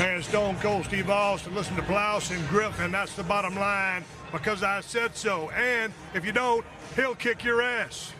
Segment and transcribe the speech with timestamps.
[0.00, 1.54] and Stone Cold Steve Austin.
[1.54, 2.90] Listen to Blouse and Griffin.
[2.90, 5.50] That's the bottom line because I said so.
[5.50, 6.64] And if you don't,
[6.96, 8.14] he'll kick your ass.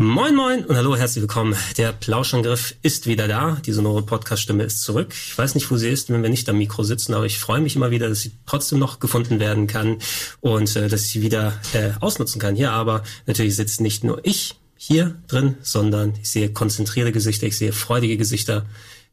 [0.00, 1.56] Moin Moin und hallo, herzlich willkommen.
[1.76, 3.58] Der Plauschangriff ist wieder da.
[3.66, 5.08] Die sonore Podcast-Stimme ist zurück.
[5.10, 7.60] Ich weiß nicht, wo sie ist, wenn wir nicht am Mikro sitzen, aber ich freue
[7.60, 9.98] mich immer wieder, dass sie trotzdem noch gefunden werden kann
[10.40, 12.54] und äh, dass ich sie wieder äh, ausnutzen kann.
[12.54, 17.58] Hier aber natürlich sitzt nicht nur ich hier drin, sondern ich sehe konzentrierte Gesichter, ich
[17.58, 18.66] sehe freudige Gesichter,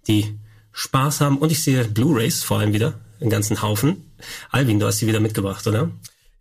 [0.07, 0.38] die
[0.71, 4.12] Spaß haben und ich sehe Blu-rays vor allem wieder, einen ganzen Haufen.
[4.52, 5.90] Alvin, du hast sie wieder mitgebracht, oder?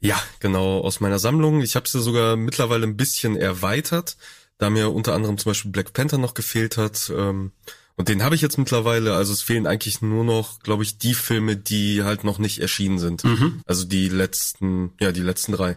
[0.04, 1.62] Ja, genau, aus meiner Sammlung.
[1.62, 4.18] Ich habe sie sogar mittlerweile ein bisschen erweitert
[4.58, 7.12] da mir unter anderem zum Beispiel Black Panther noch gefehlt hat.
[7.14, 7.52] Ähm,
[7.97, 9.14] und den habe ich jetzt mittlerweile.
[9.14, 12.98] Also es fehlen eigentlich nur noch, glaube ich, die Filme, die halt noch nicht erschienen
[12.98, 13.25] sind.
[13.25, 13.62] Mhm.
[13.66, 15.77] Also die letzten, ja, die letzten drei.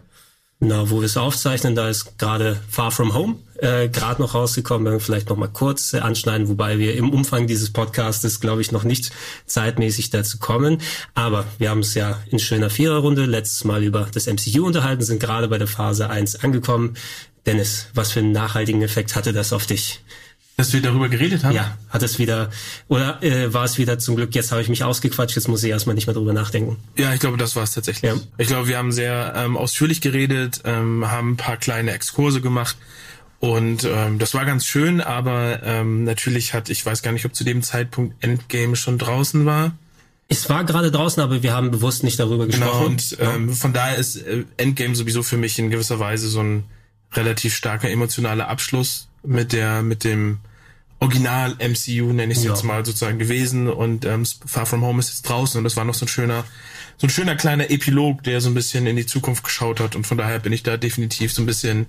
[0.60, 4.86] Na, wo wir es aufzeichnen, da ist gerade Far From Home äh, gerade noch rausgekommen.
[4.86, 8.60] Wenn wir vielleicht noch mal kurz äh, anschneiden, wobei wir im Umfang dieses Podcastes, glaube
[8.60, 9.12] ich, noch nicht
[9.46, 10.80] zeitmäßig dazu kommen.
[11.14, 15.20] Aber wir haben es ja in schöner Viererrunde letztes Mal über das MCU unterhalten, sind
[15.20, 16.96] gerade bei der Phase 1 angekommen.
[17.48, 20.00] Dennis, was für einen nachhaltigen Effekt hatte das auf dich?
[20.58, 21.54] Dass wir darüber geredet haben?
[21.54, 22.50] Ja, hat es wieder,
[22.88, 25.70] oder äh, war es wieder zum Glück, jetzt habe ich mich ausgequatscht, jetzt muss ich
[25.70, 26.76] erstmal nicht mehr drüber nachdenken.
[26.98, 28.12] Ja, ich glaube, das war es tatsächlich.
[28.12, 28.18] Ja.
[28.36, 32.76] Ich glaube, wir haben sehr ähm, ausführlich geredet, ähm, haben ein paar kleine Exkurse gemacht
[33.40, 37.34] und ähm, das war ganz schön, aber ähm, natürlich hat, ich weiß gar nicht, ob
[37.34, 39.72] zu dem Zeitpunkt Endgame schon draußen war.
[40.26, 42.96] Es war gerade draußen, aber wir haben bewusst nicht darüber genau, gesprochen.
[43.16, 46.40] Genau, und ähm, von daher ist äh, Endgame sowieso für mich in gewisser Weise so
[46.40, 46.64] ein
[47.12, 50.38] relativ starker emotionaler Abschluss mit der, mit dem
[51.00, 52.50] Original MCU, nenne ich es ja.
[52.50, 53.68] jetzt mal sozusagen gewesen.
[53.68, 55.58] Und ähm, Far From Home ist jetzt draußen.
[55.58, 56.44] Und das war noch so ein schöner,
[56.96, 59.94] so ein schöner kleiner Epilog, der so ein bisschen in die Zukunft geschaut hat.
[59.94, 61.86] Und von daher bin ich da definitiv so ein bisschen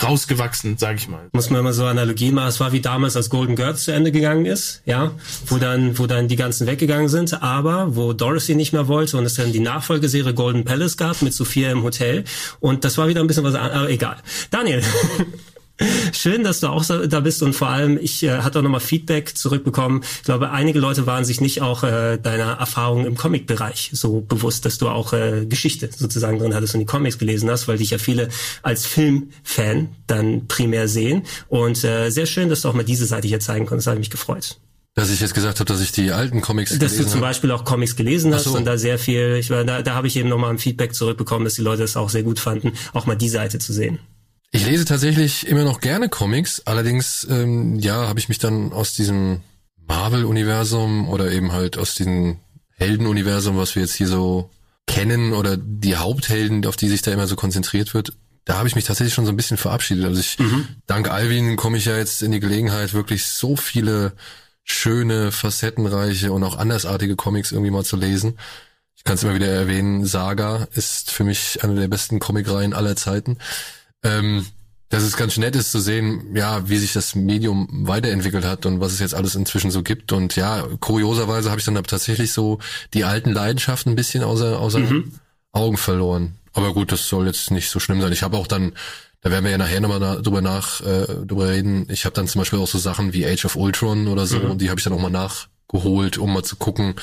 [0.00, 1.28] rausgewachsen, sage ich mal.
[1.32, 2.48] Muss man immer so Analogien machen.
[2.48, 5.12] Es war wie damals, als Golden Girls zu Ende gegangen ist, ja,
[5.46, 9.24] wo dann, wo dann die ganzen weggegangen sind, aber wo Dorothy nicht mehr wollte und
[9.24, 12.24] es dann die Nachfolgeserie Golden Palace gab mit Sophia im Hotel
[12.60, 14.16] und das war wieder ein bisschen was, aber egal.
[14.50, 14.82] Daniel.
[16.12, 19.36] Schön, dass du auch da bist und vor allem, ich äh, hatte auch nochmal Feedback
[19.36, 20.02] zurückbekommen.
[20.18, 24.64] Ich glaube, einige Leute waren sich nicht auch äh, deiner Erfahrung im Comic-Bereich so bewusst,
[24.64, 27.90] dass du auch äh, Geschichte sozusagen drin hattest und die Comics gelesen hast, weil dich
[27.90, 28.28] ja viele
[28.62, 31.22] als Filmfan dann primär sehen.
[31.48, 33.86] Und äh, sehr schön, dass du auch mal diese Seite hier zeigen konntest.
[33.86, 34.58] Das hat mich gefreut.
[34.94, 37.04] Dass ich jetzt gesagt habe, dass ich die alten Comics dass gelesen habe.
[37.04, 38.54] Dass du zum Beispiel auch Comics gelesen hast so.
[38.54, 41.44] und da sehr viel, ich war, da, da habe ich eben nochmal ein Feedback zurückbekommen,
[41.44, 43.98] dass die Leute das auch sehr gut fanden, auch mal die Seite zu sehen.
[44.54, 48.92] Ich lese tatsächlich immer noch gerne Comics, allerdings ähm, ja, habe ich mich dann aus
[48.92, 49.40] diesem
[49.88, 52.36] Marvel-Universum oder eben halt aus diesem
[52.76, 54.50] Helden-Universum, was wir jetzt hier so
[54.86, 58.12] kennen oder die Haupthelden, auf die sich da immer so konzentriert wird,
[58.44, 60.04] da habe ich mich tatsächlich schon so ein bisschen verabschiedet.
[60.04, 60.68] Also ich, mhm.
[60.86, 64.12] dank Alvin komme ich ja jetzt in die Gelegenheit, wirklich so viele
[64.64, 68.38] schöne, facettenreiche und auch andersartige Comics irgendwie mal zu lesen.
[68.96, 72.96] Ich kann es immer wieder erwähnen, Saga ist für mich eine der besten Comicreihen aller
[72.96, 73.38] Zeiten
[74.02, 74.46] ähm,
[74.92, 78.80] dass es ganz nett ist zu sehen, ja, wie sich das Medium weiterentwickelt hat und
[78.80, 80.12] was es jetzt alles inzwischen so gibt.
[80.12, 82.58] Und ja, kurioserweise habe ich dann tatsächlich so
[82.92, 85.12] die alten Leidenschaften ein bisschen außer, außer mhm.
[85.52, 86.34] Augen verloren.
[86.52, 88.12] Aber gut, das soll jetzt nicht so schlimm sein.
[88.12, 88.72] Ich habe auch dann,
[89.22, 91.86] da werden wir ja nachher nochmal na, drüber nach äh, drüber reden.
[91.88, 94.58] Ich habe dann zum Beispiel auch so Sachen wie Age of Ultron oder so, mhm.
[94.58, 96.96] die habe ich dann auch mal nachgeholt, um mal zu gucken,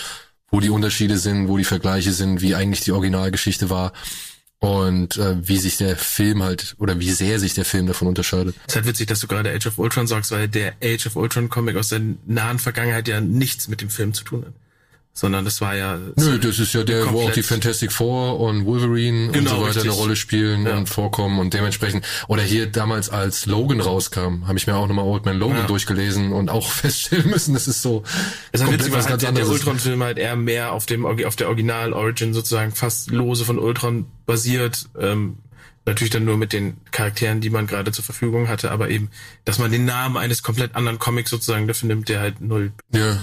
[0.51, 3.93] wo die Unterschiede sind, wo die Vergleiche sind, wie eigentlich die Originalgeschichte war
[4.59, 8.55] und äh, wie sich der Film halt oder wie sehr sich der Film davon unterscheidet.
[8.67, 11.15] Es ist halt witzig, dass du gerade Age of Ultron sagst, weil der Age of
[11.15, 14.53] Ultron Comic aus der nahen Vergangenheit ja nichts mit dem Film zu tun hat
[15.19, 15.99] sondern das war ja.
[16.15, 19.55] Nö, das ist ja der, wo auch die Fantastic Four und Wolverine genau, und so
[19.57, 19.83] weiter richtig.
[19.83, 20.77] eine Rolle spielen ja.
[20.77, 22.05] und vorkommen und dementsprechend.
[22.29, 25.67] Oder hier damals als Logan rauskam, habe ich mir auch nochmal Old Man Logan ja.
[25.67, 28.03] durchgelesen und auch feststellen müssen, das ist so.
[28.53, 31.47] Es ist witzig, was halt der, der Ultron-Film halt eher mehr auf dem auf der
[31.47, 34.87] Original-Origin sozusagen fast lose von Ultron basiert.
[34.97, 35.39] Ähm,
[35.85, 39.09] natürlich dann nur mit den Charakteren, die man gerade zur Verfügung hatte, aber eben,
[39.43, 42.71] dass man den Namen eines komplett anderen Comics sozusagen dafür nimmt, der halt null.
[42.93, 43.17] Ja.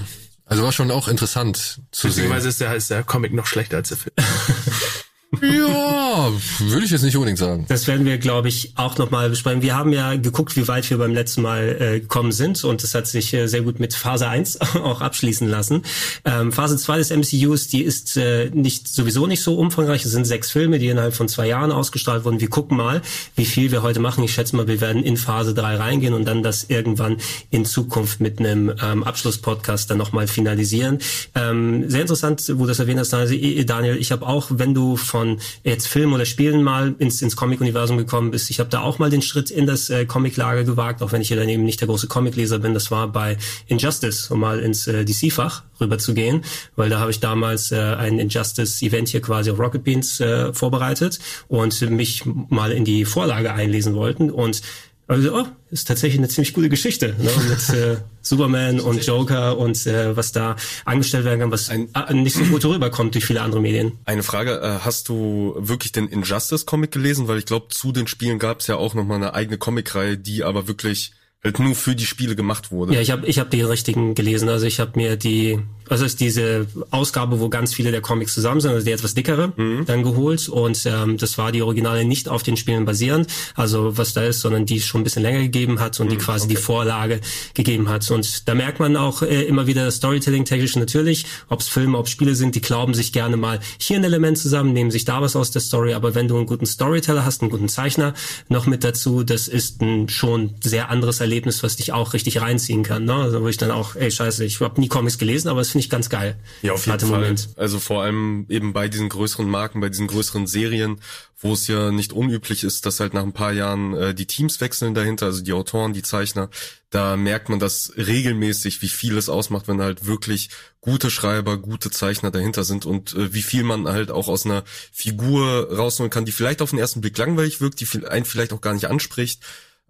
[0.47, 1.57] Also war schon auch interessant
[1.91, 2.11] zu sehen.
[2.11, 4.15] Beziehungsweise ist der, ist der Comic noch schlechter als der Film.
[5.43, 6.31] Ja,
[6.61, 7.67] würde ich jetzt nicht unbedingt sagen.
[7.69, 9.61] Das werden wir, glaube ich, auch nochmal besprechen.
[9.61, 12.95] Wir haben ja geguckt, wie weit wir beim letzten Mal äh, gekommen sind und das
[12.95, 15.83] hat sich äh, sehr gut mit Phase 1 auch abschließen lassen.
[16.25, 20.05] Ähm, Phase 2 des MCUs, die ist äh, nicht sowieso nicht so umfangreich.
[20.05, 22.41] Es sind sechs Filme, die innerhalb von zwei Jahren ausgestrahlt wurden.
[22.41, 23.03] Wir gucken mal,
[23.35, 24.23] wie viel wir heute machen.
[24.23, 27.17] Ich schätze mal, wir werden in Phase 3 reingehen und dann das irgendwann
[27.51, 30.99] in Zukunft mit einem ähm, Abschlusspodcast dann nochmal finalisieren.
[31.35, 33.97] Ähm, sehr interessant, wo du das erwähnt hast, Daniel.
[33.97, 35.16] Ich habe auch, wenn du von
[35.65, 38.51] jetzt Film oder Spielen mal ins, ins Comic-Universum gekommen bist.
[38.51, 41.29] Ich habe da auch mal den Schritt in das äh, Comic-Lager gewagt, auch wenn ich
[41.29, 42.75] ja dann nicht der große Comic-Leser bin.
[42.75, 43.37] Das war bei
[43.67, 46.43] Injustice, um mal ins äh, DC-Fach rüber zu gehen,
[46.75, 51.19] weil da habe ich damals äh, ein Injustice-Event hier quasi auf Rocket Beans äh, vorbereitet
[51.49, 54.63] und mich mal in die Vorlage einlesen wollten und
[55.09, 57.31] also, oh, ist tatsächlich eine ziemlich gute Geschichte ne?
[57.49, 62.13] mit äh, Superman und Joker und äh, was da angestellt werden kann, was Ein, äh,
[62.13, 63.99] nicht so gut rüberkommt durch viele andere Medien.
[64.05, 67.29] Eine Frage, äh, hast du wirklich den Injustice-Comic gelesen?
[67.29, 70.43] Weil ich glaube, zu den Spielen gab es ja auch nochmal eine eigene Comicreihe, die
[70.43, 71.13] aber wirklich
[71.45, 72.95] halt nur für die Spiele gemacht wurde.
[72.95, 74.49] Ja, ich habe ich hab die richtigen gelesen.
[74.49, 78.61] Also ich habe mir die also ist diese Ausgabe, wo ganz viele der Comics zusammen
[78.61, 79.85] sind, also die etwas dickere, mhm.
[79.87, 80.49] dann geholt.
[80.49, 84.41] Und ähm, das war die Originale nicht auf den Spielen basierend, also was da ist,
[84.41, 86.55] sondern die es schon ein bisschen länger gegeben hat und mhm, die quasi okay.
[86.55, 87.21] die Vorlage
[87.55, 88.11] gegeben hat.
[88.11, 92.09] Und da merkt man auch äh, immer wieder das Storytelling-technisch natürlich, ob es Filme, ob
[92.09, 95.37] Spiele sind, die glauben sich gerne mal hier ein Element zusammen, nehmen sich da was
[95.37, 95.95] aus der Story.
[95.95, 98.15] Aber wenn du einen guten Storyteller hast, einen guten Zeichner
[98.49, 102.83] noch mit dazu, das ist ein schon sehr anderes Erlebnis, was dich auch richtig reinziehen
[102.83, 103.05] kann.
[103.05, 103.15] Ne?
[103.15, 105.85] Also wo ich dann auch, ey scheiße, ich habe nie Comics gelesen, aber es finde
[105.85, 106.39] ich ganz geil.
[106.63, 107.21] Ja, auf jeden Fall.
[107.21, 107.49] Moment.
[107.57, 111.01] Also vor allem eben bei diesen größeren Marken, bei diesen größeren Serien,
[111.39, 114.61] wo es ja nicht unüblich ist, dass halt nach ein paar Jahren äh, die Teams
[114.61, 116.49] wechseln dahinter, also die Autoren, die Zeichner,
[116.91, 120.49] da merkt man das regelmäßig, wie viel es ausmacht, wenn halt wirklich
[120.81, 124.65] gute Schreiber, gute Zeichner dahinter sind und äh, wie viel man halt auch aus einer
[124.93, 128.61] Figur rausholen kann, die vielleicht auf den ersten Blick langweilig wirkt, die einen vielleicht auch
[128.61, 129.43] gar nicht anspricht,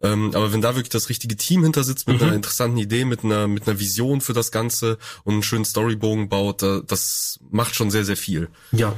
[0.03, 2.25] ähm, aber wenn da wirklich das richtige Team hinter sitzt mit mhm.
[2.25, 6.29] einer interessanten Idee, mit einer mit einer Vision für das Ganze und einen schönen Storybogen
[6.29, 8.49] baut, das macht schon sehr sehr viel.
[8.73, 8.95] Ja,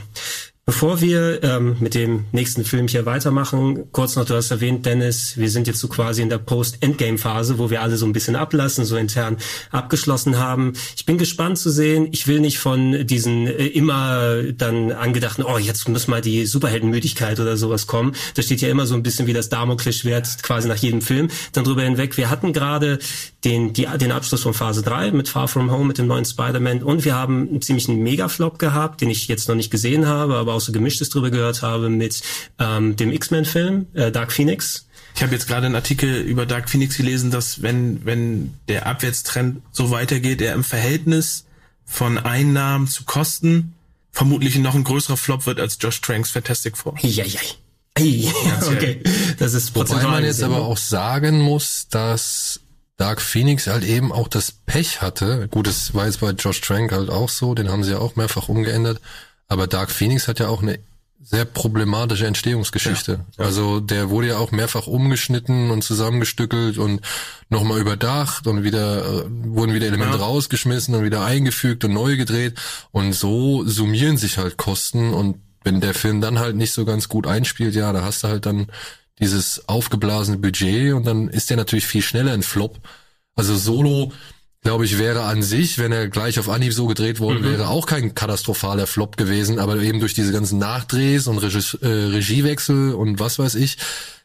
[0.69, 5.39] Bevor wir ähm, mit dem nächsten Film hier weitermachen, kurz noch, du hast erwähnt, Dennis,
[5.39, 8.85] wir sind jetzt so quasi in der Post-Endgame-Phase, wo wir alle so ein bisschen ablassen,
[8.85, 9.39] so intern
[9.71, 10.75] abgeschlossen haben.
[10.95, 12.09] Ich bin gespannt zu sehen.
[12.13, 17.41] Ich will nicht von diesen äh, immer dann angedachten, oh, jetzt muss mal die Superheldenmüdigkeit
[17.41, 18.15] oder sowas kommen.
[18.35, 21.65] Da steht ja immer so ein bisschen wie das Damoklesschwert quasi nach jedem Film dann
[21.65, 22.19] drüber hinweg.
[22.19, 22.99] Wir hatten gerade
[23.43, 27.07] den, den Abschluss von Phase 3 mit Far From Home, mit dem neuen Spider-Man und
[27.07, 30.63] wir haben einen ziemlichen Mega-Flop gehabt, den ich jetzt noch nicht gesehen habe, aber auch
[30.63, 32.21] so gemischtes drüber gehört habe mit
[32.59, 34.87] ähm, dem X-Men-Film äh, Dark Phoenix.
[35.15, 39.63] Ich habe jetzt gerade einen Artikel über Dark Phoenix gelesen, dass wenn wenn der Abwärtstrend
[39.73, 41.47] so weitergeht, er im Verhältnis
[41.85, 43.75] von Einnahmen zu Kosten
[44.13, 46.95] vermutlich noch ein größerer Flop wird als Josh Tranks Fantastic Four.
[47.03, 47.41] Ja, ja.
[47.99, 49.03] okay,
[49.39, 52.61] das ist Wobei man jetzt aber auch sagen muss, dass
[52.97, 55.49] Dark Phoenix halt eben auch das Pech hatte.
[55.49, 58.17] Gut, das war jetzt bei Josh Trank halt auch so, den haben sie ja auch
[58.17, 59.01] mehrfach umgeändert.
[59.49, 60.79] Aber Dark Phoenix hat ja auch eine
[61.21, 63.13] sehr problematische Entstehungsgeschichte.
[63.13, 63.45] Ja, ja.
[63.45, 67.01] Also der wurde ja auch mehrfach umgeschnitten und zusammengestückelt und
[67.51, 70.25] nochmal überdacht und wieder äh, wurden wieder Elemente ja.
[70.25, 72.55] rausgeschmissen und wieder eingefügt und neu gedreht.
[72.93, 77.09] Und so summieren sich halt Kosten und wenn der Film dann halt nicht so ganz
[77.09, 78.69] gut einspielt, ja, da hast du halt dann
[79.19, 82.79] dieses aufgeblasene Budget und dann ist der natürlich viel schneller ein Flop.
[83.35, 84.13] Also Solo
[84.63, 87.51] glaube ich, wäre an sich, wenn er gleich auf Anhieb so gedreht worden mhm.
[87.53, 91.87] wäre, auch kein katastrophaler Flop gewesen, aber eben durch diese ganzen Nachdrehs und Regie, äh,
[91.87, 93.79] Regiewechsel und was weiß ich,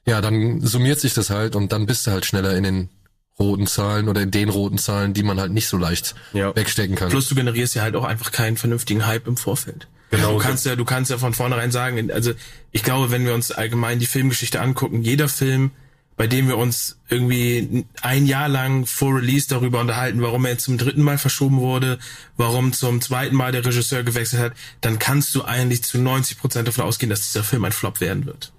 [0.06, 2.90] ja, dann summiert sich das halt und dann bist du halt schneller in den
[3.40, 6.56] roten Zahlen oder in den roten Zahlen, die man halt nicht so leicht ja.
[6.56, 7.10] wegstecken kann.
[7.10, 9.88] Plus du generierst ja halt auch einfach keinen vernünftigen Hype im Vorfeld.
[10.12, 10.34] Genau.
[10.34, 12.34] Du kannst ja, du kannst ja von vornherein sagen, also
[12.72, 15.72] ich glaube, wenn wir uns allgemein die Filmgeschichte angucken, jeder Film
[16.16, 20.78] bei dem wir uns irgendwie ein Jahr lang vor Release darüber unterhalten, warum er zum
[20.78, 22.00] dritten Mal verschoben wurde,
[22.38, 26.68] warum zum zweiten Mal der Regisseur gewechselt hat, dann kannst du eigentlich zu 90 Prozent
[26.68, 28.52] davon ausgehen, dass dieser Film ein Flop werden wird.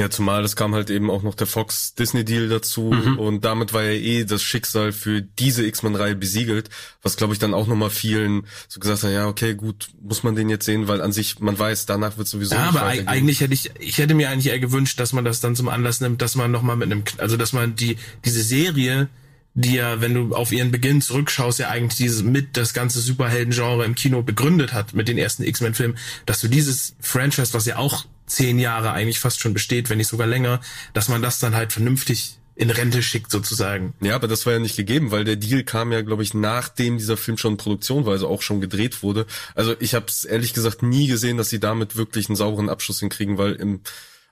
[0.00, 3.18] Ja, zumal es kam halt eben auch noch der Fox-Disney-Deal dazu mhm.
[3.18, 6.70] und damit war ja eh das Schicksal für diese X-Men-Reihe besiegelt,
[7.02, 10.34] was glaube ich dann auch nochmal vielen so gesagt hat, ja, okay, gut, muss man
[10.34, 13.52] den jetzt sehen, weil an sich, man weiß, danach wird sowieso Ja, aber eigentlich hätte
[13.52, 16.34] ich, ich hätte mir eigentlich eher gewünscht, dass man das dann zum Anlass nimmt, dass
[16.34, 19.10] man nochmal mit einem, also dass man die, diese Serie,
[19.52, 23.84] die ja, wenn du auf ihren Beginn zurückschaust, ja eigentlich dieses mit das ganze Superhelden-Genre
[23.84, 28.06] im Kino begründet hat mit den ersten X-Men-Filmen, dass du dieses Franchise, was ja auch
[28.30, 30.60] zehn Jahre eigentlich fast schon besteht, wenn nicht sogar länger,
[30.92, 33.94] dass man das dann halt vernünftig in Rente schickt sozusagen.
[34.02, 36.98] Ja, aber das war ja nicht gegeben, weil der Deal kam ja, glaube ich, nachdem
[36.98, 39.26] dieser Film schon in Produktion war, also auch schon gedreht wurde.
[39.54, 43.00] Also ich habe es ehrlich gesagt nie gesehen, dass sie damit wirklich einen sauberen Abschluss
[43.00, 43.80] hinkriegen, weil im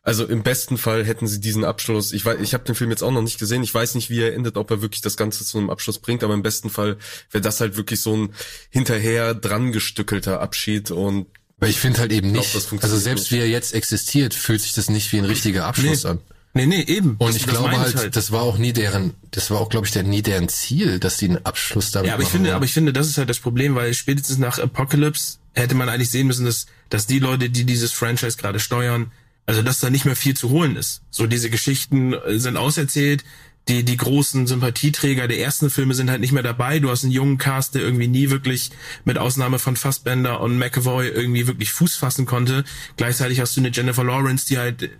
[0.03, 2.13] also im besten Fall hätten sie diesen Abschluss.
[2.13, 3.63] Ich weiß, ich habe den Film jetzt auch noch nicht gesehen.
[3.63, 6.25] Ich weiß nicht, wie er endet, ob er wirklich das Ganze zu einem Abschluss bringt.
[6.25, 6.97] Aber im besten Fall
[7.31, 8.35] wäre das halt wirklich so ein
[8.71, 11.27] hinterher dran gestückelter Abschied und
[11.61, 14.75] weil ich finde halt eben nicht, glaub, also selbst wie er jetzt existiert, fühlt sich
[14.75, 16.11] das nicht wie ein richtiger Abschluss nee.
[16.11, 16.21] an.
[16.55, 17.17] Nee, nee, eben.
[17.19, 19.87] Und das, ich glaube halt, halt, das war auch nie deren, das war auch, glaube
[19.87, 22.65] ich, der, nie deren Ziel, dass die einen Abschluss damit Ja, aber ich finde, aber
[22.65, 26.27] ich finde, das ist halt das Problem, weil spätestens nach Apocalypse hätte man eigentlich sehen
[26.27, 29.13] müssen, dass, dass die Leute, die dieses Franchise gerade steuern,
[29.47, 31.03] also dass da nicht mehr viel zu holen ist.
[31.11, 33.25] So diese Geschichten äh, sind auserzählt,
[33.69, 36.79] die, die großen Sympathieträger der ersten Filme sind halt nicht mehr dabei.
[36.79, 38.71] Du hast einen jungen Cast, der irgendwie nie wirklich,
[39.05, 42.65] mit Ausnahme von Fassbender und McAvoy, irgendwie wirklich Fuß fassen konnte.
[42.97, 44.91] Gleichzeitig hast du eine Jennifer Lawrence, die halt äh,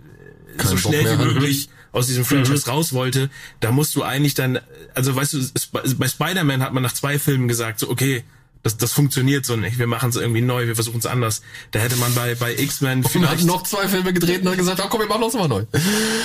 [0.57, 2.71] Kein so schnell wie möglich aus diesem Franchise mhm.
[2.71, 3.29] raus wollte.
[3.59, 4.59] Da musst du eigentlich dann,
[4.93, 8.23] also weißt du, bei Spider-Man hat man nach zwei Filmen gesagt, so okay,
[8.63, 9.79] das, das funktioniert so nicht.
[9.79, 11.41] Wir machen es irgendwie neu, wir versuchen es anders.
[11.71, 13.45] Da hätte man bei, bei X-Men vielleicht...
[13.45, 15.63] noch zwei Filme gedreht und hat gesagt, oh komm, wir machen das mal neu.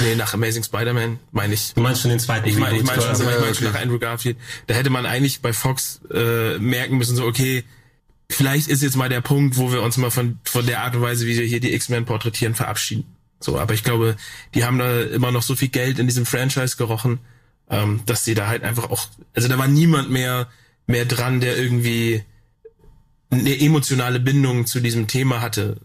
[0.00, 1.75] Nee, nach Amazing Spider-Man meine ich.
[1.75, 3.73] Du meinst schon den zweiten Ich meine ich mein schon, ich mein, ich mein schon
[3.73, 4.37] nach Andrew Garfield.
[4.67, 7.62] Da hätte man eigentlich bei Fox äh, merken müssen, so okay,
[8.29, 11.03] vielleicht ist jetzt mal der Punkt, wo wir uns mal von, von der Art und
[11.03, 13.05] Weise, wie wir hier die X-Men porträtieren, verabschieden.
[13.38, 14.17] So, aber ich glaube,
[14.55, 17.21] die haben da immer noch so viel Geld in diesem Franchise gerochen,
[17.71, 20.49] ähm, dass sie da halt einfach auch, also da war niemand mehr
[20.87, 22.23] mehr dran, der irgendwie
[23.31, 25.81] eine emotionale Bindung zu diesem Thema hatte.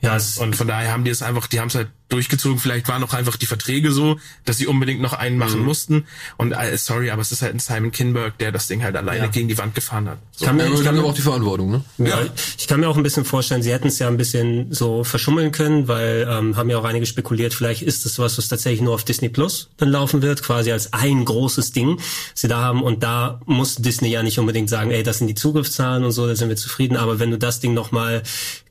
[0.00, 2.58] Ja, und von daher haben die es einfach, die haben es halt durchgezogen.
[2.58, 5.66] Vielleicht waren auch einfach die Verträge so, dass sie unbedingt noch einen machen mhm.
[5.66, 6.06] mussten.
[6.36, 9.24] Und äh, sorry, aber es ist halt ein Simon Kinberg, der das Ding halt alleine
[9.24, 9.26] ja.
[9.26, 10.18] gegen die Wand gefahren hat.
[10.32, 10.44] So.
[10.44, 11.84] Kann mir, ich kann mir auch die Verantwortung, ne?
[11.98, 12.06] Ja.
[12.06, 12.26] ja.
[12.58, 15.50] Ich kann mir auch ein bisschen vorstellen, sie hätten es ja ein bisschen so verschummeln
[15.50, 18.94] können, weil ähm, haben ja auch einige spekuliert, vielleicht ist es was, was tatsächlich nur
[18.94, 21.98] auf Disney Plus dann laufen wird, quasi als ein großes Ding,
[22.34, 22.82] sie da haben.
[22.82, 26.26] Und da muss Disney ja nicht unbedingt sagen, ey, das sind die Zugriffszahlen und so,
[26.26, 26.96] da sind wir zufrieden.
[26.96, 28.22] Aber wenn du das Ding nochmal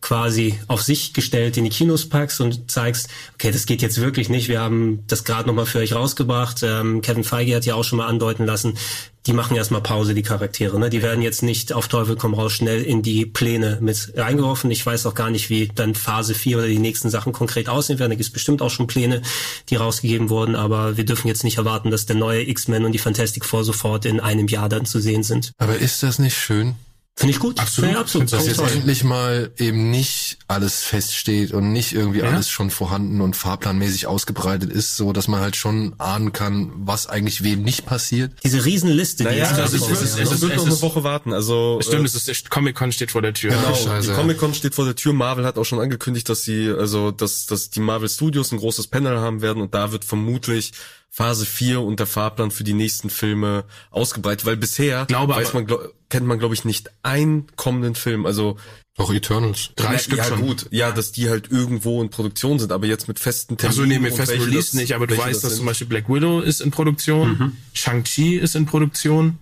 [0.02, 4.30] quasi auf sich gestellt in die Kinos packst und zeigst, okay, das geht jetzt wirklich
[4.30, 4.48] nicht.
[4.48, 6.62] Wir haben das gerade nochmal für euch rausgebracht.
[6.64, 8.78] Ähm, Kevin Feige hat ja auch schon mal andeuten lassen,
[9.26, 10.80] die machen erstmal Pause, die Charaktere.
[10.80, 10.90] Ne?
[10.90, 14.70] Die werden jetzt nicht auf Teufel komm raus schnell in die Pläne mit reingeworfen.
[14.70, 18.00] Ich weiß auch gar nicht, wie dann Phase 4 oder die nächsten Sachen konkret aussehen
[18.00, 18.12] werden.
[18.12, 19.22] Da gibt es bestimmt auch schon Pläne,
[19.70, 23.00] die rausgegeben wurden, aber wir dürfen jetzt nicht erwarten, dass der neue X-Men und die
[23.00, 25.52] Fantastic Four sofort in einem Jahr dann zu sehen sind.
[25.58, 26.76] Aber ist das nicht schön?
[27.18, 27.62] Finde ich gut.
[27.62, 27.92] Absolut.
[27.92, 28.34] Ja, absolut.
[28.34, 32.26] Dass jetzt endlich mal eben nicht alles feststeht und nicht irgendwie ja.
[32.26, 37.08] alles schon vorhanden und fahrplanmäßig ausgebreitet ist, so dass man halt schon ahnen kann, was
[37.08, 38.34] eigentlich wem nicht passiert.
[38.44, 41.32] Diese Riesenliste, die naja, ist, es, es, es, es wird noch eine Woche warten.
[41.32, 43.52] Also stimmt, äh, es ist Comic-Con steht vor der Tür.
[43.52, 44.10] Genau, Scheiße.
[44.10, 45.14] die Comic-Con steht vor der Tür.
[45.14, 48.88] Marvel hat auch schon angekündigt, dass sie also dass dass die Marvel Studios ein großes
[48.88, 50.74] Panel haben werden und da wird vermutlich
[51.16, 55.66] Phase 4 und der Fahrplan für die nächsten Filme ausgebreitet, weil bisher glaube, weiß man,
[55.66, 58.26] glaub, kennt man, glaube ich, nicht einen kommenden Film.
[58.26, 58.58] Also
[58.98, 59.70] doch Eternals.
[59.78, 60.42] Drei ja, Stück ja, schon.
[60.42, 60.68] gut.
[60.72, 63.80] Ja, dass die halt irgendwo in Produktion sind, aber jetzt mit festen Terminen.
[63.80, 66.10] Also nee, mit festen Release das, nicht, aber du weißt, das dass zum Beispiel Black
[66.10, 67.58] Widow ist in Produktion, mhm.
[67.72, 69.38] Shang-Chi ist in Produktion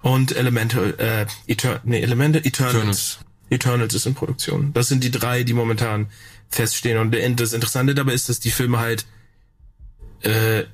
[0.00, 2.74] und Elemental, äh, Eter nee, Elemente, Eternals.
[2.74, 3.18] Eternals.
[3.50, 4.72] Eternals ist in Produktion.
[4.72, 6.06] Das sind die drei, die momentan
[6.48, 6.96] feststehen.
[6.96, 9.04] Und das Interessante dabei ist, dass die Filme halt
[10.22, 10.64] äh,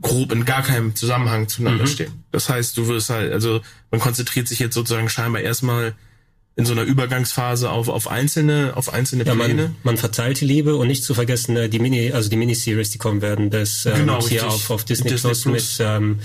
[0.00, 1.88] grob in gar keinem Zusammenhang zueinander mhm.
[1.88, 2.24] stehen.
[2.32, 3.60] Das heißt, du wirst halt, also
[3.90, 5.94] man konzentriert sich jetzt sozusagen scheinbar erstmal
[6.56, 9.62] in so einer Übergangsphase auf, auf einzelne, auf einzelne ja, Pläne.
[9.62, 12.90] Man, man verteilt die Liebe und nicht zu vergessen äh, die Mini, also die Miniseries,
[12.90, 16.20] die kommen werden, das ähm, genau, hier auf, auf Disney, Disney Plus, Plus mit ähm,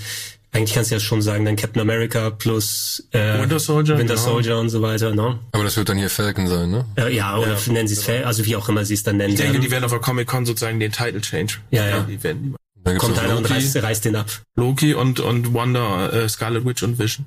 [0.52, 4.26] eigentlich kannst du ja schon sagen, dann Captain America plus äh, Winter Soldier, Winter genau.
[4.26, 5.38] Soldier und so weiter, ne?
[5.52, 6.84] Aber das wird dann hier Falcon sein, ne?
[6.96, 7.72] Äh, ja, oder ja.
[7.72, 9.30] nennen sie es Falcon, also wie auch immer sie es dann nennen.
[9.30, 9.62] Ich denke, werden.
[9.62, 11.54] die werden auf der Comic Con sozusagen den Title Change.
[11.70, 11.96] Ja, ja.
[11.98, 12.56] ja die werden
[12.86, 14.30] die Kommt einer und reißt, reißt den ab.
[14.56, 17.26] Loki und, und Wanda, äh, Scarlet Witch und Vision.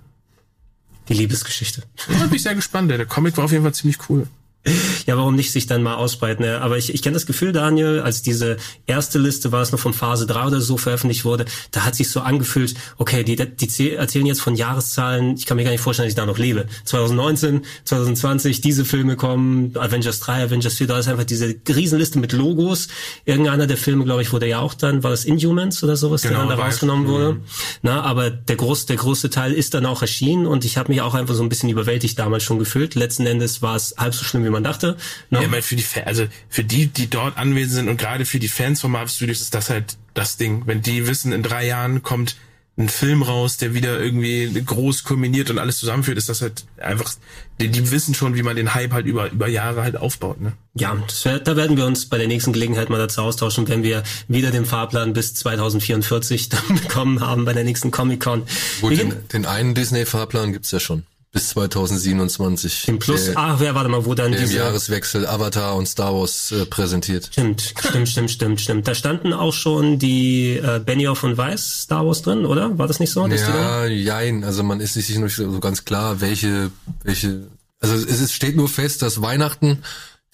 [1.10, 1.84] Die Liebesgeschichte.
[2.08, 2.90] Da bin ich sehr gespannt.
[2.90, 4.28] Der Comic war auf jeden Fall ziemlich cool.
[5.06, 6.46] Ja, warum nicht sich dann mal ausbreiten?
[6.46, 9.94] Aber ich, ich kenne das Gefühl, Daniel, als diese erste Liste war es noch von
[9.94, 14.26] Phase 3 oder so veröffentlicht wurde, da hat sich so angefühlt, okay, die, die erzählen
[14.26, 16.66] jetzt von Jahreszahlen, ich kann mir gar nicht vorstellen, dass ich da noch lebe.
[16.86, 22.32] 2019, 2020, diese Filme kommen, Avengers 3, Avengers 4, da ist einfach diese Riesenliste mit
[22.32, 22.88] Logos.
[23.26, 26.40] Irgendeiner der Filme, glaube ich, wurde ja auch dann, war das Inhumans oder sowas, genau,
[26.40, 27.34] der dann da rausgenommen wurde.
[27.34, 27.42] Mhm.
[27.82, 31.02] Na, aber der große, der große Teil ist dann auch erschienen und ich habe mich
[31.02, 32.96] auch einfach so ein bisschen überwältigt damals schon gefühlt.
[32.96, 34.98] Letzten Endes war es halb so schlimm wie man dachte.
[35.30, 35.44] Ne?
[35.44, 38.80] Ja, für die, also für die, die dort anwesend sind und gerade für die Fans
[38.82, 40.64] von Marvel Studios ist das halt das Ding.
[40.66, 42.36] Wenn die wissen, in drei Jahren kommt
[42.76, 47.14] einen Film raus, der wieder irgendwie groß kombiniert und alles zusammenführt, ist das halt einfach,
[47.62, 50.54] die, die wissen schon, wie man den Hype halt über, über Jahre halt aufbaut, ne?
[50.74, 54.02] Ja, wär, da werden wir uns bei der nächsten Gelegenheit mal dazu austauschen, wenn wir
[54.28, 58.44] wieder den Fahrplan bis 2044 dann bekommen haben bei der nächsten Comic-Con.
[58.82, 62.86] Gut, den, den einen Disney-Fahrplan gibt's ja schon bis 2027.
[62.86, 64.58] Den Plus, der, ach, wer warte mal, wo dann der diese...
[64.58, 67.30] Jahreswechsel Avatar und Star Wars äh, präsentiert.
[67.32, 68.88] Stimmt, stimmt, stimmt, stimmt, stimmt.
[68.88, 72.78] Da standen auch schon die äh, Benioff und Weiss Star Wars drin, oder?
[72.78, 73.26] War das nicht so?
[73.28, 74.44] Ja, jein.
[74.44, 76.72] Also man ist sich nicht so ganz klar, welche,
[77.04, 77.48] welche...
[77.80, 79.80] Also es, es steht nur fest, dass Weihnachten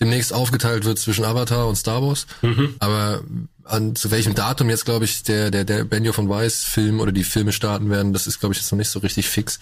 [0.02, 2.28] demnächst aufgeteilt wird zwischen Avatar und Star Wars.
[2.42, 2.76] Mhm.
[2.80, 3.24] Aber
[3.64, 7.14] an zu welchem Datum jetzt, glaube ich, der, der, der Benioff von Weiss Film oder
[7.14, 9.60] die Filme starten werden, das ist, glaube ich, jetzt noch nicht so richtig fix.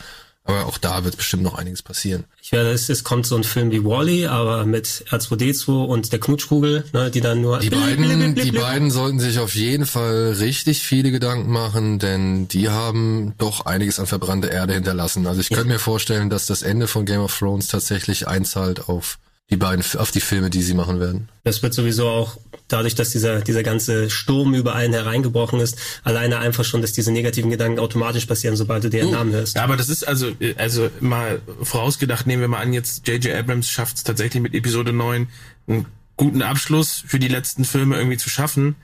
[0.47, 2.23] Aber auch da wird bestimmt noch einiges passieren.
[2.41, 6.21] Ich werde, es, es kommt so ein Film wie Wally, aber mit R2D2 und der
[6.21, 7.59] Knutschkugel, ne, die dann nur.
[7.59, 12.69] Die beiden, die beiden sollten sich auf jeden Fall richtig viele Gedanken machen, denn die
[12.69, 15.27] haben doch einiges an verbrannte Erde hinterlassen.
[15.27, 15.57] Also ich ja.
[15.57, 19.83] könnte mir vorstellen, dass das Ende von Game of Thrones tatsächlich einzahlt auf die beiden
[19.97, 21.29] auf die Filme, die sie machen werden.
[21.45, 22.37] Das wird sowieso auch
[22.67, 27.11] dadurch, dass dieser dieser ganze Sturm über allen hereingebrochen ist, alleine einfach schon, dass diese
[27.11, 29.55] negativen Gedanken automatisch passieren, sobald du den uh, Namen hörst.
[29.55, 33.69] Ja, aber das ist also also mal vorausgedacht, nehmen wir mal an, jetzt JJ Abrams
[33.69, 35.29] schafft es tatsächlich mit Episode 9
[35.67, 35.85] einen
[36.17, 38.75] guten Abschluss für die letzten Filme irgendwie zu schaffen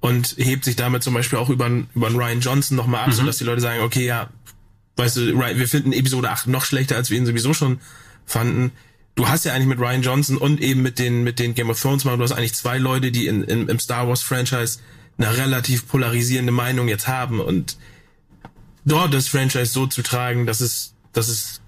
[0.00, 3.08] und hebt sich damit zum Beispiel auch über einen, über einen Ryan Johnson nochmal ab,
[3.08, 3.12] mhm.
[3.12, 4.28] sodass die Leute sagen, okay, ja,
[4.96, 7.80] weißt du, wir finden Episode 8 noch schlechter, als wir ihn sowieso schon
[8.26, 8.72] fanden
[9.14, 11.80] du hast ja eigentlich mit Ryan Johnson und eben mit den, mit den Game of
[11.80, 14.78] Thrones machen, du hast eigentlich zwei Leute, die in, in, im Star Wars Franchise
[15.18, 17.76] eine relativ polarisierende Meinung jetzt haben und
[18.84, 21.60] dort das Franchise so zu tragen, dass es, dass es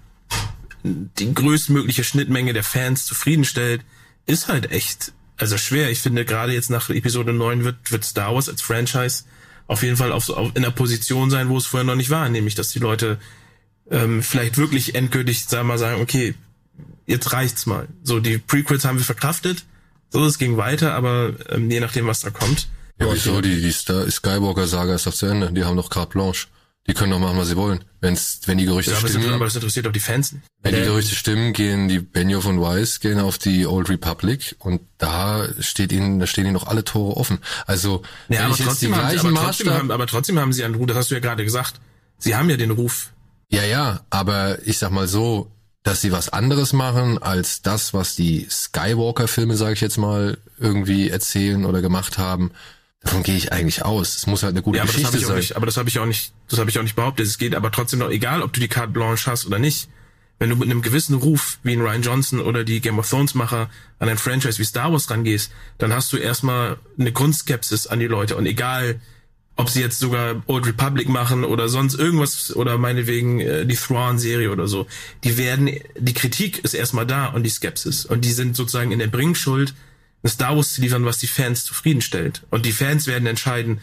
[0.83, 3.81] die größtmögliche Schnittmenge der Fans zufriedenstellt,
[4.25, 5.89] ist halt echt, also schwer.
[5.91, 9.23] Ich finde, gerade jetzt nach Episode 9 wird, wird Star Wars als Franchise
[9.67, 12.27] auf jeden Fall auf, auf, in einer Position sein, wo es vorher noch nicht war,
[12.29, 13.17] nämlich, dass die Leute
[13.89, 16.35] ähm, vielleicht wirklich endgültig, sagen mal, sagen, okay,
[17.05, 17.87] jetzt reicht's mal.
[18.03, 19.63] So, die Prequels haben wir verkraftet.
[20.09, 22.67] So, es ging weiter, aber ähm, je nachdem, was da kommt.
[22.99, 23.41] Ja, wieso?
[23.41, 25.51] Die, die Skywalker-Saga ist doch zu Ende.
[25.51, 26.47] Die haben doch carte blanche.
[26.85, 27.83] Die können doch machen, was sie wollen.
[28.01, 29.33] Wenn's, wenn die Gerüchte ja, aber stimmen.
[29.33, 30.35] Aber das interessiert doch die Fans.
[30.61, 34.81] Wenn die Gerüchte stimmen, gehen die Benioff und Weiss gehen auf die Old Republic und
[34.97, 37.39] da steht ihnen, da stehen ihnen noch alle Tore offen.
[37.65, 40.97] Also, ja, aber trotzdem, haben, aber, trotzdem haben, aber trotzdem haben sie einen Ruf, das
[40.97, 41.79] hast du ja gerade gesagt.
[42.17, 43.13] Sie haben ja den Ruf.
[43.49, 45.52] Ja, ja, aber ich sag mal so,
[45.83, 51.09] dass sie was anderes machen als das, was die Skywalker-Filme, sage ich jetzt mal, irgendwie
[51.09, 52.51] erzählen oder gemacht haben.
[53.01, 54.15] Davon gehe ich eigentlich aus.
[54.15, 55.35] Es muss halt eine gute ja, aber Geschichte das sein.
[55.35, 57.27] Nicht, aber das habe ich auch nicht, das habe ich auch nicht behauptet.
[57.27, 59.89] Es geht aber trotzdem noch egal, ob du die Carte Blanche hast oder nicht.
[60.39, 63.35] Wenn du mit einem gewissen Ruf wie ein Ryan Johnson oder die Game of Thrones
[63.35, 63.69] Macher
[63.99, 68.07] an ein Franchise wie Star Wars rangehst, dann hast du erstmal eine Grundskepsis an die
[68.07, 68.99] Leute und egal,
[69.55, 74.51] ob sie jetzt sogar Old Republic machen oder sonst irgendwas oder meinetwegen äh, die Thrawn-Serie
[74.51, 74.87] oder so,
[75.23, 78.05] die werden, die Kritik ist erstmal da und die Skepsis.
[78.05, 79.75] Und die sind sozusagen in der Bringschuld,
[80.23, 82.43] ein Star Wars zu liefern, was die Fans zufriedenstellt.
[82.49, 83.81] Und die Fans werden entscheiden,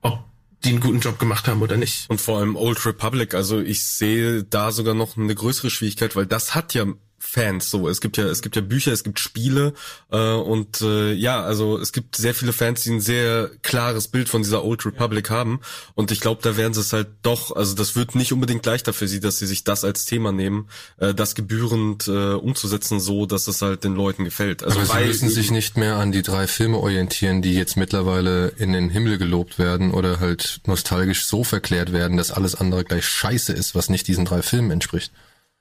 [0.00, 0.24] ob
[0.64, 2.08] die einen guten Job gemacht haben oder nicht.
[2.08, 6.26] Und vor allem Old Republic, also ich sehe da sogar noch eine größere Schwierigkeit, weil
[6.26, 6.86] das hat ja
[7.24, 7.88] Fans so.
[7.88, 9.74] Es gibt ja, es gibt ja Bücher, es gibt Spiele
[10.10, 14.28] äh, und äh, ja, also es gibt sehr viele Fans, die ein sehr klares Bild
[14.28, 15.36] von dieser Old Republic ja.
[15.36, 15.60] haben.
[15.94, 18.92] Und ich glaube, da werden sie es halt doch, also das wird nicht unbedingt leichter
[18.92, 23.24] für sie, dass sie sich das als Thema nehmen, äh, das gebührend äh, umzusetzen, so
[23.24, 24.64] dass es halt den Leuten gefällt.
[24.64, 28.48] Also Aber sie müssen sich nicht mehr an die drei Filme orientieren, die jetzt mittlerweile
[28.48, 33.06] in den Himmel gelobt werden oder halt nostalgisch so verklärt werden, dass alles andere gleich
[33.06, 35.12] scheiße ist, was nicht diesen drei Filmen entspricht.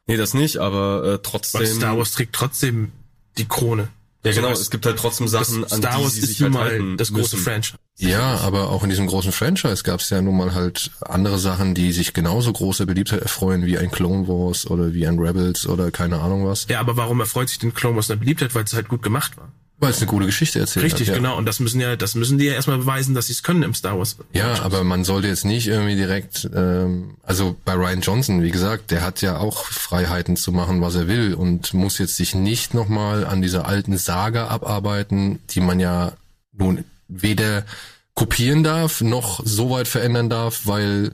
[0.07, 1.61] Nee, das nicht, aber äh, trotzdem.
[1.61, 2.91] Weil Star Wars trägt trotzdem
[3.37, 3.89] die Krone.
[4.23, 6.97] Ja, genau, es gibt halt trotzdem Sachen, an Star Wars die sie sich halt halten
[6.97, 7.39] das große müssen.
[7.39, 7.77] Franchise.
[7.97, 11.73] Ja, aber auch in diesem großen Franchise gab es ja nun mal halt andere Sachen,
[11.73, 15.89] die sich genauso große Beliebtheit erfreuen wie ein Clone Wars oder wie ein Rebels oder
[15.89, 16.67] keine Ahnung was.
[16.69, 18.53] Ja, aber warum erfreut sich den Clone Wars eine Beliebtheit?
[18.53, 19.51] Weil es halt gut gemacht war.
[19.81, 21.21] Weil es eine gute Geschichte erzählt Richtig, hat, ja.
[21.21, 21.35] genau.
[21.37, 23.73] Und das müssen ja, das müssen die ja erstmal beweisen, dass sie es können im
[23.73, 24.15] Star Wars.
[24.31, 28.91] Ja, aber man sollte jetzt nicht irgendwie direkt, ähm, also bei Ryan Johnson, wie gesagt,
[28.91, 32.75] der hat ja auch Freiheiten zu machen, was er will und muss jetzt sich nicht
[32.75, 36.13] nochmal an dieser alten Saga abarbeiten, die man ja
[36.53, 37.65] nun weder
[38.13, 41.13] kopieren darf, noch so weit verändern darf, weil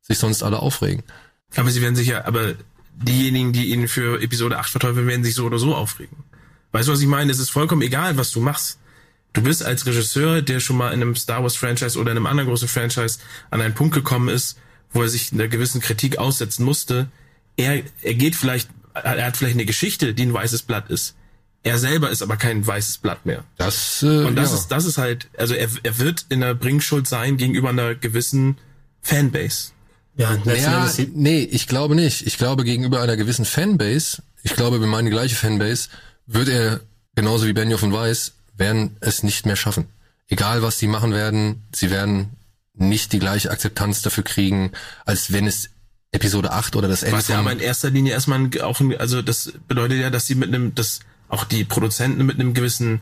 [0.00, 1.02] sich sonst alle aufregen.
[1.54, 2.54] Aber sie werden sich ja, aber
[2.94, 6.16] diejenigen, die ihn für Episode 8 verteufeln, werden sich so oder so aufregen.
[6.76, 7.32] Weißt du, was ich meine?
[7.32, 8.78] Es ist vollkommen egal, was du machst.
[9.32, 12.26] Du bist als Regisseur, der schon mal in einem Star Wars Franchise oder in einem
[12.26, 14.58] anderen großen Franchise an einen Punkt gekommen ist,
[14.90, 17.08] wo er sich einer gewissen Kritik aussetzen musste.
[17.56, 21.14] Er, er geht vielleicht, er hat vielleicht eine Geschichte, die ein weißes Blatt ist.
[21.62, 23.42] Er selber ist aber kein weißes Blatt mehr.
[23.56, 24.56] Das, äh, Und das ja.
[24.56, 28.58] ist, das ist halt, also er, er wird in der Bringschuld sein gegenüber einer gewissen
[29.00, 29.70] Fanbase.
[30.18, 32.26] Ja, ja, nee, ich glaube nicht.
[32.26, 35.88] Ich glaube gegenüber einer gewissen Fanbase, ich glaube, wir meinen die gleiche Fanbase,
[36.26, 36.80] wird er,
[37.14, 39.86] genauso wie Benioff und Weiss, werden es nicht mehr schaffen.
[40.28, 42.30] Egal was sie machen werden, sie werden
[42.74, 44.72] nicht die gleiche Akzeptanz dafür kriegen,
[45.04, 45.70] als wenn es
[46.12, 49.52] Episode 8 oder das Ende Was ja aber in erster Linie erstmal auch, also das
[49.68, 53.00] bedeutet ja, dass sie mit einem, dass auch die Produzenten mit einem gewissen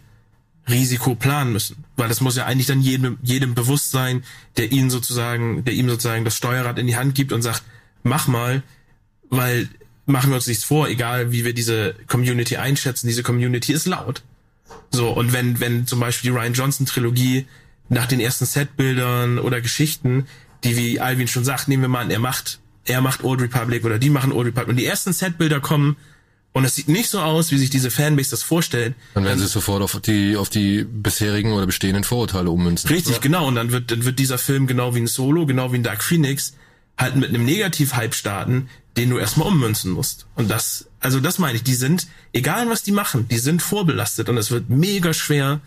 [0.68, 1.84] Risiko planen müssen.
[1.96, 4.24] Weil das muss ja eigentlich dann jedem, jedem bewusst sein,
[4.56, 7.62] der ihnen sozusagen, der ihm sozusagen das Steuerrad in die Hand gibt und sagt,
[8.02, 8.62] mach mal,
[9.28, 9.68] weil
[10.06, 14.22] machen wir uns nichts vor, egal wie wir diese Community einschätzen, diese Community ist laut.
[14.90, 17.46] So, und wenn, wenn zum Beispiel die Ryan Johnson Trilogie
[17.88, 20.26] nach den ersten Setbildern oder Geschichten,
[20.62, 23.84] die wie Alvin schon sagt, nehmen wir mal an, er macht, er macht Old Republic
[23.84, 25.96] oder die machen Old Republic und die ersten Setbilder kommen
[26.54, 28.94] und es sieht nicht so aus, wie sich diese Fanbase das vorstellt.
[29.14, 32.88] Dann werden sie sofort auf die, auf die bisherigen oder bestehenden Vorurteile ummünzen.
[32.90, 33.20] Richtig, ja.
[33.20, 33.48] genau.
[33.48, 36.04] Und dann wird, dann wird dieser Film genau wie ein Solo, genau wie ein Dark
[36.04, 36.54] Phoenix,
[36.96, 40.26] halt mit einem Negativ-Hype starten, den du erstmal ummünzen musst.
[40.34, 44.28] Und das, also das meine ich, die sind, egal was die machen, die sind vorbelastet
[44.28, 45.60] und es wird mega schwer,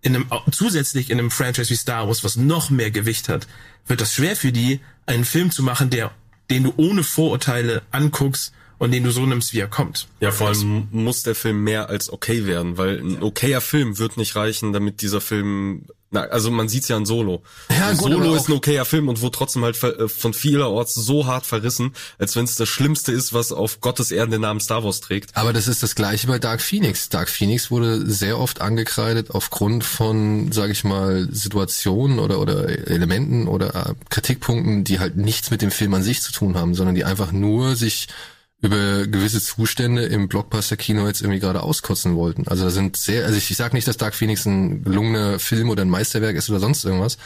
[0.00, 3.48] in einem, zusätzlich in einem Franchise wie Star Wars, was noch mehr Gewicht hat,
[3.86, 6.12] wird das schwer für die, einen Film zu machen, der,
[6.50, 10.06] den du ohne Vorurteile anguckst und den du so nimmst, wie er kommt.
[10.20, 14.16] Ja, vor allem muss der Film mehr als okay werden, weil ein okayer Film wird
[14.16, 17.42] nicht reichen, damit dieser Film na, also man sieht's ja in Solo.
[17.70, 21.26] Ja, gut, Solo ist ein okayer Film und wurde trotzdem halt äh, von vielerorts so
[21.26, 24.82] hart verrissen, als wenn es das Schlimmste ist, was auf Gottes Erden den Namen Star
[24.84, 25.36] Wars trägt.
[25.36, 27.10] Aber das ist das gleiche bei Dark Phoenix.
[27.10, 33.46] Dark Phoenix wurde sehr oft angekreidet aufgrund von, sage ich mal, Situationen oder, oder Elementen
[33.46, 36.94] oder äh, Kritikpunkten, die halt nichts mit dem Film an sich zu tun haben, sondern
[36.94, 38.08] die einfach nur sich
[38.60, 42.48] über gewisse Zustände im Blockbuster-Kino jetzt irgendwie gerade auskotzen wollten.
[42.48, 45.70] Also da sind sehr, also ich, ich sage nicht, dass Dark Phoenix ein gelungener Film
[45.70, 47.18] oder ein Meisterwerk ist oder sonst irgendwas,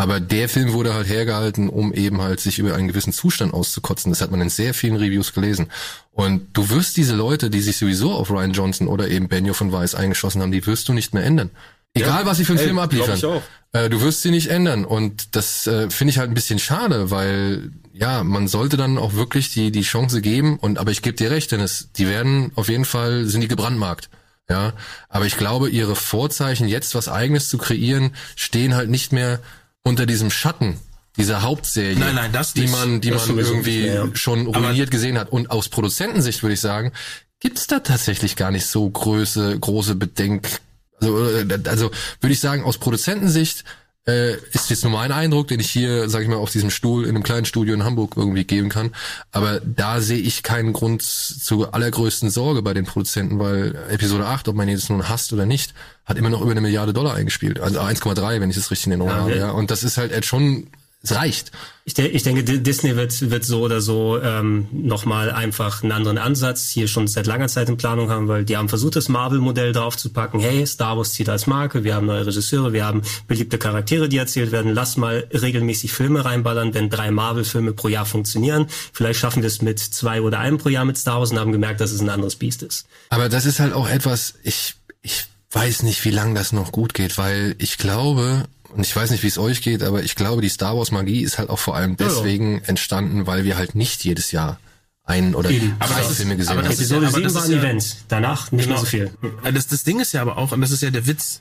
[0.00, 4.12] aber der Film wurde halt hergehalten, um eben halt sich über einen gewissen Zustand auszukotzen.
[4.12, 5.66] Das hat man in sehr vielen Reviews gelesen.
[6.12, 9.72] Und du wirst diese Leute, die sich sowieso auf Ryan Johnson oder eben Benioff von
[9.72, 11.50] Weiss eingeschossen haben, die wirst du nicht mehr ändern.
[12.00, 13.42] Egal, ja, was sie für einen ey, Film abliefern.
[13.72, 14.84] Äh, du wirst sie nicht ändern.
[14.84, 19.14] Und das äh, finde ich halt ein bisschen schade, weil ja, man sollte dann auch
[19.14, 20.58] wirklich die, die Chance geben.
[20.58, 24.08] Und aber ich gebe dir recht, Dennis, die werden auf jeden Fall, sind die gebrandmarkt.
[24.50, 24.72] Ja,
[25.10, 29.40] aber ich glaube, ihre Vorzeichen, jetzt was eigenes zu kreieren, stehen halt nicht mehr
[29.82, 30.78] unter diesem Schatten
[31.18, 34.08] dieser Hauptserie, nein, nein, das die man, die man irgendwie mehr, ja.
[34.14, 35.30] schon ruiniert aber gesehen hat.
[35.30, 36.92] Und aus Produzentensicht würde ich sagen,
[37.40, 40.60] gibt's da tatsächlich gar nicht so große, große Bedenk,
[41.00, 43.64] also, äh, also würde ich sagen, aus Produzentensicht
[44.08, 47.04] äh, ist jetzt nur mein Eindruck, den ich hier, sage ich mal, auf diesem Stuhl
[47.04, 48.92] in einem kleinen Studio in Hamburg irgendwie geben kann.
[49.32, 54.48] Aber da sehe ich keinen Grund zur allergrößten Sorge bei den Produzenten, weil Episode 8,
[54.48, 55.74] ob man jetzt nun hasst oder nicht,
[56.06, 57.60] hat immer noch über eine Milliarde Dollar eingespielt.
[57.60, 59.36] Also 1,3, wenn ich das richtig in Erinnerung ja, habe.
[59.36, 59.50] Ja.
[59.50, 60.68] Und das ist halt schon
[61.02, 61.52] es reicht.
[61.84, 66.18] Ich, de ich denke, Disney wird, wird so oder so ähm, nochmal einfach einen anderen
[66.18, 69.72] Ansatz hier schon seit langer Zeit in Planung haben, weil die haben versucht, das Marvel-Modell
[69.72, 70.40] draufzupacken.
[70.40, 74.18] Hey, Star Wars zieht als Marke, wir haben neue Regisseure, wir haben beliebte Charaktere, die
[74.18, 74.74] erzählt werden.
[74.74, 78.66] Lass mal regelmäßig Filme reinballern, wenn drei Marvel-Filme pro Jahr funktionieren.
[78.92, 81.52] Vielleicht schaffen wir es mit zwei oder einem pro Jahr mit Star Wars und haben
[81.52, 82.86] gemerkt, dass es ein anderes Biest ist.
[83.10, 86.92] Aber das ist halt auch etwas, ich, ich weiß nicht, wie lange das noch gut
[86.92, 90.42] geht, weil ich glaube, und ich weiß nicht, wie es euch geht, aber ich glaube,
[90.42, 92.64] die Star Wars Magie ist halt auch vor allem deswegen ja, ja.
[92.66, 94.58] entstanden, weil wir halt nicht jedes Jahr
[95.04, 95.74] einen oder Eben.
[95.80, 96.66] zwei Filme gesehen haben.
[96.66, 98.76] Episode ja, 7 war ein Event, danach nicht genau.
[98.76, 99.10] mehr so viel.
[99.54, 101.40] Das, das Ding ist ja aber auch, und das ist ja der Witz,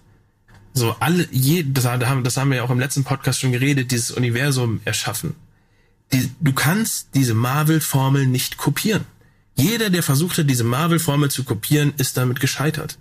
[0.74, 3.92] so alle, je, das, haben, das haben wir ja auch im letzten Podcast schon geredet,
[3.92, 5.36] dieses Universum erschaffen.
[6.14, 9.04] Die, du kannst diese Marvel-Formel nicht kopieren.
[9.56, 12.98] Jeder, der versucht hat, diese Marvel-Formel zu kopieren, ist damit gescheitert.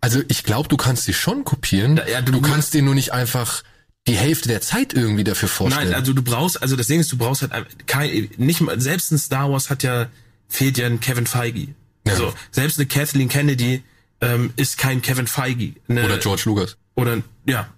[0.00, 1.96] Also ich glaube, du kannst sie schon kopieren.
[1.96, 3.62] Da, ja, du, du kannst dir nur nicht einfach
[4.06, 5.90] die Hälfte der Zeit irgendwie dafür vorstellen.
[5.90, 7.52] Nein, also du brauchst, also das Ding ist, du brauchst halt
[7.86, 10.06] kein, nicht mal, selbst ein Star Wars hat ja,
[10.48, 11.68] fehlt ja ein Kevin Feige.
[12.06, 12.12] Ja.
[12.12, 13.82] Also selbst eine Kathleen Kennedy
[14.20, 15.74] ähm, ist kein Kevin Feige.
[15.88, 16.76] Eine, oder George Lucas.
[16.94, 17.68] Oder, ja.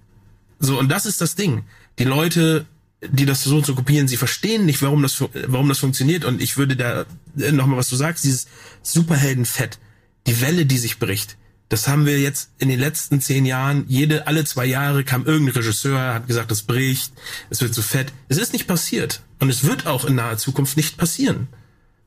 [0.59, 1.65] So, und das ist das Ding.
[1.99, 2.67] Die Leute,
[3.03, 6.25] die das versuchen zu kopieren, sie verstehen nicht, warum das, warum das funktioniert.
[6.25, 7.07] Und ich würde da
[7.39, 8.47] äh, nochmal, was du sagst, dieses
[8.83, 9.79] Superheldenfett,
[10.27, 11.37] die Welle, die sich bricht
[11.71, 15.55] das haben wir jetzt in den letzten zehn Jahren, jede, alle zwei Jahre kam irgendein
[15.55, 17.13] Regisseur, hat gesagt, das bricht,
[17.49, 18.13] es wird zu fett.
[18.29, 19.23] Es ist nicht passiert.
[19.39, 21.47] Und es wird auch in naher Zukunft nicht passieren.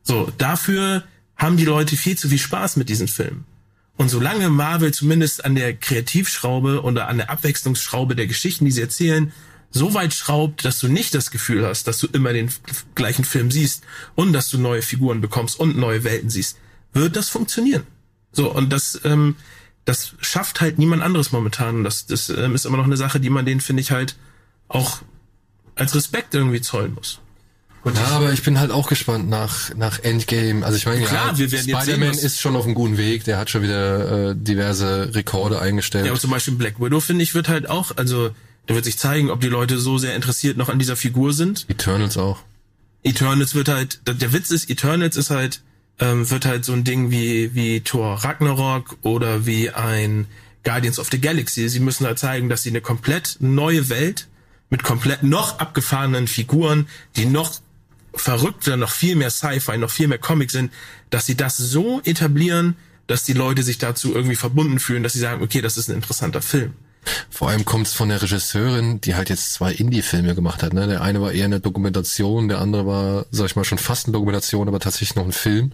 [0.04, 1.06] So, dafür
[1.38, 3.45] haben die Leute viel zu viel Spaß mit diesen Filmen.
[3.95, 8.82] Und solange Marvel zumindest an der Kreativschraube oder an der Abwechslungsschraube der Geschichten, die sie
[8.82, 9.32] erzählen,
[9.71, 12.52] so weit schraubt, dass du nicht das Gefühl hast, dass du immer den
[12.95, 13.84] gleichen Film siehst
[14.15, 16.58] und dass du neue Figuren bekommst und neue Welten siehst,
[16.91, 17.88] wird das funktionieren.
[18.34, 19.36] So, und das, ähm,
[19.86, 21.84] das schafft halt niemand anderes momentan.
[21.86, 24.15] Das, das ähm, ist immer noch eine Sache, die man denen, finde ich, halt
[24.67, 25.00] auch
[25.76, 27.19] als Respekt irgendwie zollen muss.
[27.84, 30.65] Und ja, aber ich bin halt auch gespannt nach, nach Endgame.
[30.65, 33.26] Also ich meine, Klar, ja, wir werden jetzt Spider-Man ist schon auf einem guten Weg.
[33.26, 36.06] Der hat schon wieder äh, diverse Rekorde eingestellt.
[36.06, 38.30] Ja, aber zum Beispiel Black Widow, finde ich, wird halt auch, also
[38.67, 41.65] da wird sich zeigen, ob die Leute so sehr interessiert noch an dieser Figur sind.
[41.67, 42.39] Eternals auch.
[43.04, 45.60] Eternals wird halt, der- der Witz ist, Eternals ist halt,
[45.99, 50.27] ähm, wird halt so ein Ding wie, wie Thor Ragnarok oder wie ein
[50.63, 51.67] Guardians of the Galaxy.
[51.69, 54.27] Sie müssen halt zeigen, dass sie eine komplett neue Welt
[54.69, 57.60] mit komplett noch abgefahrenen Figuren, die noch
[58.15, 60.71] verrückter, noch viel mehr Sci-Fi, noch viel mehr Comic sind,
[61.10, 62.75] dass sie das so etablieren,
[63.08, 65.95] dass die Leute sich dazu irgendwie verbunden fühlen, dass sie sagen, okay, das ist ein
[65.95, 66.73] interessanter Film.
[67.30, 70.74] Vor allem kommt's von der Regisseurin, die halt jetzt zwei Indie-Filme gemacht hat.
[70.74, 70.88] Ne?
[70.88, 74.13] Der eine war eher eine Dokumentation, der andere war, sag ich mal, schon fast eine
[74.13, 75.74] Dokumentation, aber tatsächlich noch ein Film.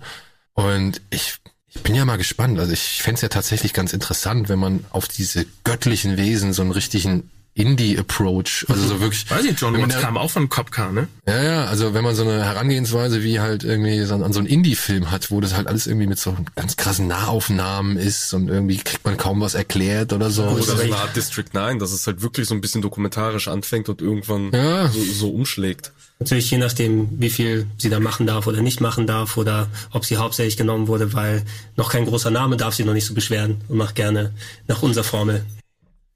[0.53, 1.35] Und ich,
[1.67, 2.59] ich bin ja mal gespannt.
[2.59, 6.71] Also ich fänd's ja tatsächlich ganz interessant, wenn man auf diese göttlichen Wesen so einen
[6.71, 9.29] richtigen Indie-Approach, also so wirklich.
[9.29, 11.07] Weiß ich, John Watts da- kam auch von Copcar, ne?
[11.27, 14.39] Ja, ja, also wenn man so eine Herangehensweise wie halt irgendwie so an, an so
[14.39, 18.47] einen Indie-Film hat, wo das halt alles irgendwie mit so ganz krassen Nahaufnahmen ist und
[18.49, 20.43] irgendwie kriegt man kaum was erklärt oder so.
[20.43, 22.81] Oder Das so ist- eine Art District 9, dass es halt wirklich so ein bisschen
[22.81, 24.87] dokumentarisch anfängt und irgendwann Ja.
[24.89, 25.91] so, so umschlägt.
[26.19, 30.03] Natürlich je nachdem, wie viel sie da machen darf oder nicht machen darf oder ob
[30.05, 31.43] sie hauptsächlich genommen wurde, weil
[31.77, 34.33] noch kein großer Name darf sie noch nicht so beschweren und macht gerne
[34.67, 35.45] nach unserer Formel.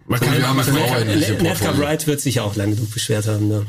[0.06, 1.80] Man kann, haben man, kann, Portfolio.
[1.80, 3.48] Wright wird sich auch lange genug beschwert haben.
[3.48, 3.66] Ne?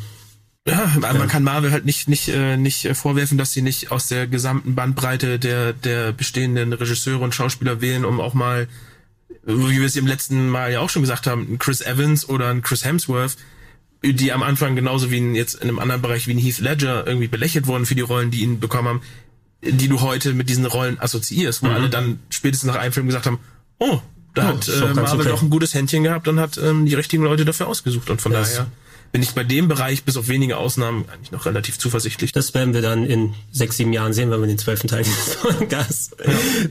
[0.66, 4.08] ja, man kann Marvel halt nicht nicht äh, nicht äh, vorwerfen, dass sie nicht aus
[4.08, 8.66] der gesamten Bandbreite der der bestehenden Regisseure und Schauspieler wählen, um auch mal,
[9.44, 12.48] wie wir es im letzten Mal ja auch schon gesagt haben, einen Chris Evans oder
[12.48, 13.36] einen Chris Hemsworth,
[14.02, 17.06] die am Anfang genauso wie ein, jetzt in einem anderen Bereich wie ein Heath Ledger
[17.06, 19.02] irgendwie belächelt wurden für die Rollen, die ihn bekommen haben,
[19.62, 23.26] die du heute mit diesen Rollen assoziierst, wo alle dann spätestens nach einem Film gesagt
[23.26, 23.38] haben,
[23.78, 24.00] oh,
[24.34, 27.22] da Oh, hat äh, Marvel doch ein gutes Händchen gehabt und hat ähm, die richtigen
[27.24, 28.10] Leute dafür ausgesucht.
[28.10, 28.66] Und von Das- daher
[29.14, 32.32] bin ich bei dem Bereich bis auf wenige Ausnahmen eigentlich noch relativ zuversichtlich.
[32.32, 35.68] Das werden wir dann in sechs, sieben Jahren sehen, wenn wir den zwölften Teil von
[35.68, 36.10] Gas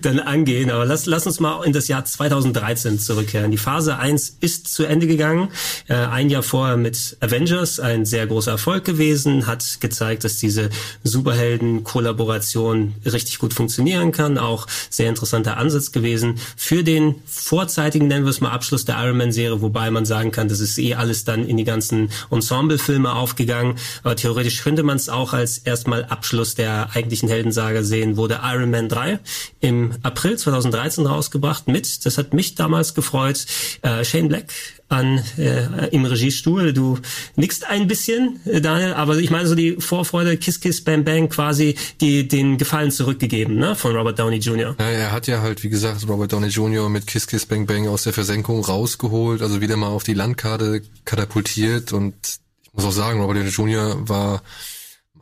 [0.01, 0.69] dann angehen.
[0.69, 3.49] Aber lass, lass uns mal in das Jahr 2013 zurückkehren.
[3.49, 5.51] Die Phase 1 ist zu Ende gegangen.
[5.87, 10.69] Äh, ein Jahr vorher mit Avengers, ein sehr großer Erfolg gewesen, hat gezeigt, dass diese
[11.05, 14.37] Superhelden-Kollaboration richtig gut funktionieren kann.
[14.37, 16.39] Auch sehr interessanter Ansatz gewesen.
[16.57, 20.49] Für den vorzeitigen, nennen wir es mal, Abschluss der Iron Man-Serie, wobei man sagen kann,
[20.49, 23.75] das ist eh alles dann in die ganzen Ensemble-Filme aufgegangen.
[24.03, 28.71] Aber theoretisch könnte man es auch als erstmal Abschluss der eigentlichen Heldensaga sehen, wurde Iron
[28.71, 29.19] Man 3
[29.59, 33.45] im April 2013 rausgebracht mit, das hat mich damals gefreut,
[33.81, 34.45] äh, Shane Black
[34.93, 36.73] an äh, im Regiestuhl.
[36.73, 36.99] Du
[37.35, 41.29] nickst ein bisschen, äh, Daniel, aber ich meine so die Vorfreude, Kiss Kiss Bang Bang
[41.29, 44.75] quasi die den Gefallen zurückgegeben, ne, von Robert Downey Jr.
[44.79, 46.89] Ja, er hat ja halt, wie gesagt, Robert Downey Jr.
[46.89, 50.81] mit Kiss Kiss Bang Bang aus der Versenkung rausgeholt, also wieder mal auf die Landkarte
[51.05, 52.13] katapultiert und
[52.73, 54.09] ich muss auch sagen, Robert Downey Jr.
[54.09, 54.41] war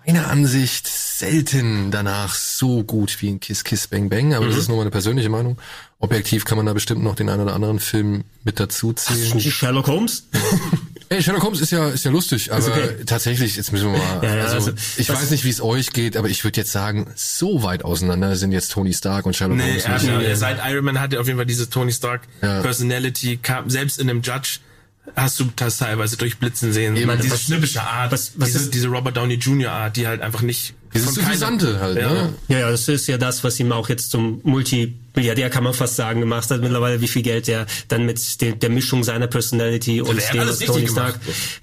[0.05, 4.69] meiner Ansicht selten danach so gut wie in Kiss Kiss Bang Bang, aber das ist
[4.69, 5.57] nur meine persönliche Meinung.
[5.99, 9.39] Objektiv kann man da bestimmt noch den einen oder anderen Film mit dazu zählen.
[9.39, 10.29] Sherlock Holmes?
[11.09, 13.03] Ey, Sherlock Holmes ist ja, ist ja lustig, aber okay.
[13.05, 15.91] tatsächlich, jetzt müssen wir mal, Ja, ja, also, also, ich weiß nicht, wie es euch
[15.91, 19.57] geht, aber ich würde jetzt sagen, so weit auseinander sind jetzt Tony Stark und Sherlock
[19.57, 22.21] Nee, Holmes ja, seit Iron Man hat er auf jeden Fall diese Tony Stark.
[22.39, 24.59] Personality, kam, selbst in einem Judge
[25.15, 26.95] hast du das teilweise durchblitzen sehen.
[26.95, 29.71] Eben, diese was- schnippische Art, was- was diese, ist- diese Robert Downey Jr.
[29.71, 32.09] Art, die halt einfach nicht Dieses Suffisante halt, Ja.
[32.11, 32.33] ne?
[32.49, 35.95] Ja, ja, das ist ja das, was ihm auch jetzt zum Multimilliardär, kann man fast
[35.95, 40.01] sagen, gemacht hat mittlerweile, wie viel Geld er dann mit der, der Mischung seiner Personality
[40.01, 41.17] und dem, was Tony Stark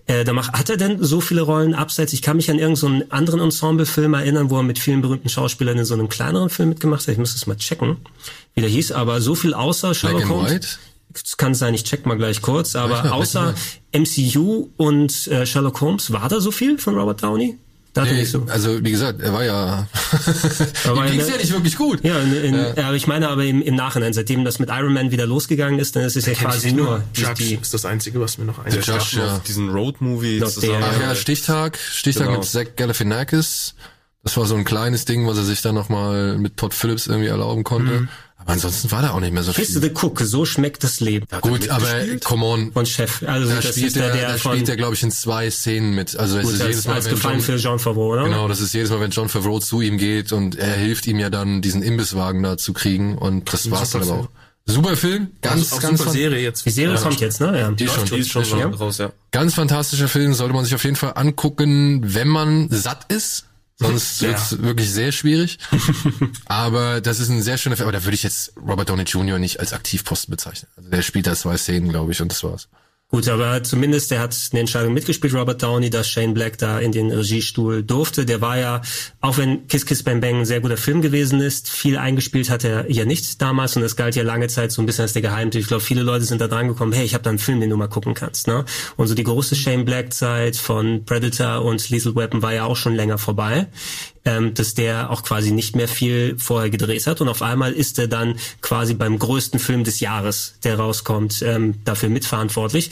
[0.06, 0.52] äh, da macht.
[0.54, 2.14] Hat er denn so viele Rollen abseits?
[2.14, 5.76] Ich kann mich an irgendeinen so anderen Ensemble-Film erinnern, wo er mit vielen berühmten Schauspielern
[5.78, 7.08] in so einem kleineren Film mitgemacht hat.
[7.08, 7.98] Ich muss das mal checken,
[8.54, 10.78] wie der hieß, aber so viel außer Black Sherlock and Holmes.
[11.36, 13.54] Kann sein, ich check mal gleich kurz, aber Rechner, außer
[13.96, 17.58] MCU und äh, Sherlock Holmes, war da so viel von Robert Downey?
[17.96, 18.44] Nee, nicht so.
[18.48, 19.88] also wie gesagt, er war ja,
[20.84, 22.04] war ihm ja ging's ne- ja nicht wirklich gut.
[22.04, 22.92] Ja, in, in, ja.
[22.92, 26.04] ich meine aber im, im Nachhinein, seitdem das mit Iron Man wieder losgegangen ist, dann
[26.04, 28.86] ist es ja quasi nur Judge die ist das Einzige, was mir noch Der einfällt.
[28.86, 29.40] Judge, ja.
[29.48, 32.38] Diesen Road-Movie der- Ach ja, Stichtag, Stichtag Genau.
[32.38, 33.74] mit Zach Galifianakis.
[34.22, 37.28] Das war so ein kleines Ding, was er sich dann nochmal mit Todd Phillips irgendwie
[37.28, 37.92] erlauben konnte.
[37.92, 38.08] Aber
[38.48, 39.80] ansonsten war da auch nicht mehr so Kiss viel.
[39.80, 41.26] the Cook, so schmeckt das Leben.
[41.40, 41.87] Gut, aber
[42.24, 43.22] come on, Von Chef.
[43.26, 45.11] Also da das spielt ist der, er, der da von spielt er glaube ich in
[45.11, 46.16] zwei Szenen mit.
[46.16, 48.24] Also es gut, ist jedes Mal, wenn Gefallen John, für Jean Favreau, oder?
[48.24, 51.18] Genau, das ist jedes Mal, wenn John Favreau zu ihm geht und er hilft ihm
[51.18, 54.28] ja dann, diesen Imbisswagen da zu kriegen und das war's dann super aber auch.
[54.70, 56.66] Super Film, ganz, auch ganz, super Serie jetzt.
[56.66, 57.00] Die Serie Ja.
[57.00, 57.58] kommt jetzt, ne?
[57.58, 57.70] Ja.
[57.70, 58.66] die schon, Die ist schon Ja.
[58.66, 59.12] raus, ja.
[59.32, 63.46] ganz fantastischer Film, sollte man sich auf jeden Fall angucken, wenn man satt ist.
[63.78, 64.28] Sonst Ja.
[64.28, 65.58] wird's wirklich sehr schwierig.
[66.46, 67.88] aber das ist ein sehr schöner Film.
[67.88, 69.38] Aber da würde ich jetzt Robert Downey Jr.
[69.38, 70.68] nicht als Aktivposten bezeichnen.
[70.76, 72.68] Also der spielt da zwei Szenen, glaube ich, und das war's.
[73.10, 76.92] Gut, aber zumindest der hat eine Entscheidung mitgespielt, Robert Downey, dass Shane Black da in
[76.92, 78.26] den Regiestuhl durfte.
[78.26, 78.82] Der war ja,
[79.22, 82.64] auch wenn Kiss Kiss Bang Bang ein sehr guter Film gewesen ist, viel eingespielt hat
[82.64, 85.22] er ja nicht damals und das galt ja lange Zeit so ein bisschen als der
[85.22, 85.62] Geheimtipp.
[85.62, 87.70] Ich glaube, viele Leute sind da dran gekommen, hey, ich habe da einen Film, den
[87.70, 88.46] du mal gucken kannst.
[88.46, 88.66] Ne?
[88.98, 92.76] Und so die große Shane Black Zeit von Predator und Lethal Weapon war ja auch
[92.76, 93.68] schon länger vorbei
[94.24, 97.98] ähm, dass der auch quasi nicht mehr viel vorher gedreht hat und auf einmal ist
[97.98, 102.90] er dann quasi beim größten Film des Jahres, der rauskommt, ähm, dafür mitverantwortlich.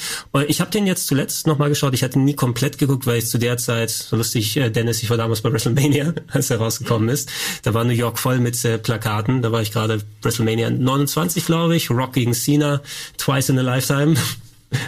[0.48, 1.94] Ich habe den jetzt zuletzt nochmal geschaut.
[1.94, 5.02] Ich hatte ihn nie komplett geguckt, weil ich zu der Zeit, so lustig, äh, Dennis,
[5.02, 7.30] ich war damals bei WrestleMania, als er rausgekommen ist.
[7.62, 9.42] Da war New York voll mit äh, Plakaten.
[9.42, 12.80] Da war ich gerade WrestleMania 29, glaube ich, Rock gegen Cena,
[13.18, 14.16] twice in a lifetime.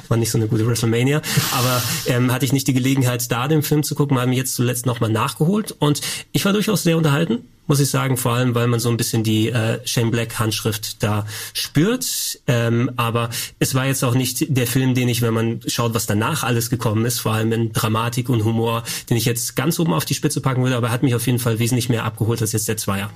[0.09, 1.23] War nicht so eine gute WrestleMania.
[1.53, 4.87] Aber ähm, hatte ich nicht die Gelegenheit, da den Film zu gucken, haben jetzt zuletzt
[4.87, 5.75] nochmal nachgeholt.
[5.79, 6.01] Und
[6.33, 9.23] ich war durchaus sehr unterhalten, muss ich sagen, vor allem, weil man so ein bisschen
[9.23, 12.41] die äh, Shane Black Handschrift da spürt.
[12.47, 16.07] Ähm, aber es war jetzt auch nicht der Film, den ich, wenn man schaut, was
[16.07, 19.93] danach alles gekommen ist, vor allem in Dramatik und Humor, den ich jetzt ganz oben
[19.93, 22.41] auf die Spitze packen würde, aber er hat mich auf jeden Fall wesentlich mehr abgeholt
[22.41, 23.11] als jetzt der Zweier.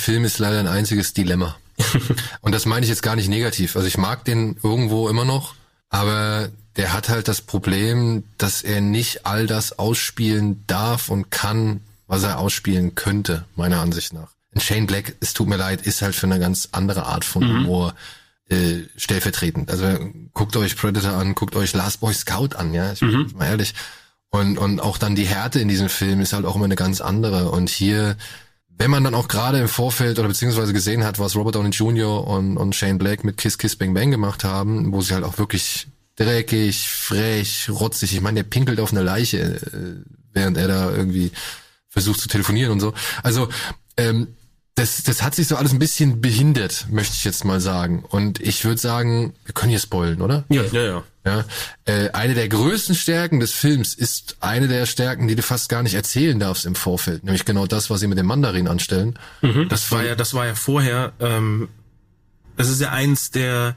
[0.00, 1.56] Film ist leider ein einziges Dilemma.
[2.40, 3.76] Und das meine ich jetzt gar nicht negativ.
[3.76, 5.54] Also ich mag den irgendwo immer noch,
[5.88, 11.80] aber der hat halt das Problem, dass er nicht all das ausspielen darf und kann,
[12.06, 14.30] was er ausspielen könnte, meiner Ansicht nach.
[14.54, 17.44] Und Shane Black, es tut mir leid, ist halt für eine ganz andere Art von
[17.44, 17.58] mhm.
[17.58, 17.94] Humor
[18.48, 19.70] äh, stellvertretend.
[19.70, 19.86] Also
[20.32, 23.26] guckt euch Predator an, guckt euch Last Boy Scout an, ja, ich mhm.
[23.28, 23.74] bin mal ehrlich.
[24.30, 27.00] Und, und auch dann die Härte in diesem Film ist halt auch immer eine ganz
[27.00, 27.50] andere.
[27.50, 28.16] Und hier
[28.80, 32.26] wenn man dann auch gerade im Vorfeld oder beziehungsweise gesehen hat, was Robert Downey Jr.
[32.26, 35.36] und, und Shane Black mit Kiss Kiss Bang Bang gemacht haben, wo sie halt auch
[35.36, 40.90] wirklich dreckig, frech, rotzig, ich meine, der pinkelt auf eine Leiche, äh, während er da
[40.90, 41.30] irgendwie
[41.90, 42.94] versucht zu telefonieren und so.
[43.22, 43.50] Also
[43.98, 44.28] ähm,
[44.76, 48.02] das, das hat sich so alles ein bisschen behindert, möchte ich jetzt mal sagen.
[48.08, 50.44] Und ich würde sagen, wir können hier spoilen, oder?
[50.48, 51.02] Ja, ja, ja.
[51.24, 51.44] Ja
[51.84, 55.82] äh, eine der größten Stärken des Films ist eine der Stärken, die du fast gar
[55.82, 59.18] nicht erzählen darfst im Vorfeld, nämlich genau das, was sie mit dem Mandarin anstellen.
[59.42, 59.68] Mhm.
[59.68, 61.12] Das war ja, das war ja vorher.
[61.20, 61.68] Ähm,
[62.56, 63.76] das ist ja eins der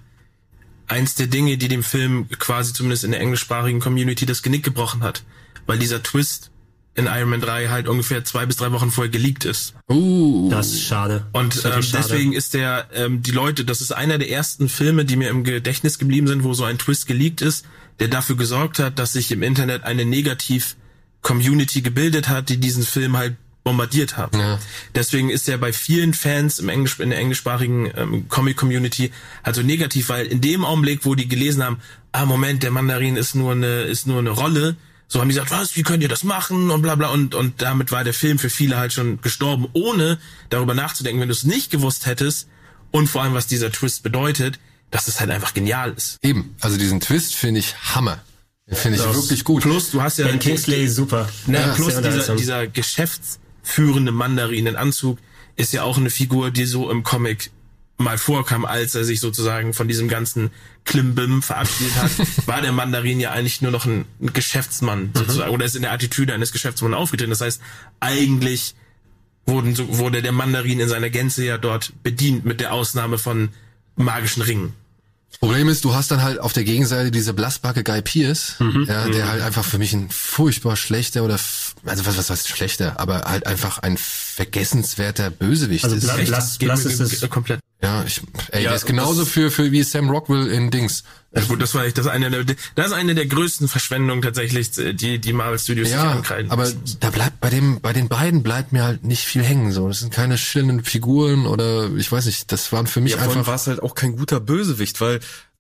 [0.87, 5.03] eins der Dinge, die dem Film quasi zumindest in der englischsprachigen Community das Genick gebrochen
[5.03, 5.23] hat,
[5.65, 6.51] weil dieser Twist
[6.95, 9.73] in Iron Man 3 halt ungefähr zwei bis drei Wochen vorher geleakt ist.
[9.89, 11.25] Uh, das ist schade.
[11.31, 11.87] Und ist ähm, schade.
[11.97, 15.43] deswegen ist der, ähm, die Leute, das ist einer der ersten Filme, die mir im
[15.43, 17.65] Gedächtnis geblieben sind, wo so ein Twist geleakt ist,
[17.99, 23.17] der dafür gesorgt hat, dass sich im Internet eine Negativ-Community gebildet hat, die diesen Film
[23.17, 24.39] halt bombardiert haben.
[24.39, 24.59] Ja.
[24.93, 29.11] Deswegen ist er bei vielen Fans im Englisch, in der englischsprachigen ähm, Comic-Community
[29.43, 31.79] halt so negativ, weil in dem Augenblick, wo die gelesen haben,
[32.11, 34.75] ah Moment, der Mandarin ist nur eine, ist nur eine Rolle,
[35.13, 37.61] so haben die gesagt, was, wie könnt ihr das machen und bla bla und, und
[37.61, 40.17] damit war der Film für viele halt schon gestorben, ohne
[40.49, 42.47] darüber nachzudenken, wenn du es nicht gewusst hättest
[42.89, 46.17] und vor allem, was dieser Twist bedeutet, dass es halt einfach genial ist.
[46.23, 48.23] Eben, also diesen Twist finde ich Hammer.
[48.67, 49.61] Finde ich das wirklich gut.
[49.61, 50.25] Plus, du hast ja...
[50.25, 51.29] Ben Kingsley super.
[51.45, 55.19] Na, ja, plus dieser, dieser geschäftsführende Mandarin in Anzug
[55.55, 57.51] ist ja auch eine Figur, die so im Comic
[57.97, 60.51] mal vorkam, als er sich sozusagen von diesem ganzen
[60.85, 62.11] Klimbim verabschiedet hat,
[62.47, 65.11] war der Mandarin ja eigentlich nur noch ein, ein Geschäftsmann mhm.
[65.13, 65.55] sozusagen mhm.
[65.55, 67.29] oder ist in der Attitüde eines Geschäftsmanns aufgetreten.
[67.29, 67.61] Das heißt,
[67.99, 68.75] eigentlich
[69.45, 73.49] wurden, so, wurde der Mandarin in seiner Gänze ja dort bedient mit der Ausnahme von
[73.95, 74.73] magischen Ringen.
[75.39, 78.85] Problem ist, du hast dann halt auf der Gegenseite diese blassbacke Guy Pierce, mhm.
[78.87, 79.29] ja, der mhm.
[79.29, 81.37] halt einfach für mich ein furchtbar schlechter oder
[81.85, 86.03] also was was heißt schlechter, aber halt einfach ein vergessenswerter Bösewicht also ist.
[86.03, 89.73] Blass, Blass, Blass ist es komplett ja, ich, ey, ja, der ist genauso für, für
[89.73, 91.03] wie Sam Rockwell in Dings.
[91.35, 94.21] Ja, gut, das war echt, das ist eine der, das ist eine der größten Verschwendungen
[94.21, 96.49] tatsächlich, die, die Marvel Studios ja, ankreiden.
[96.49, 99.89] aber da bleibt, bei dem, bei den beiden bleibt mir halt nicht viel hängen, so.
[99.89, 103.47] Das sind keine schillenden Figuren oder, ich weiß nicht, das waren für mich ja, einfach.
[103.47, 105.19] war es halt auch kein guter Bösewicht, weil,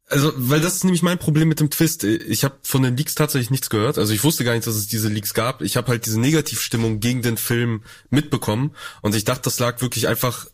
[0.09, 2.03] also, weil das ist nämlich mein Problem mit dem Twist.
[2.03, 3.97] Ich habe von den Leaks tatsächlich nichts gehört.
[3.97, 5.61] Also ich wusste gar nicht, dass es diese Leaks gab.
[5.61, 10.09] Ich habe halt diese Negativstimmung gegen den Film mitbekommen und ich dachte, das lag wirklich
[10.09, 10.47] einfach.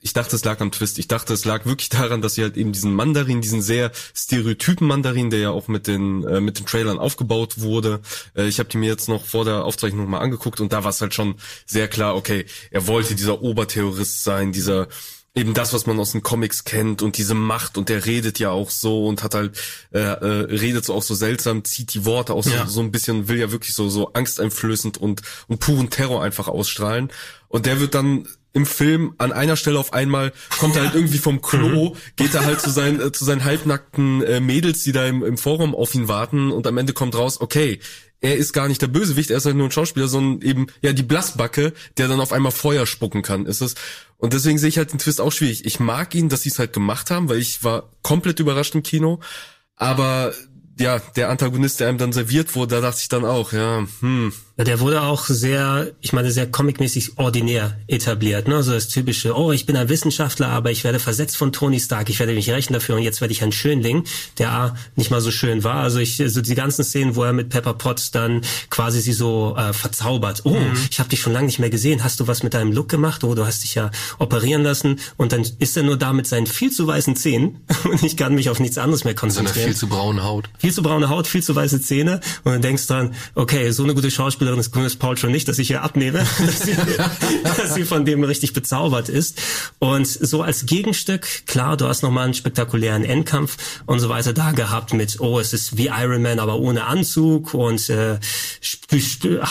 [0.00, 0.98] Ich dachte, es lag am Twist.
[0.98, 4.86] Ich dachte, es lag wirklich daran, dass sie halt eben diesen Mandarin, diesen sehr stereotypen
[4.86, 8.02] Mandarin, der ja auch mit den äh, mit den Trailern aufgebaut wurde.
[8.36, 10.90] Äh, ich habe die mir jetzt noch vor der Aufzeichnung mal angeguckt und da war
[10.90, 12.14] es halt schon sehr klar.
[12.14, 14.88] Okay, er wollte dieser Oberterrorist sein, dieser
[15.34, 18.50] eben das, was man aus den Comics kennt und diese Macht und der redet ja
[18.50, 19.58] auch so und hat halt
[19.92, 22.66] äh, äh, redet so auch so seltsam, zieht die Worte aus ja.
[22.66, 26.48] so, so ein bisschen, will ja wirklich so so angsteinflößend und und puren Terror einfach
[26.48, 27.10] ausstrahlen
[27.48, 31.16] und der wird dann im Film an einer Stelle auf einmal kommt er halt irgendwie
[31.16, 31.96] vom Klo, mhm.
[32.16, 35.38] geht er halt zu seinen äh, zu seinen halbnackten äh, Mädels, die da im, im
[35.38, 37.80] Forum auf ihn warten und am Ende kommt raus, okay,
[38.22, 40.92] er ist gar nicht der Bösewicht, er ist halt nur ein Schauspieler, sondern eben ja
[40.92, 43.74] die Blassbacke, der dann auf einmal Feuer spucken kann, ist es.
[44.22, 45.64] Und deswegen sehe ich halt den Twist auch schwierig.
[45.64, 48.84] Ich mag ihn, dass sie es halt gemacht haben, weil ich war komplett überrascht im
[48.84, 49.18] Kino,
[49.74, 50.32] aber
[50.78, 54.32] ja, der Antagonist, der einem dann serviert wurde, da dachte ich dann auch, ja, hm,
[54.58, 58.48] der wurde auch sehr, ich meine, sehr comicmäßig ordinär etabliert.
[58.48, 58.62] Ne?
[58.62, 62.10] So das typische, oh, ich bin ein Wissenschaftler, aber ich werde versetzt von Tony Stark,
[62.10, 64.04] ich werde mich rächen dafür und jetzt werde ich ein Schönling,
[64.38, 65.76] der A, nicht mal so schön war.
[65.76, 69.56] Also ich, so die ganzen Szenen, wo er mit Pepper Potts dann quasi sie so
[69.56, 70.42] äh, verzaubert.
[70.44, 70.76] Oh, mhm.
[70.90, 72.04] ich habe dich schon lange nicht mehr gesehen.
[72.04, 73.24] Hast du was mit deinem Look gemacht?
[73.24, 75.00] Oh, du hast dich ja operieren lassen.
[75.16, 78.34] Und dann ist er nur da mit seinen viel zu weißen Zähnen und ich kann
[78.34, 79.54] mich auf nichts anderes mehr konzentrieren.
[79.54, 80.50] Seine viel zu braune Haut.
[80.58, 82.20] Viel zu braune Haut, viel zu weiße Zähne.
[82.44, 85.58] Und dann denkst dran, okay, so eine gute Schauspielerin Schauspielerin ist Gwyneth Paltrow nicht, dass
[85.58, 86.76] ich ihr abnehme, dass sie,
[87.42, 89.40] dass sie von dem richtig bezaubert ist.
[89.78, 94.52] Und so als Gegenstück, klar, du hast nochmal einen spektakulären Endkampf und so weiter da
[94.52, 98.18] gehabt mit, oh, es ist wie Iron Man, aber ohne Anzug und äh,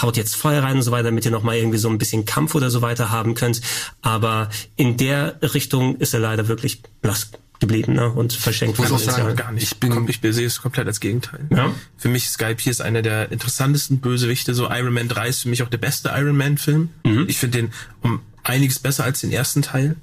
[0.01, 2.55] haut jetzt Feuer rein und so weiter, damit ihr nochmal irgendwie so ein bisschen Kampf
[2.55, 3.61] oder so weiter haben könnt.
[4.01, 7.31] Aber in der Richtung ist er leider wirklich blass
[7.61, 8.09] geblieben ne?
[8.09, 8.77] und verschenkt.
[8.77, 9.63] Ich muss auch sagen, gar nicht.
[9.63, 11.45] Ich bin, ich sehe es komplett als Gegenteil.
[11.49, 11.73] Ja?
[11.95, 14.53] Für mich Skype hier ist einer der interessantesten Bösewichte.
[14.53, 16.89] So Iron Man 3 ist für mich auch der beste Iron Man Film.
[17.05, 17.25] Mhm.
[17.29, 19.95] Ich finde den um einiges besser als den ersten Teil.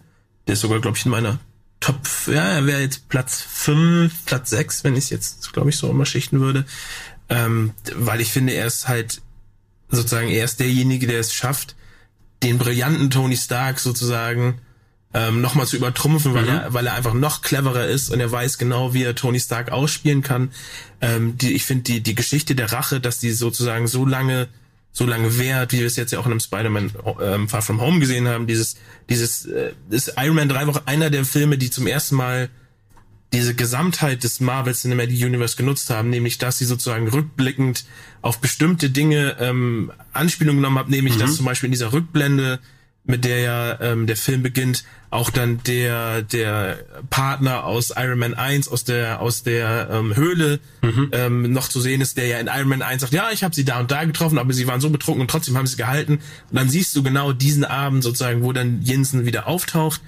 [0.46, 1.38] Der ist sogar, glaube ich, in meiner
[1.80, 5.76] Top, ja, er wäre jetzt Platz 5, Platz 6, wenn ich es jetzt, glaube ich,
[5.76, 6.64] so immer schichten würde.
[7.28, 9.20] Ähm, weil ich finde, er ist halt
[9.88, 11.76] sozusagen, er ist derjenige, der es schafft,
[12.42, 14.60] den brillanten Tony Stark sozusagen
[15.14, 16.48] ähm, nochmal zu übertrumpfen, weil, mhm.
[16.48, 19.70] er, weil er einfach noch cleverer ist und er weiß genau, wie er Tony Stark
[19.72, 20.50] ausspielen kann.
[21.00, 24.48] Ähm, die, ich finde die, die Geschichte der Rache, dass die sozusagen so lange
[24.90, 26.92] so lange währt, wie wir es jetzt ja auch in einem Spider-Man
[27.22, 28.46] ähm, Far From Home gesehen haben.
[28.46, 28.76] Dieses,
[29.08, 32.50] dieses, äh, ist Iron Man 3 war auch einer der Filme, die zum ersten Mal
[33.32, 37.84] diese Gesamtheit des Marvel Cinematic Universe genutzt haben, nämlich dass sie sozusagen rückblickend
[38.22, 41.20] auf bestimmte Dinge ähm, Anspielung genommen haben, nämlich mhm.
[41.20, 42.58] dass zum Beispiel in dieser Rückblende
[43.08, 46.78] mit der ja ähm, der Film beginnt, auch dann der der
[47.08, 51.08] Partner aus Iron Man 1 aus der aus der ähm, Höhle mhm.
[51.12, 53.54] ähm, noch zu sehen ist, der ja in Iron Man 1 sagt, ja, ich habe
[53.54, 56.16] sie da und da getroffen, aber sie waren so betrunken und trotzdem haben sie gehalten.
[56.50, 60.02] Und dann siehst du genau diesen Abend sozusagen, wo dann Jensen wieder auftaucht.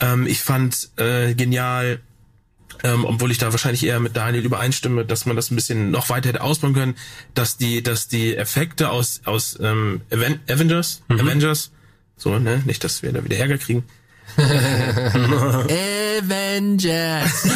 [0.00, 2.00] Ähm, ich fand äh, genial,
[2.82, 6.08] ähm, obwohl ich da wahrscheinlich eher mit Daniel übereinstimme, dass man das ein bisschen noch
[6.08, 6.94] weiter hätte ausbauen können,
[7.34, 11.20] dass die, dass die Effekte aus aus ähm, Avengers, mhm.
[11.20, 11.72] Avengers
[12.18, 12.62] so, ne?
[12.66, 13.84] Nicht, dass wir da wieder Ärger kriegen.
[16.18, 17.48] Avengers.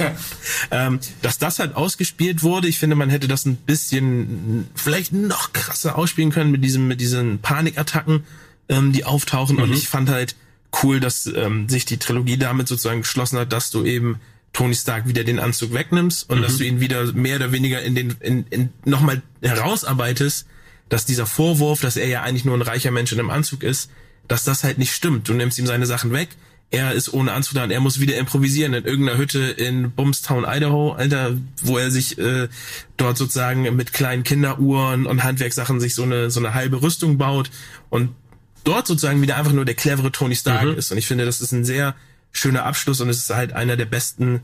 [0.70, 5.52] ähm, dass das halt ausgespielt wurde, ich finde, man hätte das ein bisschen vielleicht noch
[5.52, 8.24] krasser ausspielen können mit diesem, mit diesen Panikattacken,
[8.68, 9.56] ähm, die auftauchen.
[9.56, 9.62] Mhm.
[9.62, 10.36] Und ich fand halt
[10.82, 14.20] cool, dass ähm, sich die Trilogie damit sozusagen geschlossen hat, dass du eben
[14.52, 16.42] Tony Stark wieder den Anzug wegnimmst und mhm.
[16.42, 20.46] dass du ihn wieder mehr oder weniger in den in, in nochmal herausarbeitest,
[20.94, 23.90] dass dieser Vorwurf, dass er ja eigentlich nur ein reicher Mensch in einem Anzug ist,
[24.28, 25.28] dass das halt nicht stimmt.
[25.28, 26.28] Du nimmst ihm seine Sachen weg,
[26.70, 30.44] er ist ohne Anzug da und er muss wieder improvisieren in irgendeiner Hütte in Bumstown,
[30.46, 32.46] Idaho, Alter, wo er sich äh,
[32.96, 37.50] dort sozusagen mit kleinen Kinderuhren und Handwerkssachen sich so eine so eine halbe Rüstung baut
[37.90, 38.10] und
[38.62, 40.78] dort sozusagen wieder einfach nur der clevere Tony Stark mhm.
[40.78, 40.92] ist.
[40.92, 41.96] Und ich finde, das ist ein sehr
[42.30, 44.42] schöner Abschluss und es ist halt einer der besten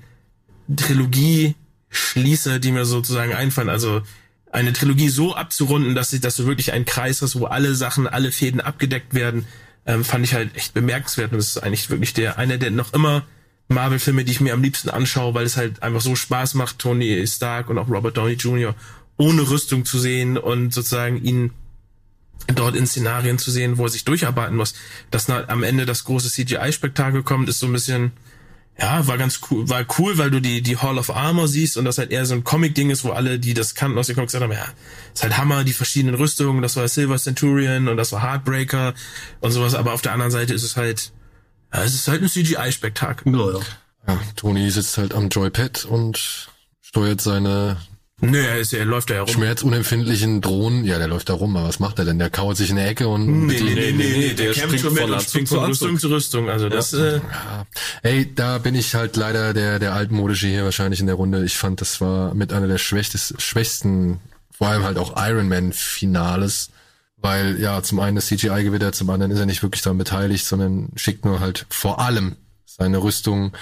[0.74, 3.68] Trilogie-Schließer, die mir sozusagen einfallen.
[3.68, 4.02] Also
[4.50, 8.32] eine Trilogie so abzurunden, dass, dass du wirklich einen Kreis hast, wo alle Sachen, alle
[8.32, 9.46] Fäden abgedeckt werden,
[9.86, 11.32] ähm, fand ich halt echt bemerkenswert.
[11.32, 13.24] Und das ist eigentlich wirklich der, einer der noch immer
[13.68, 17.24] Marvel-Filme, die ich mir am liebsten anschaue, weil es halt einfach so Spaß macht, Tony
[17.26, 18.74] Stark und auch Robert Downey Jr.
[19.16, 21.52] ohne Rüstung zu sehen und sozusagen ihn
[22.48, 24.74] dort in Szenarien zu sehen, wo er sich durcharbeiten muss.
[25.10, 28.12] Dass am Ende das große CGI-Spektakel kommt, ist so ein bisschen,
[28.78, 31.84] ja, war ganz cool, war cool, weil du die, die Hall of Armor siehst und
[31.84, 34.32] das halt eher so ein Comic-Ding ist, wo alle, die das kannten aus den Comics
[34.32, 34.66] gesagt haben, ja,
[35.12, 38.94] ist halt Hammer, die verschiedenen Rüstungen, das war Silver Centurion und das war Heartbreaker
[39.40, 41.12] und sowas, aber auf der anderen Seite ist es halt,
[41.72, 43.32] ja, es ist halt ein CGI-Spektakel.
[43.32, 43.60] Ja, ja.
[44.08, 46.48] ja, Tony sitzt halt am Joypad und
[46.80, 47.76] steuert seine
[48.22, 49.28] Nö, er, ist, er läuft da herum.
[49.28, 52.18] Schmerzunempfindlichen Drohnen, ja, der läuft da rum, aber was macht er denn?
[52.18, 53.46] Der kauert sich in der Ecke und...
[53.46, 56.50] Nee, nee, nee, nee, nee, der, der springt von, von Rüstung zu Rüstung zu Rüstung,
[56.50, 56.92] also das...
[56.92, 57.66] Äh ja.
[58.02, 61.44] Ey, da bin ich halt leider der, der altmodische hier wahrscheinlich in der Runde.
[61.44, 65.72] Ich fand, das war mit einer der schwächsten, schwächsten, vor allem halt auch Iron Man
[65.72, 66.70] Finales,
[67.16, 70.44] weil ja, zum einen das CGI gewittert, zum anderen ist er nicht wirklich daran beteiligt,
[70.44, 73.52] sondern schickt nur halt vor allem seine Rüstung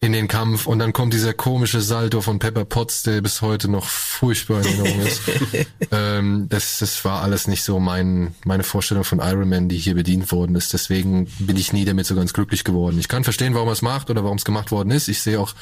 [0.00, 3.70] in den Kampf und dann kommt dieser komische Salto von Pepper Potts, der bis heute
[3.70, 5.22] noch furchtbar in Erinnerung ist.
[5.92, 9.94] ähm, das, das war alles nicht so mein, meine Vorstellung von Iron Man, die hier
[9.94, 10.74] bedient worden ist.
[10.74, 12.98] Deswegen bin ich nie damit so ganz glücklich geworden.
[12.98, 15.08] Ich kann verstehen, warum er es macht oder warum es gemacht worden ist.
[15.08, 15.54] Ich sehe auch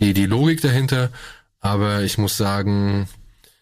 [0.00, 1.10] die, die Logik dahinter,
[1.60, 3.08] aber ich muss sagen,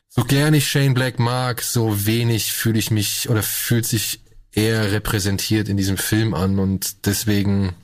[0.08, 4.20] so gern ich Shane Black mag, so wenig fühle ich mich oder fühlt sich
[4.50, 7.74] eher repräsentiert in diesem Film an und deswegen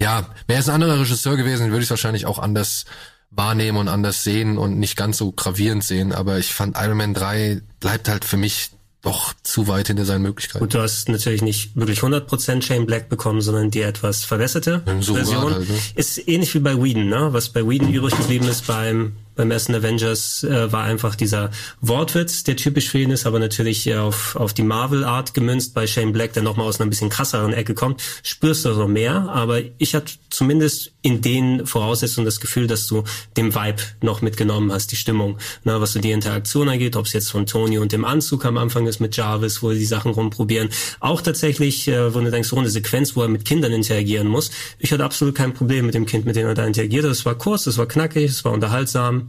[0.00, 2.84] ja, wäre es ein anderer Regisseur gewesen, würde ich es wahrscheinlich auch anders
[3.30, 6.12] wahrnehmen und anders sehen und nicht ganz so gravierend sehen.
[6.12, 8.70] Aber ich fand Iron Man 3 bleibt halt für mich
[9.02, 10.64] doch zu weit hinter seinen Möglichkeiten.
[10.64, 15.14] Gut, du hast natürlich nicht wirklich 100% Shane Black bekommen, sondern die etwas verwässerte so
[15.14, 15.52] Version.
[15.52, 15.78] Halt, ne?
[15.94, 17.28] Ist ähnlich wie bei Whedon, ne?
[17.32, 22.44] Was bei Whedon übrig geblieben ist beim beim ersten Avengers äh, war einfach dieser Wortwitz,
[22.44, 25.74] der typisch für ihn ist, aber natürlich äh, auf, auf die Marvel-Art gemünzt.
[25.74, 29.28] Bei Shane Black, der nochmal aus einer bisschen krasseren Ecke kommt, spürst du also mehr.
[29.28, 33.04] Aber ich hatte zumindest in den Voraussetzungen das Gefühl, dass du
[33.36, 37.12] den Vibe noch mitgenommen hast, die Stimmung, ne, was so die Interaktion angeht, ob es
[37.12, 40.70] jetzt von Tony und dem Anzug am Anfang ist mit Jarvis, wo die Sachen rumprobieren.
[41.00, 44.50] Auch tatsächlich, äh, wo du denkst, so eine Sequenz, wo er mit Kindern interagieren muss.
[44.78, 47.04] Ich hatte absolut kein Problem mit dem Kind, mit dem er da interagiert.
[47.04, 49.23] Es war kurz, es war knackig, es war unterhaltsam.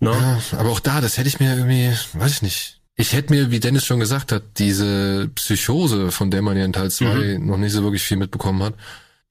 [0.00, 0.12] No?
[0.12, 2.80] Ja, aber auch da, das hätte ich mir irgendwie, weiß ich nicht.
[2.96, 6.72] Ich hätte mir, wie Dennis schon gesagt hat, diese Psychose, von der man ja in
[6.72, 7.46] Teil 2 mhm.
[7.46, 8.74] noch nicht so wirklich viel mitbekommen hat,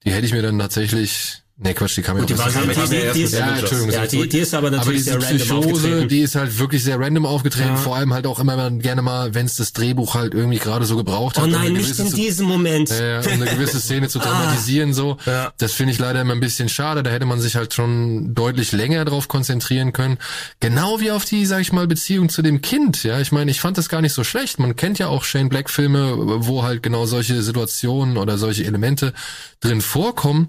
[0.04, 2.58] die hätte ich mir dann tatsächlich Nee, Quatsch, die kam ja auch die, war, die,
[2.58, 5.62] die, die, ist, ja, Entschuldigung, ja, die, die ist aber natürlich aber diese sehr random
[5.62, 7.76] Psychose, die ist halt wirklich sehr random aufgetreten, ja.
[7.76, 10.98] vor allem halt auch immer gerne mal, wenn es das Drehbuch halt irgendwie gerade so
[10.98, 11.44] gebraucht hat.
[11.44, 12.90] Oh nein, nicht in diesem Moment.
[12.90, 14.24] Ja, um eine gewisse Szene zu ah.
[14.24, 15.16] dramatisieren, so.
[15.24, 15.50] Ja.
[15.56, 18.72] Das finde ich leider immer ein bisschen schade, da hätte man sich halt schon deutlich
[18.72, 20.18] länger drauf konzentrieren können.
[20.60, 23.18] Genau wie auf die, sag ich mal, Beziehung zu dem Kind, ja.
[23.18, 24.58] Ich meine, ich fand das gar nicht so schlecht.
[24.58, 29.14] Man kennt ja auch Shane Black Filme, wo halt genau solche Situationen oder solche Elemente
[29.60, 30.48] drin vorkommen.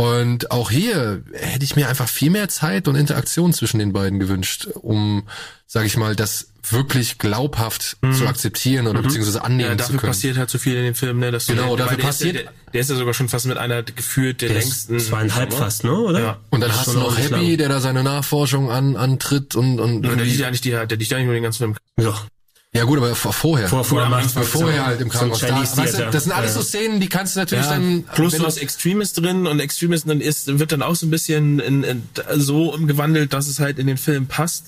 [0.00, 4.18] Und auch hier hätte ich mir einfach viel mehr Zeit und Interaktion zwischen den beiden
[4.18, 5.28] gewünscht, um,
[5.66, 8.14] sage ich mal, das wirklich glaubhaft mhm.
[8.14, 9.04] zu akzeptieren oder mhm.
[9.04, 10.10] beziehungsweise annehmen ja, dafür zu können.
[10.10, 11.30] passiert halt so viel in dem Film, ne?
[11.30, 12.34] Dass genau, der, dafür passiert.
[12.34, 14.98] Ist ja, der, der, ist ja sogar schon fast mit einer gefühlt der, der längsten.
[14.98, 15.92] Zweieinhalb fast, ne?
[15.92, 16.20] Oder?
[16.20, 16.40] Ja.
[16.48, 17.56] Und dann hast du noch Happy, lang.
[17.58, 20.02] der da seine Nachforschung an, antritt und und.
[20.02, 21.76] Ja, der liegt eigentlich die, der liegt eigentlich nur den ganzen Film.
[21.98, 22.14] Ja.
[22.72, 23.68] Ja gut, aber vorher.
[23.68, 25.40] Vor, vor, ja, vorher halt im Krankenhaus.
[25.40, 28.04] Da, weißt du, das sind alles so Szenen, die kannst du natürlich ja, dann.
[28.14, 31.58] Plus du hast Extremist drin und Extremist dann ist, wird dann auch so ein bisschen
[31.58, 32.02] in, in,
[32.36, 34.66] so umgewandelt, dass es halt in den Film passt.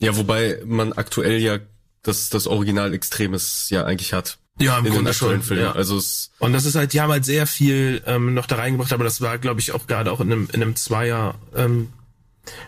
[0.00, 1.58] Ja, wobei man aktuell ja
[2.02, 4.38] das, das Original Extremis ja eigentlich hat.
[4.58, 5.40] Ja, im Grunde schon.
[5.42, 5.60] Film.
[5.60, 5.72] Ja.
[5.72, 8.92] Also es und das ist halt, die haben halt sehr viel ähm, noch da reingebracht,
[8.92, 11.92] aber das war, glaube ich, auch gerade auch in einem, in einem Zweier ähm,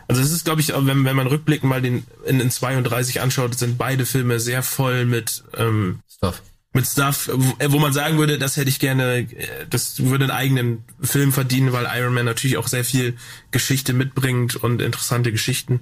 [0.09, 3.59] also es ist, glaube ich, wenn, wenn man rückblickend mal den in, in 32 anschaut,
[3.59, 6.43] sind beide Filme sehr voll mit ähm, Stuff.
[6.73, 10.31] Mit Stuff, wo, wo man sagen würde, das hätte ich gerne, äh, das würde einen
[10.31, 13.17] eigenen Film verdienen, weil Iron Man natürlich auch sehr viel
[13.51, 15.81] Geschichte mitbringt und interessante Geschichten.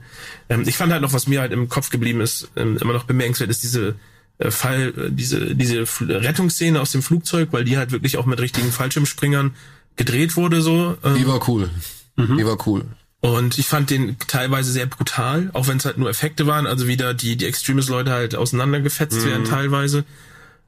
[0.49, 3.05] Ähm, ich fand halt noch, was mir halt im Kopf geblieben ist, ähm, immer noch
[3.05, 3.97] bemerkenswert, ist diese
[4.39, 8.41] äh, Fall, äh, diese, diese Rettungsszene aus dem Flugzeug, weil die halt wirklich auch mit
[8.41, 9.55] richtigen Fallschirmspringern
[9.97, 10.97] gedreht wurde, so.
[11.05, 11.71] Ähm, die war cool.
[12.17, 12.37] Mhm.
[12.39, 12.85] Die war cool.
[13.25, 16.87] Und ich fand den teilweise sehr brutal, auch wenn es halt nur Effekte waren, also
[16.87, 19.25] wieder die, die Extremist-Leute halt auseinandergefetzt mhm.
[19.25, 20.05] werden teilweise.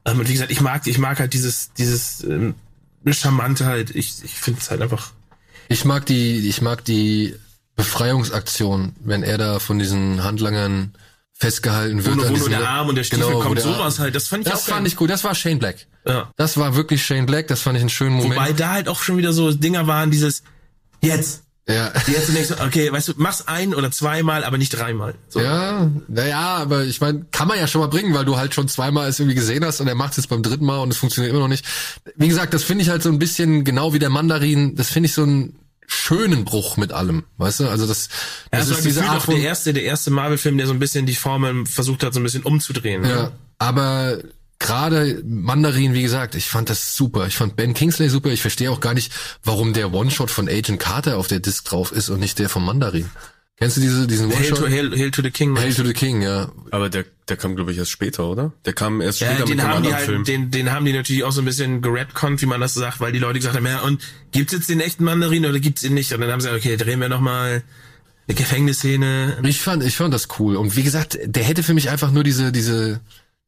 [0.07, 2.55] Ähm, und wie gesagt, ich mag, ich mag halt dieses, dieses ähm,
[3.11, 5.11] Charmante halt, ich, ich finde es halt einfach.
[5.69, 7.35] Ich mag die, ich mag die
[7.75, 10.95] Befreiungsaktion, wenn er da von diesen Handlangern
[11.35, 12.17] festgehalten wird.
[12.17, 14.15] Wo nur der Arm und der Stiefel genau, kommt, sowas halt.
[14.15, 15.11] Das fand ich das fand ich gut.
[15.11, 15.87] Das war Shane Black.
[16.07, 16.33] Ja.
[16.39, 17.49] Das war wirklich Shane Black.
[17.49, 18.37] Das fand ich einen schönen Moment.
[18.37, 20.43] Wobei da halt auch schon wieder so Dinger waren, dieses
[21.03, 21.93] jetzt ja.
[22.07, 25.15] Jetzt denkst okay, weißt du, mach's ein oder zweimal, aber nicht dreimal.
[25.29, 25.41] So.
[25.41, 28.69] Ja, naja, aber ich meine, kann man ja schon mal bringen, weil du halt schon
[28.69, 31.33] zweimal es irgendwie gesehen hast und er macht's jetzt beim dritten Mal und es funktioniert
[31.33, 31.65] immer noch nicht.
[32.15, 35.09] Wie gesagt, das finde ich halt so ein bisschen genau wie der Mandarin, das finde
[35.09, 35.57] ich so ein
[35.89, 37.69] schönen Bruch mit allem, weißt du?
[37.69, 38.09] Also das,
[38.51, 41.07] das ja, ist diese Art von, der erste, der erste Marvel-Film, der so ein bisschen
[41.07, 43.05] die Formel versucht hat, so ein bisschen umzudrehen.
[43.05, 43.33] Ja, ne?
[43.59, 44.19] aber
[44.59, 47.27] gerade Mandarin, wie gesagt, ich fand das super.
[47.27, 48.31] Ich fand Ben Kingsley super.
[48.31, 49.13] Ich verstehe auch gar nicht,
[49.45, 52.65] warum der One-Shot von Agent Carter auf der Disc drauf ist und nicht der von
[52.65, 53.09] Mandarin.
[53.59, 54.63] Kennst du diese, diesen One-Shot?
[54.63, 55.57] Hail, Hail, Hail to the King.
[55.57, 56.51] Hail to the King, ja.
[56.73, 58.53] Aber der, der kam, glaube ich, erst später, oder?
[58.67, 60.25] Der kam erst ja, später den mit haben dem die halt, Film.
[60.25, 63.13] Den, den haben die natürlich auch so ein bisschen geredconnt, wie man das sagt, weil
[63.13, 66.13] die Leute gesagt haben, ja, und gibt's jetzt den echten Mandarin oder gibt's ihn nicht?
[66.13, 67.63] Und dann haben sie gesagt, okay, drehen wir nochmal
[68.29, 69.39] eine Gefängnisszene.
[69.45, 70.57] Ich fand, ich fand das cool.
[70.57, 73.01] Und wie gesagt, der hätte für mich einfach nur diese, diese,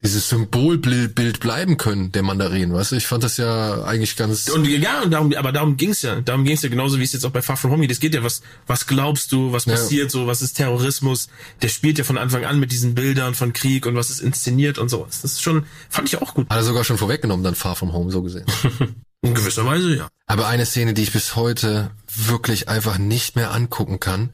[0.03, 2.97] dieses Symbolbild bleiben können, der Mandarin, weißt du?
[2.97, 4.49] Ich fand das ja eigentlich ganz.
[4.49, 6.21] Und ja, und darum, aber darum ging's ja.
[6.21, 7.91] Darum ging's ja genauso wie es jetzt auch bei Far From Home geht.
[7.91, 10.11] Es geht ja, was, was glaubst du, was passiert ja.
[10.11, 11.29] so, was ist Terrorismus?
[11.63, 14.79] Der spielt ja von Anfang an mit diesen Bildern von Krieg und was ist inszeniert
[14.79, 15.05] und so.
[15.05, 16.49] Das ist schon, fand ich auch gut.
[16.49, 18.47] Hat er sogar schon vorweggenommen, dann Far From Home, so gesehen.
[19.23, 20.09] In gewisser Weise, ja.
[20.27, 24.31] Aber eine Szene, die ich bis heute wirklich einfach nicht mehr angucken kann.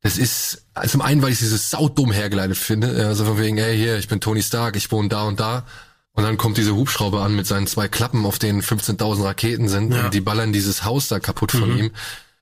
[0.00, 3.96] Das ist, zum einen, weil ich dieses saudumm hergeleitet finde, also von wegen, ey, hier,
[3.98, 5.64] ich bin Tony Stark, ich wohne da und da.
[6.12, 9.92] Und dann kommt dieser Hubschrauber an mit seinen zwei Klappen, auf denen 15.000 Raketen sind
[9.94, 10.06] Ja.
[10.06, 11.78] und die ballern dieses Haus da kaputt von Mhm.
[11.78, 11.90] ihm.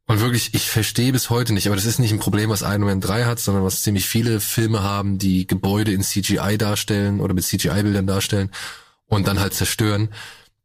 [0.06, 2.82] Und wirklich, ich verstehe bis heute nicht, aber das ist nicht ein Problem, was Iron
[2.82, 7.34] Man 3 hat, sondern was ziemlich viele Filme haben, die Gebäude in CGI darstellen oder
[7.34, 8.50] mit CGI-Bildern darstellen
[9.06, 10.08] und dann halt zerstören.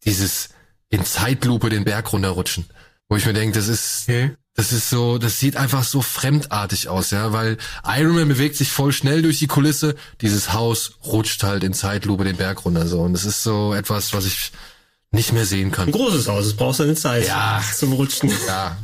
[0.06, 0.50] Dieses
[0.90, 2.66] in Zeitlupe den Berg runterrutschen.
[3.10, 4.32] Wo ich mir denke, das ist, Okay.
[4.56, 8.70] Das ist so, das sieht einfach so fremdartig aus, ja, weil Iron Man bewegt sich
[8.72, 13.00] voll schnell durch die Kulisse, dieses Haus rutscht halt in Zeitlupe den Berg runter, so.
[13.02, 14.52] Und das ist so etwas, was ich
[15.12, 15.88] nicht mehr sehen kann.
[15.88, 17.62] Ein großes Haus, es braucht seine Zeit Ja.
[17.76, 18.30] zum Rutschen.
[18.48, 18.78] Ja.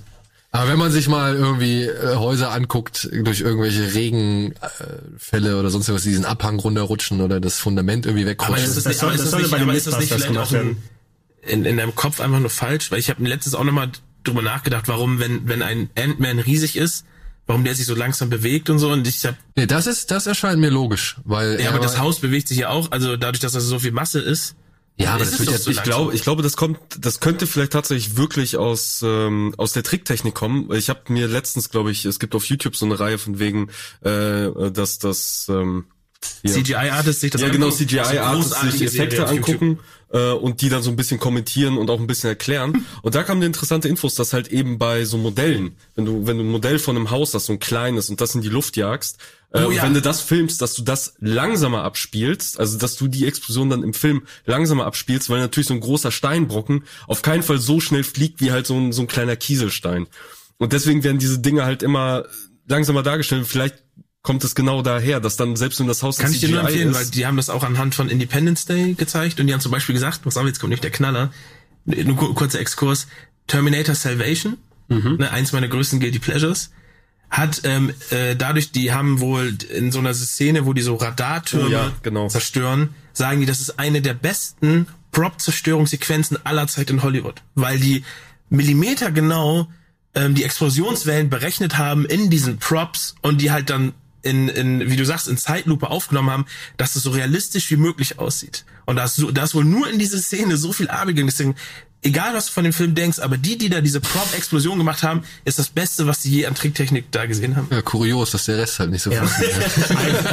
[0.52, 6.04] Aber wenn man sich mal irgendwie äh, Häuser anguckt, durch irgendwelche Regenfälle oder sonst was,
[6.04, 8.66] diesen Abhang runterrutschen oder das Fundament irgendwie Aber wegrutschen.
[8.66, 10.14] ist das, das nicht, soll- aber ist das das soll nicht, aber ist das nicht
[10.14, 10.78] vielleicht auch ein,
[11.42, 12.92] in, in deinem Kopf einfach nur falsch?
[12.92, 13.92] Weil ich habe letztens auch nochmal
[14.28, 17.06] drüber nachgedacht, warum, wenn, wenn ein Ant-Man riesig ist,
[17.46, 18.90] warum der sich so langsam bewegt und so.
[18.92, 21.98] Und ich habe, nee, das ist, das erscheint mir logisch, weil ja, aber er- das
[22.00, 24.56] Haus bewegt sich ja auch, also dadurch, dass das so viel Masse ist.
[24.98, 27.48] ja, aber ist das wird jetzt so Ich glaube, ich glaube, das kommt, das könnte
[27.48, 30.70] vielleicht tatsächlich wirklich aus ähm, aus der Tricktechnik kommen.
[30.74, 33.70] Ich habe mir letztens, glaube ich, es gibt auf YouTube so eine Reihe von wegen,
[34.02, 35.86] äh, dass das ähm,
[36.46, 39.80] CGI-Artists sich das ja genau CGI-Artists sich Effekte angucken
[40.12, 42.86] äh, und die dann so ein bisschen kommentieren und auch ein bisschen erklären.
[43.02, 46.44] Und da kamen interessante Infos, dass halt eben bei so Modellen, wenn du wenn du
[46.44, 49.20] ein Modell von einem Haus hast, so ein kleines und das in die Luft jagst,
[49.52, 49.84] äh, Oh ja.
[49.84, 53.84] wenn du das filmst, dass du das langsamer abspielst, also dass du die Explosion dann
[53.84, 58.04] im Film langsamer abspielst, weil natürlich so ein großer Steinbrocken auf keinen Fall so schnell
[58.04, 60.08] fliegt wie halt so ein so ein kleiner Kieselstein.
[60.58, 62.26] Und deswegen werden diese Dinge halt immer
[62.68, 63.48] langsamer dargestellt.
[63.48, 63.84] Vielleicht
[64.28, 66.90] kommt es genau daher, dass dann selbst wenn das Haus Kann ich dir nur empfehlen,
[66.92, 69.72] ist, weil die haben das auch anhand von Independence Day gezeigt und die haben zum
[69.72, 71.32] Beispiel gesagt, was haben wir jetzt kommt nicht der Knaller,
[71.86, 73.08] nur kur- kurzer Exkurs,
[73.48, 74.58] Terminator Salvation,
[74.90, 75.16] Mhm.
[75.20, 76.72] ne, eins meiner größten Guilty Pleasures,
[77.30, 81.66] hat ähm, äh, dadurch, die haben wohl in so einer Szene, wo die so Radartürme
[81.68, 82.28] Oh ja, genau.
[82.30, 88.04] zerstören, sagen die, das ist eine der besten Prop-Zerstörungssequenzen aller Zeit in Hollywood, weil die
[88.50, 89.68] Millimeter genau
[90.16, 94.96] ähm, die Explosionswellen berechnet haben in diesen Props und die halt dann in, in, wie
[94.96, 96.46] du sagst, in Zeitlupe aufgenommen haben,
[96.78, 98.66] dass es so realistisch wie möglich aussieht.
[98.86, 101.28] Und da ist, so, da ist wohl nur in diese Szene so viel Arbeit gegangen.
[101.28, 101.56] Deswegen,
[102.08, 105.24] egal was du von dem Film denkst, aber die, die da diese Prop-Explosion gemacht haben,
[105.46, 107.68] ist das Beste, was die je an Tricktechnik da gesehen haben.
[107.72, 109.26] ja, kurios, dass der Rest halt nicht so Ja.
[109.26, 110.26] funktioniert.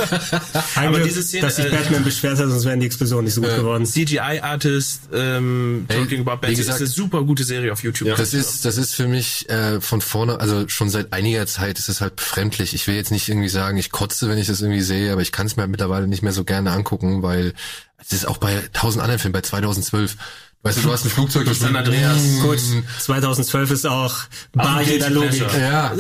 [0.77, 3.41] Aber diese Szene, dass sich äh, Batman beschwert hat, sonst wären die Explosionen nicht so
[3.43, 3.85] gut geworden.
[3.87, 8.17] CGI-Artist, ähm, Ey, Talking About wie Bats, ist gesagt- eine super gute Serie auf YouTube.
[8.17, 11.89] Das ist, das ist für mich äh, von vorne, also schon seit einiger Zeit ist
[11.89, 12.75] es halt befremdlich.
[12.75, 15.33] Ich will jetzt nicht irgendwie sagen, ich kotze, wenn ich das irgendwie sehe, aber ich
[15.33, 17.53] kann es mir halt mittlerweile nicht mehr so gerne angucken, weil
[17.99, 20.17] es ist auch bei tausend anderen Filmen, bei 2012.
[20.65, 22.41] Weißt du, du hast ein Flugzeug, das San Andreas.
[22.41, 22.59] Gut,
[23.01, 24.15] 2012 ist auch
[24.55, 25.45] bar jeder Logik.
[25.53, 25.93] Ja.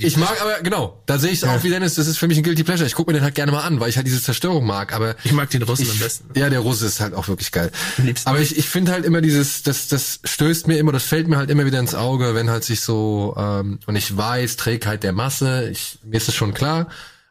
[0.00, 2.36] Ich mag aber, genau, da sehe ich es auch wie Dennis, das ist für mich
[2.36, 2.84] ein Guilty Pleasure.
[2.88, 5.14] Ich gucke mir den halt gerne mal an, weil ich halt diese Zerstörung mag, aber
[5.22, 6.28] Ich mag den Russen am besten.
[6.34, 7.70] Ja, der Russe ist halt auch wirklich geil.
[7.98, 8.28] liebsten.
[8.28, 11.36] Aber ich, ich finde halt immer dieses, das, das stößt mir immer, das fällt mir
[11.36, 15.12] halt immer wieder ins Auge, wenn halt sich so, ähm, und ich weiß, Trägheit der
[15.12, 16.88] Masse, ich, mir ist das schon klar,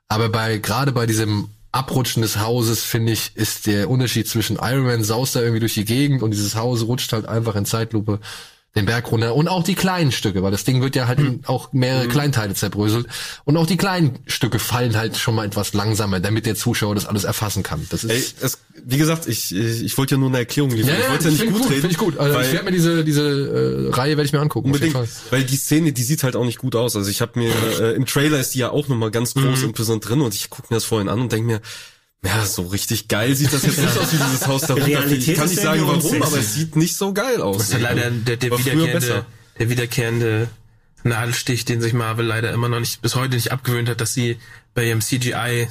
[0.08, 4.86] aber bei, gerade bei diesem Abrutschen des Hauses, finde ich, ist der Unterschied zwischen Iron
[4.86, 8.20] Man saust da irgendwie durch die Gegend und dieses Haus rutscht halt einfach in Zeitlupe
[8.76, 11.42] den Berg runter und auch die kleinen Stücke, weil das Ding wird ja halt in
[11.48, 13.08] auch mehrere Kleinteile zerbröselt
[13.44, 17.08] und auch die kleinen Stücke fallen halt schon mal etwas langsamer, damit der Zuschauer das
[17.08, 17.88] alles erfassen kann.
[17.90, 20.96] Das ist Ey, es, wie gesagt, ich, ich, ich wollte ja nur eine Erklärung liefern.
[21.00, 21.82] ich wollte ja nicht gut gut, reden.
[21.82, 22.18] Finde ich gut.
[22.20, 24.68] Also ich werde mir diese diese äh, Reihe werde ich mir angucken.
[24.68, 24.96] Unbedingt,
[25.32, 26.96] weil die Szene, die sieht halt auch nicht gut aus.
[26.96, 29.74] Also ich habe mir äh, im Trailer ist die ja auch nochmal ganz groß und
[29.74, 31.62] präsent drin und ich gucke mir das vorhin an und denke mir,
[32.24, 35.00] ja, so richtig geil sieht das jetzt nicht aus, wie dieses Haus da runterfällt.
[35.00, 37.58] Realität Ich kann nicht sagen, warum, aber es sieht nicht so geil aus.
[37.58, 39.26] Das ist ja leider der, der wiederkehrende,
[39.60, 40.50] der wiederkehrende
[41.04, 44.38] Nadelstich, den sich Marvel leider immer noch nicht, bis heute nicht abgewöhnt hat, dass sie
[44.74, 45.68] bei ihrem CGI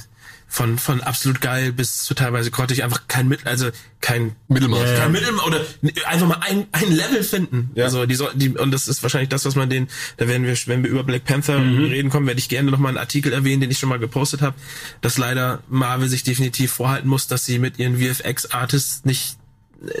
[0.49, 3.69] von, von absolut geil bis zu teilweise grottig einfach kein Mittel, also
[3.99, 4.97] kein Mittelmaß.
[4.97, 5.59] kein Mittel oder
[6.05, 7.71] einfach mal ein, ein Level finden.
[7.75, 7.83] Ja.
[7.85, 10.55] Also die, soll- die und das ist wahrscheinlich das, was man den, da werden wir,
[10.67, 13.59] wenn wir über Black Panther reden kommen, werde ich gerne noch mal einen Artikel erwähnen,
[13.61, 14.55] den ich schon mal gepostet habe,
[15.01, 19.37] dass leider Marvel sich definitiv vorhalten muss, dass sie mit ihren VFX-Artists nicht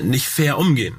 [0.01, 0.95] nicht fair umgehen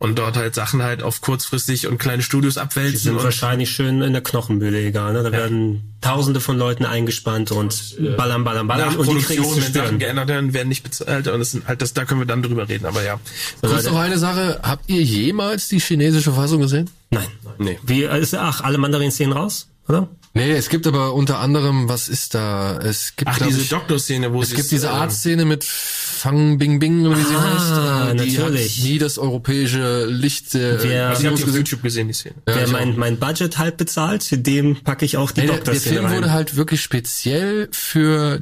[0.00, 3.70] und dort halt Sachen halt auf kurzfristig und kleine Studios Die abwälzen sind und wahrscheinlich
[3.70, 5.12] schön in der Knochenmühle egal.
[5.12, 5.22] Ne?
[5.22, 9.50] Da werden tausende von Leuten eingespannt und ballern, ballern, ballern nach und die kriegen wenn
[9.50, 9.98] Sachen spüren.
[9.98, 12.66] geändert werden, werden nicht bezahlt und das sind halt das, da können wir dann drüber
[12.66, 13.20] reden, aber ja.
[13.60, 14.58] Kurz noch eine Sache.
[14.62, 16.88] Habt ihr jemals die chinesische Fassung gesehen?
[17.10, 17.28] Nein.
[17.58, 17.78] Nee.
[17.82, 20.08] Wie ist ach alle Mandarin-Szenen raus, oder?
[20.32, 22.78] Nee, es gibt aber unter anderem, was ist da?
[22.78, 26.78] Es gibt Ach, diese Doktor-Szene, wo es sie gibt diese äh, Art-Szene mit Fang Bing
[26.78, 28.20] Bing, wie sie Ah, heißt.
[28.20, 28.76] Äh, Die natürlich.
[28.78, 31.54] hat nie das europäische Licht äh, Wer- Ich habe auf gesehen.
[31.56, 32.36] YouTube gesehen, die Szene.
[32.48, 35.56] Ja, Wer ich mein, mein Budget halb bezahlt, dem packe ich auch die Nee, der,
[35.56, 36.16] der Doktor-Szene Film rein.
[36.18, 38.40] wurde halt wirklich speziell für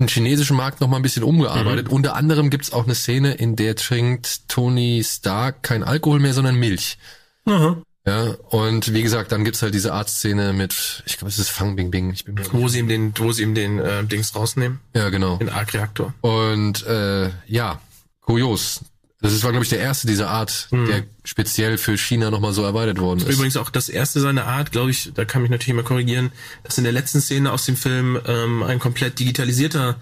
[0.00, 1.86] den chinesischen Markt noch mal ein bisschen umgearbeitet.
[1.88, 1.92] Mhm.
[1.94, 6.56] Unter anderem gibt's auch eine Szene, in der trinkt Tony Stark kein Alkohol mehr, sondern
[6.56, 6.98] Milch.
[7.44, 7.80] Aha.
[8.10, 11.76] Ja, und wie gesagt, dann gibt's halt diese Arztszene mit, ich glaube, es ist Fang
[11.76, 12.10] Bing Bing.
[12.12, 15.10] Ich bin mir Wo sie ihm den, wo sie ihm den äh, Dings rausnehmen, ja,
[15.10, 15.36] genau.
[15.36, 16.12] den Arc-Reaktor.
[16.22, 17.80] Und äh, ja,
[18.20, 18.80] kurios.
[19.22, 22.64] Das ist, war, glaube ich, der erste dieser Art, der speziell für China nochmal so
[22.64, 23.28] erweitert worden ist.
[23.28, 26.32] Übrigens auch das erste seiner Art, glaube ich, da kann mich natürlich mal korrigieren,
[26.64, 30.00] dass in der letzten Szene aus dem Film ähm, ein komplett digitalisierter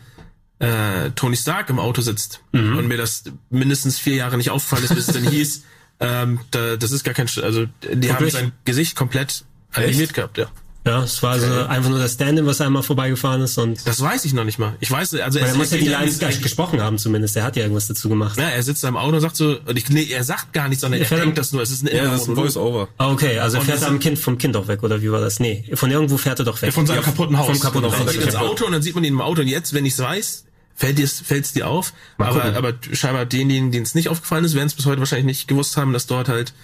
[0.61, 2.78] äh, Tony Stark im Auto sitzt Mhm.
[2.78, 5.64] und mir das mindestens vier Jahre nicht aufgefallen ist, bis es dann hieß,
[6.01, 8.32] ähm, da, das ist gar kein, Sch- also die haben Wirklich?
[8.34, 10.46] sein Gesicht komplett animiert gehabt, ja.
[10.86, 14.24] Ja, es war also einfach nur das Stand-in, was einmal vorbeigefahren ist und Das weiß
[14.24, 14.74] ich noch nicht mal.
[14.80, 17.36] Ich weiß, also er muss ja die es- Lines gleich gesprochen haben zumindest.
[17.36, 18.38] Er hat ja irgendwas dazu gemacht.
[18.38, 20.66] Ja, er sitzt da im Auto und sagt so, und ich, nee, er sagt gar
[20.68, 21.61] nichts, sondern er fährt denkt das nur.
[21.61, 22.36] Es ist ein Ja, das ist ein.
[22.36, 22.88] Voice-Over.
[22.96, 25.20] Ah, okay, also Und fährt er am Kind vom Kind doch weg, oder wie war
[25.20, 25.40] das?
[25.40, 26.72] Nee, von irgendwo fährt er doch weg.
[26.72, 27.49] Von seinem kaputten Haus.
[27.49, 27.99] Vom kaputten Genau.
[28.05, 28.07] Haus.
[28.07, 28.36] Er geht ins.
[28.36, 29.42] Auto und dann sieht man ihn im Auto.
[29.42, 30.44] Und jetzt, wenn ich es weiß,
[30.78, 31.92] fällt es fällt's dir auf.
[32.16, 32.56] Mal Aber, gucken.
[32.56, 35.76] aber scheinbar denen, denen es nicht aufgefallen ist, werden es bis heute wahrscheinlich nicht gewusst
[35.76, 36.54] haben, dass dort halt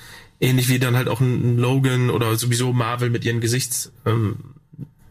[0.40, 4.36] ähnlich wie dann halt auch ein Logan oder sowieso Marvel mit ihren Gesichts ähm,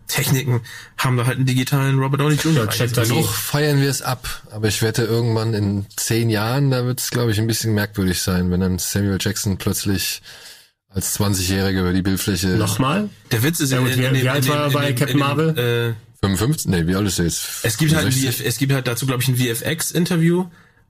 [0.07, 0.61] Techniken
[0.97, 2.67] haben da halt einen digitalen Robert Downey Jr.
[2.71, 3.05] Ja.
[3.05, 7.09] Noch feiern wir es ab, aber ich wette irgendwann in zehn Jahren, da wird es,
[7.09, 10.21] glaube ich, ein bisschen merkwürdig sein, wenn dann Samuel Jackson plötzlich
[10.89, 13.09] als 20-Jähriger über die Bildfläche Nochmal?
[13.31, 15.57] Der Witz ist Ja, gut, wie- wie alt war er bei Captain Marvel?
[15.57, 17.59] Äh, 55, nee, wie alt ist er jetzt?
[17.63, 18.41] Es gibt halt, ein 65?
[18.41, 20.45] VF, es gibt halt dazu, glaube ich, ein VFX-Interview.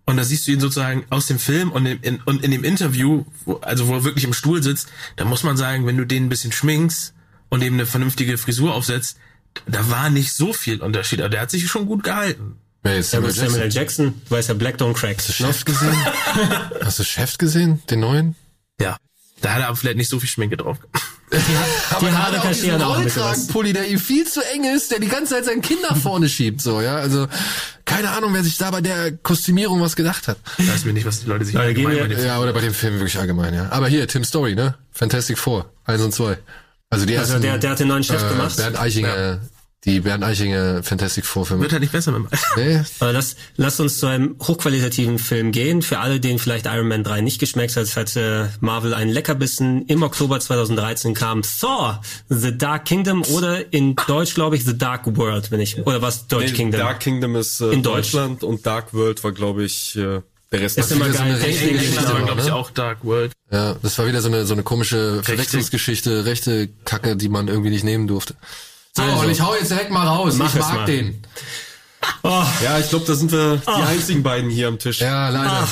[0.06, 2.66] Und da siehst du ihn sozusagen aus dem Film und in, in, und in dem
[2.66, 6.06] Interview, wo, also wo er wirklich im Stuhl sitzt, da muss man sagen, wenn du
[6.06, 7.14] den ein bisschen schminkst
[7.48, 9.18] und eben eine vernünftige Frisur aufsetzt,
[9.66, 11.22] da war nicht so viel Unterschied.
[11.22, 12.58] Aber der hat sich schon gut gehalten.
[12.84, 14.06] Wer ist Samuel gut, Samuel Jackson?
[14.08, 14.12] L.
[14.12, 15.18] Jackson, weiß ja Black Don't Crack.
[15.18, 15.98] Hast du Chef gesehen?
[16.82, 18.36] Hast du Chef gesehen, den neuen?
[18.82, 18.98] Ja.
[19.40, 20.80] Da hat er aber vielleicht nicht so viel Schminke drauf.
[21.90, 23.18] Aber die Haare kaschieren auch was.
[23.18, 26.30] Rollkragenpulli, der ihm viel zu eng ist, der die ganze Zeit sein Kind nach vorne
[26.30, 26.96] schiebt, so, ja.
[26.96, 27.28] Also,
[27.86, 30.38] keine Ahnung, wer sich da bei der Kostümierung was gedacht hat.
[30.58, 32.62] Ich weiß mir nicht, was die Leute sich Leute, allgemein bei dem Ja, oder bei
[32.62, 33.70] dem Film wirklich allgemein, ja.
[33.72, 34.76] Aber hier, Tim Story, ne?
[34.92, 36.38] Fantastic Four, eins und zwei.
[36.90, 38.56] Also die Also ersten, der, der hat den neuen Chef äh, gemacht.
[38.56, 39.40] Bernd Eichinger,
[39.86, 41.64] die Bernd Eichinger Fantastic Four Filme.
[41.64, 42.46] Wird halt nicht besser mit dem Alter.
[42.56, 45.82] Nee, Aber lass, lass uns zu einem hochqualitativen Film gehen.
[45.82, 49.86] Für alle, denen vielleicht Iron Man 3 nicht geschmeckt hat, hatte Marvel einen Leckerbissen.
[49.88, 55.02] Im Oktober 2013 kam Thor, The Dark Kingdom oder in Deutsch, glaube ich, The Dark
[55.18, 56.80] World, wenn ich, oder was Deutsch Nee, Kingdom.
[56.80, 58.12] Dark Kingdom ist äh, In Deutsch.
[58.14, 60.22] Deutschland und Dark World war, glaube ich, äh,
[60.52, 60.78] der Rest.
[60.78, 61.50] Ist der immer wieder so geil.
[61.50, 63.34] ist England Genau, war, glaube ich, auch Dark World.
[63.52, 67.70] ja, das war wieder so eine, so eine komische Verwechslungsgeschichte, rechte Kacke, die man irgendwie
[67.72, 68.36] nicht nehmen durfte.
[68.96, 69.20] So, Also.
[69.22, 70.36] und ich hau jetzt direkt mal raus.
[70.38, 70.86] Mach ich mag mal.
[70.86, 71.22] den.
[72.22, 75.00] Oh, Ja, ich glaube, da sind wir die einzigen beiden hier am Tisch.
[75.00, 75.68] Ja, leider.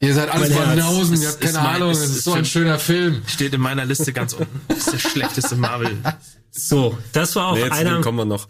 [0.00, 0.68] Ihr seid alles mein Herz.
[0.76, 3.22] Banausen, ihr habt keine mein- Ahnung, es ist ist so ein schöner Film.
[3.26, 4.60] Steht in meiner Liste ganz unten.
[4.68, 5.96] Das ist der schlechteste Marvel.
[6.50, 8.00] so, das war auch Nee, einer.
[8.00, 8.48] kommen wir noch.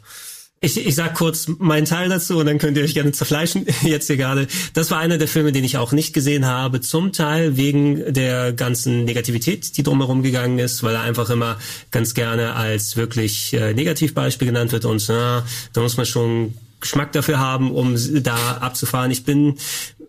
[0.65, 4.07] Ich, ich sag kurz meinen Teil dazu und dann könnt ihr euch gerne zerfleischen jetzt
[4.07, 4.47] hier gerade.
[4.75, 6.81] Das war einer der Filme, den ich auch nicht gesehen habe.
[6.81, 11.59] Zum Teil wegen der ganzen Negativität, die drumherum gegangen ist, weil er einfach immer
[11.91, 17.11] ganz gerne als wirklich äh, Negativbeispiel genannt wird und na, da muss man schon Geschmack
[17.11, 19.11] dafür haben, um da abzufahren.
[19.11, 19.57] Ich bin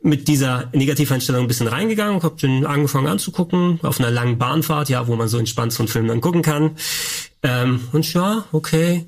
[0.04, 5.08] mit dieser Negativeinstellung ein bisschen reingegangen, habe den angefangen anzugucken, auf einer langen Bahnfahrt, ja,
[5.08, 6.72] wo man so entspannt so einen Film dann gucken kann.
[7.42, 9.06] Ähm, und ja, okay.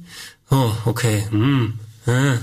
[0.51, 1.25] Oh, okay.
[1.29, 1.73] Hm.
[2.05, 2.37] Ah.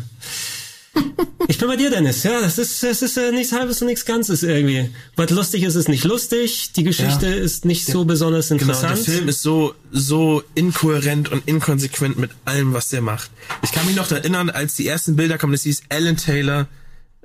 [1.49, 2.23] Ich bin bei dir, Dennis.
[2.23, 4.91] Ja, das ist, das ist äh, nichts Halbes und nichts Ganzes irgendwie.
[5.17, 6.73] Was lustig ist, ist nicht lustig.
[6.77, 7.35] Die Geschichte Ja.
[7.35, 8.99] ist nicht so besonders Genau, interessant.
[9.07, 13.31] der Film ist so, so inkohärent und inkonsequent mit allem, was der macht.
[13.63, 16.69] Ich kann mich noch erinnern, als die ersten Bilder kamen, das hieß Alan Taylor,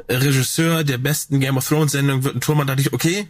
[0.07, 3.27] äh, Regisseur der besten Game of Thrones Sendung, wird ein Turm, dachte ich, okay,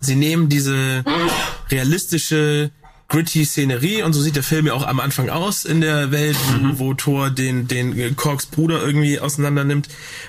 [0.00, 1.04] sie nehmen diese
[1.70, 2.70] realistische,
[3.12, 6.36] gritty Szenerie und so sieht der Film ja auch am Anfang aus in der Welt,
[6.62, 9.88] wo, wo Thor den, den Korks Bruder irgendwie auseinander nimmt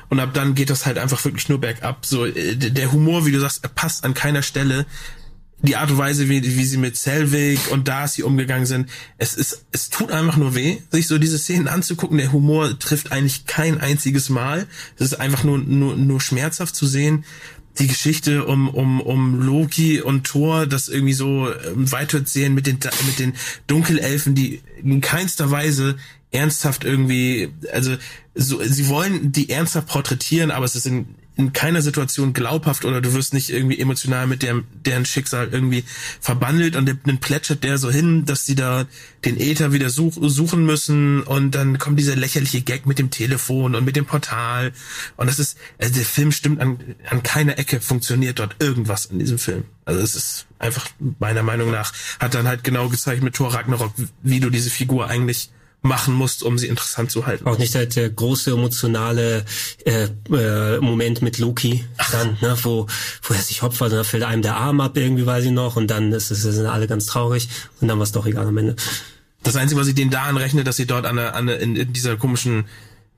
[0.10, 2.06] und ab dann geht das halt einfach wirklich nur bergab.
[2.06, 4.86] So, äh, der Humor, wie du sagst, er passt an keiner Stelle
[5.64, 9.66] die Art und Weise, wie, wie sie mit Selvig und Darcy umgegangen sind, es ist,
[9.72, 12.18] es tut einfach nur weh, sich so diese Szenen anzugucken.
[12.18, 14.68] Der Humor trifft eigentlich kein einziges Mal.
[14.98, 17.24] Es ist einfach nur, nur, nur schmerzhaft zu sehen.
[17.80, 22.78] Die Geschichte um, um, um Loki und Thor, das irgendwie so ähm, weiterzählen mit den,
[23.08, 23.34] mit den
[23.68, 25.98] Dunkelelfen, die in keinster Weise
[26.32, 27.96] ernsthaft irgendwie, also
[28.36, 33.02] so, sie wollen die ernsthaft porträtieren, aber es ist in, in keiner Situation glaubhaft oder
[33.02, 35.84] du wirst nicht irgendwie emotional mit dem, deren Schicksal irgendwie
[36.20, 38.86] verbandelt und dann plätschert der so hin, dass sie da
[39.26, 43.74] den Äther wieder such, suchen müssen und dann kommt dieser lächerliche Gag mit dem Telefon
[43.74, 44.74] und mit dem Portal
[45.18, 46.78] und das ist, also der Film stimmt an,
[47.10, 49.64] an keiner Ecke funktioniert dort irgendwas in diesem Film.
[49.86, 50.88] Also es ist einfach
[51.20, 55.08] meiner Meinung nach, hat dann halt genau gezeigt mit Thor Ragnarok, wie du diese Figur
[55.08, 55.50] eigentlich
[55.84, 57.46] machen musst, um sie interessant zu halten.
[57.46, 59.46] Auch nicht halt der große emotionale
[59.86, 62.88] äh, äh, Moment mit Loki, dann, ne, wo,
[63.22, 65.76] wo er sich opfert und dann fällt einem der Arm ab, irgendwie weiß ich noch,
[65.76, 67.50] und dann ist es, sind alle ganz traurig
[67.82, 68.76] und dann war es doch egal am Ende.
[69.44, 71.76] Das Einzige, was ich denen da anrechne, dass sie dort an, der, an der, in,
[71.76, 72.64] in dieser komischen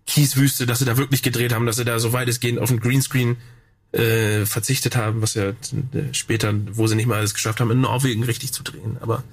[0.08, 3.38] Kieswüste, dass sie da wirklich gedreht haben, dass sie da so weitestgehend auf den Greenscreen
[3.96, 5.54] äh, verzichtet haben, was ja äh,
[6.12, 8.98] später, wo sie nicht mal alles geschafft haben, in Norwegen richtig zu drehen.
[9.00, 9.24] Aber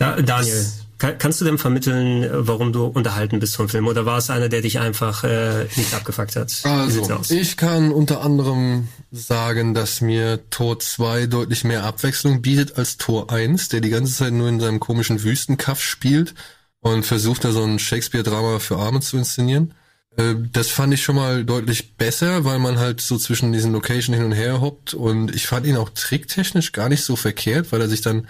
[0.00, 0.66] ja, Daniel,
[0.98, 3.86] kann, kannst du denn vermitteln, warum du unterhalten bist vom Film?
[3.86, 6.52] Oder war es einer, der dich einfach äh, nicht abgefuckt hat?
[6.64, 12.98] Also, ich kann unter anderem sagen, dass mir Tor 2 deutlich mehr Abwechslung bietet als
[12.98, 16.34] Tor 1, der die ganze Zeit nur in seinem komischen Wüstenkaff spielt
[16.80, 19.74] und versucht da so ein Shakespeare-Drama für Arme zu inszenieren.
[20.16, 24.14] Äh, das fand ich schon mal deutlich besser, weil man halt so zwischen diesen Location
[24.14, 24.94] hin und her hoppt.
[24.94, 28.26] Und ich fand ihn auch tricktechnisch gar nicht so verkehrt, weil er sich dann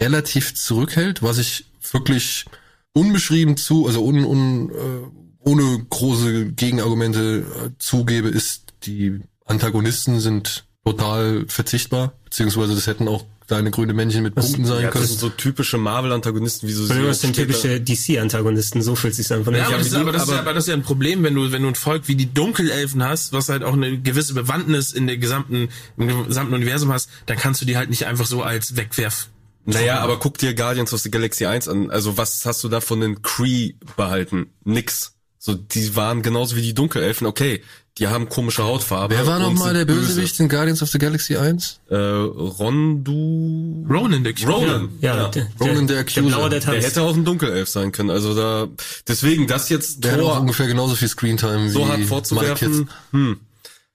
[0.00, 2.44] relativ zurückhält, was ich wirklich
[2.92, 10.64] unbeschrieben zu, also un, un, äh, ohne große Gegenargumente äh, zugebe, ist, die Antagonisten sind
[10.84, 15.02] total verzichtbar, beziehungsweise das hätten auch kleine grüne Männchen mit Punkten sein ja, können.
[15.02, 19.32] Das sind so typische Marvel-Antagonisten, wie so sie Das sind typische DC-Antagonisten, so fühlt sich
[19.32, 21.34] einfach ja, aber, das ist, aber, das ist, aber das ist ja ein Problem, wenn
[21.34, 24.92] du, wenn du ein Volk wie die Dunkelelfen hast, was halt auch eine gewisse Bewandtnis
[24.92, 28.42] in der gesamten, im gesamten Universum hast, dann kannst du die halt nicht einfach so
[28.42, 29.28] als wegwerf
[29.66, 31.90] naja, aber guck dir Guardians of the Galaxy 1 an.
[31.90, 34.52] Also was hast du da von den Kree behalten?
[34.64, 35.15] Nix.
[35.46, 37.24] So, die waren genauso wie die Dunkelelfen.
[37.24, 37.62] Okay,
[37.98, 39.14] die haben komische Hautfarbe.
[39.14, 41.82] Wer war nochmal der Bösewicht in Guardians of the Galaxy 1?
[41.88, 43.86] Äh, Rondu...
[43.88, 44.52] Ronan, der Accuser.
[44.52, 45.16] Ronan, ja.
[45.16, 45.28] ja.
[45.28, 46.48] Der, Ronan, der Accuser.
[46.48, 48.10] Der, der, hätte auch ein Dunkelelf sein können.
[48.10, 48.66] Also da,
[49.06, 50.34] deswegen, das jetzt der Tor...
[50.34, 52.90] hat ungefähr genauso viel Screentime so wie hart vorzuwerfen.
[53.12, 53.38] Hm.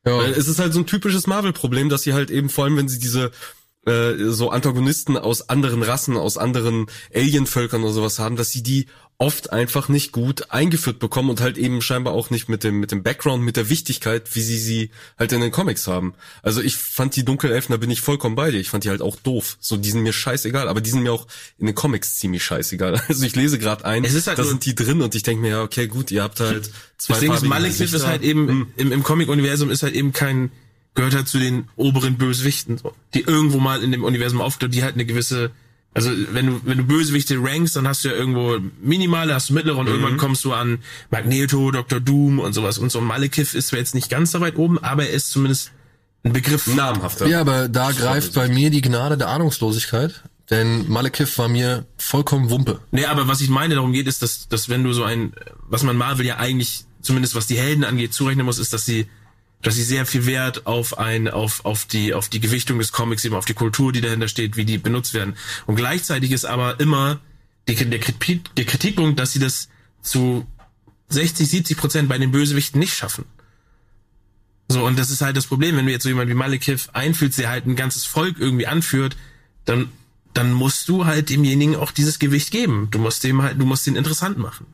[0.06, 0.20] Ja.
[0.20, 2.88] Weil es ist halt so ein typisches Marvel-Problem, dass sie halt eben, vor allem wenn
[2.88, 3.32] sie diese
[3.86, 8.88] äh, so Antagonisten aus anderen Rassen, aus anderen Alienvölkern oder sowas haben, dass sie die
[9.22, 12.92] oft einfach nicht gut eingeführt bekommen und halt eben scheinbar auch nicht mit dem mit
[12.92, 16.16] dem Background, mit der Wichtigkeit, wie sie sie halt in den Comics haben.
[16.42, 18.60] Also ich fand die Dunkelelfen, da bin ich vollkommen bei dir.
[18.60, 19.58] Ich fand die halt auch doof.
[19.60, 21.28] So, die sind mir scheißegal, aber die sind mir auch
[21.60, 23.00] in den Comics ziemlich scheißegal.
[23.12, 25.62] Also ich lese gerade ein, halt da sind die drin und ich denke mir, ja,
[25.62, 28.68] okay, gut, ihr habt halt zwei Deswegen ist Malekith ist halt eben hm.
[28.78, 30.52] im, im Comic-Universum ist halt eben kein
[30.96, 34.84] gehört halt zu den oberen Bösewichten, so, die irgendwo mal in dem Universum auftauchen, die
[34.84, 35.52] halt eine gewisse,
[35.94, 39.54] also wenn du, wenn du Bösewichte rankst, dann hast du ja irgendwo minimale, hast du
[39.54, 39.94] mittlere und mhm.
[39.94, 40.80] irgendwann kommst du an
[41.10, 42.00] Magneto, Dr.
[42.00, 42.78] Doom und sowas.
[42.78, 45.72] Und so Malekith ist zwar jetzt nicht ganz so weit oben, aber er ist zumindest
[46.24, 46.68] ein Begriff.
[46.68, 47.28] Namhafter.
[47.28, 50.24] Ja, aber da greift bei mir die Gnade der Ahnungslosigkeit.
[50.50, 52.82] Denn Malekith war mir vollkommen Wumpe.
[52.92, 55.34] Nee, aber was ich meine, darum geht, ist, dass, dass wenn du so ein,
[55.70, 59.08] was man Marvel ja eigentlich, zumindest was die Helden angeht, zurechnen muss, ist, dass sie
[59.62, 63.26] dass sie sehr viel Wert auf ein, auf, auf die, auf die Gewichtung des Comics,
[63.26, 65.36] eben auf die Kultur, die dahinter steht, wie die benutzt werden.
[65.68, 67.20] Und gleichzeitig ist aber immer
[67.68, 69.70] die, der, der Kritikpunkt, dass sie das
[70.02, 70.48] zu
[71.10, 73.26] 60, 70 Prozent bei den Bösewichten nicht schaffen.
[74.68, 77.38] So, und das ist halt das Problem, wenn du jetzt so jemand wie Malekith einfühlst,
[77.38, 79.18] der halt ein ganzes Volk irgendwie anführt,
[79.66, 79.90] dann,
[80.34, 82.88] dann musst du halt demjenigen auch dieses Gewicht geben.
[82.90, 84.66] Du musst dem halt, du musst den interessant machen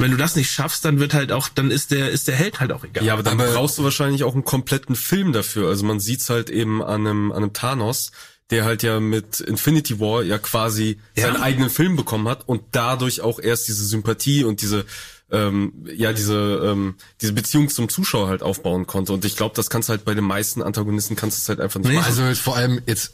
[0.00, 2.60] wenn du das nicht schaffst, dann wird halt auch, dann ist der, ist der Held
[2.60, 3.04] halt auch egal.
[3.04, 5.68] Ja, aber dann aber brauchst du wahrscheinlich auch einen kompletten Film dafür.
[5.68, 8.12] Also man sieht's halt eben an einem, an einem Thanos,
[8.50, 11.24] der halt ja mit Infinity War ja quasi ja.
[11.24, 14.84] seinen eigenen Film bekommen hat und dadurch auch erst diese Sympathie und diese
[15.30, 19.70] ähm, ja diese ähm, diese Beziehung zum Zuschauer halt aufbauen konnte und ich glaube das
[19.70, 22.04] kannst du halt bei den meisten Antagonisten kannst du es halt einfach nicht machen.
[22.04, 23.12] Also jetzt vor allem jetzt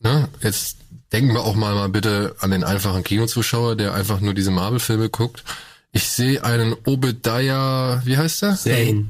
[0.00, 0.76] ne jetzt
[1.12, 4.80] denken wir auch mal mal bitte an den einfachen Kinozuschauer, der einfach nur diese Marvel
[4.80, 5.42] Filme guckt
[5.94, 8.56] ich sehe einen Obadiah, wie heißt der?
[8.56, 9.06] Zane.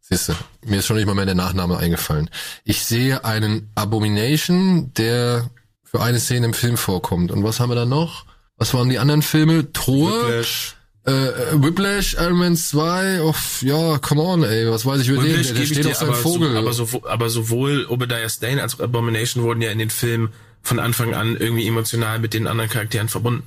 [0.00, 2.30] Siehste, mir ist schon nicht mal mehr der Nachname eingefallen.
[2.64, 5.50] Ich sehe einen Abomination, der
[5.82, 7.32] für eine Szene im Film vorkommt.
[7.32, 8.26] Und was haben wir da noch?
[8.58, 9.64] Was waren die anderen Filme?
[9.64, 10.76] Whiplash.
[11.06, 15.22] Äh, äh Whiplash, Iron Man 2, oh, ja, come on, ey, was weiß ich über
[15.22, 16.52] Whiplash den, der, der steht auf seinem Vogel.
[16.52, 20.28] So, aber, so, aber sowohl Obadiah Stane als auch Abomination wurden ja in den Filmen
[20.62, 23.44] von Anfang an irgendwie emotional mit den anderen Charakteren verbunden.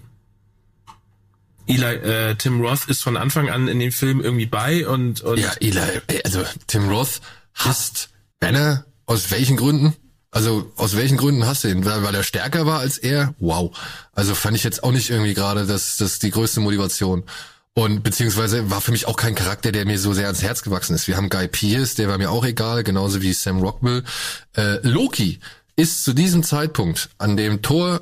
[1.70, 5.40] Eli, äh, Tim Roth ist von Anfang an in dem Film irgendwie bei und, und
[5.40, 7.22] ja, Eli, also Tim Roth
[7.54, 8.10] hasst
[8.40, 9.96] Banner aus welchen Gründen?
[10.32, 11.86] Also aus welchen Gründen hasst du ihn?
[11.86, 13.36] Weil, weil er stärker war als er?
[13.40, 13.78] Wow.
[14.14, 17.24] Also fand ich jetzt auch nicht irgendwie gerade das, das die größte Motivation.
[17.74, 20.96] Und beziehungsweise war für mich auch kein Charakter, der mir so sehr ans Herz gewachsen
[20.96, 21.08] ist.
[21.08, 24.04] Wir haben Guy Pearce, der war mir auch egal, genauso wie Sam Rockwell.
[24.56, 25.40] Äh, Loki
[25.76, 28.02] ist zu diesem Zeitpunkt, an dem Thor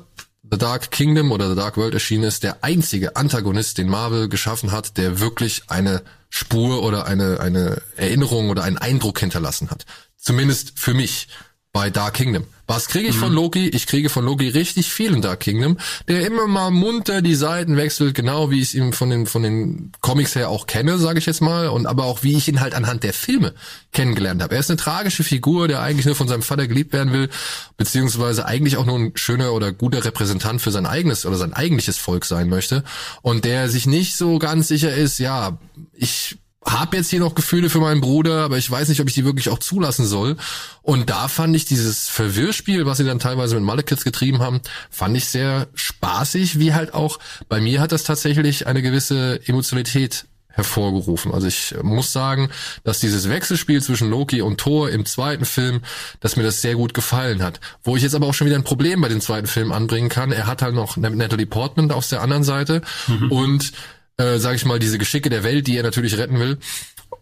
[0.50, 4.72] The Dark Kingdom oder The Dark World erschienen ist, der einzige Antagonist, den Marvel geschaffen
[4.72, 9.84] hat, der wirklich eine Spur oder eine, eine Erinnerung oder einen Eindruck hinterlassen hat.
[10.16, 11.28] Zumindest für mich
[11.78, 12.42] bei Dark Kingdom.
[12.66, 13.20] Was kriege ich mhm.
[13.20, 13.68] von Loki?
[13.68, 17.76] Ich kriege von Loki richtig viel in Dark Kingdom, der immer mal munter die Seiten
[17.76, 21.20] wechselt, genau wie ich es ihm von den von den Comics her auch kenne, sage
[21.20, 23.54] ich jetzt mal, und aber auch wie ich ihn halt anhand der Filme
[23.92, 24.56] kennengelernt habe.
[24.56, 27.28] Er ist eine tragische Figur, der eigentlich nur von seinem Vater geliebt werden will,
[27.76, 31.96] beziehungsweise eigentlich auch nur ein schöner oder guter Repräsentant für sein eigenes oder sein eigentliches
[31.96, 32.82] Volk sein möchte
[33.22, 35.58] und der sich nicht so ganz sicher ist, ja,
[35.92, 36.38] ich
[36.68, 39.24] habe jetzt hier noch Gefühle für meinen Bruder, aber ich weiß nicht, ob ich die
[39.24, 40.36] wirklich auch zulassen soll.
[40.82, 44.60] Und da fand ich dieses Verwirrspiel, was sie dann teilweise mit Malekith getrieben haben,
[44.90, 50.26] fand ich sehr spaßig, wie halt auch bei mir hat das tatsächlich eine gewisse Emotionalität
[50.58, 51.32] hervorgerufen.
[51.32, 52.50] Also ich muss sagen,
[52.82, 55.82] dass dieses Wechselspiel zwischen Loki und Thor im zweiten Film,
[56.18, 57.60] dass mir das sehr gut gefallen hat.
[57.84, 60.32] Wo ich jetzt aber auch schon wieder ein Problem bei dem zweiten Film anbringen kann.
[60.32, 63.30] Er hat halt noch Natalie Portman auf der anderen Seite mhm.
[63.30, 63.72] und
[64.18, 66.58] äh, sage ich mal, diese Geschicke der Welt, die er natürlich retten will.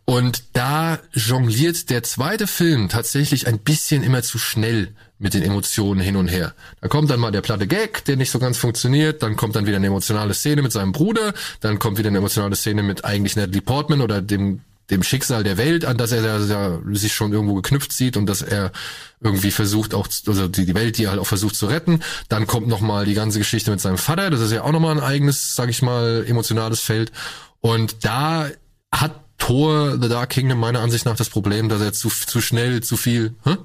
[0.05, 6.01] Und da jongliert der zweite Film tatsächlich ein bisschen immer zu schnell mit den Emotionen
[6.01, 6.55] hin und her.
[6.80, 9.66] Da kommt dann mal der platte Gag, der nicht so ganz funktioniert, dann kommt dann
[9.66, 13.34] wieder eine emotionale Szene mit seinem Bruder, dann kommt wieder eine emotionale Szene mit eigentlich
[13.34, 14.61] Natalie Portman oder dem
[14.91, 18.43] dem Schicksal der Welt, an das er da, sich schon irgendwo geknüpft sieht und dass
[18.43, 18.72] er
[19.20, 22.01] irgendwie versucht auch, also die, die Welt, die er halt auch versucht zu retten.
[22.28, 25.03] Dann kommt nochmal die ganze Geschichte mit seinem Vater, das ist ja auch nochmal ein
[25.03, 27.12] eigenes, sag ich mal, emotionales Feld.
[27.61, 28.49] Und da
[28.93, 32.82] hat Thor The Dark Kingdom meiner Ansicht nach das Problem, dass er zu, zu schnell,
[32.82, 33.57] zu viel, hä?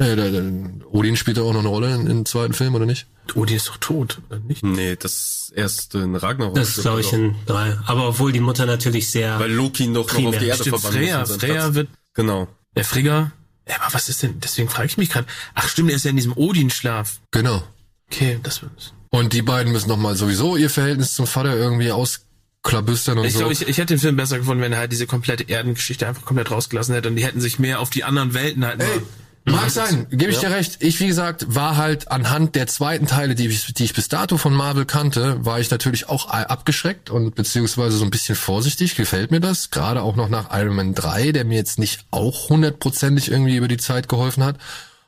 [0.00, 0.42] Äh, der, der,
[0.90, 3.06] Odin spielt da auch noch eine Rolle in, im zweiten Film, oder nicht?
[3.34, 4.64] Odin ist doch tot, oder nicht?
[4.64, 6.54] Nee, das erst in Ragnarok.
[6.54, 7.76] Das ist, glaube ich, in drei.
[7.84, 9.38] Aber obwohl die Mutter natürlich sehr.
[9.38, 11.88] Weil Loki noch, noch auf die Erde stimmt, Freya, Freya wird.
[12.14, 12.48] Genau.
[12.74, 13.32] Der Frigga.
[13.68, 14.40] Ja, aber was ist denn?
[14.40, 15.26] Deswegen frage ich mich gerade.
[15.54, 17.20] Ach stimmt, er ist ja in diesem Odin-Schlaf.
[17.30, 17.62] Genau.
[18.10, 18.94] Okay, das wird's.
[19.10, 23.40] Und die beiden müssen nochmal sowieso ihr Verhältnis zum Vater irgendwie ausklabüstern und ich so.
[23.40, 26.24] Glaub, ich, ich hätte den Film besser gefunden, wenn er halt diese komplette Erdengeschichte einfach
[26.24, 29.02] komplett rausgelassen hätte und die hätten sich mehr auf die anderen Welten halt Ey,
[29.44, 30.48] Mag sein, gebe ich ja.
[30.48, 30.82] dir recht.
[30.82, 34.36] Ich, wie gesagt, war halt anhand der zweiten Teile, die ich, die ich bis dato
[34.36, 38.96] von Marvel kannte, war ich natürlich auch abgeschreckt und beziehungsweise so ein bisschen vorsichtig.
[38.96, 39.70] Gefällt mir das.
[39.70, 43.68] Gerade auch noch nach Iron Man 3, der mir jetzt nicht auch hundertprozentig irgendwie über
[43.68, 44.56] die Zeit geholfen hat.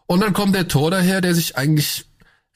[0.07, 2.07] Und dann kommt der Tor daher, der sich eigentlich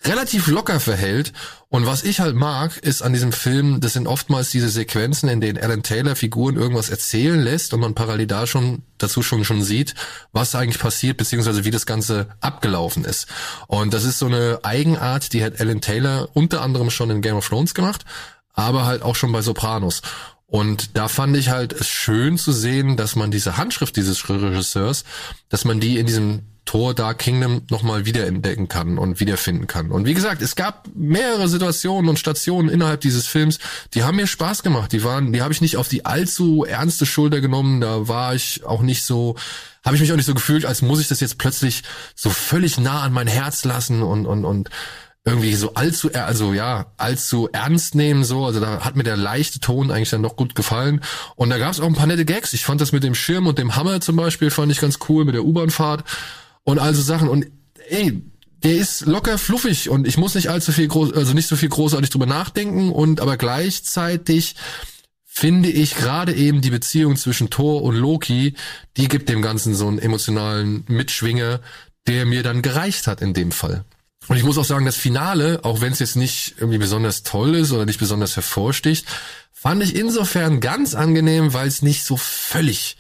[0.05, 1.33] relativ locker verhält.
[1.69, 5.41] Und was ich halt mag, ist an diesem Film, das sind oftmals diese Sequenzen, in
[5.41, 9.63] denen Alan Taylor Figuren irgendwas erzählen lässt und man parallel da schon dazu schon schon
[9.63, 9.95] sieht,
[10.33, 13.27] was eigentlich passiert, beziehungsweise wie das Ganze abgelaufen ist.
[13.67, 17.37] Und das ist so eine Eigenart, die hat Alan Taylor unter anderem schon in Game
[17.37, 18.05] of Thrones gemacht,
[18.53, 20.03] aber halt auch schon bei Sopranos.
[20.47, 25.05] Und da fand ich halt es schön zu sehen, dass man diese Handschrift dieses Regisseurs,
[25.49, 29.91] dass man die in diesem Tor Dark Kingdom nochmal wiederentdecken kann und wiederfinden kann.
[29.91, 33.59] Und wie gesagt, es gab mehrere Situationen und Stationen innerhalb dieses Films,
[33.95, 34.93] die haben mir Spaß gemacht.
[34.93, 37.81] Die waren, die habe ich nicht auf die allzu ernste Schulter genommen.
[37.81, 39.37] Da war ich auch nicht so,
[39.85, 41.85] habe ich mich auch nicht so gefühlt, als muss ich das jetzt plötzlich
[42.17, 44.69] so völlig nah an mein Herz lassen und und und
[45.25, 48.45] irgendwie so allzu, also ja, allzu ernst nehmen so.
[48.45, 51.01] Also da hat mir der leichte Ton eigentlich dann noch gut gefallen.
[51.35, 52.53] Und da gab es auch ein paar nette Gags.
[52.53, 55.25] Ich fand das mit dem Schirm und dem Hammer zum Beispiel, fand ich ganz cool,
[55.25, 56.05] mit der U-Bahn-Fahrt
[56.67, 57.29] und also Sachen.
[57.29, 57.47] Und
[57.89, 58.23] ey,
[58.63, 61.69] der ist locker fluffig und ich muss nicht allzu viel groß, also nicht so viel
[61.69, 64.57] großartig drüber nachdenken und aber gleichzeitig
[65.25, 68.55] finde ich gerade eben die Beziehung zwischen Thor und Loki,
[68.97, 71.61] die gibt dem Ganzen so einen emotionalen Mitschwinger,
[72.07, 73.85] der mir dann gereicht hat in dem Fall.
[74.29, 77.55] Und ich muss auch sagen, das Finale, auch wenn es jetzt nicht irgendwie besonders toll
[77.55, 79.07] ist oder nicht besonders hervorsticht,
[79.53, 82.97] fand ich insofern ganz angenehm, weil es nicht so völlig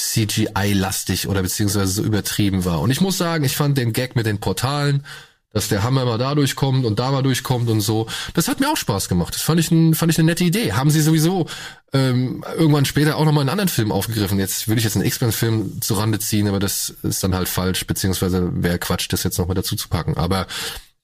[0.00, 2.80] CGI-lastig oder beziehungsweise so übertrieben war.
[2.80, 5.04] Und ich muss sagen, ich fand den Gag mit den Portalen,
[5.52, 8.70] dass der Hammer mal da durchkommt und da mal durchkommt und so, das hat mir
[8.70, 9.34] auch Spaß gemacht.
[9.34, 10.72] Das fand ich, ein, fand ich eine nette Idee.
[10.72, 11.46] Haben sie sowieso
[11.92, 14.38] ähm, irgendwann später auch nochmal einen anderen Film aufgegriffen.
[14.38, 17.84] Jetzt würde ich jetzt einen X-Men-Film zu Rande ziehen, aber das ist dann halt falsch,
[17.86, 20.16] beziehungsweise wäre Quatsch, das jetzt nochmal dazu zu packen.
[20.16, 20.46] Aber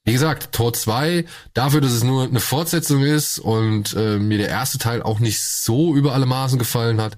[0.05, 4.49] wie gesagt, Tor 2, dafür, dass es nur eine Fortsetzung ist und äh, mir der
[4.49, 7.17] erste Teil auch nicht so über alle Maßen gefallen hat,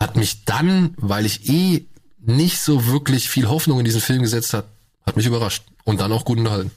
[0.00, 1.86] hat mich dann, weil ich eh
[2.18, 4.66] nicht so wirklich viel Hoffnung in diesen Film gesetzt hat,
[5.06, 6.70] hat mich überrascht und dann auch gut unterhalten.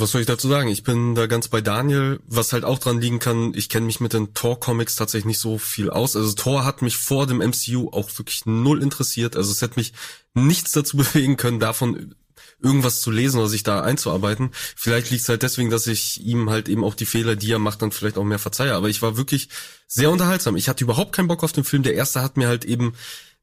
[0.00, 0.68] Was soll ich dazu sagen?
[0.68, 4.00] Ich bin da ganz bei Daniel, was halt auch dran liegen kann, ich kenne mich
[4.00, 6.16] mit den Thor-Comics tatsächlich nicht so viel aus.
[6.16, 9.36] Also Thor hat mich vor dem MCU auch wirklich null interessiert.
[9.36, 9.92] Also es hätte mich
[10.34, 12.14] nichts dazu bewegen können, davon
[12.62, 14.50] irgendwas zu lesen oder sich da einzuarbeiten.
[14.52, 17.58] Vielleicht liegt es halt deswegen, dass ich ihm halt eben auch die Fehler, die er
[17.58, 18.74] macht, dann vielleicht auch mehr verzeihe.
[18.74, 19.48] Aber ich war wirklich
[19.86, 20.56] sehr unterhaltsam.
[20.56, 21.82] Ich hatte überhaupt keinen Bock auf den Film.
[21.82, 22.94] Der erste hat mir halt eben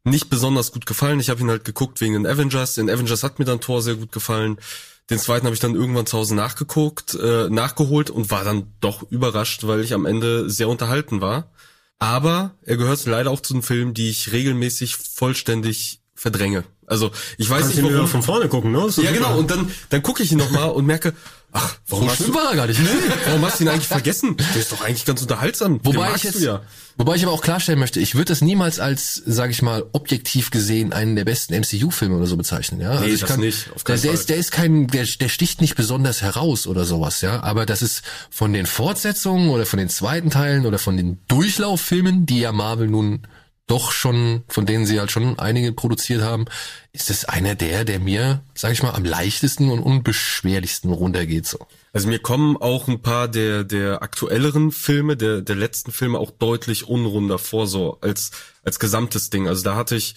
[0.03, 1.19] nicht besonders gut gefallen.
[1.19, 2.75] Ich habe ihn halt geguckt wegen den Avengers.
[2.75, 4.57] Den Avengers hat mir dann Thor sehr gut gefallen.
[5.09, 9.09] Den zweiten habe ich dann irgendwann zu Hause nachgeguckt, äh, nachgeholt und war dann doch
[9.09, 11.51] überrascht, weil ich am Ende sehr unterhalten war.
[11.99, 16.63] Aber er gehört leider auch zu den Filmen, die ich regelmäßig vollständig verdränge.
[16.87, 18.07] Also ich weiß Kannst nicht, warum.
[18.07, 18.79] von vorne gucken, ne?
[18.79, 19.11] Ja, super.
[19.11, 19.37] genau.
[19.37, 21.13] Und dann, dann gucke ich ihn nochmal und merke,
[21.51, 22.79] ach, warum So schlimm war er gar nicht.
[23.25, 24.35] warum hast du ihn eigentlich vergessen?
[24.37, 25.79] Der ist doch eigentlich ganz unterhaltsam.
[25.83, 26.61] Wobei ich jetzt, ja.
[26.97, 30.49] wobei ich aber auch klarstellen möchte, ich würde das niemals als, sage ich mal, objektiv
[30.49, 32.99] gesehen einen der besten MCU-Filme oder so bezeichnen, ja.
[32.99, 34.19] Nee, ich das nicht, auf der, keinen der Fall.
[34.19, 37.43] ist, der ist kein, der, der sticht nicht besonders heraus oder sowas, ja.
[37.43, 38.01] Aber das ist
[38.31, 42.87] von den Fortsetzungen oder von den zweiten Teilen oder von den Durchlauffilmen, die ja Marvel
[42.87, 43.27] nun
[43.67, 46.45] doch schon, von denen sie halt schon einige produziert haben,
[46.93, 51.59] ist es einer der, der mir, sag ich mal, am leichtesten und unbeschwerlichsten runtergeht, so.
[51.93, 56.31] Also mir kommen auch ein paar der, der aktuelleren Filme, der, der letzten Filme auch
[56.31, 58.31] deutlich unrunder vor, so als,
[58.63, 59.47] als gesamtes Ding.
[59.47, 60.15] Also da hatte ich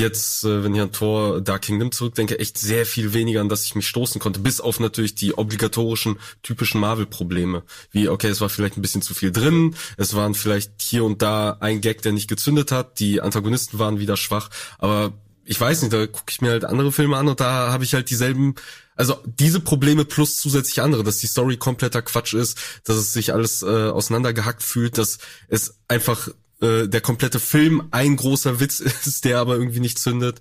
[0.00, 3.64] jetzt, äh, wenn ich an Thor Dark Kingdom zurückdenke, echt sehr viel weniger, an das
[3.64, 7.62] ich mich stoßen konnte, bis auf natürlich die obligatorischen, typischen Marvel-Probleme.
[7.92, 11.22] Wie, okay, es war vielleicht ein bisschen zu viel drin, es waren vielleicht hier und
[11.22, 15.12] da ein Gag, der nicht gezündet hat, die Antagonisten waren wieder schwach, aber
[15.44, 17.94] ich weiß nicht, da gucke ich mir halt andere Filme an und da habe ich
[17.94, 18.54] halt dieselben,
[18.94, 23.32] also diese Probleme plus zusätzlich andere, dass die Story kompletter Quatsch ist, dass es sich
[23.32, 26.28] alles äh, auseinandergehackt fühlt, dass es einfach
[26.60, 30.40] äh, der komplette Film ein großer Witz ist, der aber irgendwie nicht zündet.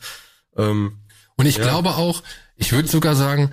[0.58, 1.00] Ähm,
[1.38, 1.64] Und ich Ja.
[1.64, 2.24] glaube auch,
[2.56, 3.52] ich würde sogar sagen,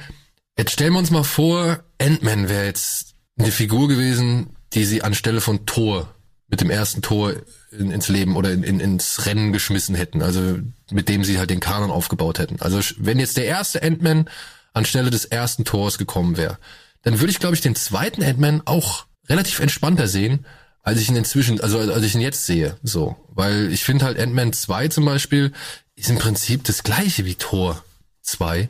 [0.59, 5.41] jetzt stellen wir uns mal vor, Ant-Man wäre jetzt eine Figur gewesen, die sie anstelle
[5.41, 6.13] von Thor
[6.49, 7.35] mit dem ersten Tor
[7.71, 10.59] in, ins Leben oder in, in, ins Rennen geschmissen hätten, also
[10.91, 12.61] mit dem sie halt den Kanon aufgebaut hätten.
[12.61, 14.29] Also wenn jetzt der erste Ant-Man
[14.73, 16.59] anstelle des ersten Tors gekommen wäre,
[17.03, 20.47] dann würde ich, glaube ich, den zweiten Ant-Man auch relativ entspannter sehen,
[20.87, 23.17] als ich ihn inzwischen, also als ich ihn jetzt sehe, so.
[23.35, 25.53] Weil ich finde halt Ant-Man 2 zum Beispiel
[25.97, 27.83] ist im Prinzip das gleiche wie Tor
[28.23, 28.69] 2.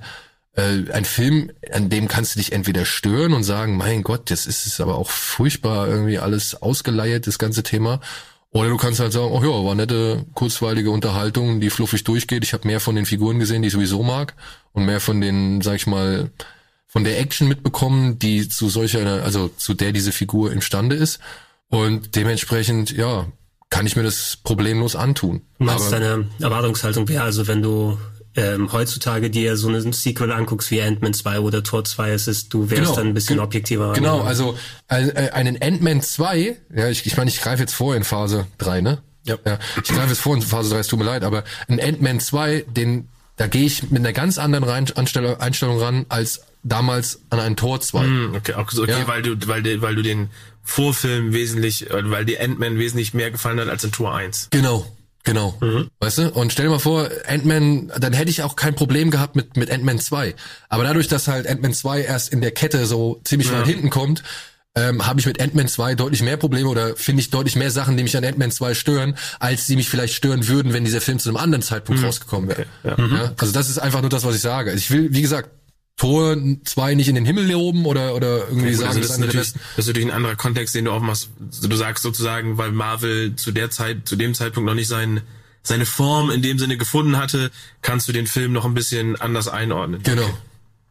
[0.54, 4.46] Äh, ein Film, an dem kannst du dich entweder stören und sagen, mein Gott, das
[4.46, 8.00] ist aber auch furchtbar irgendwie alles ausgeleiert, das ganze Thema.
[8.50, 12.44] Oder du kannst halt sagen, oh ja, war nette, kurzweilige Unterhaltung, die fluffig durchgeht.
[12.44, 14.32] Ich habe mehr von den Figuren gesehen, die ich sowieso mag
[14.72, 16.30] und mehr von den, sag ich mal,
[16.86, 21.20] von der Action mitbekommen, die zu solcher, also zu der diese Figur imstande ist.
[21.70, 23.26] Und dementsprechend, ja,
[23.70, 25.42] kann ich mir das problemlos antun.
[25.58, 27.98] Meinst, Aber- deine Erwartungshaltung wäre also, wenn du
[28.38, 32.52] ähm, heutzutage dir so einen Sequel anguckst wie Ant-Man 2 oder Tor 2, es ist,
[32.52, 32.94] du wärst Genau.
[32.94, 33.94] dann ein bisschen objektiver.
[33.94, 34.56] Genau, also
[34.88, 38.82] äh, einen Ant-Man 2, ja, ich, ich meine, ich greife jetzt vor in Phase 3,
[38.82, 38.98] ne?
[39.24, 39.36] Ja.
[39.46, 39.58] ja.
[39.82, 42.66] Ich greife jetzt vor in Phase 3, es tut mir leid, aber ein Ant-Man 2,
[42.68, 47.40] den, da gehe ich mit einer ganz anderen Rein Anstellung, Einstellung ran als damals an
[47.40, 48.00] einen Tor 2.
[48.04, 49.08] Hm, Okay, auch so, okay, Ja.
[49.08, 50.28] weil du, weil du, weil du den
[50.66, 54.48] Vorfilm wesentlich, äh, weil dir Ant-Man wesentlich mehr gefallen hat als in Tor 1.
[54.50, 54.84] Genau.
[55.22, 55.58] Genau.
[55.98, 56.30] Weißt du?
[56.30, 59.72] Und stell dir mal vor, Ant-Man, dann hätte ich auch kein Problem gehabt mit, mit
[59.72, 60.36] Ant-Man 2.
[60.68, 64.22] Aber dadurch, dass halt Ant-Man 2 erst in der Kette so ziemlich weit hinten kommt,
[64.76, 67.96] ähm, habe ich mit Ant-Man 2 deutlich mehr Probleme oder finde ich deutlich mehr Sachen,
[67.96, 71.18] die mich an Ant-Man 2 stören, als die mich vielleicht stören würden, wenn dieser Film
[71.18, 72.66] zu einem anderen Zeitpunkt rausgekommen wäre.
[72.84, 72.94] Ja?
[73.36, 74.72] Also das ist einfach nur das, was ich sage.
[74.74, 75.50] Ich will, wie gesagt,
[75.96, 79.18] Tor 2 nicht in den Himmel loben oder, oder irgendwie Gut, sagen, also das ist
[79.18, 81.30] natürlich, das ist natürlich ein anderer Kontext, den du aufmachst.
[81.62, 85.22] Du sagst sozusagen, weil Marvel zu der Zeit, zu dem Zeitpunkt noch nicht sein,
[85.62, 89.48] seine Form in dem Sinne gefunden hatte, kannst du den Film noch ein bisschen anders
[89.48, 90.02] einordnen.
[90.02, 90.28] Genau.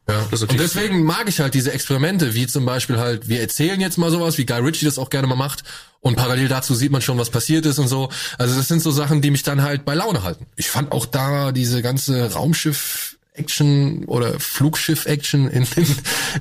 [0.07, 0.25] Ja.
[0.29, 3.79] Das ist Und deswegen mag ich halt diese Experimente, wie zum Beispiel halt, wir erzählen
[3.81, 5.63] jetzt mal sowas, wie Guy Ritchie das auch gerne mal macht.
[6.01, 8.09] Und parallel dazu sieht man schon, was passiert ist und so.
[8.37, 10.45] Also das sind so Sachen, die mich dann halt bei Laune halten.
[10.55, 12.35] Ich fand auch da diese ganze
[13.35, 15.87] Raumschiff-Action oder Flugschiff-Action in, in,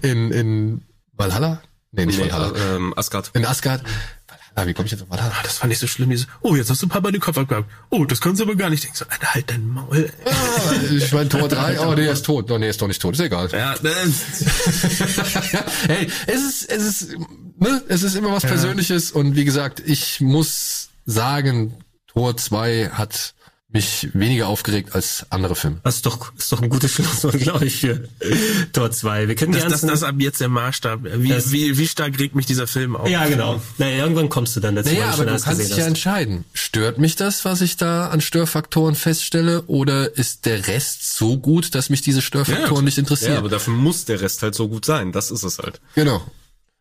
[0.02, 0.82] in, in
[1.12, 1.60] Valhalla?
[1.92, 2.56] Nee, nicht nee, Valhalla.
[2.56, 3.30] äh, ähm, Asgard.
[3.34, 3.82] In Asgard.
[4.54, 5.34] Valhalla, wie komme ich jetzt auf Valhalla?
[5.42, 7.38] Das fand ich so schlimm, dieses, oh, jetzt hast du ein paar Mal den Kopf
[7.38, 7.68] abgehabt.
[7.90, 8.96] Oh, das kannst du aber gar nicht denken.
[8.96, 10.10] So, Alter, halt dein Maul.
[10.24, 10.30] Ah,
[10.90, 12.50] ich meine Tor 3, oh nee, er ist tot.
[12.50, 13.48] Oh nee, ist doch nicht tot, ist egal.
[13.52, 13.74] Ja,
[15.88, 17.18] hey, es ist, es ist,
[17.58, 21.74] ne, es ist immer was Persönliches und wie gesagt, ich muss sagen,
[22.06, 23.34] Tor 2 hat
[23.74, 25.80] mich weniger aufgeregt als andere Filme.
[25.84, 28.08] Das ist doch, ist doch ein gutes Schlusswort, glaube ich, für
[28.72, 29.28] Tor 2.
[29.28, 31.00] Wir können Das, die das, das ab jetzt der Maßstab.
[31.02, 33.08] Wie, Das- wie, wie stark regt mich dieser Film auf?
[33.08, 33.60] Ja, genau.
[33.78, 35.88] Naja, irgendwann kommst du dann dazu, Naja, aber du kannst gesehen dich ja hast.
[35.88, 36.44] entscheiden.
[36.54, 41.74] Stört mich das, was ich da an Störfaktoren feststelle, oder ist der Rest so gut,
[41.74, 43.32] dass mich diese Störfaktoren Ja, nicht interessieren?
[43.32, 45.10] Ja, aber dafür muss der Rest halt so gut sein.
[45.12, 45.80] Das ist es halt.
[45.96, 46.24] genau.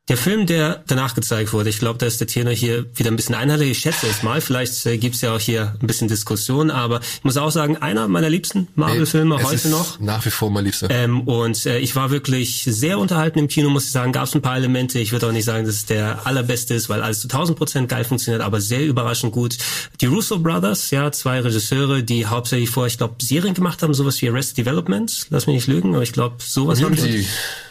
[0.09, 3.15] Der Film, der danach gezeigt wurde, ich glaube, da ist der Tenor hier wieder ein
[3.15, 3.71] bisschen einheitlich.
[3.71, 4.41] Ich schätze es mal.
[4.41, 8.09] Vielleicht äh, gibt's ja auch hier ein bisschen Diskussion, aber ich muss auch sagen, einer
[8.09, 10.01] meiner liebsten Marvel-Filme Es heute noch.
[10.01, 10.89] Nach wie vor mein Liebster.
[10.89, 14.11] Ähm, und äh, ich war wirklich sehr unterhalten im Kino, muss ich sagen.
[14.11, 14.99] Gab es ein paar Elemente.
[14.99, 17.87] Ich würde auch nicht sagen, dass es der allerbeste ist, weil alles zu 1000 Prozent
[17.87, 19.57] geil funktioniert, aber sehr überraschend gut.
[20.01, 24.21] Die Russo Brothers, ja, zwei Regisseure, die hauptsächlich vor, ich glaube, Serien gemacht haben, sowas
[24.21, 25.27] wie Arrested Development.
[25.29, 27.25] Lass mich nicht lügen, aber ich glaube, sowas haben Community.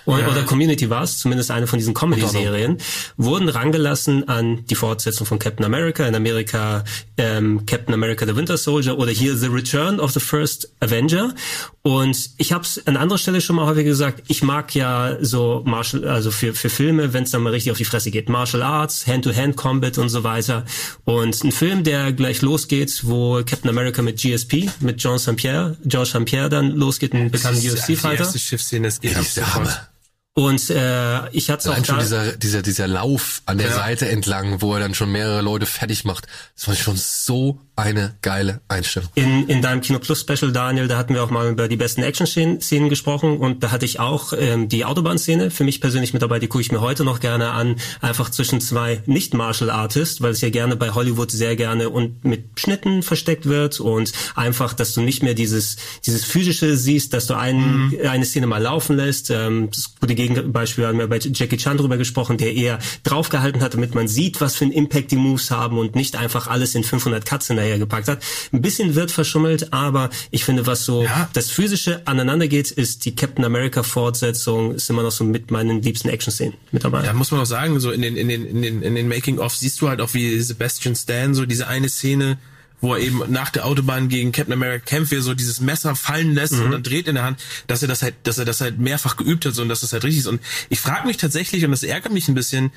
[0.05, 0.11] Sie.
[0.13, 2.79] Oder, oder Community war es, zumindest eine von diesen Comedy-Serien,
[3.17, 6.85] wurden rangelassen an die Fortsetzung von Captain America, in Amerika
[7.17, 11.35] ähm, Captain America the Winter Soldier oder hier The Return of the First Avenger.
[11.83, 15.63] Und ich habe es an anderer Stelle schon mal häufig gesagt, ich mag ja so
[15.65, 18.63] Martial, also für, für Filme, wenn es dann mal richtig auf die Fresse geht, Martial
[18.63, 20.65] Arts, Hand-to-Hand-Combat und so weiter.
[21.05, 25.37] Und ein Film, der gleich losgeht, wo Captain America mit GSP, mit John St.
[25.37, 26.25] Pierre, George St.
[26.25, 28.25] Pierre dann losgeht, ein bekannter Die UFC-Fighter.
[28.25, 29.89] erste Schiffsszene ist Das ist der Hammer.
[30.35, 33.75] Und äh, ich hatte es auch schon dieser, dieser, dieser Lauf an der Ja.
[33.77, 36.27] Seite entlang, wo er dann schon mehrere Leute fertig macht.
[36.57, 39.09] Das war schon so eine geile Einstellung.
[39.15, 42.03] in, in deinem Kino Plus Special, Daniel, da hatten wir auch mal über die besten
[42.03, 46.39] Action-Szenen gesprochen und da hatte ich auch ähm, die Autobahnszene für mich persönlich mit dabei,
[46.39, 50.51] die gucke ich mir heute noch gerne an, einfach zwischen zwei Nicht-Martial-Artists, weil es ja
[50.51, 55.23] gerne bei Hollywood sehr gerne und mit Schnitten versteckt wird und einfach, dass du nicht
[55.23, 55.77] mehr dieses
[56.07, 59.31] dieses physische siehst, dass du einen, eine Szene mal laufen lässt.
[59.31, 63.75] Ähm, das gute Gegenbeispiel haben wir bei Jackie Chan drüber gesprochen, der eher draufgehalten hat,
[63.75, 66.85] damit man sieht, was für einen Impact die Moves haben und nicht einfach alles in
[66.85, 68.23] 500 Cuts hinterher gepackt hat.
[68.53, 71.29] Ein bisschen wird verschummelt, aber ich finde, was so Ja.
[71.33, 75.83] das physische aneinander geht, ist die Captain America Fortsetzung, ist immer noch so mit meinen
[75.83, 77.03] liebsten Action-Szenen mit dabei.
[77.03, 79.55] Da muss man auch sagen, so in den, in den, in den, in den Making-of
[79.57, 82.39] siehst du halt auch, wie Sebastian Stan, so diese eine Szene,
[82.83, 85.97] wo er eben nach der Autobahn gegen Captain America kämpft, wie er so dieses Messer
[85.97, 88.61] fallen lässt und dann dreht in der Hand, dass er das halt, dass er das
[88.61, 90.27] halt mehrfach geübt hat so, und dass das halt richtig ist.
[90.27, 92.73] Und ich frage mich tatsächlich, und das ärgert mich ein bisschen,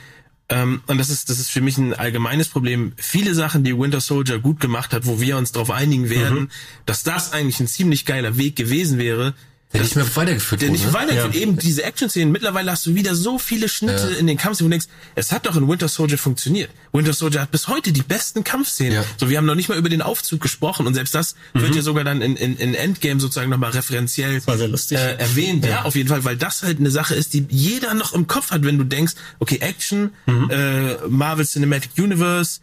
[0.48, 2.94] ähm, und das ist, das ist für mich ein allgemeines Problem.
[2.98, 6.52] Viele Sachen, die Winter Soldier gut gemacht hat, wo wir uns darauf einigen werden,
[6.86, 9.34] dass das eigentlich ein ziemlich geiler Weg gewesen wäre,
[9.76, 10.80] Der nicht mehr weitergeführt der wurde.
[10.80, 10.94] nicht ne?
[10.94, 11.36] weitergeführt.
[11.36, 12.32] Eben diese Action-Szenen.
[12.32, 15.46] Mittlerweile hast du wieder so viele Schnitte in den Kampfszenen, wo du denkst, es hat
[15.46, 16.70] doch in Winter Soldier funktioniert.
[16.94, 18.94] Winter Soldier hat bis heute die besten Kampfszenen.
[18.94, 19.04] Ja.
[19.18, 21.82] So, wir haben noch nicht mal über den Aufzug gesprochen und selbst das wird ja
[21.82, 24.42] sogar dann in, in, in Endgame sozusagen nochmal referenziell.
[24.48, 25.66] Äh, erwähnt.
[25.66, 25.84] Ja.
[25.84, 28.64] auf jeden Fall, weil das halt eine Sache ist, die jeder noch im Kopf hat,
[28.64, 30.12] wenn du denkst, okay, Action,
[30.50, 32.60] äh, Marvel Cinematic Universe,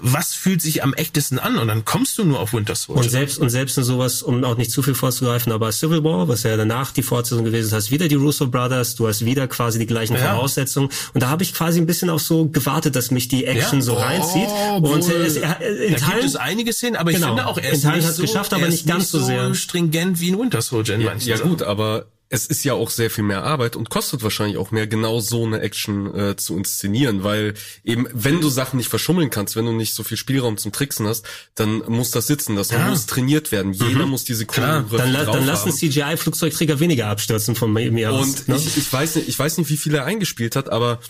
[0.00, 1.56] was fühlt sich am echtesten an?
[1.58, 3.02] Und dann kommst du nur auf Winter Soldier.
[3.04, 6.28] Und selbst, und selbst in sowas, um auch nicht zu viel vorzugreifen, aber Civil War,
[6.28, 9.48] was ja danach die Fortsetzung gewesen ist, hast wieder die Russo Brothers, du hast wieder
[9.48, 10.34] quasi die gleichen Ja.
[10.34, 10.90] Voraussetzungen.
[11.14, 13.84] Und da habe ich quasi ein bisschen auch so gewartet, dass mich die Action Ja.
[13.84, 14.48] so Oh, reinzieht.
[14.76, 17.28] Und obwohl- äh, es, äh, in Da gibt Teilen, es einige Szenen, aber ich Genau.
[17.28, 19.10] finde auch, er In ist Teilen nicht hat's so, geschafft, aber er nicht ganz nicht
[19.10, 19.54] so sehr.
[19.54, 21.50] stringent wie ein Winter Soldier in manchen Ja Sachen.
[21.50, 24.86] gut, aber es ist ja auch sehr viel mehr Arbeit und kostet wahrscheinlich auch mehr,
[24.86, 29.56] genau so eine Action äh, zu inszenieren, weil eben, wenn du Sachen nicht verschummeln kannst,
[29.56, 31.24] wenn du nicht so viel Spielraum zum Tricksen hast,
[31.54, 32.86] dann muss das sitzen, das Ja.
[32.88, 33.72] muss trainiert werden.
[33.72, 34.44] Jeder muss diese.
[34.44, 35.72] Choreografie dann, la- dann lassen.
[35.72, 38.26] CGI-Flugzeugträger weniger abstürzen von mir aus.
[38.26, 38.56] Und ne?
[38.56, 41.00] ich, ich weiß nicht, ich weiß nicht, wie viel er eingespielt hat, aber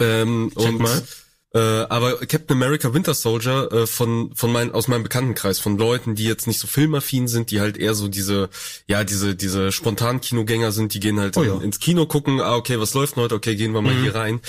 [0.00, 1.02] ähm, Check und mal.
[1.54, 6.14] Äh, aber Captain America Winter Soldier äh, von von meinen aus meinem Bekanntenkreis von Leuten,
[6.14, 8.48] die jetzt nicht so filmaffin sind, die halt eher so diese
[8.86, 11.54] ja diese diese spontanen Kinogänger sind, die gehen halt Oh ja.
[11.56, 13.34] in, ins Kino gucken, ah okay, was läuft heute?
[13.34, 14.40] Okay, gehen wir mal hier rein.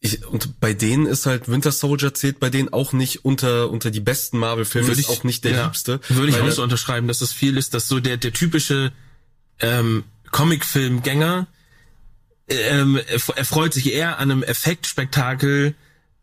[0.00, 3.90] Ich, und bei denen ist halt Winter Soldier zählt bei denen auch nicht unter unter
[3.90, 6.00] die besten Marvel Filme, ist auch nicht der ja, liebste.
[6.08, 8.92] Würde ich auch so unterschreiben, dass das viel ist, dass so der, der typische
[9.60, 11.46] ähm, Comicfilmgänger
[12.48, 15.74] ähm, er, er freut sich eher an einem Effektspektakel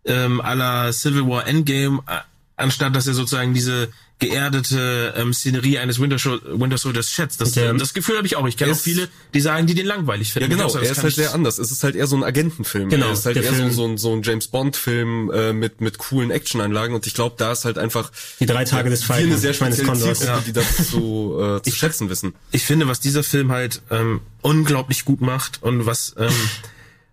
[0.10, 2.24] ähm, à la Civil War Endgame, a-
[2.58, 3.88] anstatt dass er sozusagen diese
[4.20, 7.40] geerdete ähm, Szenerie eines Winter, Winter Soldiers schätzt.
[7.40, 8.46] Das, Der- das Gefühl habe ich auch.
[8.48, 10.50] Ich kenne auch viele, die sagen, die den langweilig Ja, finden.
[10.58, 10.66] genau.
[10.66, 11.58] Das Er ist halt ich- sehr anders.
[11.58, 12.90] Es ist halt eher so ein Agentenfilm.
[12.90, 15.54] Genau, Er ist halt eher so, Film- so ein, so ein James Bond Film äh,
[15.54, 18.12] mit mit coolen Actioneinlagen und ich glaube, da ist halt einfach
[18.42, 20.14] Die drei Tage des hier eine Falken, sehr spezielle.
[20.16, 22.34] Zielgruppe, die das zu, äh, zu schätzen wissen.
[22.52, 26.34] ich finde, was dieser Film halt ähm, unglaublich gut macht und was ähm,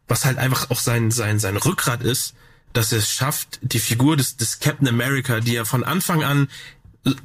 [0.09, 2.35] was halt einfach auch sein sein sein Rückgrat ist,
[2.73, 6.49] dass er es schafft, die Figur des des Captain America, die ja von Anfang an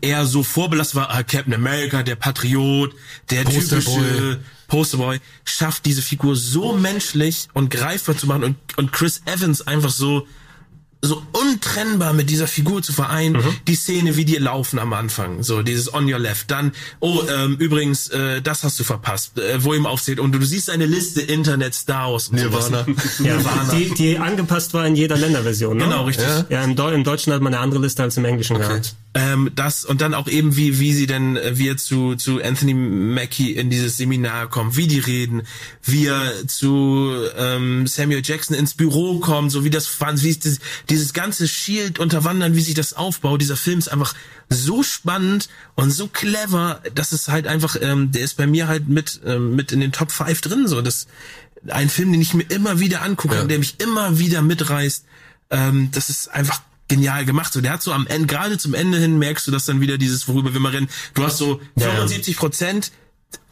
[0.01, 2.93] eher so vorbelastet war, ah, Captain America, der Patriot,
[3.30, 3.81] der Posterboy.
[3.81, 9.61] typische Posterboy, schafft diese Figur so menschlich und greifbar zu machen und und Chris Evans
[9.61, 10.27] einfach so
[11.02, 13.34] so untrennbar mit dieser Figur zu vereinen.
[13.34, 13.56] Mhm.
[13.68, 16.52] Die Szene, wie die laufen am Anfang, so dieses on your left.
[16.52, 20.19] Dann, oh, ähm, übrigens, äh, das hast du verpasst, äh, wo ihm aufzählt.
[20.19, 22.86] Und du, du siehst eine Liste Internet Stars und Nirvana.
[23.19, 23.73] ja, Nirvana.
[23.73, 25.78] Die, die angepasst war in jeder Länderversion.
[25.78, 25.86] Ne?
[25.86, 26.28] Genau, richtig.
[26.28, 28.68] Ja, ja im, Deu im, Deutschen hat man eine andere Liste als im Englischen okay.
[28.68, 28.95] gehabt.
[29.13, 32.41] Ähm, das und dann auch eben wie wie sie denn äh, wie er zu zu
[32.41, 35.41] Anthony Mackie in dieses Seminar kommt, wie die reden,
[35.83, 40.59] wie er zu ähm, Samuel Jackson ins Büro kommt, so wie das wie das,
[40.89, 43.41] dieses ganze Shield unterwandern, wie sich das aufbaut.
[43.41, 44.13] Dieser Film ist einfach
[44.47, 48.88] so spannend und so clever, dass es halt einfach, ähm, der ist bei mir halt
[48.88, 50.67] mit ähm, mit in den Top 5 drin.
[50.67, 51.07] So das
[51.67, 53.41] ein Film, den ich mir immer wieder angucke ja.
[53.41, 55.03] und der mich immer wieder mitreißt.
[55.49, 56.61] Ähm, das ist einfach
[56.91, 57.53] genial gemacht.
[57.53, 59.97] So, der hat so am Ende, gerade zum Ende hin merkst du, dass dann wieder
[59.97, 60.89] dieses, worüber wir mal reden.
[61.13, 62.91] Du hast so 75 Prozent,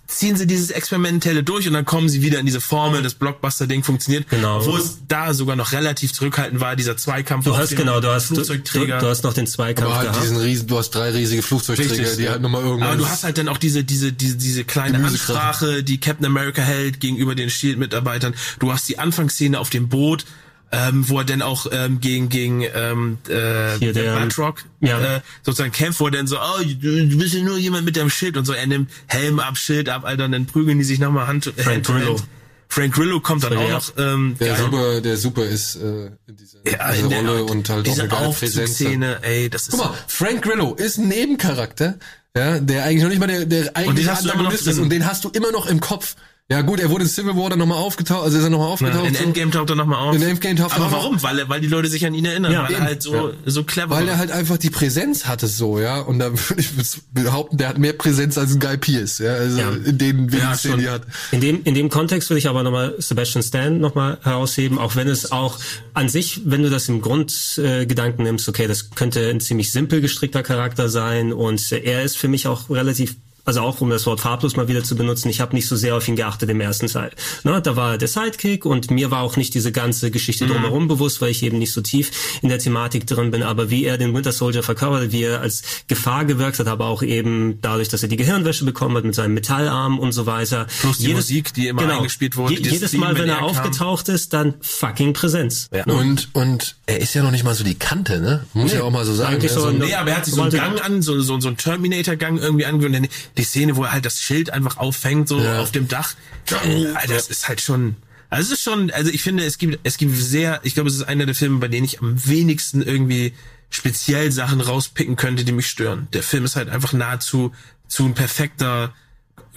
[0.07, 3.83] ziehen sie dieses Experimentelle durch und dann kommen sie wieder in diese Formel, das Blockbuster-Ding
[3.83, 4.27] funktioniert.
[4.29, 4.65] Genau.
[4.65, 7.45] Wo es da sogar noch relativ zurückhaltend war, dieser Zweikampf.
[7.45, 8.97] Du hast genau, du hast, Flugzeugträger.
[8.97, 11.91] Du, du, hast noch den Zweikampf Aber halt diesen riesen, du hast drei riesige Flugzeugträger,
[11.91, 12.31] Richtig, die ja.
[12.31, 12.89] halt nochmal irgendwas.
[12.89, 16.61] Aber du hast halt dann auch diese, diese, diese, diese kleine Ansprache, die Captain America
[16.61, 18.33] hält gegenüber den Shield-Mitarbeitern.
[18.57, 20.25] Du hast die Anfangsszene auf dem Boot,
[20.71, 25.17] ähm, wo er dann auch ähm, gegen gegen ähm, äh, Hier der, Batrock ja.
[25.17, 27.97] äh, sozusagen kämpft, wo er dann so, oh, du, du bist ja nur jemand mit
[27.97, 30.83] deinem Schild und so, er nimmt Helm ab, Schild ab, Alter, und dann prügeln die
[30.83, 32.17] sich nochmal Hand, Frank Hand Grillo.
[32.17, 32.27] Hand.
[32.71, 33.93] Frank Grillo kommt dann auch noch.
[33.97, 34.57] Ähm, der geil.
[34.59, 38.21] super, der super ist äh, in dieser, ja, in dieser Rolle und halt diese auch
[38.21, 38.75] eine Präsenz.
[38.75, 39.71] Szene, ey, das ist.
[39.71, 41.97] Guck mal, Frank Grillo ist ein Nebencharakter,
[42.37, 45.29] ja, der eigentlich noch nicht mal der, der eigentliche Antagonist ist und den hast du
[45.29, 46.15] immer noch im Kopf.
[46.51, 49.03] Ja gut, er wurde in Civil War dann nochmal aufgetaucht, also ist er nochmal aufgetaucht.
[49.03, 50.15] Ja, in Endgame taucht er nochmal auf.
[50.15, 51.17] In Endgame taucht er Aber warum?
[51.17, 51.23] Auf.
[51.23, 52.81] Weil, weil die Leute sich an ihn erinnern, ja, weil eben.
[52.81, 53.33] er halt so, ja.
[53.45, 55.99] so clever Weil er halt einfach die Präsenz hatte so, ja.
[55.99, 56.69] Und da würde ich
[57.13, 59.33] behaupten, der hat mehr Präsenz als ein Guy Pierce, ja.
[59.33, 59.69] Also ja.
[59.69, 61.03] in den wenigen ja, Szenen, die hat.
[61.31, 65.07] In dem, in dem Kontext würde ich aber nochmal Sebastian Stan nochmal herausheben, auch wenn
[65.07, 65.59] es auch
[65.93, 70.01] an sich, wenn du das im Grundgedanken äh, nimmst, okay, das könnte ein ziemlich simpel
[70.01, 73.17] gestrickter Charakter sein und er ist für mich auch relativ
[73.49, 75.95] also auch um das Wort farblos mal wieder zu benutzen, ich habe nicht so sehr
[75.95, 77.09] auf ihn geachtet im ersten Teil.
[77.43, 80.51] Ne, da war der Sidekick und mir war auch nicht diese ganze Geschichte mhm.
[80.51, 82.11] drumherum bewusst, weil ich eben nicht so tief
[82.43, 83.41] in der Thematik drin bin.
[83.41, 87.01] Aber wie er den Winter Soldier verkörpert, wie er als Gefahr gewirkt hat, aber auch
[87.01, 90.67] eben dadurch, dass er die Gehirnwäsche bekommen hat mit seinem Metallarm und so weiter.
[90.81, 92.53] Plus die jedes, Musik, die immer genau, eingespielt wurde.
[92.53, 95.69] Je, jedes Mal, wenn er, er aufgetaucht ist, dann fucking Präsenz.
[95.73, 95.85] Ja.
[95.85, 98.45] Und und er ist ja noch nicht mal so die Kante, ne?
[98.53, 99.41] Muss nee, ja auch mal so sagen.
[99.41, 99.49] Ne?
[99.49, 102.37] So, nee, aber er hat sich so einen Gang an, so, so, so einen Terminator-Gang
[102.37, 103.09] irgendwie angewöhnt
[103.39, 105.61] die Szene, wo er halt das Schild einfach auffängt, so ja.
[105.61, 106.13] auf dem Dach.
[106.51, 107.95] Alter, das ist halt schon,
[108.29, 110.95] also es ist schon, also ich finde, es gibt, es gibt sehr, ich glaube, es
[110.95, 113.33] ist einer der Filme, bei denen ich am wenigsten irgendwie
[113.69, 116.07] speziell Sachen rauspicken könnte, die mich stören.
[116.13, 117.53] Der Film ist halt einfach nahezu
[117.87, 118.93] zu ein perfekter,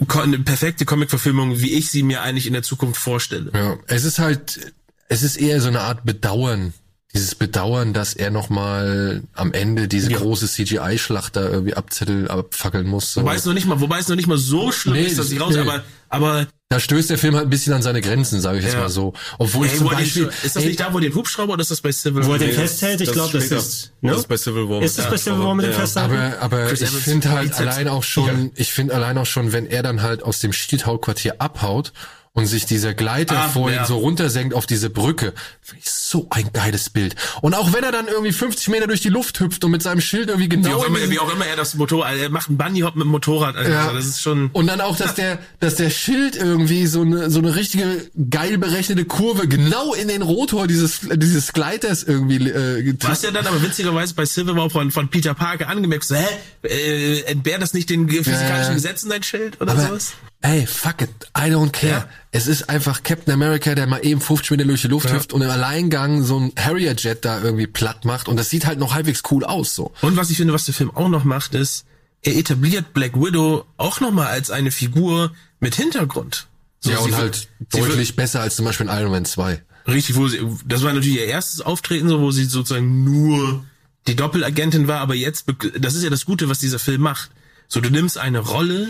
[0.09, 3.51] eine perfekte Comic-Verfilmung, wie ich sie mir eigentlich in der Zukunft vorstelle.
[3.55, 4.73] Ja, es ist halt,
[5.09, 6.73] es ist eher so eine Art Bedauern
[7.15, 10.19] dieses Bedauern, dass er nochmal am Ende diese ja.
[10.19, 13.13] große CGI-Schlacht da irgendwie abzettel, abfackeln muss.
[13.13, 13.21] So.
[13.21, 15.31] Wobei es noch nicht mal, wobei es noch nicht mal so schlimm nee, ist, dass
[15.31, 15.61] ich raus, nee.
[15.61, 16.47] aber, aber.
[16.71, 18.71] Da stößt der Film halt ein bisschen an seine Grenzen, sage ich ja.
[18.71, 19.13] jetzt mal so.
[19.39, 21.61] Obwohl ey, ich zum Beispiel, den, ist das ey, nicht da, wo den Hubschrauber oder
[21.61, 22.29] ist das bei Civil War?
[22.29, 24.13] Wo er den festhält, ich glaube, das ist, ne?
[24.13, 24.81] Das ist bei Civil War.
[24.81, 26.17] Ist das bei Civil War mit dem Festhalten?
[26.17, 29.83] Aber, aber ich finde halt allein auch schon, ich finde allein auch schon, wenn er
[29.83, 31.93] dann halt aus dem Shield-Hauptquartier abhaut
[32.35, 33.85] und sich dieser Gleiter ah, vor ja.
[33.85, 35.35] so runtersenkt auf diese Brücke.
[35.61, 37.15] Finde ich so ein geiles Bild.
[37.43, 40.01] Und auch wenn er dann irgendwie 50 Meter durch die Luft hüpft und mit seinem
[40.01, 40.71] Schild irgendwie genau.
[40.71, 43.05] Wie auch, immer, wie auch immer er das Motorrad, er macht einen Bunny Hop mit
[43.05, 43.57] dem Motorrad.
[43.57, 43.93] Also ja.
[43.93, 44.49] das ist schon.
[44.53, 48.57] Und dann auch, dass der, dass der Schild irgendwie so eine, so eine richtige geil
[48.57, 53.63] berechnete Kurve genau in den Rotor dieses, dieses Gleiters irgendwie, äh, Was ja dann aber
[53.63, 56.27] witzigerweise bei Civil War von, von Peter Parker angemerkt, so, hä,
[56.63, 58.75] äh, entbehrt das nicht den physikalischen ja.
[58.75, 60.15] Gesetzen, dein Schild oder aber, sowas?
[60.43, 61.93] Ey, fuck it, I don't care.
[61.93, 62.09] Ja.
[62.33, 65.15] Es ist einfach Captain America, der mal eben 50 Meter durch die Luft ja.
[65.15, 68.79] hüpft und im Alleingang so ein Harrier-Jet da irgendwie platt macht und das sieht halt
[68.79, 69.93] noch halbwegs cool aus, so.
[70.03, 71.85] Und was ich finde, was der Film auch noch macht, ist,
[72.23, 76.47] er etabliert Black Widow auch nochmal als eine Figur mit Hintergrund.
[76.81, 79.63] So, ja, und halt deutlich besser als zum Beispiel in Iron Man 2.
[79.87, 83.65] Richtig, wo sie, das war natürlich ihr erstes Auftreten, so, wo sie sozusagen nur
[84.07, 85.47] die Doppelagentin war, aber jetzt,
[85.79, 87.31] das ist ja das Gute, was dieser Film macht.
[87.69, 88.89] So, du nimmst eine Rolle,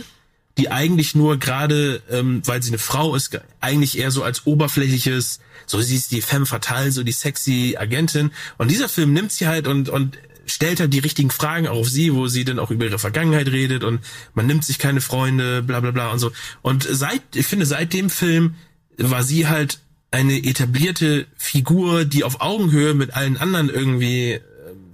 [0.59, 5.41] die eigentlich nur gerade, ähm, weil sie eine Frau ist, eigentlich eher so als oberflächliches,
[5.67, 8.31] so sie ist die femme fatale, so die sexy Agentin.
[8.59, 12.15] Und dieser Film nimmt sie halt und, und stellt halt die richtigen Fragen auf sie,
[12.15, 14.01] wo sie dann auch über ihre Vergangenheit redet und
[14.35, 16.33] man nimmt sich keine Freunde, bla bla bla und so.
[16.61, 18.55] Und seit, ich finde, seit dem Film
[18.99, 19.79] war sie halt
[20.11, 24.41] eine etablierte Figur, die auf Augenhöhe mit allen anderen irgendwie äh,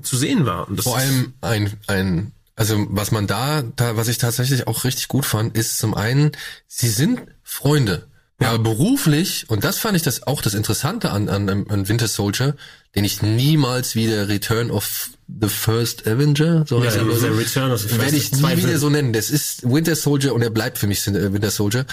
[0.02, 0.68] zu sehen war.
[0.76, 5.24] Vor allem ein, ein also was man da, da, was ich tatsächlich auch richtig gut
[5.24, 6.32] fand, ist zum einen,
[6.66, 8.08] sie sind Freunde.
[8.40, 12.06] Ja, aber beruflich, und das fand ich das auch das Interessante an, an, an Winter
[12.06, 12.54] Soldier,
[12.94, 15.10] den ich niemals wieder Return of
[15.40, 17.36] the First Avenger, so heißt Ja, er, oder?
[17.36, 19.12] Return of the First- werde ich nie zwei wieder so nennen.
[19.12, 21.84] Das ist Winter Soldier und er bleibt für mich äh, Winter Soldier.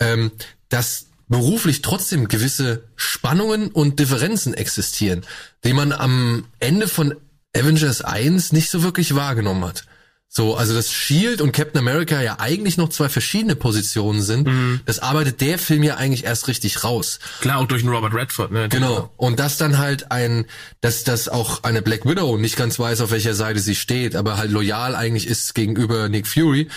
[0.00, 0.30] Ähm,
[0.68, 5.22] dass beruflich trotzdem gewisse Spannungen und Differenzen existieren,
[5.64, 7.14] die man am Ende von
[7.56, 9.84] Avengers 1 nicht so wirklich wahrgenommen hat.
[10.34, 14.48] So, also dass Shield und Captain America ja eigentlich noch zwei verschiedene Positionen sind,
[14.86, 17.18] das arbeitet der Film ja eigentlich erst richtig raus.
[17.42, 18.66] Klar, auch durch einen Robert Redford, ne?
[18.70, 19.12] Genau.
[19.18, 20.46] Und dass dann halt ein,
[20.80, 24.38] dass das auch eine Black Widow nicht ganz weiß, auf welcher Seite sie steht, aber
[24.38, 26.68] halt loyal eigentlich ist gegenüber Nick Fury.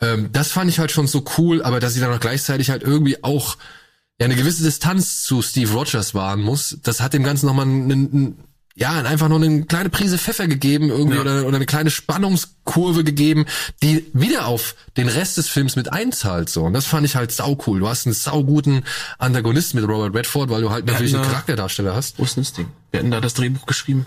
[0.00, 2.84] Ähm, das fand ich halt schon so cool, aber dass sie dann auch gleichzeitig halt
[2.84, 3.56] irgendwie auch
[4.20, 7.90] ja eine gewisse Distanz zu Steve Rogers wahren muss, das hat dem Ganzen nochmal einen,
[7.90, 8.44] einen
[8.80, 11.20] ja, einfach nur eine kleine Prise Pfeffer gegeben irgendwie Ja.
[11.22, 13.44] oder, oder eine kleine Spannungskurve gegeben,
[13.82, 16.62] die wieder auf den Rest des Films mit einzahlt so.
[16.64, 17.80] Und das fand ich halt sau cool.
[17.80, 18.84] Du hast einen sauguten
[19.18, 22.18] Antagonist mit Robert Redford, weil du halt natürlich einen da- Charakterdarsteller hast.
[22.18, 22.68] Wo ist denn das Ding?
[22.90, 24.06] Wir hatten da das Drehbuch geschrieben.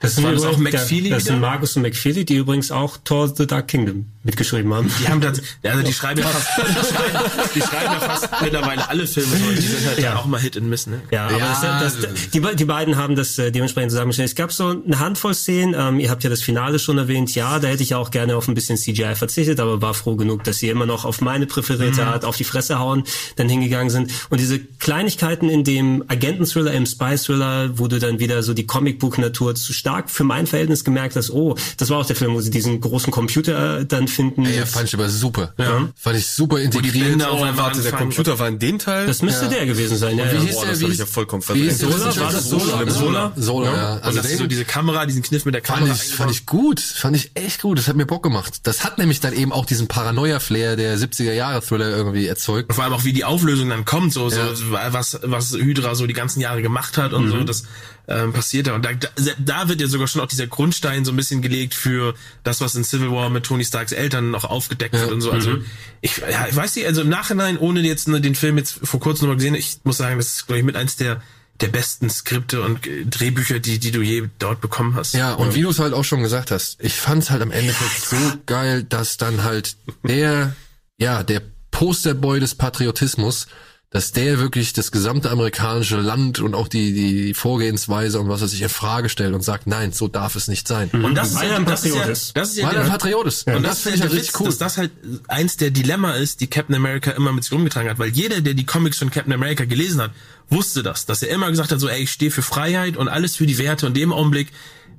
[0.00, 1.40] Das sind das McFeely Das sind?
[1.40, 4.90] Marcus und McFeely, die übrigens auch Thor The Dark Kingdom mitgeschrieben haben.
[4.98, 7.18] Die haben das, also die schreiben ja fast, die schreiben,
[7.54, 10.16] die schreiben ja fast mittlerweile alle Filme die sind halt Ja.
[10.16, 11.02] auch mal Hit and Miss, ne?
[11.10, 14.30] Ja, aber Ja, das, das, die, die beiden haben das äh, dementsprechend zusammengestellt.
[14.30, 17.58] Es gab so eine Handvoll Szenen, ähm, ihr habt ja das Finale schon erwähnt, ja,
[17.58, 20.58] da hätte ich auch gerne auf ein bisschen CGI verzichtet, aber war froh genug, dass
[20.58, 23.04] sie immer noch auf meine präferierte Art auf die Fresse hauen,
[23.36, 24.12] dann hingegangen sind.
[24.30, 29.54] Und diese Kleinigkeiten in dem Agenten-Thriller, im Spy-Thriller, wo du dann wieder so die Comicbook-Natur
[29.54, 32.50] zu stark für mein Verhältnis gemerkt hast, oh, das war auch der Film, wo sie
[32.50, 34.44] diesen großen Computer äh, dann finden.
[34.44, 35.52] Ja, Das- fand ich aber super.
[35.58, 35.88] Ja.
[35.96, 37.08] Fand ich super integriert.
[37.10, 37.92] Bänder auch Oh, einfach warte, der.
[37.92, 39.06] Computer war in dem Teil?
[39.06, 40.30] das müsste der gewesen sein, ja.
[40.30, 40.40] Wie ja.
[40.42, 40.70] hieß Boah, der?
[40.70, 42.04] das Wie hab hieß- ich ja vollkommen wie hieß verdrängt.
[42.04, 42.26] der Sola?
[42.26, 42.64] War das Sola?
[42.64, 42.90] Sola?
[42.90, 43.32] Sola?
[43.36, 43.88] Sola, ja.
[43.94, 45.94] Also Also dass sie den so diese Kamera, diesen Kniff mit der fand Kamera.
[45.94, 46.80] ich, fand ich gut.
[46.80, 47.78] Fand ich echt gut.
[47.78, 48.60] Das hat mir Bock gemacht.
[48.64, 52.72] Das hat nämlich dann eben auch diesen Paranoia-Flair der 70er-Jahre-Thriller irgendwie erzeugt.
[52.74, 54.54] vor allem auch wie die Auflösung dann kommt, so, Ja.
[54.54, 57.64] so was, was Hydra so die ganzen Jahre gemacht hat und so, das
[58.08, 58.74] ähm, passiert da.
[58.74, 59.08] Und da, da,
[59.38, 62.74] da wird ja sogar schon auch dieser Grundstein so ein bisschen gelegt für das, was
[62.74, 65.30] in Civil War mit Tony Starks Eltern noch aufgedeckt wird und so.
[65.30, 65.58] Also
[66.00, 69.00] ich, ja, ich weiß nicht, also im Nachhinein, ohne jetzt ne, den Film jetzt vor
[69.00, 71.22] kurzem nochmal gesehen, ich muss sagen, das ist, glaube ich, mit eins der
[71.60, 75.12] der besten Skripte und Drehbücher, die, die du je dort bekommen hast.
[75.12, 77.50] Ja, und wie du es halt auch schon gesagt hast, ich fand es halt am
[77.50, 78.16] Endeffekt so
[78.46, 80.56] geil, dass dann halt der,
[80.96, 83.46] ja, der Posterboy des Patriotismus,
[83.92, 88.46] dass der wirklich das gesamte amerikanische Land und auch die, die Vorgehensweise und was er
[88.46, 90.88] sich in Frage stellt und sagt, nein, so darf es nicht sein.
[90.90, 92.36] Und das ist, Weil ja, ein das ist ja, ist.
[92.36, 93.46] das ist ja Weil er der- ein Patriot ist.
[93.48, 94.46] Und Und das, das finde ich halt richtig cool.
[94.46, 94.92] dass das halt
[95.26, 97.98] eins der Dilemma ist, die Captain America immer mit sich rumgetragen hat.
[97.98, 100.12] Weil jeder, der die Comics von Captain America gelesen hat,
[100.48, 101.06] wusste das.
[101.06, 103.58] Dass er immer gesagt hat, so, ey, ich stehe für Freiheit und alles für die
[103.58, 103.86] Werte.
[103.86, 104.48] Und dem Augenblick,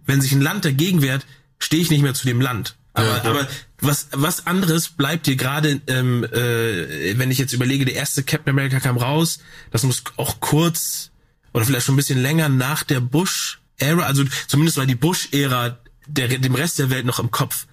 [0.05, 1.25] wenn sich ein Land dagegen wehrt,
[1.59, 2.75] stehe ich nicht mehr zu dem Land.
[2.93, 3.23] Aber, Ja, ja.
[3.23, 3.47] aber
[3.81, 8.51] was, was anderes bleibt dir gerade, ähm, äh, wenn ich jetzt überlege, der erste Captain
[8.51, 9.39] America kam raus,
[9.71, 11.09] das muss auch kurz
[11.53, 15.77] oder vielleicht schon ein bisschen länger nach der Bush-Ära, also zumindest war die Bush-Ära
[16.07, 17.67] dem Rest der Welt noch im Kopf.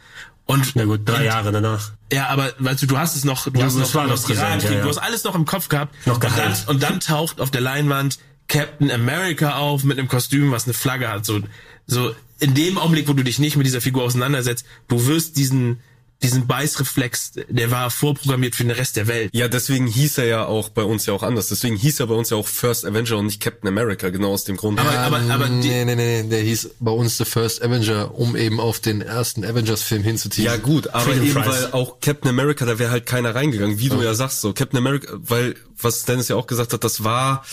[0.46, 1.92] Und Na gut, drei und- Jahre danach.
[2.12, 4.62] ja, aber weißt du, du hast es noch, du hast das noch, war noch präsent,
[4.62, 4.82] ja, ja.
[4.82, 5.94] du hast alles noch im Kopf gehabt.
[6.06, 8.18] Noch und, dann, und dann taucht auf der Leinwand
[8.48, 11.26] Captain America auf mit einem Kostüm, was eine Flagge hat.
[11.26, 11.40] So,
[11.86, 15.80] so in dem Augenblick, wo du dich nicht mit dieser Figur auseinandersetzt, du wirst diesen
[16.22, 19.30] diesen Beißreflex, der war vorprogrammiert für den Rest der Welt.
[19.32, 21.48] Ja, deswegen hieß er ja auch bei uns ja auch anders.
[21.48, 24.42] Deswegen hieß er bei uns ja auch First Avenger und nicht Captain America, genau aus
[24.42, 24.80] dem Grund.
[24.80, 28.34] Aber, aber, aber die, nee, nee, nee, der hieß bei uns The First Avenger, um
[28.36, 30.46] eben auf den ersten Avengers-Film hinzuziehen.
[30.46, 31.46] ja gut, aber Freedom eben Fries.
[31.46, 34.78] weil auch Captain America, da wäre halt keiner reingegangen, wie du ja sagst, so Captain
[34.78, 37.44] America, weil was Dennis ja auch gesagt hat, das war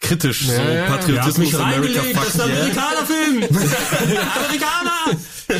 [0.00, 0.88] kritisch, so ja, ja.
[0.88, 2.60] Habt Patriotismus, mich America, reingelegt, das ist fuck ein yeah.
[2.60, 3.42] Amerikaner-Film!
[4.36, 4.85] Amerikaner!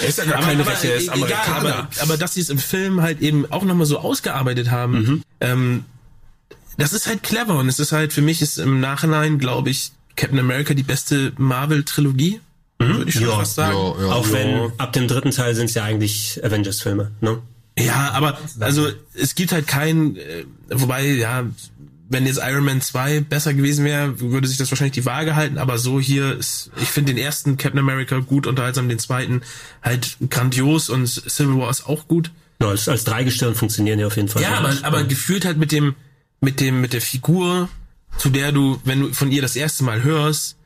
[0.09, 1.75] Ist ja gar keine aber, Rechte, er ist egal, Amerikaner.
[1.75, 5.85] aber, aber dass sie es im Film halt eben auch nochmal so ausgearbeitet haben, ähm,
[6.79, 9.93] das ist halt clever und es ist halt, für mich ist im Nachhinein, glaube ich,
[10.15, 12.41] Captain America die beste Marvel-Trilogie,
[12.79, 13.77] würde ich schon Ja, fast sagen.
[13.77, 14.13] Ja, ja.
[14.13, 17.39] Auch wenn ab dem dritten Teil sind es ja eigentlich Avengers-Filme, ne?
[17.79, 21.45] Ja, aber also es gibt halt keinen, äh, wobei, ja,
[22.09, 25.59] wenn jetzt Iron Man 2 besser gewesen wäre, würde sich das wahrscheinlich die Waage halten,
[25.59, 29.43] aber so hier ist, ich finde den ersten Captain America gut unterhaltsam, den zweiten
[29.83, 32.31] halt grandios und Civil War ist auch gut.
[32.61, 34.43] Ja, als, als Dreigestirn funktionieren die auf jeden Fall.
[34.43, 35.95] Ja, aber, aber gefühlt halt mit dem,
[36.41, 37.69] mit dem, mit der Figur,
[38.19, 40.57] zu der du, wenn du von ihr das erste Mal hörst,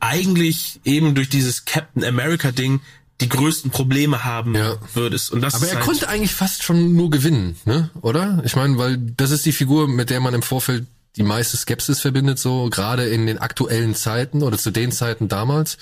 [0.00, 2.80] eigentlich eben durch dieses Captain America Ding
[3.20, 4.76] die größten Probleme haben Ja.
[4.94, 5.32] würdest.
[5.32, 7.90] Und das Aber er halt, konnte eigentlich fast schon nur gewinnen, ne?
[8.00, 8.42] Oder?
[8.44, 10.86] Ich meine, weil das ist die Figur, mit der man im Vorfeld
[11.16, 15.78] die meiste Skepsis verbindet, so gerade in den aktuellen Zeiten oder zu den Zeiten damals.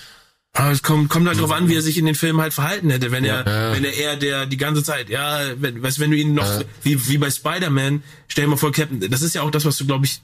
[0.53, 2.89] Aber es kommt, kommt halt drauf an, wie er sich in den Filmen halt verhalten
[2.89, 3.11] hätte.
[3.11, 3.73] Wenn er, Ja.
[3.73, 6.63] wenn er eher der die ganze Zeit, ja, wenn, weißt, du, wenn du ihn noch,
[6.81, 9.77] wie, wie bei Spider-Man, stell dir mal vor, Captain, das ist ja auch das, was
[9.77, 10.21] du, glaube ich,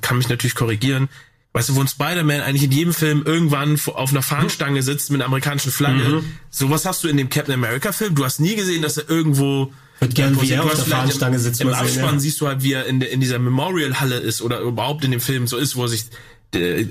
[0.00, 1.08] kann mich natürlich korrigieren,
[1.52, 5.20] weißt du, wo ein Spider-Man eigentlich in jedem Film irgendwann auf einer Fahnenstange sitzt mit
[5.20, 6.08] einer amerikanischen Flagge.
[6.08, 6.24] Mhm.
[6.50, 8.14] Sowas hast du in dem Captain America Film.
[8.14, 11.60] Du hast nie gesehen, dass er irgendwo würde gerne, wie er auf der Fahnenstange sitzt.
[11.60, 14.60] Im, im Abspann sehen, siehst du halt, wie er in, in dieser Memorial-Halle ist oder
[14.60, 16.04] überhaupt in dem Film so ist, wo er sich,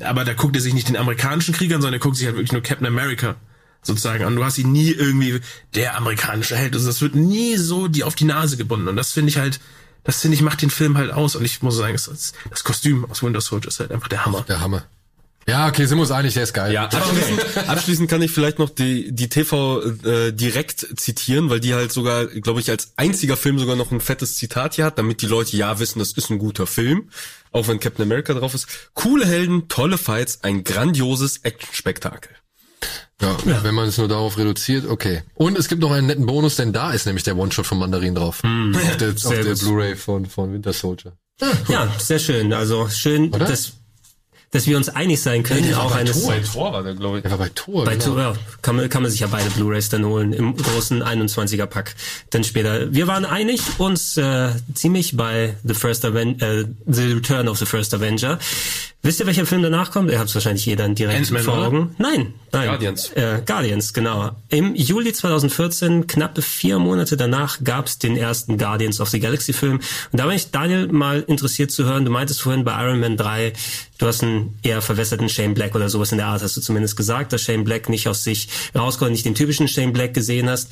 [0.02, 2.36] aber da guckt er sich nicht den amerikanischen Krieg an, sondern er guckt sich halt
[2.36, 3.36] wirklich nur Captain America
[3.81, 4.36] sozusagen an.
[4.36, 5.40] Du hast ihn nie irgendwie
[5.73, 6.73] der amerikanische Held.
[6.76, 8.88] Also das wird nie so die auf die Nase gebunden.
[8.88, 9.60] Und das finde ich halt,
[10.03, 11.35] das finde ich macht den Film halt aus.
[11.35, 14.43] Und ich muss sagen, das, das Kostüm aus Winter Soldier ist halt einfach der Hammer.
[14.47, 14.85] Der Hammer.
[15.47, 16.71] Ja, okay, sind wir uns einig, der ist geil.
[16.71, 21.73] Ja, abschließend, abschließend kann ich vielleicht noch die, die TV äh, direkt zitieren, weil die
[21.73, 25.23] halt sogar, glaube ich, als einziger Film sogar noch ein fettes Zitat hier hat, damit
[25.23, 27.09] die Leute ja wissen, das ist ein guter Film,
[27.51, 28.67] auch wenn Captain America drauf ist.
[28.93, 32.31] Coole Helden, tolle Fights, ein grandioses Action-Spektakel.
[33.21, 35.23] Ja, ja, wenn man es nur darauf reduziert, okay.
[35.33, 38.15] Und es gibt noch einen netten Bonus, denn da ist nämlich der One-Shot von Mandarin
[38.15, 38.41] drauf.
[38.43, 41.17] Mm, auf der, auf der Blu-ray von, von Winter Soldier.
[41.67, 42.53] Ja, sehr schön.
[42.53, 43.45] Also schön, Oder?
[43.45, 43.73] dass
[44.51, 45.61] dass wir uns einig sein können.
[45.61, 46.31] Nee, auch eines, Tor.
[46.31, 47.21] Bei Tor war der, glaube ich.
[47.23, 47.85] Der war bei Tor.
[47.85, 48.05] Bei genau.
[48.05, 48.34] Tor, ja.
[48.61, 51.95] Kann man, kann man sich ja beide Blu-Rays dann holen im großen 21er Pack.
[52.31, 52.91] Dann später.
[52.91, 57.65] Wir waren einig uns äh, ziemlich bei The First Aven äh, The Return of the
[57.65, 58.39] First Avenger.
[59.01, 60.11] Wisst ihr, welcher Film danach kommt?
[60.11, 61.95] Ihr habt wahrscheinlich jeder direkt vor Augen.
[61.99, 62.67] Nein, nein.
[62.67, 63.09] Guardians.
[63.13, 64.31] Äh, Guardians, genau.
[64.49, 69.80] Im Juli 2014, knappe vier Monate danach, gab's den ersten Guardians of the Galaxy Film.
[70.11, 72.03] Und da bin ich Daniel mal interessiert zu hören.
[72.03, 73.53] Du meintest vorhin bei Iron Man 3,
[73.99, 76.97] du hast einen eher verwässerten Shane Black oder sowas in der Art, hast du zumindest
[76.97, 80.71] gesagt, dass Shane Black nicht aus sich rauskommt, nicht den typischen Shane Black gesehen hast.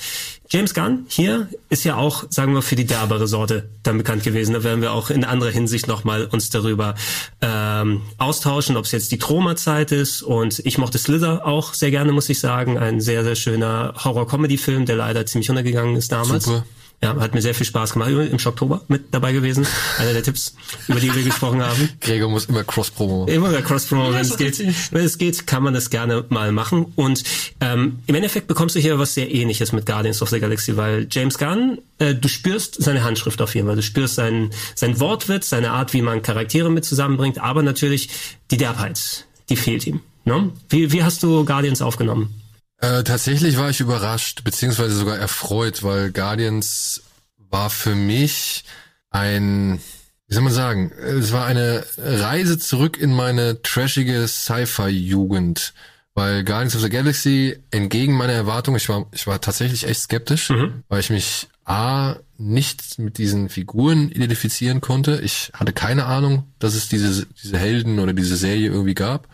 [0.50, 4.54] James Gunn hier ist ja auch, sagen wir, für die derbere Sorte dann bekannt gewesen.
[4.54, 6.96] Da werden wir auch in anderer Hinsicht nochmal uns darüber
[7.42, 10.22] ähm, austauschen, ob es jetzt die Troma-Zeit ist.
[10.22, 12.78] Und ich mochte Slither auch sehr gerne, muss ich sagen.
[12.78, 16.46] Ein sehr, sehr schöner Horror-Comedy-Film, der leider ziemlich untergegangen ist damals.
[16.46, 16.66] Super.
[17.04, 18.10] Ja, hat mir sehr viel Spaß gemacht.
[18.10, 19.68] Im Schocktober mit dabei gewesen.
[20.00, 20.56] Einer der Tipps,
[20.88, 21.90] über die wir gesprochen haben.
[22.02, 23.28] Gregor muss immer Cross-Promo.
[23.28, 24.58] Immer der Cross-Promo, wenn es geht.
[24.92, 26.92] Wenn es geht, kann man das gerne mal machen.
[26.96, 27.24] Und
[27.62, 31.06] ähm, im Endeffekt bekommst du hier was sehr ähnliches mit Guardians of the Galaxy, weil
[31.12, 33.76] James Gunn, äh, du spürst seine Handschrift auf jeden Fall.
[33.76, 38.10] Du spürst sein, sein Wortwitz, seine Art, wie man Charaktere mit zusammenbringt, aber natürlich
[38.50, 40.02] die Derbheit, die fehlt ihm.
[40.26, 40.52] Ne?
[40.70, 42.42] Wie, wie hast du Guardians aufgenommen?
[42.80, 47.02] Äh, tatsächlich war ich überrascht, beziehungsweise sogar erfreut, weil Guardians
[47.38, 48.64] war für mich
[49.10, 49.80] ein,
[50.28, 55.74] wie soll man sagen, es war eine Reise zurück in meine trashige Sci-Fi-Jugend.
[56.14, 60.50] Weil Guardians of the Galaxy, entgegen meiner Erwartung, ich war, ich war tatsächlich echt skeptisch,
[60.50, 60.84] mhm.
[60.90, 65.20] weil ich mich A, nicht mit diesen Figuren identifizieren konnte.
[65.22, 69.28] Ich hatte keine Ahnung, dass es diese, diese Helden oder diese Serie irgendwie gab.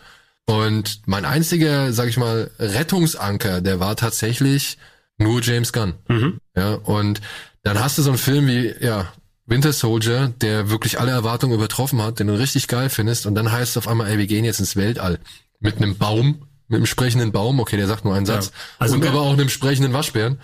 [0.46, 4.78] Und mein einziger, sag ich mal, Rettungsanker, der war tatsächlich
[5.16, 5.94] nur James Gunn.
[6.08, 6.38] Mhm.
[6.54, 7.20] Ja, und
[7.62, 9.12] dann hast du so einen Film wie, ja,
[9.46, 13.52] Winter Soldier, der wirklich alle Erwartungen übertroffen hat, den du richtig geil findest, und dann
[13.52, 15.18] heißt es auf einmal, ey, wir gehen jetzt ins Weltall.
[15.60, 18.46] Mit einem Baum, mit einem sprechenden Baum, okay, der sagt nur einen Satz.
[18.46, 18.52] Ja.
[18.78, 20.40] Also und aber auch einem sprechenden Waschbären.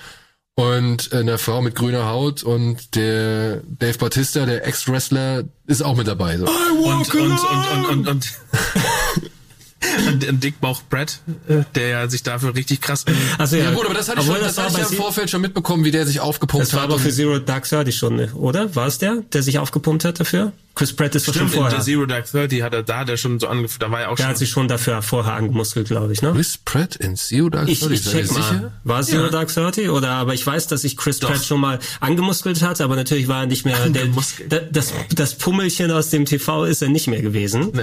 [0.55, 6.06] Und eine Frau mit grüner Haut und der Dave Batista, der Ex-Wrestler, ist auch mit
[6.06, 6.36] dabei.
[6.36, 6.44] So.
[6.44, 8.32] Und, und, und, und, und, und,
[9.82, 13.05] ein Dickbauch Brad, äh, der ja sich dafür richtig krass.
[13.39, 14.97] Also ja, ja gut, aber das hatte ich, schon, das, das hatte ich ja im
[14.97, 16.73] Vorfeld schon mitbekommen, wie der sich aufgepumpt hat.
[16.73, 18.74] Das war aber für Zero Dark Thirty schon, oder?
[18.74, 20.52] War es der, der sich aufgepumpt hat dafür?
[20.74, 21.78] Chris Pratt ist doch schon vorher.
[21.78, 24.16] In Zero Dark Thirty hat er da, der schon so angefangen, da war er auch
[24.16, 24.24] der schon.
[24.24, 26.32] Der hat sich schon dafür vorher angemuskelt, glaube ich, ne?
[26.32, 27.94] Chris Pratt in Zero Dark Thirty?
[27.94, 28.42] Ich, ich check mal.
[28.42, 28.72] Sicher?
[28.84, 29.30] War es Zero ja.
[29.30, 31.30] Dark Thirty oder, aber ich weiß, dass sich Chris doch.
[31.30, 35.90] Pratt schon mal angemuskelt hat, aber natürlich war er nicht mehr, der, das, das Pummelchen
[35.90, 37.70] aus dem TV ist er nicht mehr gewesen.
[37.72, 37.82] Nee.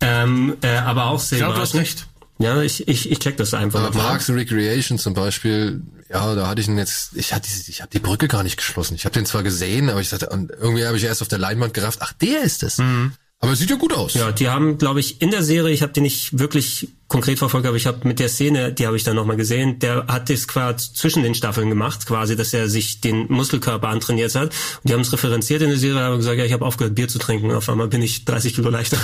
[0.00, 2.06] Ähm, äh, aber auch sehr Ich glaube, du hast recht.
[2.38, 3.80] Ja, ich, ich, ich check das einfach.
[3.80, 7.80] Aber Parks and Recreation zum Beispiel, ja, da hatte ich ihn jetzt, ich hatte ich
[7.80, 8.94] habe die Brücke gar nicht geschlossen.
[8.94, 11.38] Ich habe den zwar gesehen, aber ich dachte, und irgendwie habe ich erst auf der
[11.38, 12.78] Leinwand gerafft, ach, der ist es.
[12.78, 13.12] Mhm.
[13.38, 14.14] Aber es sieht ja gut aus.
[14.14, 17.66] Ja, die haben, glaube ich, in der Serie, ich habe die nicht wirklich konkret verfolgt,
[17.66, 20.48] aber ich habe mit der Szene, die habe ich dann nochmal gesehen, der hat das
[20.48, 24.46] quasi zwischen den Staffeln gemacht, quasi, dass er sich den Muskelkörper antrainiert hat.
[24.46, 27.08] Und die haben es referenziert in der Serie, aber gesagt, ja, ich habe aufgehört, Bier
[27.08, 27.52] zu trinken.
[27.52, 28.96] Auf einmal bin ich 30 Kilo leichter.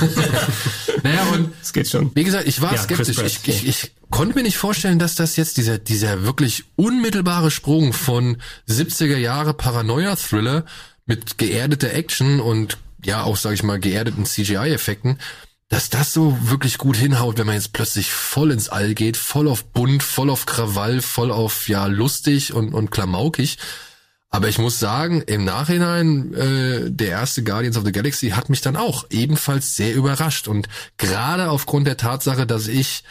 [1.03, 2.11] naja, und es geht schon.
[2.15, 3.19] Wie gesagt, ich war ja, skeptisch.
[3.19, 7.93] Ich, ich, ich konnte mir nicht vorstellen, dass das jetzt dieser, dieser wirklich unmittelbare Sprung
[7.93, 10.65] von 70er Jahre Paranoia-Thriller
[11.05, 15.19] mit geerdeter Action und ja auch, sage ich mal, geerdeten CGI-Effekten,
[15.69, 19.49] dass das so wirklich gut hinhaut, wenn man jetzt plötzlich voll ins All geht, voll
[19.49, 23.57] auf bunt, voll auf Krawall, voll auf ja lustig und, und klamaukig.
[24.29, 28.63] Aber ich muss sagen, im Nachhinein, äh, der erste Guardians of the Galaxy hat mich
[28.63, 30.49] dann auch ebenfalls sehr überrascht.
[30.49, 33.05] Und gerade aufgrund der Tatsache, dass ich,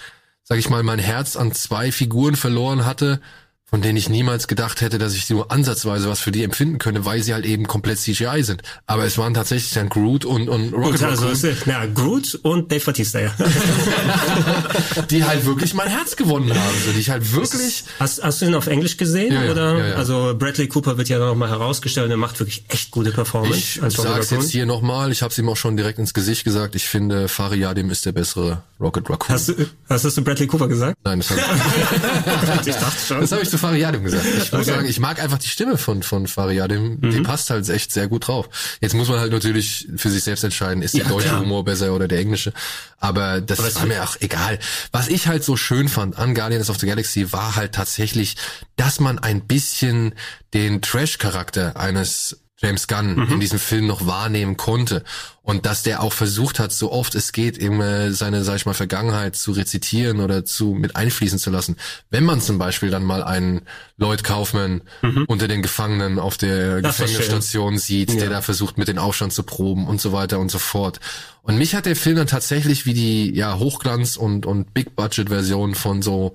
[0.43, 3.21] sag ich mal, mein Herz an zwei Figuren verloren hatte,
[3.71, 7.05] von denen ich niemals gedacht hätte, dass ich nur ansatzweise was für die empfinden könnte,
[7.05, 8.63] weil sie halt eben komplett CGI sind.
[8.85, 12.69] Aber es waren tatsächlich dann Groot und, und Rocket Gut, also Raccoon, ja, Groot und
[12.69, 13.33] Dave Batista, ja.
[15.09, 16.75] die halt wirklich mein Herz gewonnen haben.
[16.85, 17.85] So, die ich halt wirklich...
[17.97, 19.33] Hast, hast du ihn auf Englisch gesehen?
[19.33, 19.77] Ja, oder?
[19.77, 19.95] ja, ja.
[19.95, 23.79] Also Bradley Cooper wird ja noch mal herausgestellt und er macht wirklich echt gute Performance.
[23.87, 26.75] Ich sag's jetzt hier nochmal, ich habe es ihm auch schon direkt ins Gesicht gesagt,
[26.75, 29.33] ich finde Fariadim ist der bessere Rocket Raccoon.
[29.33, 29.53] Hast du,
[29.87, 30.97] hast du Bradley Cooper gesagt?
[31.05, 33.21] Nein, das habe ich, ich dachte schon.
[33.21, 34.25] das hab ich Fariadim gesagt.
[34.25, 34.71] Ich muss Okay.
[34.71, 38.27] sagen, ich mag einfach die Stimme von, von Fariadim, die passt halt echt sehr gut
[38.27, 38.49] drauf.
[38.81, 41.39] Jetzt muss man halt natürlich für sich selbst entscheiden, ist der Ja, deutsche klar.
[41.41, 42.51] Humor besser oder der englische.
[42.97, 44.59] Aber das war mir auch egal.
[44.91, 48.35] Was ich halt so schön fand an Guardians of the Galaxy war halt tatsächlich,
[48.75, 50.13] dass man ein bisschen
[50.53, 53.31] den Trash-Charakter eines James Gunn Mhm.
[53.33, 55.03] in diesem Film noch wahrnehmen konnte
[55.41, 58.73] und dass der auch versucht hat, so oft es geht, immer seine, sag ich mal,
[58.75, 61.75] Vergangenheit zu rezitieren oder zu mit einfließen zu lassen.
[62.11, 63.61] Wenn man zum Beispiel dann mal einen
[63.97, 64.81] Lloyd Kaufman
[65.27, 66.81] unter den Gefangenen auf der Mhm.
[66.83, 66.97] Das.
[66.97, 68.19] Gefängnisstation sieht, Ja.
[68.19, 70.99] der da versucht, mit den Aufstand zu proben und so weiter und so fort.
[71.41, 75.29] Und mich hat der Film dann tatsächlich wie die ja Hochglanz und und Big Budget
[75.29, 76.33] Version von so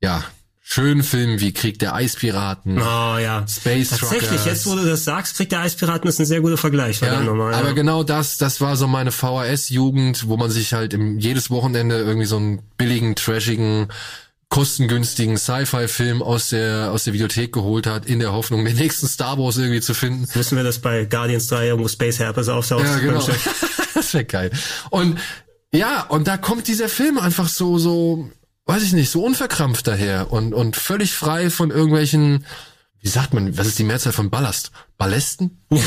[0.00, 0.24] ja
[0.72, 2.78] schönen Filmen wie Krieg der Eispiraten.
[2.78, 3.44] Oh ja.
[3.48, 7.00] Space Tatsächlich, jetzt wo du das sagst, kriegt der Eispiraten ist ein sehr guter Vergleich.
[7.00, 7.74] Ja, nochmal, aber ja.
[7.74, 12.26] genau das, das war so meine VHS-Jugend, wo man sich halt im, jedes Wochenende irgendwie
[12.26, 13.88] so einen billigen, trashigen,
[14.48, 19.38] kostengünstigen Sci-Fi-Film aus der, aus der Videothek geholt hat, in der Hoffnung, den nächsten Star
[19.38, 20.28] Wars irgendwie zu finden.
[20.34, 22.84] Wissen wir, dass bei Guardians 3 irgendwo Space Herpes auftaucht?
[22.84, 23.26] Ja, genau.
[23.94, 24.52] das wäre geil.
[24.90, 25.18] Und
[25.72, 28.30] ja, und da kommt dieser Film einfach so, so,
[28.70, 32.46] weiß ich nicht, so unverkrampft daher und, und völlig frei von irgendwelchen,
[33.00, 34.70] wie sagt man, was ist die Mehrzahl von Ballast?
[34.96, 35.58] Ballästen?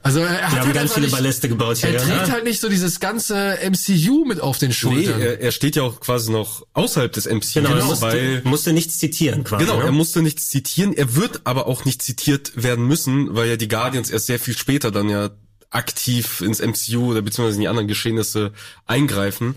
[0.00, 1.90] Also er, er hat Wir haben halt ganz viele nicht, Balleste gebaut hier.
[1.90, 2.30] er trägt ja.
[2.30, 5.20] halt nicht so dieses ganze MCU mit auf den Nee, Schultern.
[5.20, 8.72] er, er steht ja auch quasi noch außerhalb des MCU, Genau, er musste, weil musste
[8.72, 9.64] nichts zitieren quasi.
[9.64, 9.84] Genau, ne?
[9.86, 13.66] er musste nichts zitieren, er wird aber auch nicht zitiert werden müssen, weil ja die
[13.68, 15.30] Guardians erst sehr viel später dann ja
[15.70, 18.52] aktiv ins MCU oder beziehungsweise in die anderen Geschehnisse
[18.86, 19.56] eingreifen.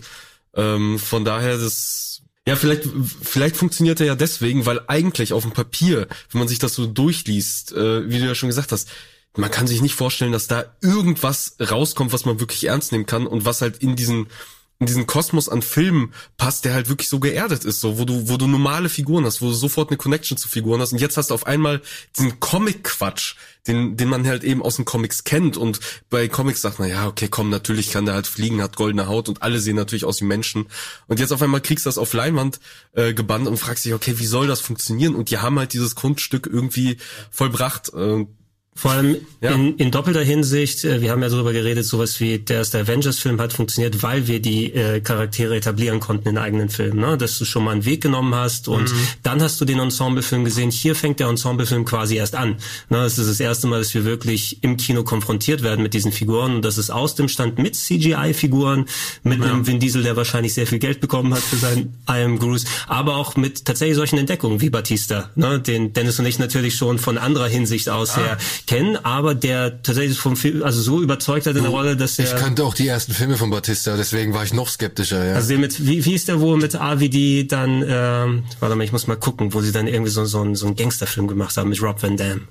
[0.54, 2.11] Ähm, von daher das
[2.46, 2.88] ja, vielleicht,
[3.22, 6.86] vielleicht funktioniert er ja deswegen, weil eigentlich auf dem Papier, wenn man sich das so
[6.86, 8.88] durchliest, äh, wie du ja schon gesagt hast,
[9.36, 13.26] man kann sich nicht vorstellen, dass da irgendwas rauskommt, was man wirklich ernst nehmen kann
[13.26, 14.26] und was halt in diesen
[14.82, 18.28] in diesen Kosmos an Filmen passt, der halt wirklich so geerdet ist, so wo du
[18.28, 20.92] wo du normale Figuren hast, wo du sofort eine Connection zu Figuren hast.
[20.92, 21.80] Und jetzt hast du auf einmal
[22.18, 23.36] diesen Comic Quatsch,
[23.68, 25.56] den den man halt eben aus den Comics kennt.
[25.56, 25.78] Und
[26.10, 29.28] bei Comics sagt man ja, okay, komm, natürlich kann der halt fliegen, hat goldene Haut
[29.28, 30.66] und alle sehen natürlich aus wie Menschen.
[31.06, 32.58] Und jetzt auf einmal kriegst du das auf Leinwand
[32.94, 35.14] äh, gebannt und fragst dich, okay, wie soll das funktionieren?
[35.14, 36.96] Und die haben halt dieses Kunststück irgendwie
[37.30, 38.26] vollbracht äh,
[38.74, 39.50] Vor allem Ja.
[39.52, 43.38] in, in doppelter Hinsicht, äh, wir haben ja darüber geredet, sowas wie der erste Avengers-Film
[43.40, 47.18] hat funktioniert, weil wir die äh, Charaktere etablieren konnten in eigenen Filmen, ne?
[47.18, 48.96] dass du schon mal einen Weg genommen hast und Mhm.
[49.22, 50.70] dann hast du den Ensemble-Film gesehen.
[50.70, 52.50] Hier fängt der Ensemble-Film quasi erst an.
[52.88, 53.02] Ne?
[53.02, 56.56] Das ist das erste Mal, dass wir wirklich im Kino konfrontiert werden mit diesen Figuren
[56.56, 58.86] und das ist aus dem Stand mit CGI-Figuren,
[59.22, 62.38] mit einem Vin Diesel, der wahrscheinlich sehr viel Geld bekommen hat für seinen I Am
[62.38, 65.60] Groot, aber auch mit tatsächlich solchen Entdeckungen wie Batista, ne?
[65.60, 68.16] den Dennis und ich natürlich schon von anderer Hinsicht aus Ah.
[68.18, 72.18] her kennen, aber der tatsächlich vom Film, also so überzeugt hat in der Rolle, dass
[72.18, 75.24] er ich kannte auch die ersten Filme von Batista, deswegen war ich noch skeptischer.
[75.24, 75.34] Ja.
[75.34, 79.06] also mit, wie, wie ist der, wo mit AVD dann, ähm, warte mal, ich muss
[79.06, 82.02] mal gucken, wo sie dann irgendwie so, so, so einen Gangsterfilm gemacht haben mit Rob
[82.02, 82.48] Van Dam.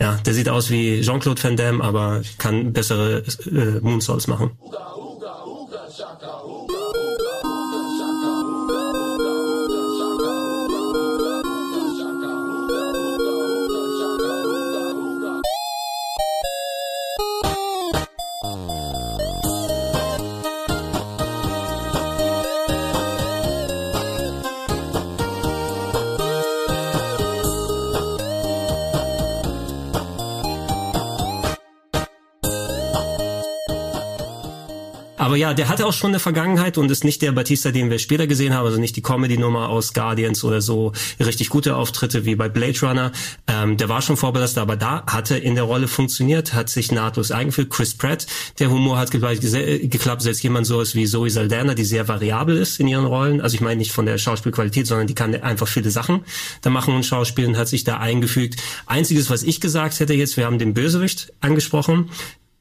[0.00, 4.52] Ja, der sieht aus wie Jean-Claude Van Damme, aber kann bessere äh, Moonsaults machen.
[35.28, 37.98] Aber ja, der hatte auch schon eine Vergangenheit und ist nicht der Batista, den wir
[37.98, 42.34] später gesehen haben, also nicht die Comedy-Nummer aus Guardians oder so richtig gute Auftritte wie
[42.34, 43.12] bei Blade Runner.
[43.46, 47.30] Ähm, der war schon vorbelastet, aber da hatte in der Rolle funktioniert, hat sich nahtlos
[47.30, 47.68] eingeführt.
[47.68, 48.26] Chris Pratt,
[48.58, 52.80] der Humor hat gese- geklappt, selbst jemand sowas wie Zoe Saldana, die sehr variabel ist
[52.80, 53.42] in ihren Rollen.
[53.42, 56.24] Also ich meine nicht von der Schauspielqualität, sondern die kann einfach viele Sachen
[56.62, 58.56] da machen und schauspielen, hat sich da eingefügt.
[58.86, 62.08] Einziges, was ich gesagt hätte jetzt, wir haben den Bösewicht angesprochen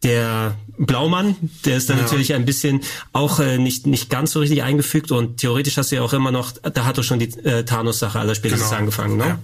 [0.03, 2.81] der Blaumann, der ist dann natürlich ein bisschen
[3.13, 6.31] auch äh, nicht nicht ganz so richtig eingefügt und theoretisch hast du ja auch immer
[6.31, 8.79] noch, da hat doch schon die äh, Thanos-Sache aller spätestens Genau.
[8.79, 9.25] angefangen, ne?
[9.25, 9.39] Ja.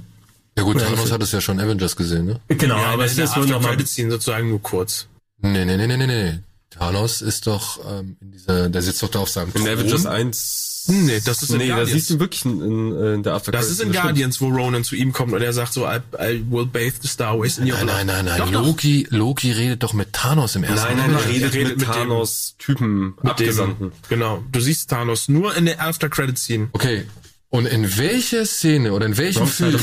[0.56, 2.40] Ja gut, Thanos hat es ja schon Avengers gesehen, ne?
[2.50, 5.08] Genau, Ja, aber es ist wohl noch mal, After-Credit-Scene sozusagen nur kurz.
[5.42, 6.40] Nee, nee, nee, nee, nee, nee.
[6.78, 9.68] Thanos ist doch ähm, in dieser, der sitzt doch da auf seinem In Thron.
[9.68, 10.86] Avengers 1.
[10.88, 11.92] Nee, das ist in Nee, da Guardians.
[11.92, 14.96] siehst du wirklich in, in, in der After Das ist in Guardians, wo Ronan zu
[14.96, 17.78] ihm kommt und er sagt so, I, I will bathe the Star Ways in your
[17.78, 17.96] Nein, blood.
[17.96, 18.38] nein, nein, nein.
[18.40, 18.66] Doch, doch.
[18.68, 21.22] Loki, Loki redet doch mit Thanos im ersten Nein, nein, Mal.
[21.22, 23.92] er redet, redet mit, mit dem- Thanos Typen Mit dem- Abgesandten.
[24.10, 24.44] Genau.
[24.52, 26.68] Du siehst Thanos nur in der After Credit Scene.
[26.74, 27.06] Okay.
[27.50, 29.78] Und in welcher Szene oder in welchem Film,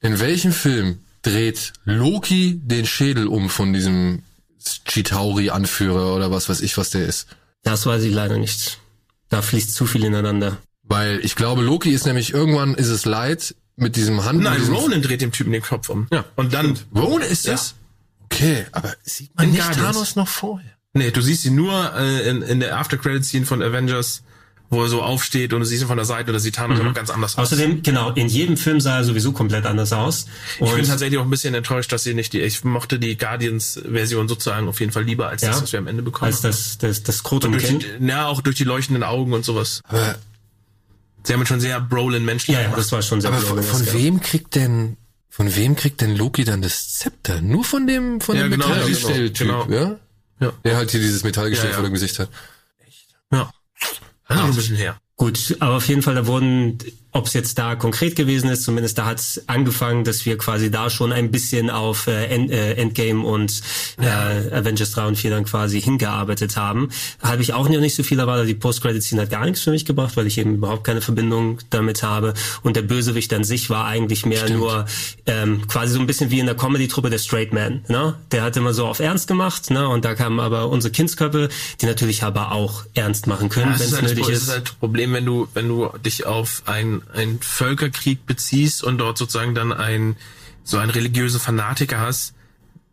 [0.00, 4.22] in welchem Film dreht Loki den Schädel um von diesem
[4.86, 7.28] Chitauri-Anführer oder was weiß ich, was der ist?
[7.62, 8.78] Das weiß ich leider nicht.
[9.28, 10.58] Da fließt zu viel ineinander.
[10.82, 14.40] Weil ich glaube, Loki ist nämlich irgendwann ist es leid mit diesem Hand.
[14.42, 16.06] Nein, diesem Ronan dreht dem Typen den Kopf um.
[16.12, 16.24] Ja.
[16.36, 17.52] Und dann, Ronan ist Ja.
[17.52, 17.74] das?
[18.24, 19.92] Okay, aber sieht man nicht Guardians.
[19.94, 20.70] Thanos noch vorher?
[20.94, 24.22] nee, du siehst ihn nur äh, in, in der After Credit Scene von Avengers,
[24.68, 26.82] wo er so aufsteht und du siehst ihn von der Seite und da sieht Thanos
[26.82, 27.52] noch ganz anders aus.
[27.52, 30.26] Außerdem, genau, in jedem Film sah er sowieso komplett anders aus.
[30.54, 33.16] Ich bin Und tatsächlich auch ein bisschen enttäuscht, dass sie nicht die, ich mochte die
[33.16, 35.62] Guardians-Version sozusagen auf jeden Fall lieber als das, Ja.
[35.62, 36.32] was wir am Ende bekommen.
[36.32, 37.86] als das, das, das durch Krotum-Kind.
[38.00, 39.82] die, ja, auch durch die leuchtenden Augen und sowas.
[39.88, 40.16] Aber,
[41.22, 42.80] Sie haben schon sehr Brolin-menschlich Ja, ja, gemacht.
[42.80, 43.92] das war schon sehr aber von, von ja.
[43.94, 44.96] wem kriegt denn
[45.28, 47.40] von wem kriegt denn Loki dann das Zepter?
[47.42, 49.66] Nur von dem von Ja, dem genau, Metallgestell-Typ, genau.
[49.68, 49.96] ja?
[50.40, 50.52] Ja.
[50.64, 51.76] Der halt hier dieses Metallgestell Ja, ja.
[51.80, 52.30] vor dem Gesicht hat.
[53.32, 53.50] Ja.
[54.28, 55.00] Das ist noch ein bisschen her.
[55.16, 56.78] Gut, aber auf jeden Fall, da wurden,
[57.16, 60.70] ob es jetzt da konkret gewesen ist, zumindest da hat es angefangen, dass wir quasi
[60.70, 63.62] da schon ein bisschen auf äh, End, äh, Endgame und
[63.98, 66.90] äh, Avengers 3 und 4 dann quasi hingearbeitet haben.
[67.22, 68.48] Habe ich auch noch nicht so viel erwartet.
[68.48, 72.02] Die Post-Credit-Scene hat gar nichts für mich gebracht, weil ich eben überhaupt keine Verbindung damit
[72.02, 72.34] habe.
[72.62, 74.84] Und der Bösewicht an sich war eigentlich mehr nur
[75.24, 77.82] ähm, quasi so ein bisschen wie in der Comedy-Truppe der Straight Man.
[77.88, 78.14] Ne?
[78.30, 79.88] Der hat immer so auf Ernst gemacht, ne?
[79.88, 81.48] und da kamen aber unsere Kindsköpfe,
[81.80, 84.42] die natürlich aber auch ernst machen können, Ja, wenn ist, es nötig ist.
[84.42, 88.98] ist halt das Problem, wenn du, wenn du dich auf ein, ein Völkerkrieg beziehst und
[88.98, 90.16] dort sozusagen dann ein,
[90.64, 92.34] so einen religiösen Fanatiker hast,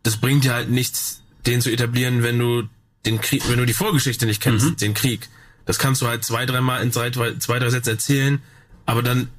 [0.04, 2.64] das bringt dir halt nichts, den zu etablieren, wenn du
[3.06, 4.78] den Krieg, wenn du die Vorgeschichte nicht kennst, Mhm.
[4.78, 5.28] den Krieg.
[5.66, 8.42] Das kannst du halt zwei, dreimal in zwei, drei- zwei, drei Sätzen erzählen,
[8.86, 9.30] aber dann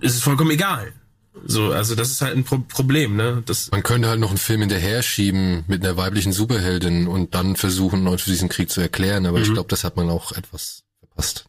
[0.00, 0.92] ist es vollkommen egal.
[1.46, 3.42] So, also das ist halt ein Pro Problem, ne?
[3.44, 7.56] Das, Man könnte halt noch einen Film hinterher schieben mit einer weiblichen Superheldin und dann
[7.56, 11.46] versuchen, Leute diesen Krieg zu erklären, aber ich glaube, das hat man auch etwas verpasst.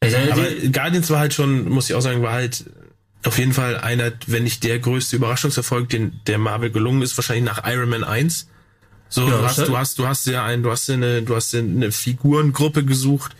[0.00, 2.64] Also, Aber Guardians war halt schon, muss ich auch sagen, war halt
[3.24, 7.44] auf jeden Fall einer, wenn nicht der größte Überraschungserfolg, den der Marvel gelungen ist, wahrscheinlich
[7.44, 8.48] nach Iron Man 1.
[9.08, 11.54] So, Ja, du hast, du hast, du hast ja ein, du hast eine, du hast
[11.54, 13.34] eine Figurengruppe gesucht,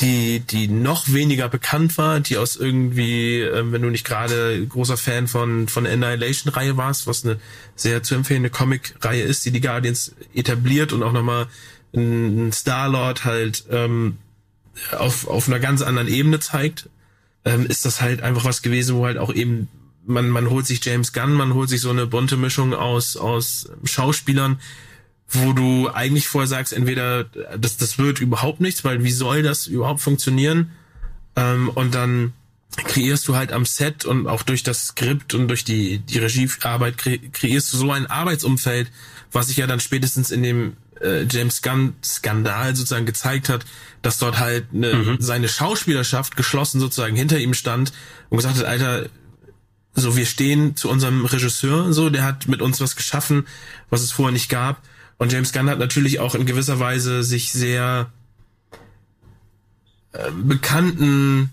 [0.00, 4.96] die, die noch weniger bekannt war, die aus irgendwie, ähm, wenn du nicht gerade großer
[4.96, 7.38] Fan von, von der Annihilation-Reihe warst, was eine
[7.76, 11.46] sehr zu empfehlende Comic-Reihe ist, die die Guardians etabliert und auch nochmal
[11.94, 14.18] ein Star-Lord halt, ähm,
[14.96, 16.88] auf, auf einer ganz anderen Ebene zeigt,
[17.44, 19.68] ähm, ist das halt einfach was gewesen, wo halt auch eben
[20.06, 23.68] man, man holt sich James Gunn, man holt sich so eine bunte Mischung aus, aus
[23.84, 24.60] Schauspielern,
[25.28, 29.66] wo du eigentlich vorher sagst, entweder das, das wird überhaupt nichts, weil wie soll das
[29.66, 30.70] überhaupt funktionieren?
[31.34, 32.32] Ähm, und dann
[32.76, 36.98] kreierst du halt am Set und auch durch das Skript und durch die, die Regiearbeit
[36.98, 38.90] kre kreierst du so ein Arbeitsumfeld,
[39.32, 43.64] was sich ja dann spätestens in dem äh, James Gunn-Skandal sozusagen gezeigt hat,
[44.02, 47.92] dass dort halt eine, seine Schauspielerschaft geschlossen sozusagen hinter ihm stand
[48.30, 49.08] und gesagt hat, Alter,
[49.94, 53.46] so wir stehen zu unserem Regisseur, so der hat mit uns was geschaffen,
[53.90, 54.82] was es vorher nicht gab.
[55.18, 58.10] Und James Gunn hat natürlich auch in gewisser Weise sich sehr
[60.12, 61.50] äh, bekannten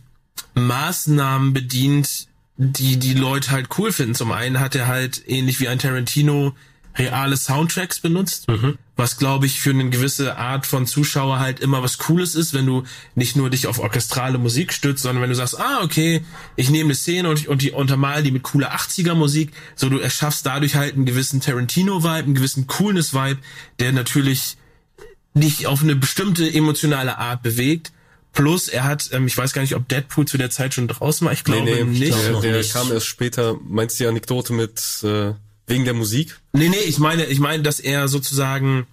[0.56, 4.16] Maßnahmen bedient, die die Leute halt cool finden.
[4.16, 6.54] Zum einen hat er halt ähnlich wie ein Tarantino
[6.96, 8.48] reale Soundtracks benutzt,
[8.96, 12.66] was glaube ich für eine gewisse Art von Zuschauer halt immer was Cooles ist, wenn
[12.66, 12.84] du
[13.16, 16.24] nicht nur dich auf orchestrale Musik stützt, sondern wenn du sagst, ah okay,
[16.56, 19.98] ich nehme eine Szene und, und die untermal die mit cooler 80er Musik, so du
[19.98, 23.40] erschaffst dadurch halt einen gewissen Tarantino-Vibe, einen gewissen Coolness-Vibe,
[23.80, 24.58] der natürlich
[25.34, 27.92] dich auf eine bestimmte emotionale Art bewegt.
[28.34, 31.26] Plus, er hat, ähm, ich weiß gar nicht, ob Deadpool zu der Zeit schon draußen
[31.26, 32.12] war, ich glaube nee, nee, nicht.
[32.12, 32.74] glaub der, noch der nicht.
[32.74, 33.58] kam erst später.
[33.64, 35.34] Meinst du die Anekdote mit äh,
[35.68, 36.40] wegen der Musik?
[36.52, 38.88] Nee, nee, ich meine, ich meine, dass er sozusagen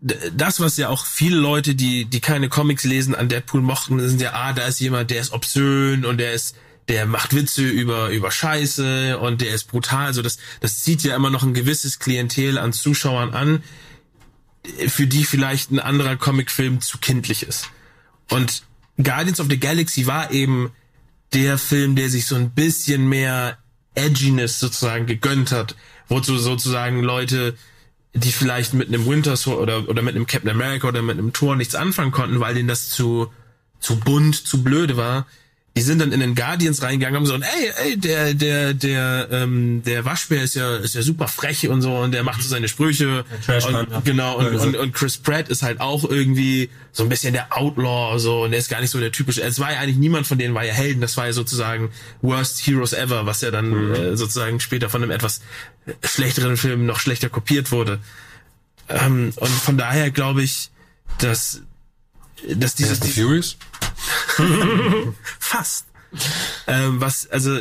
[0.00, 4.20] das, was ja auch viele Leute, die, die keine Comics lesen, an Deadpool mochten, sind
[4.20, 6.54] ja, ah, da ist jemand, der ist obszön und der ist,
[6.88, 10.06] der macht Witze über, über Scheiße und der ist brutal.
[10.06, 13.62] Also das, das zieht ja immer noch ein gewisses Klientel an Zuschauern an,
[14.88, 17.70] für die vielleicht ein anderer Comicfilm zu kindlich ist.
[18.28, 18.64] Und
[19.02, 20.72] Guardians of the Galaxy war eben
[21.32, 23.58] der Film, der sich so ein bisschen mehr
[23.96, 25.74] Edginess sozusagen gegönnt hat,
[26.08, 27.56] wozu sozusagen Leute,
[28.14, 31.32] die vielleicht mit einem Winter Soldier oder, oder mit einem Captain America oder mit einem
[31.32, 33.32] Thor nichts anfangen konnten, weil denen das zu,
[33.80, 35.26] zu bunt, zu blöde war,
[35.76, 39.28] die sind dann in den Guardians reingegangen und haben so, ey, ey, der, der, der,
[39.30, 42.48] ähm, der Waschbär ist ja, ist ja super frech und so und der macht so
[42.48, 43.26] seine Sprüche.
[43.46, 47.54] Und, genau, und, und, und Chris Pratt ist halt auch irgendwie so ein bisschen der
[47.54, 49.42] Outlaw so und der ist gar nicht so der typische.
[49.42, 51.90] Es war ja eigentlich niemand von denen war ja Helden, das war ja sozusagen
[52.22, 53.94] Worst Heroes Ever, was ja dann mhm.
[53.94, 55.42] äh, sozusagen später von einem etwas
[56.02, 57.98] schlechteren Film noch schlechter kopiert wurde.
[58.88, 60.70] Ähm, und von daher glaube ich,
[61.18, 61.60] dass
[62.54, 63.56] dass dieses die Furious
[65.38, 65.86] fast
[66.66, 67.60] ähm, was also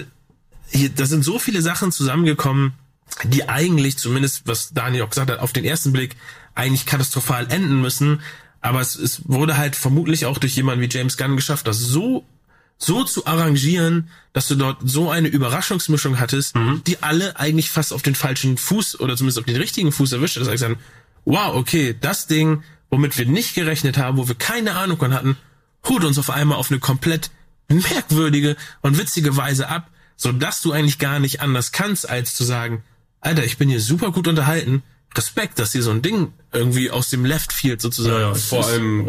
[0.69, 2.73] hier da sind so viele Sachen zusammengekommen,
[3.23, 6.15] die eigentlich zumindest was Daniel auch gesagt hat auf den ersten Blick
[6.53, 8.21] eigentlich katastrophal enden müssen,
[8.61, 12.25] aber es, es wurde halt vermutlich auch durch jemanden wie James Gunn geschafft, das so
[12.77, 16.81] so zu arrangieren, dass du dort so eine Überraschungsmischung hattest, mhm.
[16.85, 20.35] die alle eigentlich fast auf den falschen Fuß oder zumindest auf den richtigen Fuß erwischt.
[20.35, 20.75] Das heißt dann,
[21.23, 25.37] wow, okay, das Ding womit wir nicht gerechnet haben, wo wir keine Ahnung von hatten,
[25.87, 27.31] holt uns auf einmal auf eine komplett
[27.67, 32.43] merkwürdige und witzige Weise ab, so dass du eigentlich gar nicht anders kannst, als zu
[32.43, 32.83] sagen,
[33.21, 34.83] Alter, ich bin hier super gut unterhalten.
[35.17, 38.67] Respekt, dass hier so ein Ding irgendwie aus dem Left Field sozusagen ja, ja, vor
[38.67, 39.07] allem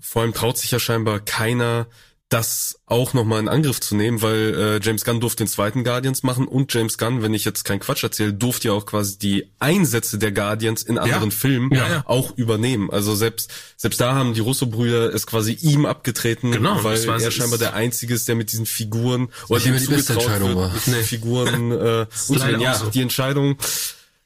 [0.00, 1.86] vor allem traut sich ja scheinbar keiner
[2.30, 6.22] das auch nochmal in Angriff zu nehmen, weil äh, James Gunn durfte den zweiten Guardians
[6.22, 9.52] machen und James Gunn, wenn ich jetzt keinen Quatsch erzähle, durfte ja auch quasi die
[9.60, 11.36] Einsätze der Guardians in anderen ja.
[11.36, 12.90] Filmen ja, auch übernehmen.
[12.90, 17.58] Also selbst selbst da haben die Russo-Brüder es quasi ihm abgetreten, genau, weil er scheinbar
[17.58, 20.72] der Einzige ist, der mit diesen Figuren oder dem zugetraut wird, war.
[20.72, 21.02] mit nee.
[21.02, 22.90] Figuren äh, und ja, so.
[22.90, 23.58] die Entscheidung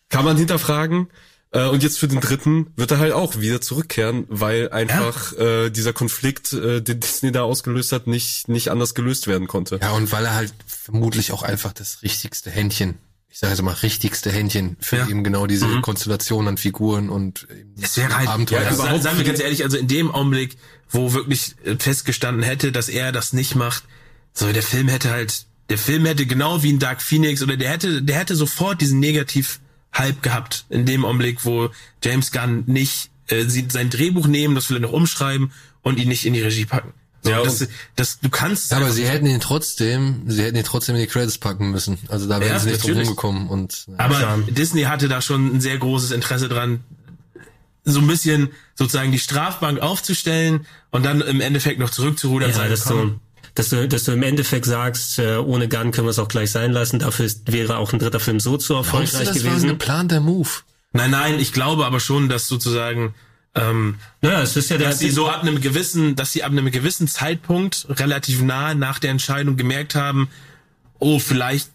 [0.08, 1.08] kann man hinterfragen.
[1.50, 5.64] Äh, und jetzt für den dritten wird er halt auch wieder zurückkehren, weil einfach ja.
[5.64, 9.78] äh, dieser Konflikt, äh, den Disney da ausgelöst hat, nicht nicht anders gelöst werden konnte.
[9.80, 12.98] Ja, und weil er halt vermutlich auch einfach das richtigste Händchen,
[13.30, 15.08] ich sage jetzt mal richtigste Händchen für ja.
[15.08, 15.80] eben genau diese mhm.
[15.80, 17.46] Konstellation an Figuren und
[17.80, 18.62] es wäre halt, Abenteuer.
[18.62, 20.58] Ja, überhaupt sagen wir ganz ehrlich, also in dem Augenblick,
[20.90, 23.84] wo wirklich äh, festgestanden hätte, dass er das nicht macht,
[24.34, 27.70] so der Film hätte halt, der Film hätte genau wie ein Dark Phoenix oder der
[27.70, 29.60] hätte, der hätte sofort diesen Negativ
[29.96, 31.70] Hype gehabt in dem Augenblick, wo
[32.02, 35.52] James Gunn nicht äh, sie sein Drehbuch nehmen, das vielleicht noch umschreiben
[35.82, 36.92] und ihn nicht in die Regie packen.
[37.22, 37.66] So, ja, das,
[37.96, 38.72] das, du kannst.
[38.72, 41.98] Aber sie hätten ihn trotzdem, sie hätten ihn trotzdem in die Credits packen müssen.
[42.08, 43.86] Also da wären ja, sie nicht drum rumgekommen und.
[43.88, 43.94] Ja.
[43.98, 44.38] Aber ja.
[44.48, 46.84] Disney hatte da schon ein sehr großes Interesse dran,
[47.84, 52.50] so ein bisschen sozusagen die Strafbank aufzustellen und dann im Endeffekt noch zurückzurudern.
[52.50, 53.18] Ja, sein, das so
[53.58, 56.50] dass du, dass du im Endeffekt sagst, äh, ohne Gun können wir es auch gleich
[56.50, 57.00] sein lassen.
[57.00, 59.44] Dafür ist, wäre auch ein dritter Film so zu erfolgreich du, das gewesen.
[59.44, 60.48] Das war ein geplanter Move.
[60.92, 63.14] Nein, nein, ich glaube aber schon, dass sozusagen
[63.54, 66.52] ähm, naja, es ist ja der, dass sie so ab einem gewissen, dass sie ab
[66.52, 70.28] einem gewissen Zeitpunkt relativ nah nach der Entscheidung gemerkt haben,
[70.98, 71.70] oh, vielleicht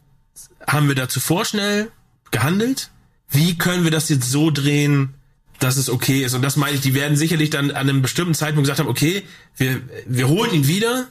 [0.65, 1.91] haben wir da zuvor schnell
[2.31, 2.89] gehandelt.
[3.29, 5.15] Wie können wir das jetzt so drehen,
[5.59, 6.35] dass es okay ist?
[6.35, 9.23] Und das meine ich, die werden sicherlich dann an einem bestimmten Zeitpunkt gesagt haben, okay,
[9.57, 11.07] wir, wir holen ihn wieder,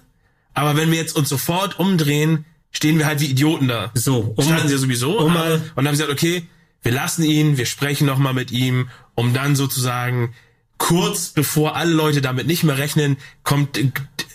[0.54, 3.90] aber wenn wir jetzt uns sofort umdrehen, stehen wir halt wie Idioten da.
[3.94, 5.18] So, um, standen sie ja sowieso.
[5.18, 6.46] Um mal, und dann haben sie gesagt, okay,
[6.82, 10.34] wir lassen ihn, wir sprechen nochmal mit ihm, um dann sozusagen
[10.78, 13.78] kurz bevor alle Leute damit nicht mehr rechnen, kommt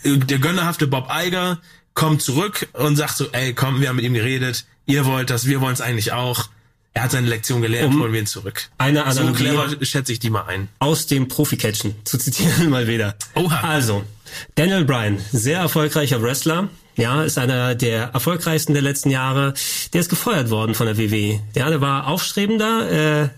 [0.05, 1.59] der gönnerhafte Bob Eiger,
[1.93, 5.45] kommt zurück und sagt so, ey, komm, wir haben mit ihm geredet, ihr wollt das,
[5.45, 6.47] wir wollen es eigentlich auch.
[6.93, 8.69] Er hat seine Lektion gelernt, um holen wir ihn zurück.
[8.79, 10.67] Eine Analogie so clever schätze ich die mal ein.
[10.79, 13.15] Aus dem Profi-Catchen, zu zitieren mal wieder.
[13.35, 13.59] Oha.
[13.67, 14.03] Also,
[14.55, 16.69] Daniel Bryan, sehr erfolgreicher Wrestler.
[16.95, 19.53] Ja, ist einer der erfolgreichsten der letzten Jahre.
[19.93, 21.39] Der ist gefeuert worden von der WWE.
[21.55, 23.29] Ja, der war aufstrebender, äh,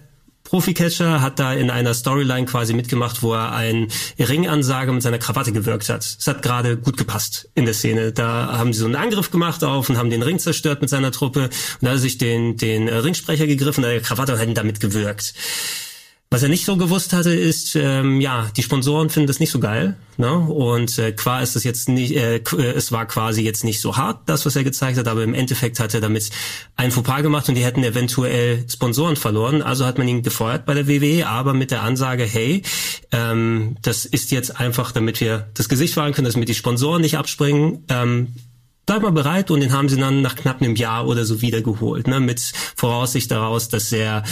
[0.49, 3.87] Profi-Catcher hat da in einer Storyline quasi mitgemacht, wo er ein
[4.17, 6.03] Ringansage mit seiner Krawatte gewirkt hat.
[6.03, 8.11] Es hat gerade gut gepasst in der Szene.
[8.13, 11.11] Da haben sie so einen Angriff gemacht auf und haben den Ring zerstört mit seiner
[11.11, 11.51] Truppe und
[11.81, 15.35] da hat er sich den, den Ringsprecher gegriffen, der Krawatte und hat ihn damit gewirkt.
[16.31, 19.59] Was er nicht so gewusst hatte, ist, ähm, ja, die Sponsoren finden das nicht so
[19.59, 19.97] geil.
[20.17, 20.31] Ne?
[20.31, 23.97] Und äh, qua ist es jetzt nicht, äh, äh, es war quasi jetzt nicht so
[23.97, 26.29] hart, das, was er gezeigt hat, aber im Endeffekt hat er damit
[26.75, 29.63] ein Fauxpas gemacht und die hätten eventuell Sponsoren verloren.
[29.63, 32.61] Also hat man ihn gefeuert bei der WWE, aber mit der Ansage, hey,
[33.11, 37.17] ähm, das ist jetzt einfach, damit wir das Gesicht wahren können, damit die Sponsoren nicht
[37.17, 37.85] abspringen.
[37.89, 38.35] Ähm,
[38.85, 42.07] bleib mal bereit und den haben sie dann nach knapp einem Jahr oder so wiedergeholt,
[42.07, 42.39] ne, mit
[42.75, 44.23] Voraussicht daraus, dass er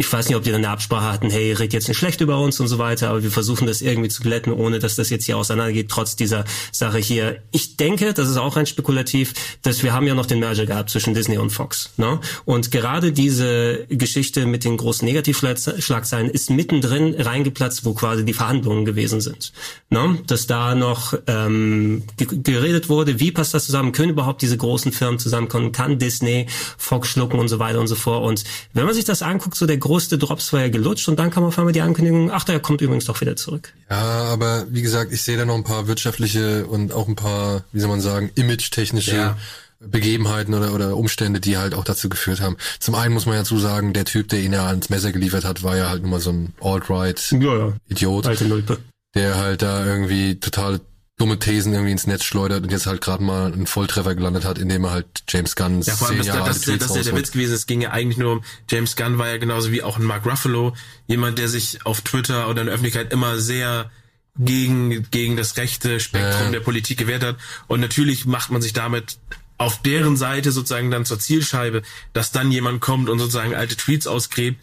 [0.00, 2.38] ich weiß nicht, ob die dann eine Absprache hatten, hey, red jetzt nicht schlecht über
[2.38, 5.24] uns und so weiter, aber wir versuchen das irgendwie zu glätten, ohne dass das jetzt
[5.24, 7.42] hier auseinandergeht, trotz dieser Sache hier.
[7.50, 10.90] Ich denke, das ist auch rein spekulativ, dass wir haben ja noch den Merger gehabt
[10.90, 11.90] zwischen Disney und Fox.
[11.96, 12.20] Ne?
[12.44, 18.84] Und gerade diese Geschichte mit den großen Negativschlagzeilen ist mittendrin reingeplatzt, wo quasi die Verhandlungen
[18.84, 19.52] gewesen sind.
[19.90, 20.20] Ne?
[20.28, 25.18] Dass da noch ähm, geredet wurde, wie passt das zusammen, können überhaupt diese großen Firmen
[25.18, 26.46] zusammenkommen, kann Disney,
[26.76, 28.24] Fox schlucken und so weiter und so fort.
[28.24, 28.44] Und
[28.74, 31.44] wenn man sich das anguckt, so der größte Drops war ja gelutscht und dann kam
[31.44, 33.72] auf einmal die Ankündigung, ach, der kommt übrigens doch wieder zurück.
[33.90, 37.64] Ja, aber wie gesagt, ich sehe da noch ein paar wirtschaftliche und auch ein paar,
[37.72, 39.36] wie soll man sagen, image-technische Ja.
[39.80, 42.56] Begebenheiten oder, oder Umstände, die halt auch dazu geführt haben.
[42.80, 45.44] Zum einen muss man ja zu sagen, der Typ, der ihn ja ans Messer geliefert
[45.44, 48.30] hat, war ja halt nur mal so ein Alt-Right-Idiot, ja.
[48.30, 48.78] Alte Nulpe.
[49.14, 50.80] der halt da irgendwie total
[51.18, 54.56] dumme Thesen irgendwie ins Netz schleudert und jetzt halt gerade mal einen Volltreffer gelandet hat,
[54.56, 57.02] indem er halt James Gunn Ja, vor allem, zehn das, Jahre das, das, ist ja
[57.02, 57.16] der.
[57.16, 57.54] Witz gewesen.
[57.54, 60.24] Es ging ja eigentlich nur um, James Gunn war ja genauso wie auch ein Mark
[60.24, 60.74] Ruffalo,
[61.08, 63.90] jemand, der sich auf Twitter oder in der Öffentlichkeit immer sehr
[64.36, 66.50] gegen, gegen das rechte Spektrum Ja.
[66.52, 67.36] der Politik gewehrt hat.
[67.66, 69.18] Und natürlich macht man sich damit
[69.58, 71.82] auf deren Seite sozusagen dann zur Zielscheibe,
[72.12, 74.60] dass dann jemand kommt und sozusagen alte Tweets ausgräbt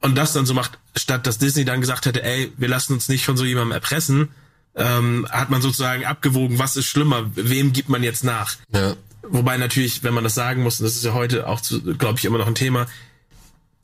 [0.00, 3.08] und das dann so macht, statt dass Disney dann gesagt hätte, ey, wir lassen uns
[3.08, 4.28] nicht von so jemandem erpressen,
[4.74, 8.54] ähm, hat man sozusagen abgewogen, was ist schlimmer, wem gibt man jetzt nach?
[8.74, 8.94] Ja.
[9.22, 11.60] Wobei natürlich, wenn man das sagen muss, und das ist ja heute auch,
[11.98, 12.86] glaube ich, immer noch ein Thema,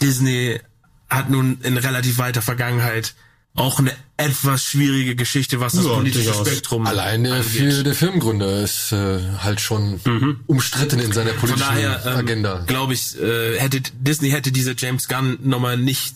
[0.02, 0.60] Disney
[1.08, 3.14] hat nun in relativ weiter Vergangenheit
[3.54, 6.32] auch eine etwas schwierige Geschichte, was das Ja, politische.
[6.32, 7.48] Spektrum Allein der, angeht.
[7.50, 10.00] viel, der Firmengründer ist äh, halt schon
[10.46, 11.38] umstritten in seiner Mhm.
[11.38, 12.64] Von politischen daher ähm, Agenda.
[12.66, 16.14] glaube ich, äh, hätte Disney hätte diese James Gunn Nummer nicht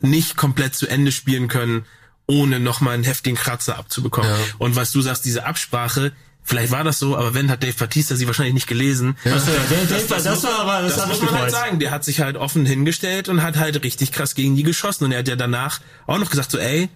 [0.00, 1.84] nicht komplett zu Ende spielen können,
[2.32, 4.30] ohne nochmal einen heftigen Kratzer abzubekommen.
[4.30, 4.36] Ja.
[4.58, 8.16] Und was du sagst, diese Absprache, vielleicht war das so, aber wenn hat Dave Batista
[8.16, 9.16] sie wahrscheinlich nicht gelesen.
[9.24, 11.78] Das, war- der, der, das, muss- war aber, das, das hat muss man halt sagen.
[11.78, 15.04] Der hat sich halt offen hingestellt und hat halt richtig krass gegen die geschossen.
[15.04, 16.88] Und er hat ja danach auch noch gesagt so, ey,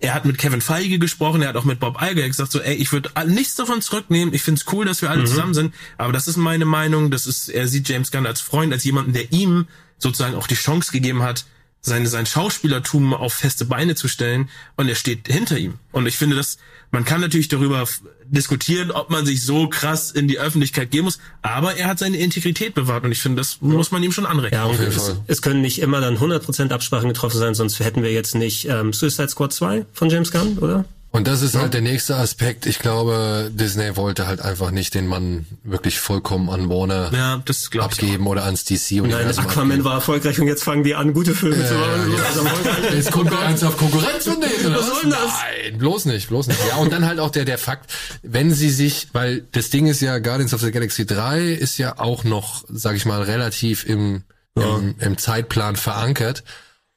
[0.00, 2.76] er hat mit Kevin Feige gesprochen, er hat auch mit Bob Iger gesagt so, ey,
[2.76, 4.32] ich würde nichts davon zurücknehmen.
[4.32, 7.10] Ich find's cool, dass wir alle zusammen sind, aber das ist meine Meinung.
[7.10, 9.66] Das ist, er sieht James Gunn als Freund, als jemanden, der ihm
[9.98, 11.46] sozusagen auch die Chance gegeben hat,
[11.80, 15.74] seine, sein Schauspielertum auf feste Beine zu stellen und er steht hinter ihm.
[15.92, 16.58] Und ich finde, dass
[16.90, 17.84] man kann natürlich darüber
[18.26, 22.16] diskutieren, ob man sich so krass in die Öffentlichkeit gehen muss, aber er hat seine
[22.16, 24.60] Integrität bewahrt und ich finde, das muss man ihm schon anrechnen.
[24.60, 25.20] Ja, und jeden es, Fall.
[25.26, 28.92] es können nicht immer dann 100% Absprachen getroffen sein, sonst hätten wir jetzt nicht ähm,
[28.92, 30.84] Suicide Squad 2 von James Gunn, oder?
[31.10, 32.66] Und das ist halt der nächste Aspekt.
[32.66, 37.42] Ich glaube, Disney wollte halt einfach nicht den Mann wirklich vollkommen an Warner Ja,
[37.82, 39.84] abgeben oder ans DC Nein, Universum Aquaman abgeben.
[39.84, 42.12] war erfolgreich und jetzt fangen die an, gute Filme zu machen.
[42.14, 42.22] ja.
[42.24, 42.94] Also.
[42.94, 45.18] Jetzt kommt er ernsthaft Konkurrenz von denen, Was soll das?
[45.62, 46.60] Nein, bloß nicht, bloß nicht.
[46.68, 47.90] Ja, und dann halt auch der, der Fakt,
[48.22, 51.98] wenn sie sich, weil das Ding ist ja, Guardians of the Galaxy 3 ist ja
[51.98, 54.24] auch noch, sag ich mal, relativ im,
[54.54, 56.44] im, im Zeitplan verankert.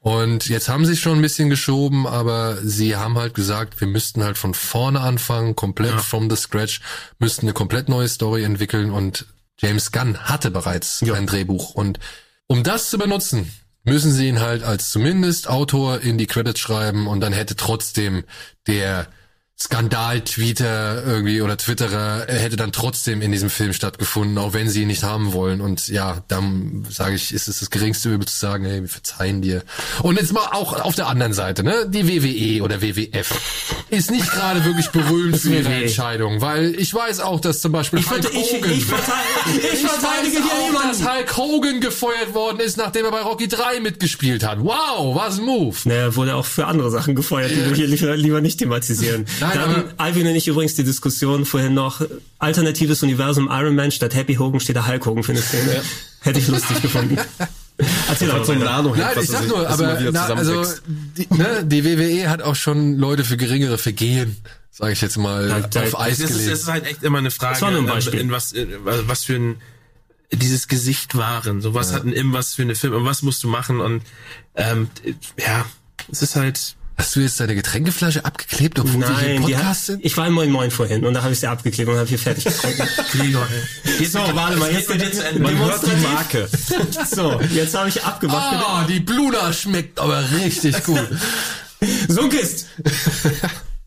[0.03, 4.23] Und jetzt haben sie schon ein bisschen geschoben, aber sie haben halt gesagt, wir müssten
[4.23, 6.81] halt von vorne anfangen, komplett from the scratch,
[7.19, 8.89] müssten eine komplett neue Story entwickeln.
[8.89, 9.27] Und
[9.59, 11.75] James Gunn hatte bereits ein Drehbuch.
[11.75, 11.99] Und
[12.47, 13.53] um das zu benutzen,
[13.83, 17.05] müssen sie ihn halt als zumindest Autor in die Credits schreiben.
[17.05, 18.23] Und dann hätte trotzdem
[18.65, 19.07] der
[19.61, 24.81] Skandal-Tweeter irgendwie oder Twitterer äh, hätte dann trotzdem in diesem Film stattgefunden, auch wenn sie
[24.81, 25.61] ihn nicht haben wollen.
[25.61, 29.41] Und ja, dann sage ich, ist es das geringste Übel zu sagen, hey, wir verzeihen
[29.41, 29.63] dir.
[30.01, 31.85] Und jetzt mal auch auf der anderen Seite, ne?
[31.87, 33.31] Die WWE oder WWF
[33.89, 35.83] ist nicht gerade wirklich berühmt für ihre WWE.
[35.83, 39.67] Entscheidung, weil ich weiß auch, dass zum Beispiel Ich, Hulk verte- ich, Hogan ich, verteidige,
[39.73, 43.47] ich verteidige weiß hier auch, dass Hulk Hogan gefeuert worden ist, nachdem er bei Rocky
[43.47, 44.59] 3 mitgespielt hat.
[44.61, 45.75] Wow, was ein Move.
[45.85, 49.25] Naja, wurde auch für andere Sachen gefeuert, die wir hier lieber, lieber nicht thematisieren.
[49.39, 52.01] Nein, Dann, aber- Alvin und ich übrigens die Diskussion vorhin noch,
[52.39, 55.81] alternatives Universum Iron Man statt Happy Hogan steht da Hulk Hogan für eine Szene.
[56.21, 57.17] Hätte ich lustig gefunden.
[58.09, 58.55] Erzähl ein weiter.
[58.55, 62.97] Nano Nein, ich sag nur, aber na, also die, ne, die WWE hat auch schon
[62.97, 64.35] Leute für geringere Vergehen,
[64.69, 66.53] sage ich jetzt mal, Ja, da- auf Eis Das ist, das gelegt.
[66.59, 68.19] ist halt echt immer eine Frage, Das war nur ein Beispiel.
[68.19, 69.55] in was, in, was für ein
[70.33, 71.59] dieses Gesicht waren.
[71.61, 74.03] So was hat ein Im, was für eine Film und was musst du machen und
[74.55, 74.87] ähm,
[75.39, 75.65] ja,
[76.11, 79.85] es ist halt Hast du jetzt deine Getränkeflasche abgeklebt, obwohl wir hier im Nein, Podcast
[79.87, 80.05] sind?
[80.05, 82.19] ich war im Moin Moin vorhin und da habe ich sie abgeklebt und habe hier
[82.19, 82.87] fertig getrunken.
[83.11, 83.47] Gregor.
[83.99, 86.49] Jetzt So, warte mal, jetzt geht wird zu jetzt hört die Marke.
[87.09, 88.55] So, jetzt habe ich abgemacht.
[88.65, 91.07] Ah, die Bluna schmeckt aber richtig gut.
[92.07, 92.67] Sunkist!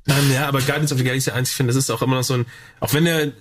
[0.06, 2.24] Ähm, ja, aber Guardians of the Galaxy 1, ich finde, das ist auch immer noch
[2.24, 2.46] so ein,
[2.80, 3.32] auch wenn der,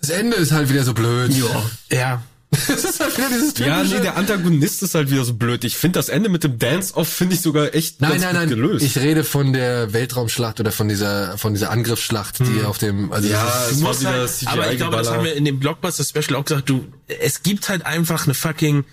[0.00, 1.32] Das Ende ist halt wieder so blöd.
[1.32, 1.70] Ja.
[1.96, 2.22] ja,
[2.68, 3.68] Das ist halt wieder dieses typische...
[3.70, 5.64] Ja, nee, der Antagonist ist halt wieder so blöd.
[5.64, 8.40] Ich finde das Ende mit dem Dance-Off finde ich sogar echt Nein, ganz nein, gut
[8.40, 8.48] nein.
[8.48, 8.84] gelöst.
[8.84, 13.28] Ich rede von der Weltraumschlacht oder von dieser von dieser Angriffsschlacht, die auf dem also
[13.28, 15.58] Ja, das es musst wieder halt, CGI aber ich glaube, das haben wir in dem
[15.60, 16.84] Blockbuster Special auch gesagt, du,
[17.20, 18.84] es gibt halt einfach eine fucking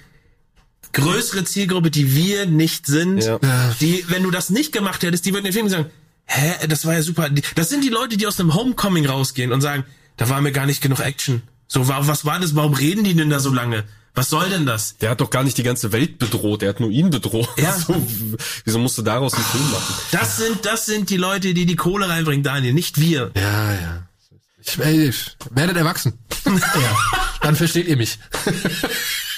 [0.94, 3.40] größere Zielgruppe, die wir nicht sind, Ja.
[3.80, 5.86] die, wenn du das nicht gemacht hättest, die würden den Film sagen,
[6.26, 7.30] hä, das war ja super.
[7.56, 9.86] Das sind die Leute, die aus einem Homecoming rausgehen und sagen,
[10.18, 11.42] da war mir gar nicht genug Action.
[11.73, 12.53] So, wa- was war das?
[12.53, 13.85] Warum reden die denn da so lange?
[14.14, 14.98] Was soll denn das?
[14.98, 17.48] Der hat doch gar nicht die ganze Welt bedroht, der hat nur ihn bedroht.
[17.57, 17.73] Ja.
[17.88, 17.95] So,
[18.65, 19.95] wieso musst du daraus einen Film machen?
[20.11, 23.31] Das sind, das sind die Leute, die die Kohle reinbringen, Daniel, nicht wir.
[23.38, 24.07] ja, ja.
[24.64, 25.11] Ich, ey,
[25.52, 26.19] werdet erwachsen.
[26.45, 26.98] ja.
[27.41, 28.19] Dann versteht ihr mich.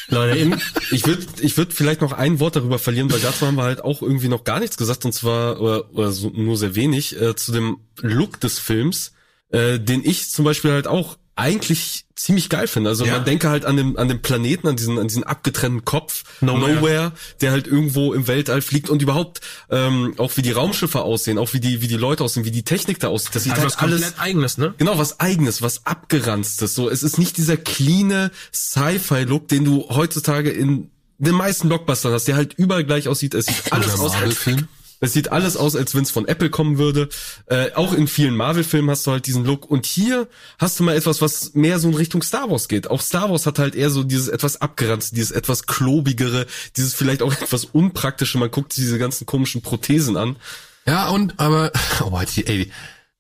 [0.09, 0.59] Leute,
[0.91, 3.81] ich würde ich würd vielleicht noch ein Wort darüber verlieren, weil dazu haben wir halt
[3.83, 7.35] auch irgendwie noch gar nichts gesagt und zwar oder, oder so, nur sehr wenig äh,
[7.35, 9.13] zu dem Look des Films,
[9.49, 12.89] äh, den ich zum Beispiel halt auch eigentlich ziemlich geil finde.
[12.89, 13.13] Also ja.
[13.13, 16.75] man denke halt an den, an den Planeten, an diesen, an diesen abgetrennten Kopf, Nowhere.
[16.75, 17.11] Nowhere,
[17.41, 21.53] der halt irgendwo im Weltall fliegt und überhaupt ähm, auch wie die Raumschiffe aussehen, auch
[21.53, 23.35] wie die, wie die Leute aussehen, wie die Technik da aussieht.
[23.35, 24.75] Das sieht also halt was alles eigenes, ne?
[24.77, 26.75] Genau, was eigenes, was abgeranztes.
[26.75, 32.27] So, es ist nicht dieser cleane Sci-Fi-Look, den du heutzutage in den meisten Blockbustern hast,
[32.27, 33.33] der halt überall gleich aussieht.
[33.33, 34.15] Es sieht alles aus.
[34.35, 34.67] Film.
[35.03, 37.09] Es sieht alles aus, als wenn es von Apple kommen würde.
[37.47, 39.69] Äh, auch in vielen Marvel-Filmen hast du halt diesen Look.
[39.69, 42.89] Und hier hast du mal etwas, was mehr so in Richtung Star Wars geht.
[42.89, 46.45] Auch Star Wars hat halt eher so dieses etwas abgeranzte, dieses etwas klobigere,
[46.77, 48.37] dieses vielleicht auch etwas unpraktische.
[48.37, 50.37] Man guckt sich diese ganzen komischen Prothesen an.
[50.85, 51.71] Ja, und aber,
[52.01, 52.71] oh, ey,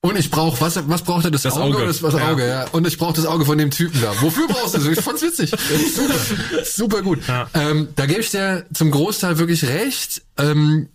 [0.05, 1.77] und ich brauche, was, was braucht er, das, das Auge?
[1.77, 1.85] Auge.
[1.85, 2.63] Das, das Auge, ja.
[2.63, 2.67] ja.
[2.73, 4.13] Und ich brauche das Auge von dem Typen da.
[4.21, 4.87] Wofür brauchst du das?
[4.87, 5.49] Ich fand's witzig.
[5.95, 7.19] Super, super gut.
[7.25, 7.47] Ja.
[7.53, 10.21] Ähm, da gebe ich dir zum Großteil wirklich recht.
[10.37, 10.89] Ähm,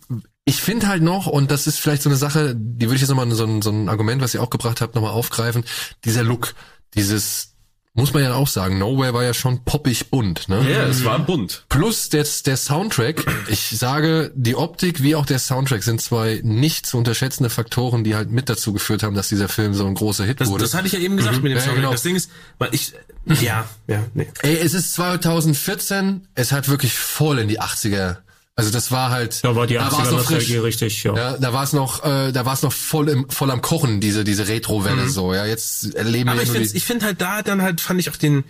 [0.49, 3.09] ich finde halt noch, und das ist vielleicht so eine Sache, die würde ich jetzt
[3.09, 5.63] nochmal so ein, so ein Argument, was ihr auch gebracht habt, nochmal aufgreifen.
[6.05, 6.55] Dieser Look,
[6.95, 7.53] dieses,
[7.93, 10.67] muss man ja auch sagen, Nowhere war ja schon poppig bunt, ne?
[10.67, 11.65] Ja, es war bunt.
[11.69, 16.87] Plus der, der Soundtrack, ich sage, die Optik wie auch der Soundtrack sind zwei nicht
[16.87, 20.25] zu unterschätzende Faktoren, die halt mit dazu geführt haben, dass dieser Film so ein großer
[20.25, 20.63] Hit das, wurde.
[20.63, 21.43] Das hatte ich ja eben gesagt mhm.
[21.43, 21.83] mit dem ja, Soundtrack.
[21.83, 21.91] Genau.
[21.91, 22.93] Das Ding ist, weil ich,
[23.39, 24.27] ja, ja, nee.
[24.41, 28.17] Ey, es ist 2014, es hat wirklich voll in die 80er
[28.59, 29.43] also das war halt.
[29.43, 31.15] Da war die 80er Nostalgie richtig, ja.
[31.15, 31.37] ja.
[31.37, 34.23] Da war es noch, äh, da war es noch voll im, voll am Kochen diese
[34.23, 35.09] diese Retro-Welle mhm.
[35.09, 35.33] so.
[35.33, 36.43] Ja, jetzt erleben Aber wir.
[36.43, 38.43] Aber ich finde, ich finde halt da dann halt fand ich auch den,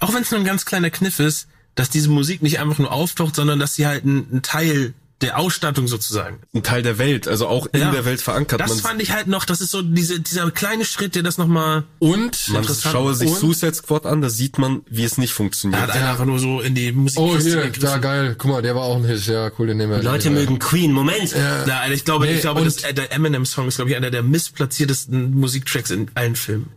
[0.00, 2.92] auch wenn es nur ein ganz kleiner Kniff ist, dass diese Musik nicht einfach nur
[2.92, 6.40] auftaucht, sondern dass sie halt ein, ein Teil der Ausstattung sozusagen.
[6.54, 8.60] Ein Teil der Welt, also auch in ja, der Welt verankert.
[8.60, 11.84] Das fand ich halt noch, das ist so diese, dieser kleine Schritt, der das nochmal
[11.98, 13.38] und man schaue sich und?
[13.38, 15.80] Suicide Squad an, da sieht man, wie es nicht funktioniert.
[15.80, 16.10] Er hat ja.
[16.10, 17.18] einfach nur so in die Musik.
[17.18, 19.92] Oh hier, da geil, guck mal, der war auch ein Hit, ja cool, den nehmen
[19.92, 20.02] wir.
[20.02, 21.32] Leute mögen Queen, Moment.
[21.32, 24.10] Ja, ja ich glaube, nee, ich glaube, das, der Eminem Song ist glaube ich einer
[24.10, 26.68] der missplatziertesten Musiktracks in allen Filmen.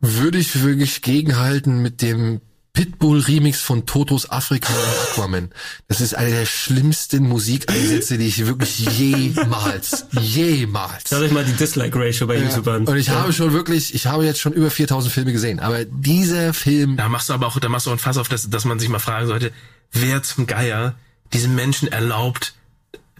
[0.00, 2.40] Würde ich wirklich gegenhalten mit dem
[2.74, 5.50] Pitbull-Remix von Totos Afrika und Aquaman.
[5.88, 11.04] Das ist einer der schlimmsten Musikeinsätze, die ich wirklich jemals, jemals.
[11.10, 12.44] Schau euch mal die Dislike-Ratio bei ja.
[12.44, 12.86] YouTube an.
[12.86, 13.16] Und ich ja.
[13.16, 16.96] habe schon wirklich, ich habe jetzt schon über 4000 Filme gesehen, aber dieser Film...
[16.96, 18.78] Da machst du aber auch, da machst du auch ein Fass auf, dass, dass man
[18.78, 19.52] sich mal fragen sollte,
[19.92, 20.94] wer zum Geier
[21.34, 22.54] diesem Menschen erlaubt,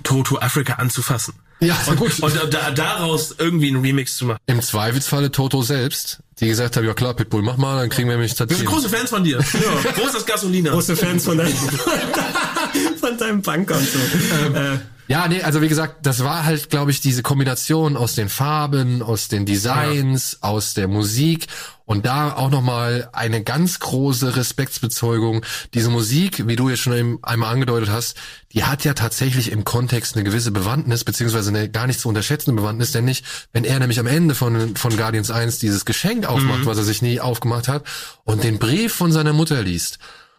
[0.03, 1.35] Toto Afrika anzufassen.
[1.63, 2.19] Ja, und, gut.
[2.21, 4.39] Und da, daraus irgendwie einen Remix zu machen.
[4.47, 8.17] Im Zweifelsfalle Toto selbst, die gesagt haben, ja klar, Pitbull, mach mal, dann kriegen wir
[8.17, 8.69] nämlich tatsächlich.
[8.69, 9.39] Wir sind große Fans von dir.
[9.53, 9.93] Ja.
[9.93, 10.73] Großes Gasolina.
[10.73, 11.53] Große Fans von deinem,
[13.01, 13.99] von deinem Bankkonto.
[14.45, 14.79] Ähm, äh,
[15.13, 19.03] ja, nee, also wie gesagt, das war halt, glaube ich, diese Kombination aus den Farben,
[19.03, 20.49] aus den Designs, ja.
[20.49, 21.49] aus der Musik
[21.85, 25.45] und da auch nochmal eine ganz große Respektsbezeugung.
[25.75, 28.17] Diese Musik, wie du jetzt schon einmal angedeutet hast,
[28.53, 32.63] die hat ja tatsächlich im Kontext eine gewisse Bewandtnis, beziehungsweise eine gar nicht zu unterschätzende
[32.63, 36.61] Bewandtnis, denn nicht, wenn er nämlich am Ende von, von Guardians 1 dieses Geschenk aufmacht,
[36.61, 36.67] mhm.
[36.67, 37.85] was er sich nie aufgemacht hat,
[38.25, 39.99] und den Brief von seiner Mutter liest.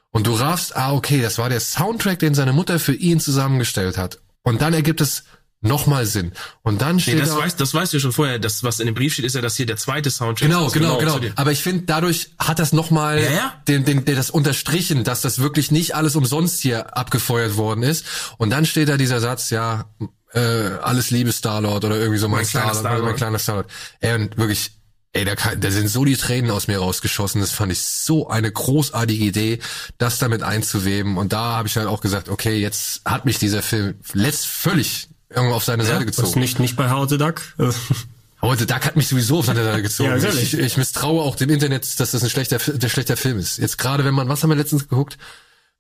[0.10, 4.00] Und du raffst, ah, okay, das war der Soundtrack, den seine Mutter für ihn zusammengestellt
[4.00, 4.18] hat.
[4.44, 5.24] Und dann ergibt es
[5.64, 6.34] nochmal Sinn.
[6.62, 8.38] Und dann steht nee, das, da, weißt, das weißt du schon vorher.
[8.38, 10.74] Das, was in dem Brief steht, ist ja, dass hier der zweite Soundtrack genau, ist.
[10.74, 11.34] Genau, genau, genau.
[11.38, 13.54] Aber ich finde, dadurch hat das nochmal ja, ja.
[13.68, 18.06] den, den, den, das unterstrichen, dass das wirklich nicht alles umsonst hier abgefeuert worden ist.
[18.38, 19.86] Und dann steht da dieser Satz, ja,
[20.34, 20.40] äh,
[20.82, 23.68] alles Liebe Starlord oder irgendwie so mein, mein Starlord, Star mein kleiner Starlord.
[24.02, 24.72] Ey, und wirklich,
[25.16, 27.40] Ey, da, kann, da sind so die Tränen aus mir rausgeschossen.
[27.40, 29.60] Das fand ich so eine großartige Idee,
[30.00, 31.18] das damit einzuweben.
[31.18, 35.08] Und da habe ich halt auch gesagt, okay, jetzt hat mich dieser Film letzt völlig
[35.30, 36.40] irgendwo auf seine ja, Seite gezogen.
[36.40, 37.42] nicht nicht bei Howard the Duck.
[38.42, 40.20] Howard the Duck hat mich sowieso auf seine Seite gezogen.
[40.20, 43.60] ja, ich, ich misstraue auch dem Internet, dass das ein schlechter, der schlechter Film ist.
[43.60, 45.20] Jetzt gerade, wenn man, was haben wir letztens geguckt?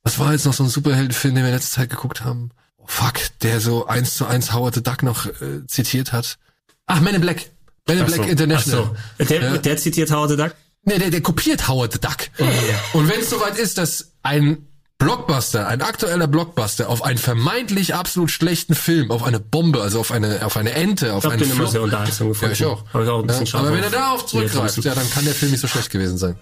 [0.03, 2.51] Was war jetzt noch so ein Superheldenfilm, den wir letzte Zeit geguckt haben?
[2.77, 6.37] Oh, fuck, der so eins zu eins Howard the Duck noch äh, zitiert hat.
[6.85, 7.52] Ach, Men in Black.
[7.85, 8.29] Ben in Black so.
[8.29, 8.97] International.
[9.19, 9.25] So.
[9.25, 9.57] Der, ja.
[9.57, 10.55] der zitiert Howard the Duck?
[10.85, 12.17] Nee, der, der kopiert Howard the Duck.
[12.39, 12.51] Oh, yeah.
[12.93, 18.31] Und wenn es soweit ist, dass ein Blockbuster, ein aktueller Blockbuster auf einen vermeintlich absolut
[18.31, 21.67] schlechten Film, auf eine Bombe, also auf eine auf eine Ente, auf ich einen immer
[21.67, 22.55] sehr unterhaltsam gefunden.
[22.55, 22.83] Ja, ich auch.
[22.93, 25.61] Aber, ich auch ja, aber wenn er darauf zurückgreift, ja, dann kann der Film nicht
[25.61, 26.37] so schlecht gewesen sein.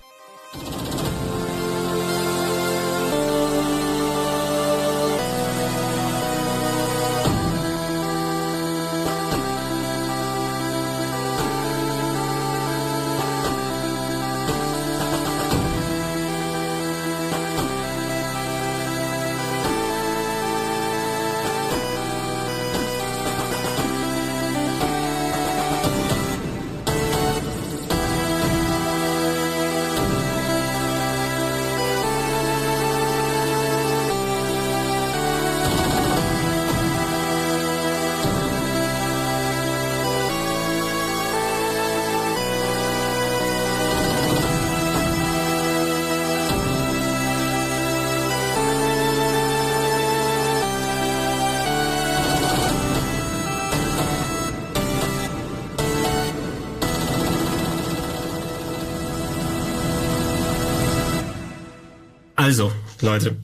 [63.01, 63.35] Leute.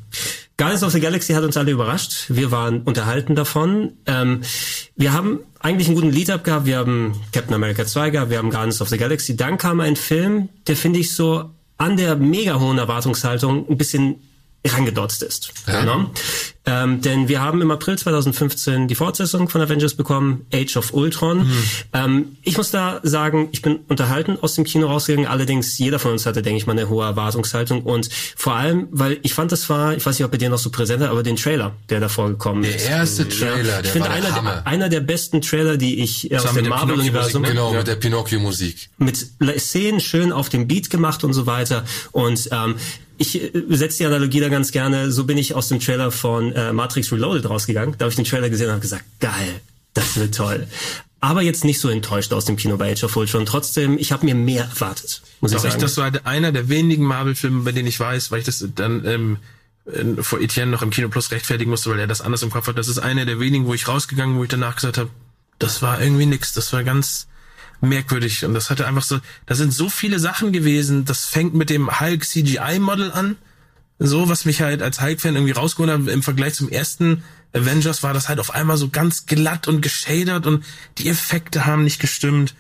[0.58, 2.26] Guardians of the Galaxy hat uns alle überrascht.
[2.30, 3.94] Wir waren unterhalten davon.
[4.08, 4.42] Ähm,
[4.96, 6.66] wir haben eigentlich einen guten Lead-Up gehabt.
[6.66, 9.36] Wir haben Captain America 2 gehabt, wir haben Guardians of the Galaxy.
[9.36, 14.16] Dann kam ein Film, der finde ich so an der mega hohen Erwartungshaltung ein bisschen
[14.66, 15.54] rangedotzt ist.
[15.68, 15.82] Ja.
[15.82, 16.12] Genau.
[16.66, 21.48] Ähm, denn wir haben im April 2015 die Fortsetzung von Avengers bekommen, Age of Ultron.
[21.48, 21.64] Mhm.
[21.94, 25.30] Ähm, ich muss da sagen, ich bin unterhalten aus dem Kino rausgegangen.
[25.30, 27.84] Allerdings, jeder von uns hatte, denke ich mal, eine hohe Erwartungshaltung.
[27.84, 30.58] Und vor allem, weil ich fand, das war, ich weiß nicht, ob ihr den noch
[30.58, 32.86] so präsent hat, aber den Trailer, der davor gekommen ist.
[32.86, 36.28] Der erste Trailer, ja, der Ich finde, einer, der, einer der besten Trailer, die ich
[36.30, 37.44] das aus dem Marvel-Universum...
[37.44, 37.50] Ne?
[37.50, 38.90] Genau, mit der Pinocchio-Musik.
[38.98, 39.26] Mit
[39.60, 41.86] Szenen schön auf dem Beat gemacht und so weiter.
[42.12, 42.76] Und ähm,
[43.18, 45.12] ich äh, setze die Analogie da ganz gerne.
[45.12, 47.96] So bin ich aus dem Trailer von äh, Matrix Reloaded rausgegangen.
[47.98, 49.62] Da habe ich den Trailer gesehen und habe gesagt, geil,
[49.94, 50.68] das wird toll.
[51.20, 53.46] Aber jetzt nicht so enttäuscht aus dem Kino bei Age of Ultron.
[53.46, 55.76] Trotzdem, ich habe mir mehr erwartet, muss Doch, ich sagen.
[55.76, 59.04] Ich, das war einer der wenigen Marvel-Filme, bei denen ich weiß, weil ich das dann
[59.06, 59.38] ähm,
[60.22, 62.78] vor Etienne noch im Kino Plus rechtfertigen musste, weil er das anders im Kopf hat.
[62.78, 65.10] Das ist einer der wenigen, wo ich rausgegangen, wo ich danach gesagt habe,
[65.60, 66.54] das war irgendwie nix.
[66.54, 67.28] Das war ganz
[67.82, 68.46] merkwürdig.
[68.46, 71.06] Und das hatte einfach so, da sind so viele Sachen gewesen.
[71.06, 73.36] Das fängt mit dem Hulk CGI Model an.
[74.00, 76.08] So, was mich halt als Hulk-Fan irgendwie rausgeholt hat.
[76.08, 77.24] Im Vergleich zum ersten
[77.54, 80.64] Avengers war das halt auf einmal so ganz glatt und geschadert und
[81.00, 82.54] die Effekte haben nicht gestimmt.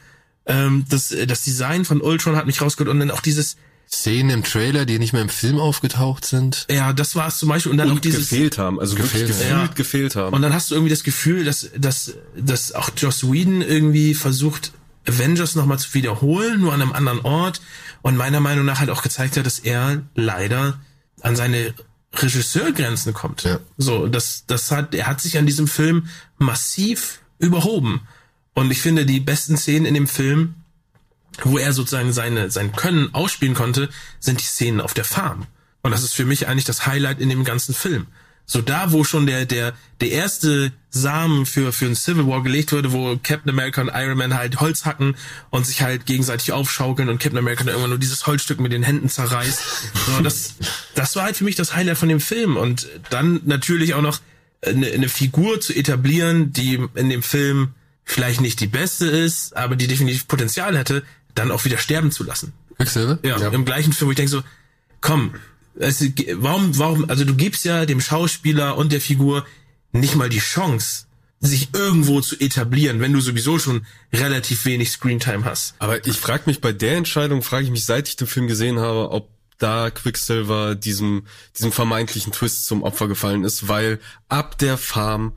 [0.48, 3.57] Ähm, das, das Design von Ultron hat mich rausgeholt und dann auch dieses,
[3.89, 6.65] Szenen im Trailer, die nicht mehr im Film aufgetaucht sind.
[6.69, 7.72] Ja, das war es zum Beispiel.
[7.72, 9.68] Und dann und auch dieses gefehlt haben, also gefehlt, gefühlt ja.
[9.68, 10.35] gefehlt haben.
[10.35, 14.73] Und dann hast du irgendwie das Gefühl, dass, dass, dass auch Joss Whedon irgendwie versucht,
[15.08, 17.62] Avengers nochmal zu wiederholen, nur an einem anderen Ort
[18.02, 20.80] und meiner Meinung nach halt auch gezeigt hat, dass er leider
[21.22, 21.74] an seine
[22.14, 23.44] Regisseurgrenzen kommt.
[23.44, 23.60] Ja.
[23.78, 26.08] So, das, das hat, er hat sich an diesem Film
[26.38, 28.02] massiv überhoben.
[28.54, 30.56] Und ich finde, die besten Szenen in dem Film,
[31.44, 33.90] wo er sozusagen seine, sein Können ausspielen konnte,
[34.20, 35.46] sind die Szenen auf der Farm.
[35.84, 38.08] Und das ist für mich eigentlich das Highlight in dem ganzen Film.
[38.49, 42.72] So da, wo schon der, der, der erste Samen für, für ein Civil War gelegt
[42.72, 45.18] wurde, wo Captain America und Iron Man halt Holz hacken
[45.49, 48.84] und sich halt gegenseitig aufschaukeln und Captain America dann irgendwann nur dieses Holzstück mit den
[48.84, 49.61] Händen zerreißt.
[50.07, 50.56] So, das,
[50.95, 52.56] das war halt für mich das Highlight von dem Film.
[52.56, 54.19] Und dann natürlich auch noch
[54.65, 57.74] eine, eine Figur zu etablieren, die in dem Film
[58.06, 61.03] vielleicht nicht die beste ist, aber die definitiv Potenzial hätte,
[61.36, 62.53] dann auch wieder sterben zu lassen.
[62.78, 63.19] Quicksilver?
[63.24, 64.41] Ja, ja, im gleichen Film, wo ich denke so,
[65.02, 65.34] komm,
[65.80, 66.04] es,
[66.36, 69.45] warum, warum, also du gibst ja dem Schauspieler und der Figur
[69.91, 71.06] nicht mal die Chance,
[71.40, 75.76] sich irgendwo zu etablieren, wenn du sowieso schon relativ wenig Screentime hast.
[75.80, 78.80] Aber ich frage mich bei der Entscheidung, frage ich mich, seit ich den Film gesehen
[78.80, 79.30] habe, ob
[79.60, 81.26] da Quicksilver diesem,
[81.58, 83.99] diesem vermeintlichen Twist zum Opfer gefallen ist, weil
[84.30, 85.34] ab der Farm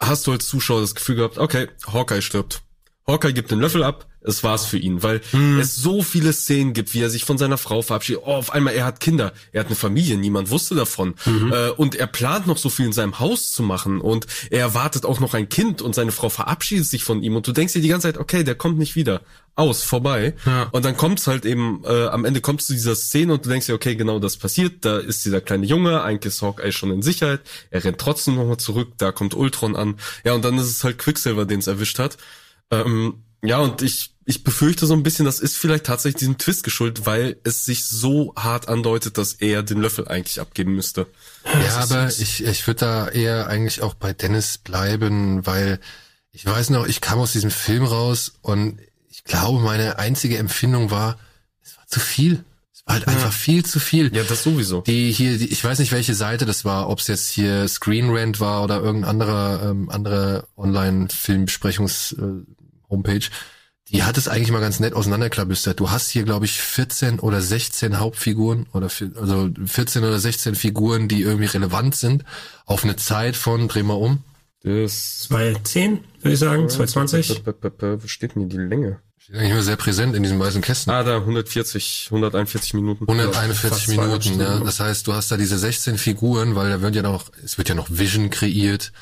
[0.00, 2.62] hast du als Zuschauer das Gefühl gehabt, okay, Hawkeye stirbt.
[3.06, 5.58] Hawkeye gibt den Löffel ab, es war's für ihn, weil hm.
[5.58, 8.22] es so viele Szenen gibt, wie er sich von seiner Frau verabschiedet.
[8.24, 11.14] Oh, auf einmal, er hat Kinder, er hat eine Familie, niemand wusste davon.
[11.24, 11.52] Mhm.
[11.52, 15.04] Äh, und er plant noch so viel in seinem Haus zu machen und er erwartet
[15.04, 17.82] auch noch ein Kind und seine Frau verabschiedet sich von ihm und du denkst dir
[17.82, 19.22] die ganze Zeit, okay, der kommt nicht wieder.
[19.54, 20.34] Aus, vorbei.
[20.46, 20.68] Ja.
[20.72, 23.66] Und dann kommt's halt eben, äh, am Ende kommst du dieser Szene und du denkst
[23.66, 24.84] dir, okay, genau das passiert.
[24.86, 27.40] Da ist dieser kleine Junge, eigentlich ist Hawkeye schon in Sicherheit.
[27.70, 29.96] Er rennt trotzdem nochmal zurück, da kommt Ultron an.
[30.24, 32.16] Ja, und dann ist es halt Quicksilver, den es erwischt hat.
[32.72, 36.62] Ähm, ja, und ich, ich befürchte so ein bisschen, das ist vielleicht tatsächlich diesem Twist
[36.62, 41.06] geschuldet, weil es sich so hart andeutet, dass er den Löffel eigentlich abgeben müsste.
[41.44, 45.80] Ja, aber ich, ich würde da eher eigentlich auch bei Dennis bleiben, weil
[46.30, 48.78] ich weiß noch, ich kam aus diesem Film raus und
[49.10, 51.18] ich glaube, meine einzige Empfindung war,
[51.62, 52.44] es war zu viel.
[52.72, 53.12] Es war halt ja.
[53.12, 54.14] einfach viel zu viel.
[54.14, 54.80] Ja, das sowieso.
[54.82, 58.08] Die hier, die, ich weiß nicht, welche Seite das war, ob es jetzt hier Screen
[58.10, 62.61] Rant war oder irgendein anderer ähm, andere Online-Filmbesprechungs äh,
[62.92, 63.28] Homepage,
[63.88, 65.80] die hat es eigentlich mal ganz nett auseinanderklabüstert.
[65.80, 71.08] Du hast hier, glaube ich, 14 oder 16 Hauptfiguren oder also 14 oder 16 Figuren,
[71.08, 72.24] die irgendwie relevant sind
[72.64, 74.22] auf eine Zeit von, dreh mal um.
[74.62, 77.42] Das 2010, würde ich sagen, 2020.
[77.44, 79.00] Wo steht mir die Länge?
[79.18, 80.92] Steht eigentlich immer sehr präsent in diesen weißen Kästen.
[80.92, 83.08] Ah, da 140, 141 Minuten.
[83.08, 84.60] 141 Minuten, ja.
[84.60, 87.68] Das heißt, du hast da diese 16 Figuren, weil da wird ja noch, es wird
[87.68, 88.92] ja noch Vision kreiert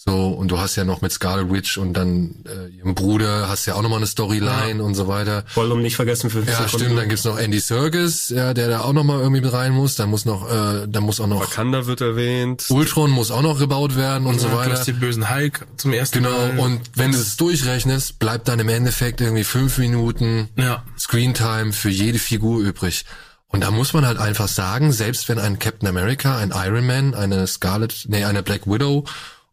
[0.00, 3.66] so, und du hast ja noch mit Scarlet Witch und dann äh, ihrem Bruder hast
[3.66, 4.84] ja auch nochmal eine Storyline ja.
[4.84, 5.42] und so weiter.
[5.48, 8.92] Vollum nicht vergessen für Ja, stimmt, dann gibt's noch Andy Serkis, ja, der da auch
[8.92, 9.96] nochmal irgendwie mit rein muss.
[9.96, 11.40] Dann muss noch, äh, dann muss auch noch.
[11.40, 12.66] Wakanda wird erwähnt.
[12.68, 14.70] Ultron muss auch noch gebaut werden und ja, so weiter.
[14.70, 16.50] Du hast den bösen Hulk zum ersten genau, Mal.
[16.50, 20.84] Genau, und wenn du es durchrechnest, bleibt dann im Endeffekt irgendwie fünf Minuten ja.
[20.96, 23.04] Screentime für jede Figur übrig.
[23.48, 27.14] Und da muss man halt einfach sagen, selbst wenn ein Captain America, ein Iron Man,
[27.16, 29.04] eine Scarlet, nee, eine Black Widow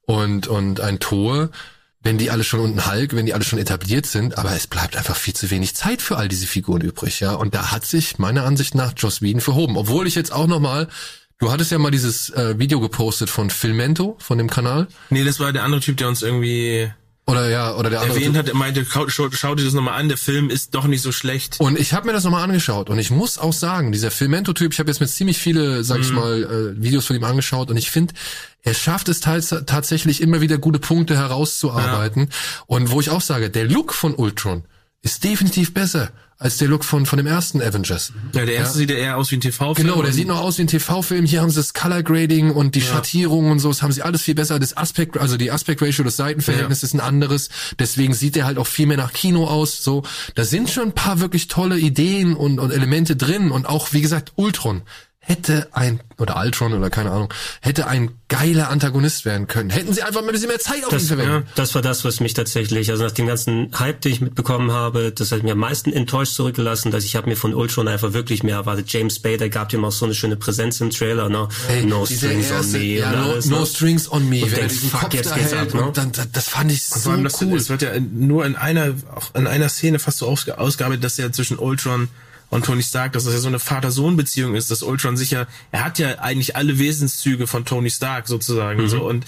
[0.06, 1.50] und, und ein Tor,
[2.02, 4.96] wenn die alle schon unten Hulk, wenn die alle schon etabliert sind, aber es bleibt
[4.96, 7.34] einfach viel zu wenig Zeit für all diese Figuren übrig, ja.
[7.34, 9.78] Und da hat sich meiner Ansicht nach Joss Whedon verhoben.
[9.78, 10.88] Obwohl ich jetzt auch nochmal
[11.38, 14.88] Du hattest ja mal dieses äh, Video gepostet von Filmento, von dem Kanal.
[15.10, 16.90] Nee, das war der andere Typ, der uns irgendwie
[17.28, 18.20] Oder ja, oder der andere.
[18.20, 21.02] erwähnt hat, er meinte, schau, schau, dir das nochmal an, der Film ist doch nicht
[21.02, 21.60] so schlecht.
[21.60, 24.80] Und ich habe mir das nochmal angeschaut und ich muss auch sagen, dieser Filmento-Typ, ich
[24.80, 27.90] habe jetzt mit ziemlich viele, sag ich mal, äh, Videos von ihm angeschaut und ich
[27.90, 28.14] finde,
[28.62, 32.30] er schafft es tatsächlich immer wieder gute Punkte herauszuarbeiten.
[32.68, 34.64] Und wo ich auch sage, der Look von Ultron
[35.02, 38.12] ist definitiv besser als der Look von, von dem ersten Avengers.
[38.34, 39.88] Ja, der erste sieht ja eher aus wie ein TV-Film.
[39.88, 41.26] Genau, der sieht noch aus wie ein TV-Film.
[41.26, 43.70] Hier haben sie das Color Grading und die Schattierung und so.
[43.70, 44.60] Das haben sie alles viel besser.
[44.60, 47.50] Das Aspekt, also die Aspect Ratio, das Seitenverhältnis ist ein anderes.
[47.80, 49.82] Deswegen sieht der halt auch viel mehr nach Kino aus.
[49.82, 50.04] So,
[50.36, 53.52] da sind schon ein paar wirklich tolle Ideen und, und Elemente drin.
[53.52, 54.82] Und auch, wie gesagt, Ultron
[55.28, 59.72] hätte ein, oder Ultron oder keine Ahnung, hätte ein geiler Antagonist werden können.
[59.72, 61.48] Hätten sie einfach mal ein bisschen mehr Zeit auf ihn Das, verwendet.
[61.56, 65.12] das war das, was mich tatsächlich, also nach dem ganzen Hype, den ich mitbekommen habe,
[65.12, 68.44] das hat mir am meisten enttäuscht zurückgelassen, dass ich habe mir von Ultron einfach wirklich
[68.44, 68.92] mehr erwartet.
[68.94, 71.48] James Spader gab ihm auch so eine schöne Präsenz im Trailer, ne?
[71.70, 73.46] Ey, no strings erste- on me ja, und no, alles.
[73.48, 73.66] no ne?
[73.66, 74.44] strings on me.
[74.44, 75.90] Und wenn er denkst, fuck, Kopf jetzt da geht's ab, ne?
[75.94, 77.58] dann, das, fand ich so allem, das, cool.
[77.58, 81.18] es wird ja nur in einer, auch in einer Szene fast so ausge- ausgearbeitet, dass
[81.18, 82.10] ja zwischen Ultron
[82.50, 86.00] und Tony Stark, dass das ja so eine Vater-Sohn-Beziehung ist, dass Ultron sicher, er hat
[86.00, 89.26] ja eigentlich alle Wesenszüge von Tony Stark sozusagen, so, und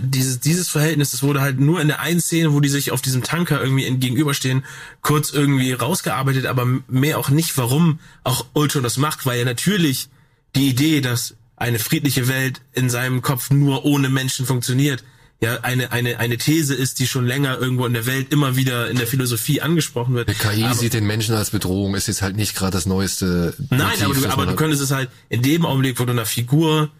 [0.00, 3.02] dieses, dieses Verhältnis, das wurde halt nur in der einen Szene, wo die sich auf
[3.02, 4.64] diesem Tanker irgendwie gegenüberstehen,
[5.02, 10.08] kurz irgendwie rausgearbeitet, aber mehr auch nicht, warum auch Ultron das macht, weil er natürlich
[10.56, 15.04] die Idee, dass eine friedliche Welt in seinem Kopf nur ohne Menschen funktioniert,
[15.44, 18.90] ja eine eine eine These ist, die schon länger irgendwo in der Welt immer wieder
[18.90, 20.28] in der Philosophie angesprochen wird.
[20.28, 23.54] Der KI aber, sieht den Menschen als Bedrohung, ist jetzt halt nicht gerade das neueste.
[23.70, 26.12] nein, Motiv, aber das du, aber du könntest es halt in dem Augenblick, wo du
[26.12, 26.90] einer Figur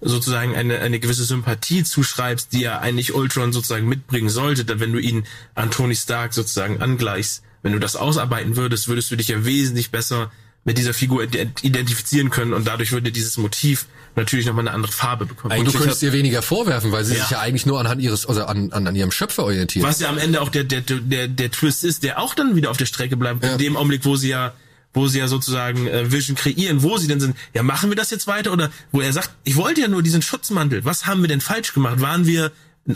[0.00, 4.92] sozusagen eine eine gewisse Sympathie zuschreibst, die ja eigentlich Ultron sozusagen mitbringen sollte, dann wenn
[4.92, 9.28] du ihn an Tony Stark sozusagen angleichst, wenn du das ausarbeiten würdest, würdest du dich
[9.28, 10.30] ja wesentlich besser
[10.64, 13.86] mit dieser Figur ident- identifizieren können und dadurch würde dieses Motiv
[14.18, 15.58] natürlich nochmal eine andere Farbe bekommen.
[15.58, 17.22] Und du könntest ihr weniger vorwerfen, weil sie Ja.
[17.22, 19.84] sich ja eigentlich nur anhand ihres, also an, an, an ihrem Schöpfer orientiert.
[19.84, 22.70] Was ja am Ende auch der, der, der, der Twist ist, der auch dann wieder
[22.70, 23.52] auf der Strecke bleibt, Ja.
[23.52, 24.52] in dem Augenblick, wo sie ja,
[24.94, 28.10] wo sie ja sozusagen äh, Vision kreieren, wo sie denn sind, ja, machen wir das
[28.10, 28.52] jetzt weiter?
[28.52, 31.72] Oder wo er sagt, ich wollte ja nur diesen Schutzmantel, was haben wir denn falsch
[31.74, 32.00] gemacht?
[32.00, 32.52] Waren wir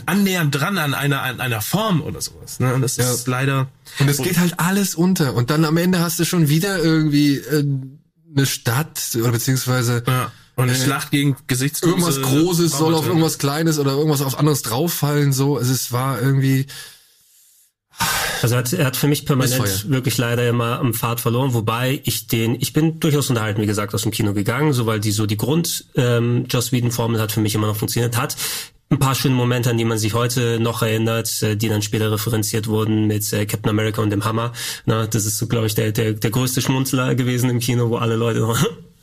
[0.07, 2.59] annähernd dran an einer, an einer Form oder sowas?
[2.59, 2.73] Ne?
[2.73, 3.11] Und das Ja.
[3.11, 3.67] ist leider.
[3.99, 5.35] Und es geht halt alles unter.
[5.35, 7.63] Und dann am Ende hast du schon wieder irgendwie äh,
[8.35, 10.31] eine Stadt oder beziehungsweise Ja.
[10.55, 11.93] Und eine Äh, Schlacht gegen Gesichtslose.
[11.95, 15.33] irgendwas Großes soll auf irgendwas Kleines oder irgendwas auf anderes drauffallen.
[15.33, 16.67] So, also es war irgendwie.
[18.41, 22.01] Also er hat, er hat für mich permanent wirklich leider immer am Pfad verloren, wobei
[22.03, 25.11] ich den, ich bin durchaus unterhalten, wie gesagt, aus dem Kino gegangen, so weil die
[25.11, 28.35] so die Grund ähm, Joss Whedon Formel hat für mich immer noch funktioniert hat.
[28.89, 32.11] Ein paar schöne Momente, an die man sich heute noch erinnert, äh, die dann später
[32.11, 34.51] referenziert wurden mit äh, Captain America und dem Hammer.
[34.85, 37.95] Na, das ist so, glaube ich, der, der, der größte Schmunzler gewesen im Kino, wo
[37.97, 38.45] alle Leute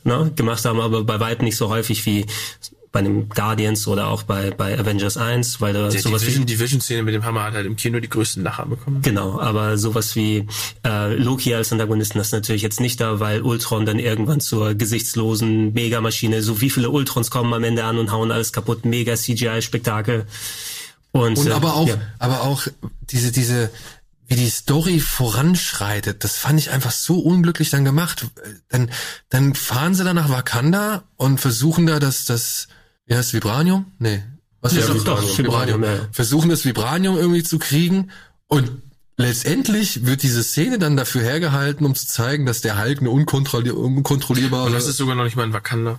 [0.05, 2.27] na, gemacht haben, aber bei weitem nicht so häufig wie
[2.93, 6.29] bei den Guardians oder auch bei, bei Avengers 1, weil da Die, die sowas wie
[6.29, 9.01] Vision, die Vision-Szene mit dem Hammer hat halt im Kino die größten Lacher bekommen.
[9.03, 10.49] Genau, aber sowas wie
[10.85, 14.75] äh, Loki als Antagonisten das ist natürlich jetzt nicht da, weil Ultron dann irgendwann zur
[14.75, 19.15] gesichtslosen Megamaschine, so wie viele Ultrons kommen am Ende an und hauen alles kaputt, mega
[19.15, 20.27] CGI-Spektakel.
[21.13, 21.97] Und, Und äh, aber auch, ja.
[22.19, 22.67] aber auch
[23.11, 23.71] diese, diese,
[24.31, 28.29] wie die Story voranschreitet, das fand ich einfach so unglücklich dann gemacht.
[28.69, 28.89] Dann,
[29.29, 32.69] dann fahren sie da nach Wakanda und versuchen da das, das,
[33.07, 33.87] wie heißt Vibranium?
[33.99, 34.23] Nee.
[34.61, 35.05] Was Ja, ist das?
[35.05, 36.07] doch, Vibranium, ja.
[36.13, 38.13] Versuchen das Vibranium irgendwie zu kriegen
[38.47, 38.71] und
[39.17, 43.77] letztendlich wird diese Szene dann dafür hergehalten, um zu zeigen, dass der Hulk eine unkontrollier
[43.77, 44.67] unkontrollierbare...
[44.67, 45.99] Und das ist sogar noch nicht mal in Wakanda.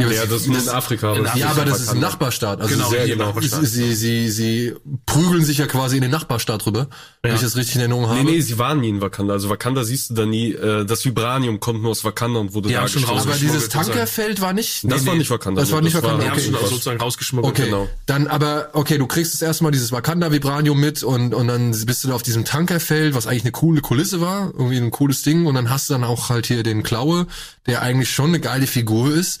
[0.00, 1.14] Ja, Ja, das ist nur in Afrika.
[1.14, 2.00] in das ja, Afrika aber das ist ein.
[2.00, 2.60] Nachbarstaat.
[2.60, 3.26] Also Genau, sehr genau.
[3.26, 3.64] Nachbarstaat.
[3.66, 4.74] Sie, sie, sie
[5.06, 6.88] prügeln sich ja quasi in den Nachbarstaat rüber,
[7.22, 8.18] wenn ich das richtig in Erinnerung habe.
[8.24, 9.32] Nee, nee, sie waren nie in Wakanda.
[9.34, 10.52] Also Wakanda siehst du da nie.
[10.52, 13.28] Äh, das Vibranium kommt nur aus Wakanda und wurde Die da schon gestoßen.
[13.30, 13.68] aber dieses.
[13.68, 14.84] Tankerfeld war nicht.
[14.90, 15.60] Das war nicht Wakanda.
[15.60, 16.24] Das war nee, nicht Wakanda.
[16.24, 16.52] Die haben Okay.
[16.58, 17.52] schon sozusagen rausgeschmuggelt.
[17.58, 17.88] Okay, Genau.
[18.06, 22.08] dann aber, okay, du kriegst jetzt erstmal dieses Wakanda-Vibranium mit und, und dann bist du
[22.08, 25.54] da auf diesem Tankerfeld, was eigentlich eine coole Kulisse war, irgendwie ein cooles Ding und
[25.54, 27.26] dann hast du dann auch halt hier den Klaue,
[27.66, 29.40] der eigentlich schon eine geile Figur ist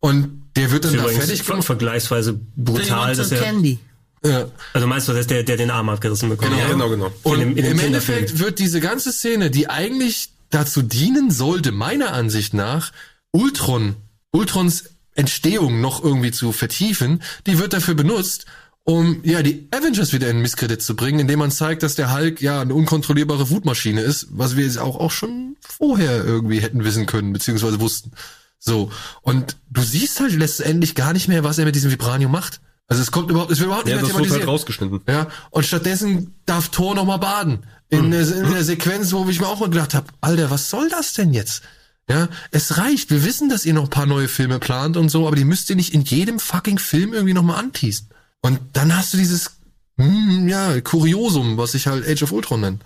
[0.00, 1.64] und der wird dann da übrigens fertig gemacht.
[1.64, 3.78] vergleichsweise brutal, dass er, Candy.
[4.24, 4.46] Ja.
[4.72, 6.50] also meinst du, dass der, der den Arm abgerissen bekommt?
[6.52, 6.68] Ja, Ja.
[6.72, 7.12] genau, genau.
[7.22, 7.78] Und In dem- im.
[7.78, 12.92] Endeffekt wird diese ganze Szene, die eigentlich dazu dienen sollte, meiner Ansicht nach,
[13.32, 13.96] Ultron,
[14.32, 14.84] Ultrons
[15.14, 18.46] Entstehung noch irgendwie zu vertiefen, die wird dafür benutzt,
[18.84, 22.40] um ja die Avengers wieder in Misskredit zu bringen, indem man zeigt, dass der Hulk
[22.40, 27.04] ja eine unkontrollierbare Wutmaschine ist, was wir jetzt auch, auch schon vorher irgendwie hätten wissen
[27.06, 28.12] können, beziehungsweise wussten.
[28.58, 28.90] So.
[29.22, 32.60] Und du siehst halt letztendlich gar nicht mehr, was er mit diesem Vibranium macht.
[32.88, 34.48] Also es kommt überhaupt, es wird überhaupt nicht Ja, mehr das halt thematisiert.
[34.48, 35.00] rausgeschnitten.
[35.06, 37.66] Ja, und stattdessen darf Thor noch mal baden.
[37.90, 40.88] In, der, in der Sequenz, wo ich mir auch mal gedacht habe, Alter, was soll
[40.90, 41.62] das denn jetzt?
[42.10, 43.10] Ja, es reicht.
[43.10, 45.68] Wir wissen, dass ihr noch ein paar neue Filme plant und so, aber die müsst
[45.70, 48.08] ihr nicht in jedem fucking Film irgendwie nochmal anteasen.
[48.40, 49.52] Und dann hast du dieses,
[49.98, 52.78] hm, ja, Kuriosum, was ich halt Age of Ultron nenne.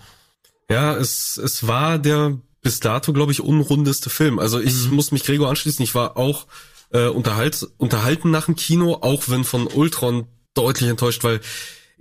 [0.69, 4.39] Ja, es, es war der bis dato, glaube ich, unrundeste Film.
[4.39, 4.95] Also ich mhm.
[4.95, 5.83] muss mich Gregor anschließen.
[5.83, 6.47] Ich war auch
[6.91, 10.25] äh, unterhalt, unterhalten nach dem Kino, auch wenn von Ultron
[10.55, 11.41] deutlich enttäuscht, weil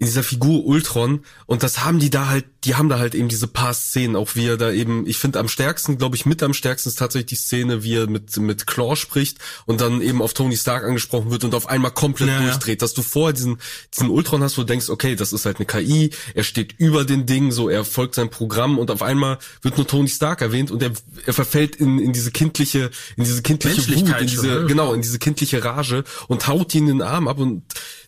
[0.03, 3.29] in dieser Figur Ultron und das haben die da halt, die haben da halt eben
[3.29, 6.43] diese paar Szenen, auch wie er da eben, ich finde am stärksten, glaube ich, mit
[6.43, 10.20] am stärksten ist tatsächlich die Szene, wie er mit mit Claw spricht und dann eben
[10.20, 13.59] auf Tony Stark angesprochen wird und auf einmal komplett ja, durchdreht, dass du vorher diesen
[13.95, 17.05] diesen Ultron hast, wo du denkst, okay, das ist halt eine KI, er steht über
[17.05, 20.73] den Ding, so er folgt seinem Programm und auf einmal wird nur Tony Stark erwähnt
[20.73, 20.91] und er,
[21.27, 25.03] er verfällt in in diese kindliche in diese kindliche Wut, in diese schon, genau, in
[25.03, 27.62] diese kindliche Rage und haut ihn in den Arm ab und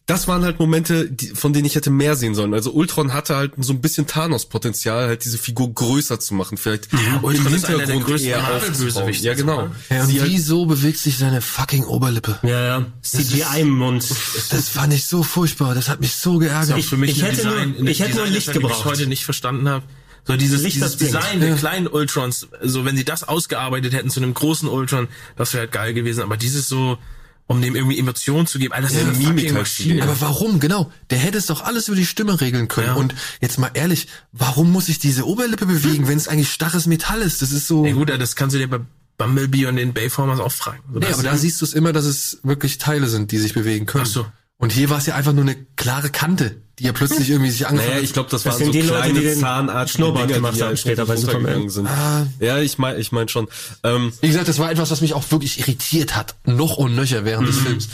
[0.07, 2.53] das waren halt Momente, die, von denen ich hätte mehr sehen sollen.
[2.53, 6.93] Also Ultron hatte halt so ein bisschen Thanos-Potenzial, halt diese Figur größer zu machen, vielleicht
[6.93, 9.13] ja, Ultron im Hintergrund ist eher aufzubauen.
[9.15, 9.71] Ja, genau.
[9.89, 12.39] Ja, und halt wieso bewegt sich seine fucking Oberlippe?
[12.43, 12.87] Ja, ja.
[13.01, 14.05] CGI im Mund.
[14.51, 15.75] Das fand ich so furchtbar.
[15.75, 16.77] Das hat mich so geärgert.
[16.77, 18.81] Ich, für mich ich hätte Design, nur, ich hätte nur Licht gebraucht.
[18.81, 19.85] ich heute nicht verstanden habe.
[20.27, 24.21] So dieses, Licht, dieses Design der kleinen Ultrons, so wenn sie das ausgearbeitet hätten zu
[24.21, 26.23] einem großen Ultron, das wäre halt geil gewesen.
[26.23, 26.99] Aber dieses so,
[27.47, 28.73] um dem irgendwie Emotionen zu geben.
[28.73, 30.03] All das ja, ist eine Mimik Maschine.
[30.03, 30.61] Aber warum?
[30.61, 30.91] Genau.
[31.11, 32.89] Der hätte es doch alles über die Stimme regeln können.
[32.89, 32.95] Ja.
[32.95, 37.21] Und jetzt mal ehrlich, warum muss ich diese Oberlippe bewegen, wenn es eigentlich starres Metall
[37.21, 37.43] ist?
[37.43, 37.85] Das ist so.
[37.85, 38.81] Ja gut, das kannst du dir bei
[39.19, 40.81] Bumblebee und den Bayformers auch fragen.
[40.93, 43.55] So, nee, aber da siehst du es immer, dass es wirklich Teile sind, die sich
[43.55, 44.05] bewegen können.
[44.07, 44.27] Ach so.
[44.57, 47.67] Und hier war es ja einfach nur eine klare Kante, die ja plötzlich irgendwie sich
[47.67, 50.29] angefangen naja, ich glaube, das, das waren so die kleine Leute, die den Zahnarzt Schnurrbart
[50.29, 51.69] gemacht haben später bei Superman.
[51.69, 51.87] Sind.
[51.87, 52.27] Ah.
[52.41, 53.49] Ja, ich meine ich mein schon.
[53.83, 56.35] Ähm, Wie gesagt, das war etwas, was mich auch wirklich irritiert hat.
[56.45, 57.53] Noch und nöcher während mhm.
[57.53, 57.89] des Films.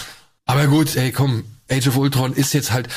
[0.47, 2.89] Aber gut, ey, komm, Age of Ultron ist jetzt halt...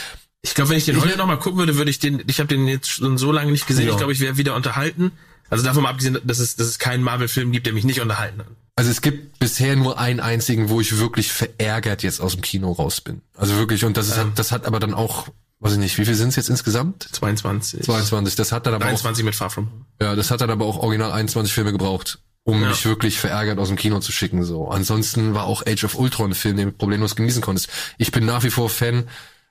[0.42, 2.24] Ich glaube, wenn ich den heute nochmal gucken würde, würde ich den...
[2.28, 3.86] Ich habe den jetzt schon so lange nicht gesehen.
[3.86, 3.92] Ja.
[3.92, 5.12] Ich glaube, ich wäre wieder unterhalten.
[5.50, 8.40] Also davon mal abgesehen, dass es, dass es keinen Marvel-Film gibt, der mich nicht unterhalten
[8.40, 8.48] hat.
[8.76, 12.72] Also es gibt bisher nur einen einzigen, wo ich wirklich verärgert jetzt aus dem Kino
[12.72, 13.22] raus bin.
[13.36, 14.32] Also wirklich, und das ist, ähm.
[14.36, 15.28] das hat aber dann auch,
[15.64, 17.08] weiß ich nicht, wie viel sind es jetzt insgesamt?
[17.12, 17.84] 22.
[17.84, 20.66] 22, das hat dann aber 23 auch, mit Far From Ja, das hat dann aber
[20.66, 22.68] auch original 21 Filme gebraucht, um ja.
[22.68, 24.68] mich wirklich verärgert aus dem Kino zu schicken, so.
[24.68, 27.70] Ansonsten war auch Age of Ultron ein Film, den du problemlos genießen konntest.
[27.98, 29.06] Ich bin nach wie vor Fan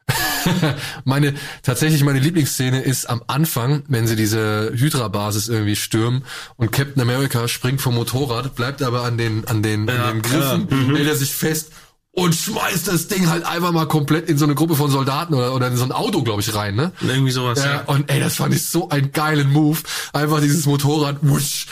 [1.05, 6.25] meine, tatsächlich meine Lieblingsszene ist am Anfang, wenn sie diese Hydra-Basis irgendwie stürmen
[6.57, 10.23] und Captain America springt vom Motorrad, bleibt aber an den, an den, ja, an den
[10.23, 10.77] Griffen, ja.
[10.77, 10.97] Mhm.
[10.97, 11.73] hält er sich fest
[12.13, 15.55] und schmeißt das Ding halt einfach mal komplett in so eine Gruppe von Soldaten oder,
[15.55, 16.93] oder in so ein Auto, glaube ich, rein, ne?
[17.01, 17.81] Irgendwie sowas, ja, ja.
[17.87, 19.79] Und ey, das fand ich so einen geilen Move.
[20.13, 21.67] Einfach dieses Motorrad, wusch,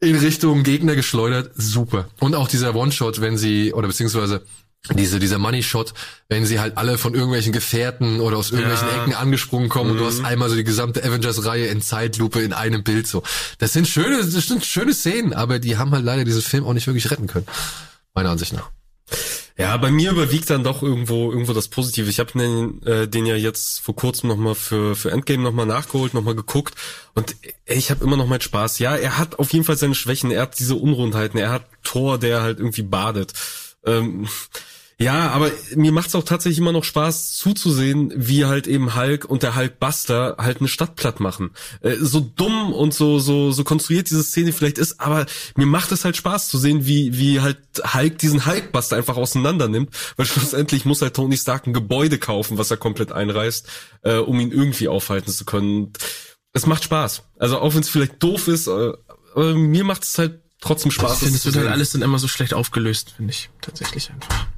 [0.00, 1.52] in Richtung Gegner geschleudert.
[1.56, 2.08] Super.
[2.20, 4.44] Und auch dieser One-Shot, wenn sie, oder beziehungsweise
[4.94, 5.92] diese, dieser Money Shot,
[6.28, 9.02] wenn sie halt alle von irgendwelchen Gefährten oder aus irgendwelchen ja.
[9.02, 9.92] Ecken angesprungen kommen mhm.
[9.92, 10.26] und du hast mhm.
[10.26, 13.22] einmal so die gesamte Avengers-Reihe in Zeitlupe in einem Bild so.
[13.58, 16.74] Das sind schöne, das sind schöne Szenen, aber die haben halt leider diesen Film auch
[16.74, 17.46] nicht wirklich retten können.
[18.14, 18.70] Meiner Ansicht nach.
[19.60, 22.08] Ja, bei mir überwiegt dann doch irgendwo irgendwo das Positive.
[22.08, 26.14] Ich habe den, äh, den ja jetzt vor kurzem nochmal für für Endgame nochmal nachgeholt,
[26.14, 26.74] nochmal geguckt
[27.14, 27.34] und
[27.66, 28.78] ich habe immer noch meinen Spaß.
[28.78, 32.18] Ja, er hat auf jeden Fall seine Schwächen, er hat diese Unrundheiten, er hat Thor,
[32.18, 33.32] der halt irgendwie badet.
[33.84, 34.28] Ähm,
[35.00, 39.44] ja, aber mir macht's auch tatsächlich immer noch Spaß zuzusehen, wie halt eben Hulk und
[39.44, 41.50] der Hulkbuster halt eine Stadt platt machen.
[41.82, 45.92] Äh, so dumm und so so so konstruiert diese Szene vielleicht ist, aber mir macht
[45.92, 47.58] es halt Spaß zu sehen, wie wie halt
[47.94, 52.58] Hulk diesen Hulkbuster einfach auseinander nimmt, weil schlussendlich muss halt Tony Stark ein Gebäude kaufen,
[52.58, 53.68] was er komplett einreißt,
[54.02, 55.92] äh, um ihn irgendwie aufhalten zu können.
[56.52, 57.22] Es macht Spaß.
[57.38, 58.92] Also auch wenn es vielleicht doof ist, äh,
[59.36, 61.12] mir macht es halt trotzdem Spaß.
[61.12, 64.48] Ich finde, es wird halt alles dann immer so schlecht aufgelöst, finde ich tatsächlich einfach.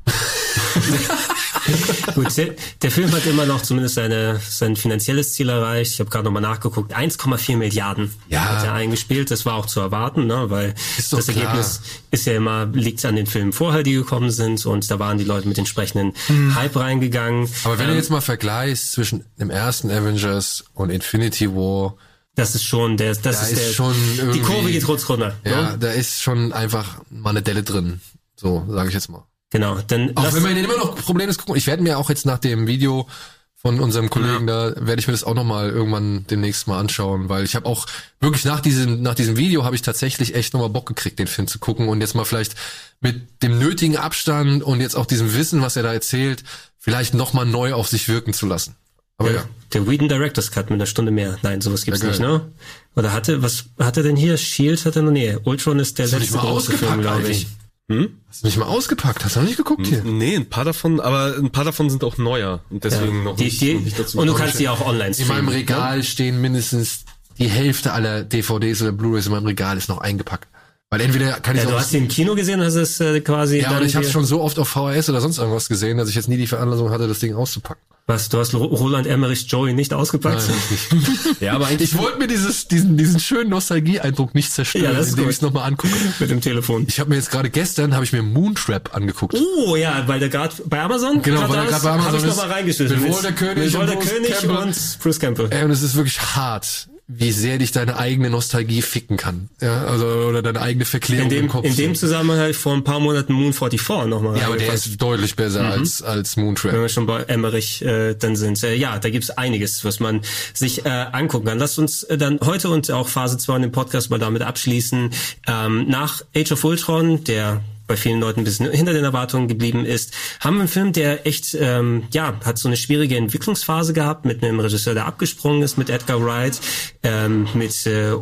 [2.15, 2.37] Gut,
[2.83, 5.93] der, Film hat immer noch zumindest seine, sein finanzielles Ziel erreicht.
[5.95, 6.97] Ich habe gerade nochmal nachgeguckt.
[6.97, 8.45] 1,4 Milliarden ja.
[8.45, 9.31] hat er eingespielt.
[9.31, 10.51] Das war auch zu erwarten, ne?
[10.51, 11.37] weil das klar.
[11.37, 15.19] Ergebnis ist ja immer, liegt an den Filmen vorher, die gekommen sind und da waren
[15.19, 16.55] die Leute mit entsprechenden hm.
[16.55, 17.49] Hype reingegangen.
[17.65, 21.97] Aber wenn ähm, du jetzt mal vergleichst zwischen dem ersten Avengers und Infinity War,
[22.37, 23.95] das ist schon der, das da ist, ist der, schon
[24.33, 25.37] die Kurve geht kurz runter.
[25.45, 25.79] Ja, ne?
[25.79, 28.01] da ist schon einfach mal eine Delle drin.
[28.37, 29.27] So, sage ich jetzt mal.
[29.51, 31.57] Genau, dann auch wenn man immer noch Probleme gucken.
[31.57, 33.09] Ich werde mir auch jetzt nach dem Video
[33.57, 34.71] von unserem Kollegen ja.
[34.71, 37.67] da werde ich mir das auch noch mal irgendwann demnächst mal anschauen, weil ich habe
[37.67, 37.87] auch
[38.21, 41.27] wirklich nach diesem nach diesem Video habe ich tatsächlich echt noch mal Bock gekriegt, den
[41.27, 42.55] Film zu gucken und jetzt mal vielleicht
[43.01, 46.43] mit dem nötigen Abstand und jetzt auch diesem Wissen, was er da erzählt,
[46.79, 48.77] vielleicht noch mal neu auf sich wirken zu lassen.
[49.19, 49.45] Aber ja.
[49.75, 51.39] Der Whedon Director's Cut mit einer Stunde mehr.
[51.43, 52.51] Nein, sowas gibt's ja, nicht, ne?
[52.97, 54.39] Oder hatte, was hat er denn hier?
[54.39, 57.47] Shield hat er noch, nee, Ultron ist der letzte große Film, glaube ich.
[57.91, 58.21] Hm?
[58.29, 59.25] Hast du nicht mal ausgepackt?
[59.25, 60.05] Hast du noch nicht geguckt hier?
[60.05, 63.25] Nee, ein paar davon, aber ein paar davon sind auch neuer und deswegen ja.
[63.25, 64.19] noch, die, nicht, die, noch nicht dazu.
[64.19, 65.39] Und du kannst die auch online streamen.
[65.39, 66.03] In meinem Regal ja?
[66.05, 67.05] stehen mindestens
[67.41, 70.47] die Hälfte aller DVDs oder Blu-rays in meinem Regal ist noch eingepackt.
[70.93, 73.61] Weil entweder kann ich Ja, du hast ihn im Kino gesehen, hast es äh, quasi.
[73.61, 76.17] Ja, aber ich habe schon so oft auf VHS oder sonst irgendwas gesehen, dass ich
[76.17, 77.81] jetzt nie die Veranlassung hatte, das Ding auszupacken.
[78.09, 80.43] Was, du hast Ro- Roland Emmerich Joey nicht ausgepackt?
[80.49, 81.41] Nein, ich nicht.
[81.41, 85.29] Ja, aber eigentlich Ich wollte mir dieses, diesen, diesen schönen Nostalgie-Eindruck nicht zerstören, Ja, indem
[85.29, 85.95] ich es nochmal angucke.
[86.19, 86.87] Mit dem Telefon.
[86.89, 89.37] Ich habe mir jetzt gerade gestern habe ich mir Moontrap angeguckt.
[89.65, 92.09] Oh ja, weil der gerade bei Amazon Genau, weil da er grad ist, bei Amazon
[92.13, 92.29] hab ich ist.
[92.31, 93.01] noch mal reingeschmissen.
[93.01, 95.47] Mit Walter König mit und Walter Bruce König und Bruce Campbell.
[95.51, 99.49] Ey, und es ist wirklich hart, wie sehr dich deine eigene Nostalgie ficken kann.
[99.61, 101.65] Ja, also oder deine eigene Verklärung In dem, im Kopf.
[101.65, 105.01] in dem Zusammenhang ich vor ein paar Monaten Moon 44 nochmal ja, aber der ist
[105.03, 106.73] deutlich besser als als Moontrap.
[106.73, 108.63] wenn wir schon bei Emmerich äh, dann sind.
[108.63, 110.21] Äh, ja, da gibt's einiges, was man
[110.55, 111.59] sich äh, angucken kann.
[111.59, 115.11] Lasst uns äh, dann heute und auch Phase 2 in dem Podcast mal damit abschließen.
[115.49, 117.61] Ähm, nach Age of Ultron, der
[117.91, 121.27] bei vielen Leuten ein bisschen hinter den Erwartungen geblieben ist, haben wir einen Film, der
[121.27, 125.77] echt, ähm, ja, hat so eine schwierige Entwicklungsphase gehabt mit einem Regisseur, der abgesprungen ist,
[125.77, 126.61] mit Edgar Wright,
[127.03, 128.13] ähm, mit äh,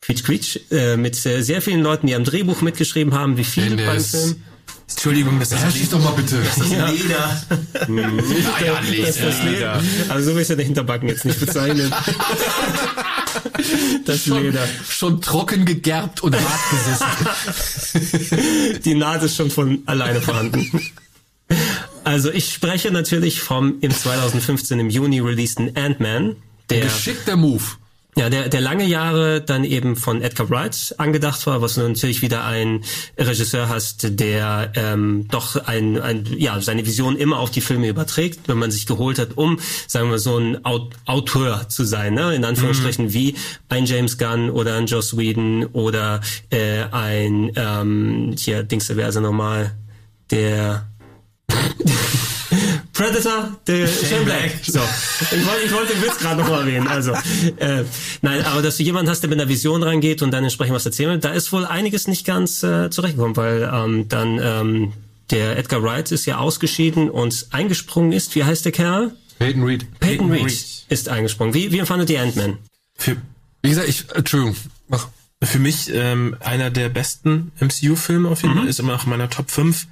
[0.00, 3.76] Quietsch Quietsch, äh, mit äh, sehr vielen Leuten, die am Drehbuch mitgeschrieben haben, wie viele
[3.76, 4.42] beim ist- Film.
[4.90, 6.36] Entschuldigung, das ist Ja, schieß doch mal bitte.
[6.36, 7.42] Leder.
[8.64, 9.82] Ja, das, das Leder.
[10.08, 11.92] Also so will ich ja den Hinterbacken jetzt nicht bezeichnen.
[14.04, 14.66] Das Leder.
[14.88, 18.80] Schon trocken gegerbt und hart gesessen.
[18.84, 20.82] Die Naht ist schon von alleine vorhanden.
[22.04, 26.36] Also ich spreche natürlich vom im 2015 im Juni releaseden Ant-Man,
[26.70, 27.64] der Geschickter Move.
[28.18, 32.20] Ja, der, der lange Jahre dann eben von Edgar Wright angedacht war, was du natürlich
[32.20, 32.82] wieder ein
[33.16, 38.48] Regisseur hast, der ähm, doch ein, ein, ja, seine Vision immer auf die Filme überträgt,
[38.48, 42.34] wenn man sich geholt hat, um, sagen wir so ein Aut Autor zu sein, ne?
[42.34, 43.36] in Anführungsstrichen wie
[43.68, 46.20] ein James Gunn oder ein Joss Whedon oder
[46.50, 49.76] äh, ein, ähm, hier, Dings, wer ist er nochmal,
[50.32, 50.88] der
[52.98, 54.50] Predator, der Shane Black.
[54.66, 56.88] So, ich wollte, ich wollte den Witz gerade noch mal erwähnen.
[56.88, 57.84] Also, äh,
[58.22, 60.84] nein, aber dass du jemanden hast, der mit einer Vision reingeht und dann entsprechend was
[60.84, 64.92] erzählen will, da ist wohl einiges nicht ganz äh, zurechtgekommen, weil ähm, dann ähm,
[65.30, 68.34] der Edgar Wright ist ja ausgeschieden und eingesprungen ist.
[68.34, 69.12] Wie heißt der Kerl?
[69.38, 69.86] Peyton Reed.
[70.00, 70.84] Peyton Reed, Reed.
[70.88, 71.54] ist eingesprungen.
[71.54, 72.58] Wie, wie empfandet ihr Ant-Man?
[72.96, 73.16] Für,
[73.62, 74.56] Wie gesagt, ich, Entschuldigung.
[74.88, 75.06] Mach.
[75.40, 79.30] für mich ähm, einer der besten MCU-Filme auf jeden Fall, ist immer noch in meiner
[79.30, 79.86] Top 5,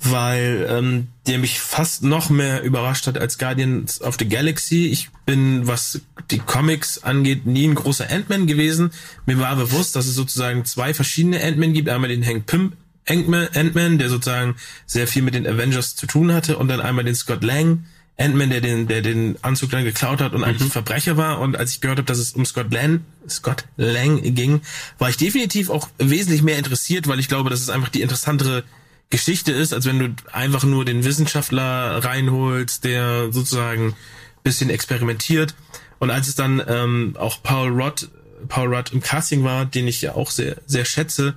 [0.00, 4.86] weil ähm, der mich fast noch mehr überrascht hat als Guardians of the Galaxy.
[4.86, 6.00] Ich bin, was
[6.30, 8.90] die Comics angeht, nie ein großer Ant-Man gewesen.
[9.24, 11.88] Mir war bewusst, dass es sozusagen zwei verschiedene Ant-Man gibt.
[11.88, 12.72] Einmal den Hank Pym
[13.08, 17.14] Ant-Man, der sozusagen sehr viel mit den Avengers zu tun hatte und dann einmal den
[17.14, 17.84] Scott Lang
[18.18, 21.40] Ant-Man, der den, der den Anzug dann geklaut hat und eigentlich ein Verbrecher war.
[21.40, 24.62] Und als ich gehört habe, dass es um Scott Lang, Scott Lang ging,
[24.98, 28.64] war ich definitiv auch wesentlich mehr interessiert, weil ich glaube, dass es einfach die interessantere
[29.10, 33.94] Geschichte ist, als wenn du einfach nur den Wissenschaftler reinholst, der sozusagen
[34.42, 35.54] bisschen experimentiert.
[35.98, 38.08] Und als es dann ähm, auch Paul Rudd,
[38.48, 41.34] Paul Rudd im Casting war, den ich ja auch sehr, sehr schätze,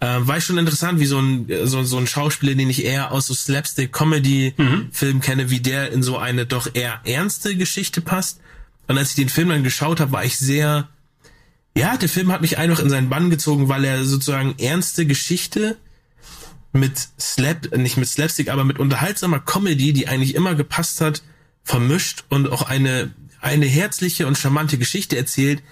[0.00, 3.12] äh, war ich schon interessant, wie so ein, so, so ein Schauspieler, den ich eher
[3.12, 8.40] aus so Slapstick-Comedy-Filmen kenne, wie der in so eine doch eher ernste Geschichte passt.
[8.88, 10.88] Und als ich den Film dann geschaut habe, war ich sehr,
[11.76, 15.76] ja, der Film hat mich einfach in seinen Bann gezogen, weil er sozusagen ernste Geschichte
[16.72, 21.22] mit Slap, nicht mit Slapstick, aber mit unterhaltsamer Comedy, die eigentlich immer gepasst hat,
[21.64, 25.62] vermischt und auch eine, eine herzliche und charmante Geschichte erzählt,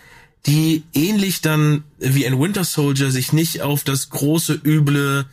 [0.46, 5.26] die ähnlich dann wie ein Winter Soldier sich nicht auf das große, üble,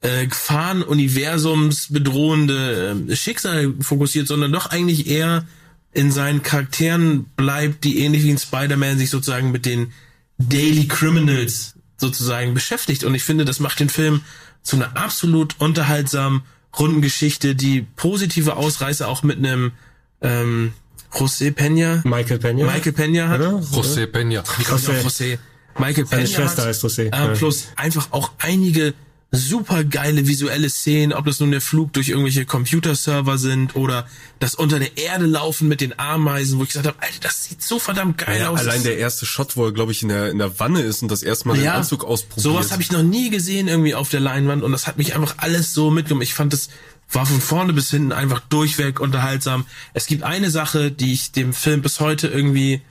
[0.00, 5.46] äh, Gefahrenuniversums bedrohende äh, Schicksal fokussiert, sondern doch eigentlich eher
[5.92, 9.92] in seinen Charakteren bleibt, die ähnlich wie ein Spider-Man sich sozusagen mit den
[10.38, 13.04] Daily Criminals sozusagen beschäftigt.
[13.04, 14.20] Und ich finde, das macht den Film
[14.66, 16.42] zu einer absolut unterhaltsamen,
[16.78, 19.72] runden Geschichte, die positive Ausreißer auch mit einem
[20.20, 20.72] ähm,
[21.12, 22.64] José Peña, Michael Peña?
[22.66, 23.40] Michael Peña hat.
[23.40, 24.42] José Peña.
[24.64, 25.00] José.
[25.02, 25.38] José?
[25.78, 27.28] Michael Peña Seine Schwester hat, heißt José, Äh, ja.
[27.28, 28.92] plus einfach auch einige
[29.36, 34.06] super geile visuelle Szenen, ob das nun der Flug durch irgendwelche Computerserver sind oder
[34.38, 37.62] das unter der Erde laufen mit den Ameisen, wo ich gesagt habe, Alter, das sieht
[37.62, 38.60] so verdammt geil Ja, aus.
[38.60, 41.10] allein der erste Shot, wo er, glaube ich, in der, in der Wanne ist und
[41.10, 42.42] das erste Mal den Anzug ausprobiert.
[42.42, 45.34] Sowas habe ich noch nie gesehen irgendwie auf der Leinwand und das hat mich einfach
[45.38, 46.22] alles so mitgenommen.
[46.22, 46.68] Ich fand das
[47.12, 49.64] war von vorne bis hinten einfach durchweg unterhaltsam.
[49.94, 52.82] Es gibt eine Sache, die ich dem Film bis heute irgendwie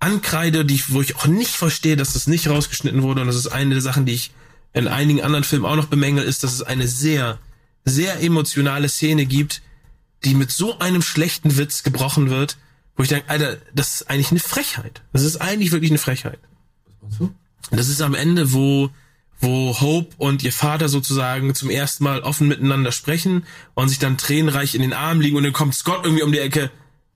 [0.00, 3.36] ankreide, die ich, wo ich auch nicht verstehe, dass das nicht rausgeschnitten wurde und das
[3.36, 4.32] ist eine der Sachen, die ich
[4.72, 7.38] in einigen anderen Filmen auch noch bemängel, ist, dass es eine sehr,
[7.84, 9.62] sehr emotionale Szene gibt,
[10.24, 12.56] die mit so einem schlechten Witz gebrochen wird,
[12.96, 15.02] wo ich denke, Alter, das ist eigentlich eine Frechheit.
[15.12, 16.38] Das ist eigentlich wirklich eine Frechheit.
[17.70, 18.90] Das ist am Ende, wo,
[19.40, 23.44] wo Hope und ihr Vater sozusagen zum ersten Mal offen miteinander sprechen
[23.74, 26.38] und sich dann tränenreich in den Armen liegen und dann kommt Scott irgendwie um die
[26.38, 26.70] Ecke,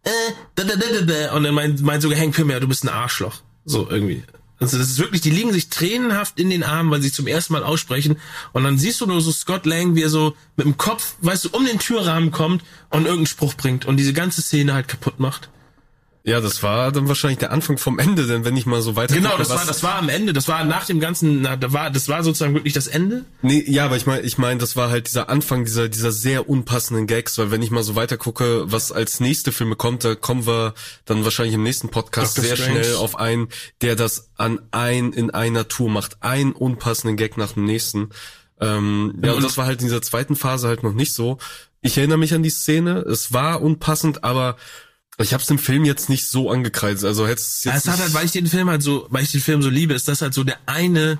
[0.06, 2.68] äh, da, da, da, da, da, und dann meint, meint sogar Hank Pym, ja, du
[2.68, 3.42] bist ein Arschloch.
[3.64, 4.22] So irgendwie.
[4.58, 7.52] Also das ist wirklich, die liegen sich tränenhaft in den Armen, weil sie zum ersten
[7.52, 8.16] Mal aussprechen.
[8.52, 11.44] Und dann siehst du nur so Scott Lang, wie er so mit dem Kopf, weißt
[11.44, 15.20] du, um den Türrahmen kommt und irgendeinen Spruch bringt und diese ganze Szene halt kaputt
[15.20, 15.50] macht.
[16.28, 19.14] Ja, das war dann wahrscheinlich der Anfang vom Ende, denn wenn ich mal so weiter
[19.14, 21.88] Genau, das war, das war am Ende, das war nach dem ganzen, na, da war,
[21.88, 23.24] das war sozusagen wirklich das Ende.
[23.42, 26.48] Nee, ja, aber ich meine, ich meine, das war halt dieser Anfang dieser dieser sehr
[26.48, 30.16] unpassenden Gags, weil wenn ich mal so weiter gucke, was als nächste Filme kommt, da
[30.16, 30.74] kommen wir
[31.04, 32.82] dann wahrscheinlich im nächsten Podcast Doctor sehr Strange.
[32.82, 33.46] schnell auf einen,
[33.80, 38.08] der das an ein in einer Tour macht, einen unpassenden Gag nach dem nächsten.
[38.60, 41.38] Ähm, ja, und das war halt in dieser zweiten Phase halt noch nicht so.
[41.82, 44.56] Ich erinnere mich an die Szene, es war unpassend, aber
[45.18, 47.04] ich habe es dem Film jetzt nicht so angekreidet.
[47.04, 49.22] Also hätte es Ja, jetzt es hat halt, weil ich den Film halt so, weil
[49.22, 51.18] ich den Film so liebe, ist das halt so der eine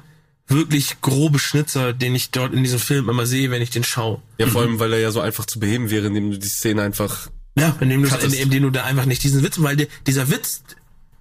[0.49, 4.23] wirklich grobe Schnitzer, den ich dort in diesem Film immer sehe, wenn ich den schaue.
[4.39, 6.83] ja vor allem, weil er ja so einfach zu beheben wäre, indem du die Szene
[6.83, 10.63] einfach Ja, indem du, indem du da einfach nicht diesen Witz, weil der, dieser Witz,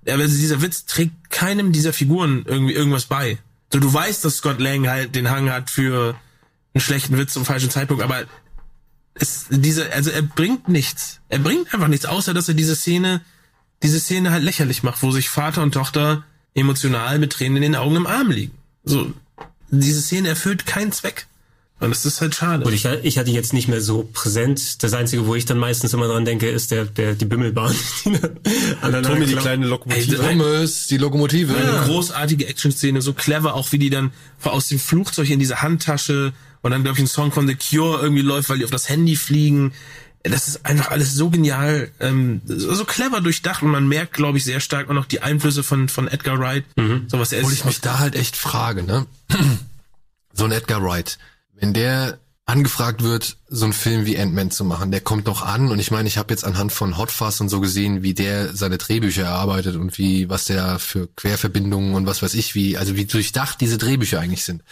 [0.05, 3.39] also dieser Witz trägt keinem dieser Figuren irgendwie irgendwas bei.
[3.73, 6.15] So, du weißt, dass Scott Lang halt den Hang hat für
[6.73, 8.25] einen schlechten Witz zum falschen Zeitpunkt, aber
[9.15, 11.21] es, diese, also er bringt nichts.
[11.29, 13.21] Er bringt einfach nichts, außer dass er diese Szene,
[13.81, 16.23] diese Szene halt lächerlich macht, wo sich Vater und Tochter
[16.53, 18.53] emotional mit Tränen in den Augen im Arm liegen.
[18.83, 19.13] So,
[19.69, 21.27] diese Szene erfüllt keinen Zweck.
[21.81, 22.63] Und das ist halt schade.
[22.63, 24.81] Und ich, ich hatte jetzt nicht mehr so präsent.
[24.81, 27.75] Das Einzige, wo ich dann meistens immer dran denke, ist der, der, die Bimmelbahn.
[29.03, 30.23] Tommy die kleine Lokomotive.
[30.23, 31.53] Ey, Pommes, die Lokomotive.
[31.53, 34.13] Eine großartige Action-Szene, so clever, auch wie die dann
[34.43, 36.31] aus dem Flugzeug in diese Handtasche
[36.65, 38.89] und dann, glaube ich, ein Song von The Cure irgendwie läuft, weil die auf das
[38.89, 39.71] Handy fliegen.
[40.23, 44.45] Das ist einfach alles so genial, ähm, so clever durchdacht und man merkt, glaube ich,
[44.45, 46.65] sehr stark auch noch die Einflüsse von, von Edgar Wright.
[47.07, 49.05] So was er Obwohl ich mich da halt echt frage, ne?
[50.33, 51.19] So ein Edgar Wright,
[51.53, 52.17] wenn der
[52.47, 55.91] angefragt wird, so einen Film wie Ant-Man zu machen, der kommt doch an und ich
[55.91, 59.25] meine, ich habe jetzt anhand von Hot Fuzz und so gesehen, wie der seine Drehbücher
[59.25, 63.61] erarbeitet und wie, was der für Querverbindungen und was weiß ich, wie, also wie durchdacht
[63.61, 64.63] diese Drehbücher eigentlich sind.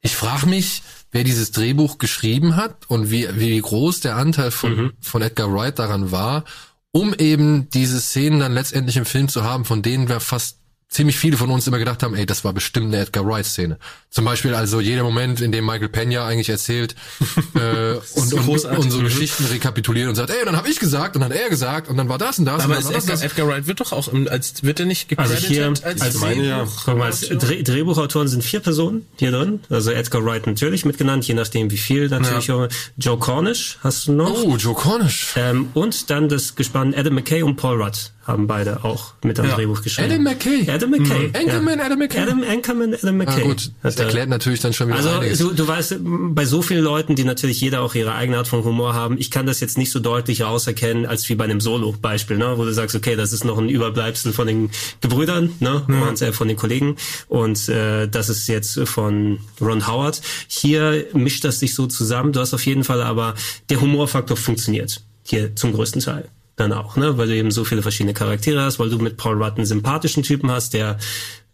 [0.00, 4.92] Ich frage mich, wer dieses Drehbuch geschrieben hat und wie, wie groß der Anteil von,
[5.00, 6.44] von Edgar Wright daran war,
[6.92, 10.57] um eben diese Szenen dann letztendlich im Film zu haben, von denen wir fast
[10.88, 13.78] ziemlich viele von uns immer gedacht haben, ey, das war bestimmt eine Edgar Wright-Szene.
[14.10, 16.94] Zum Beispiel also jeder Moment, in dem Michael Pena eigentlich erzählt
[17.54, 19.00] äh, und, und, und so.
[19.00, 21.98] Geschichten rekapituliert und sagt, ey, dann habe ich gesagt und dann hat er gesagt und
[21.98, 23.32] dann war das und das aber und ist dann war das, Edgar, das.
[23.32, 26.46] Edgar Wright wird doch auch, als wird er nicht Also gecredited hier, als, als meine,
[26.46, 26.66] ja.
[26.86, 29.60] Mal, als Dreh, Drehbuchautoren sind vier Personen hier drin.
[29.68, 32.50] Also Edgar Wright natürlich mitgenannt, je nachdem wie viel natürlich.
[32.50, 32.66] auch.
[32.96, 34.42] Joe Cornish hast du noch.
[34.42, 35.34] Oh, Joe Cornish.
[35.36, 39.46] Ähm, und dann das Gespann Adam McKay und Paul Rudd haben beide auch mit am
[39.48, 39.54] Ja.
[39.56, 40.12] Drehbuch geschrieben.
[40.12, 40.70] Adam McKay.
[40.70, 41.30] Adam McKay.
[41.34, 42.18] Anchorman, Adam McKay.
[42.20, 43.42] Adam Anchorman, Adam McKay.
[43.42, 45.38] Ah, gut, das Hat er- erklärt natürlich dann schon wieder Also einiges.
[45.38, 48.62] du, du weißt, bei so vielen Leuten, die natürlich jeder auch ihre eigene Art von
[48.62, 52.36] Humor haben, ich kann das jetzt nicht so deutlich auserkennen, als wie bei einem Solo-Beispiel,
[52.36, 56.20] ne, wo du sagst, okay, das ist noch ein Überbleibsel von den Gebrüdern, ne, und
[56.22, 56.96] äh, von den Kollegen,
[57.28, 60.20] und äh, das ist jetzt von Ron Howard.
[60.46, 62.32] Hier mischt das sich so zusammen.
[62.32, 63.34] Du hast auf jeden Fall aber
[63.70, 66.28] der Humorfaktor funktioniert hier zum größten Teil
[66.58, 67.18] dann auch, ne?
[67.18, 70.22] Weil du eben so viele verschiedene Charaktere hast, weil du mit Paul Rudd einen sympathischen
[70.22, 70.98] Typen hast, der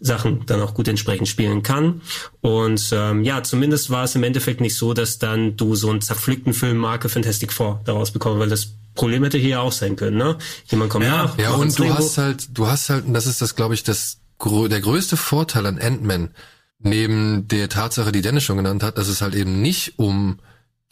[0.00, 2.02] Sachen dann auch gut entsprechend spielen kann.
[2.40, 6.00] Und ähm, ja, zumindest war es im Endeffekt nicht so, dass dann du so einen
[6.00, 10.16] zerpflückten Film Marke Fantastic Four daraus bekommst, weil das Problem hätte hier auch sein können,
[10.16, 10.36] ne?
[10.66, 13.40] Jemand kommt Ja, nach, Ja, und du hast halt, du hast halt, und das ist
[13.40, 16.30] das, glaube ich, das der größte Vorteil an Ant-Man,
[16.78, 20.38] neben der Tatsache, die Dennis schon genannt hat, dass es halt eben nicht um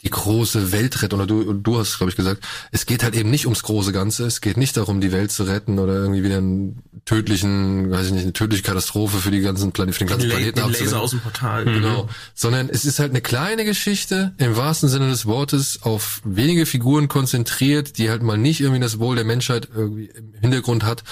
[0.03, 3.29] die große Welt retten, oder du, du hast, glaube ich, gesagt, es geht halt eben
[3.29, 6.37] nicht ums große Ganze, es geht nicht darum, die Welt zu retten oder irgendwie wieder
[6.37, 10.27] einen tödlichen, weiß ich nicht, eine tödliche Katastrophe für die ganzen Plan für den ganzen
[10.27, 10.71] La Planeten den.
[10.71, 11.65] Laser aus dem Portal.
[11.65, 12.09] Genau.
[12.35, 17.07] Sondern es ist halt eine kleine Geschichte, im wahrsten Sinne des Wortes, auf wenige Figuren
[17.07, 21.03] konzentriert, die halt mal nicht irgendwie das Wohl der Menschheit irgendwie im Hintergrund hat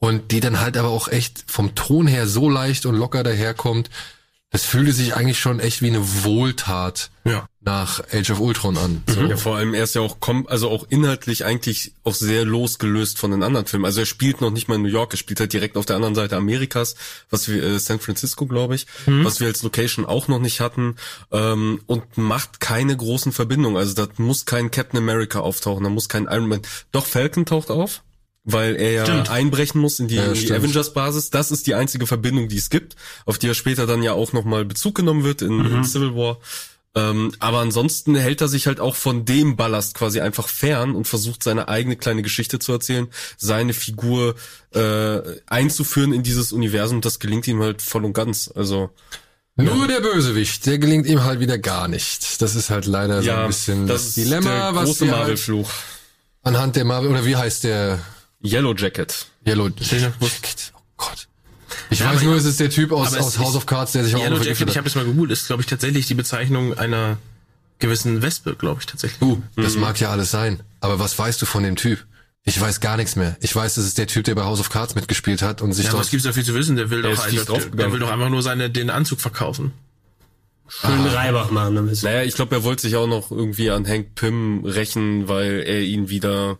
[0.00, 3.88] und die dann halt aber auch echt vom Ton her so leicht und locker daherkommt.
[4.54, 7.48] Das fühlte sich eigentlich schon echt wie eine Wohltat Ja.
[7.60, 9.02] nach Age of Ultron an.
[9.12, 9.22] So.
[9.22, 13.18] Ja, vor allem er ist ja auch kom also auch inhaltlich eigentlich auch sehr losgelöst
[13.18, 13.84] von den anderen Filmen.
[13.84, 15.96] Also er spielt noch nicht mal in New York, er spielt halt direkt auf der
[15.96, 16.94] anderen Seite Amerikas,
[17.30, 20.94] was wir äh, San Francisco, glaube ich, was wir als Location auch noch nicht hatten
[21.32, 23.76] ähm, und macht keine großen Verbindungen.
[23.76, 26.62] Also da muss kein Captain America auftauchen, da muss kein Iron Man.
[26.92, 28.02] Doch Falcon taucht auf.
[28.46, 29.30] Weil er ja Stimmt.
[29.30, 30.52] einbrechen muss in die, Ja, die.
[30.52, 31.30] Avengers-Basis.
[31.30, 34.34] Das ist die einzige Verbindung, die es gibt, auf die er später dann ja auch
[34.34, 36.38] nochmal Bezug genommen wird in, in Civil War.
[36.96, 41.08] Ähm, aber ansonsten hält er sich halt auch von dem Ballast quasi einfach fern und
[41.08, 44.36] versucht seine eigene kleine Geschichte zu erzählen, seine Figur
[44.74, 47.00] äh, einzuführen in dieses Universum.
[47.00, 48.48] Das gelingt ihm halt voll und ganz.
[48.54, 48.90] Also
[49.56, 52.40] Nur der Bösewicht, der gelingt ihm halt wieder gar nicht.
[52.42, 55.20] Das ist halt leider so ein bisschen das, ist Dilemma, der was große wir halt
[55.22, 55.70] Marvel-Fluch.
[56.42, 57.98] anhand der Marvel, oder wie heißt der
[58.44, 59.26] Yellow Jacket.
[59.46, 59.68] Yellow.
[59.78, 60.72] Jacket?
[60.74, 61.26] Oh Gott.
[61.90, 63.92] Ich Ja, weiß nur, ja- es ist der Typ aus, es aus House of Cards,
[63.92, 66.14] der sich auch Yellow Jacket, ich habe es mal gegoogelt, ist, glaube ich, tatsächlich die
[66.14, 67.18] Bezeichnung einer
[67.78, 69.18] gewissen Wespe, glaube ich, tatsächlich.
[69.18, 70.60] Du, das mag ja alles sein.
[70.80, 72.04] Aber was weißt du von dem Typ?
[72.44, 73.36] Ich weiß gar nichts mehr.
[73.40, 75.86] Ich weiß, das ist der Typ, der bei House of Cards mitgespielt hat und sich
[75.86, 76.76] Ja, dort was gibt's da viel zu wissen?
[76.76, 79.72] Der will Der doch, einfach, der will doch einfach nur seine, den Anzug verkaufen.
[80.68, 82.02] Schön Reibach machen damit.
[82.02, 85.80] Naja, ich glaube, er wollte sich auch noch irgendwie an Hank Pym rächen, weil er
[85.82, 86.58] ihn wieder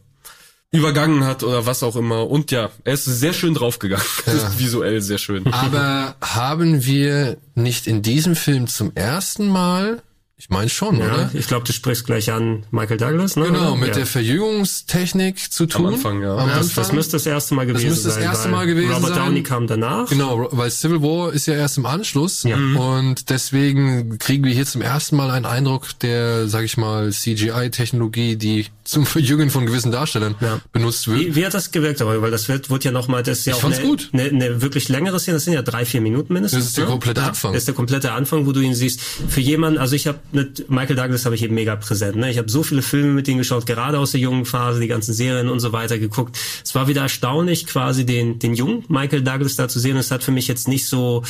[0.74, 2.28] übergangen hat oder was auch immer.
[2.28, 4.04] Und ja, er ist sehr schön draufgegangen.
[4.58, 5.46] Visuell sehr schön.
[5.52, 10.02] Aber haben wir nicht in diesem Film zum ersten Mal,
[10.36, 11.30] ich meine schon, Ja, oder?
[11.32, 13.46] ich glaube, du sprichst gleich an Michael Douglas, ne?
[13.46, 13.94] Genau, mit ja.
[13.94, 15.94] der Verjüngungstechnik zu tun.
[15.94, 16.36] Anfang, ja.
[16.36, 16.84] Am Das, Anfang.
[16.84, 18.24] das müsste das erste Mal gewesen müsste das sein.
[18.24, 19.24] erste Mal gewesen Robert sein.
[19.26, 20.08] Downey kam danach.
[20.08, 22.56] Genau, weil Civil War ist ja erst im Anschluss Ja.
[22.56, 22.76] Mhm.
[22.76, 28.36] und deswegen kriegen wir hier zum ersten Mal einen Eindruck der, sag ich mal, CGI-Technologie,
[28.36, 30.60] die zum Verjüngen von gewissen Darstellern Ja.
[30.72, 31.18] benutzt wird.
[31.18, 32.02] Wie, wie hat das gewirkt?
[32.02, 34.10] Aber weil das wird, wird ja nochmal, das ist ja Ich auch eine, gut.
[34.12, 35.36] Eine, eine wirklich längere Szene.
[35.36, 36.60] Das sind ja drei, vier Minuten mindestens.
[36.60, 36.90] Das ist der ne?
[36.90, 37.52] komplette Ja, Anfang.
[37.52, 39.00] Das ist der komplette Anfang, wo du ihn siehst.
[39.00, 42.16] Für jemanden, also ich habe mit Michael Douglas habe ich eben mega präsent.
[42.16, 42.30] Ne?
[42.30, 45.14] Ich habe so viele Filme mit ihm geschaut, gerade aus der jungen Phase, die ganzen
[45.14, 46.38] Serien und so weiter geguckt.
[46.62, 49.96] Es war wieder erstaunlich, quasi den, den jungen Michael Douglas da zu sehen.
[49.96, 51.22] Es hat für mich jetzt nicht so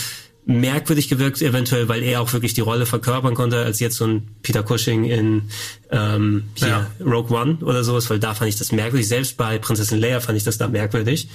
[0.47, 4.28] merkwürdig gewirkt, eventuell, weil er auch wirklich die Rolle verkörpern konnte, als jetzt so ein
[4.42, 5.42] Peter Cushing in
[5.90, 6.90] ähm, hier Ja.
[7.00, 9.08] Rogue One oder sowas, weil da fand ich das merkwürdig.
[9.08, 11.28] Selbst bei Prinzessin Leia fand ich das da merkwürdig.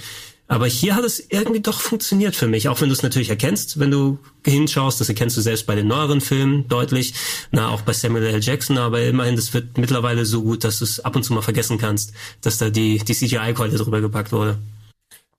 [0.46, 3.78] Aber hier hat es irgendwie doch funktioniert für mich, auch wenn du es natürlich erkennst,
[3.78, 7.14] wenn du hinschaust, das erkennst du selbst bei den neueren Filmen deutlich,
[7.52, 8.40] na auch bei Samuel L.
[8.40, 11.42] Jackson, aber immerhin, das wird mittlerweile so gut, dass du es ab und zu mal
[11.42, 14.58] vergessen kannst, dass da die, die CGI-Keule drüber gepackt wurde.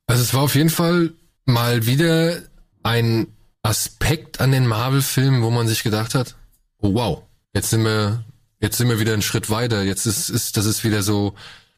[0.07, 1.11] Also es war auf jeden Fall
[1.43, 2.41] mal wieder
[2.83, 3.27] ein
[3.63, 6.35] Aspekt an den Marvel-Filmen, wo man sich gedacht hat,
[6.79, 7.23] oh wow,
[7.53, 8.23] jetzt sind wir,
[8.59, 9.83] jetzt sind wir wieder einen Schritt weiter.
[9.83, 11.35] Jetzt ist, ist das ist wieder so,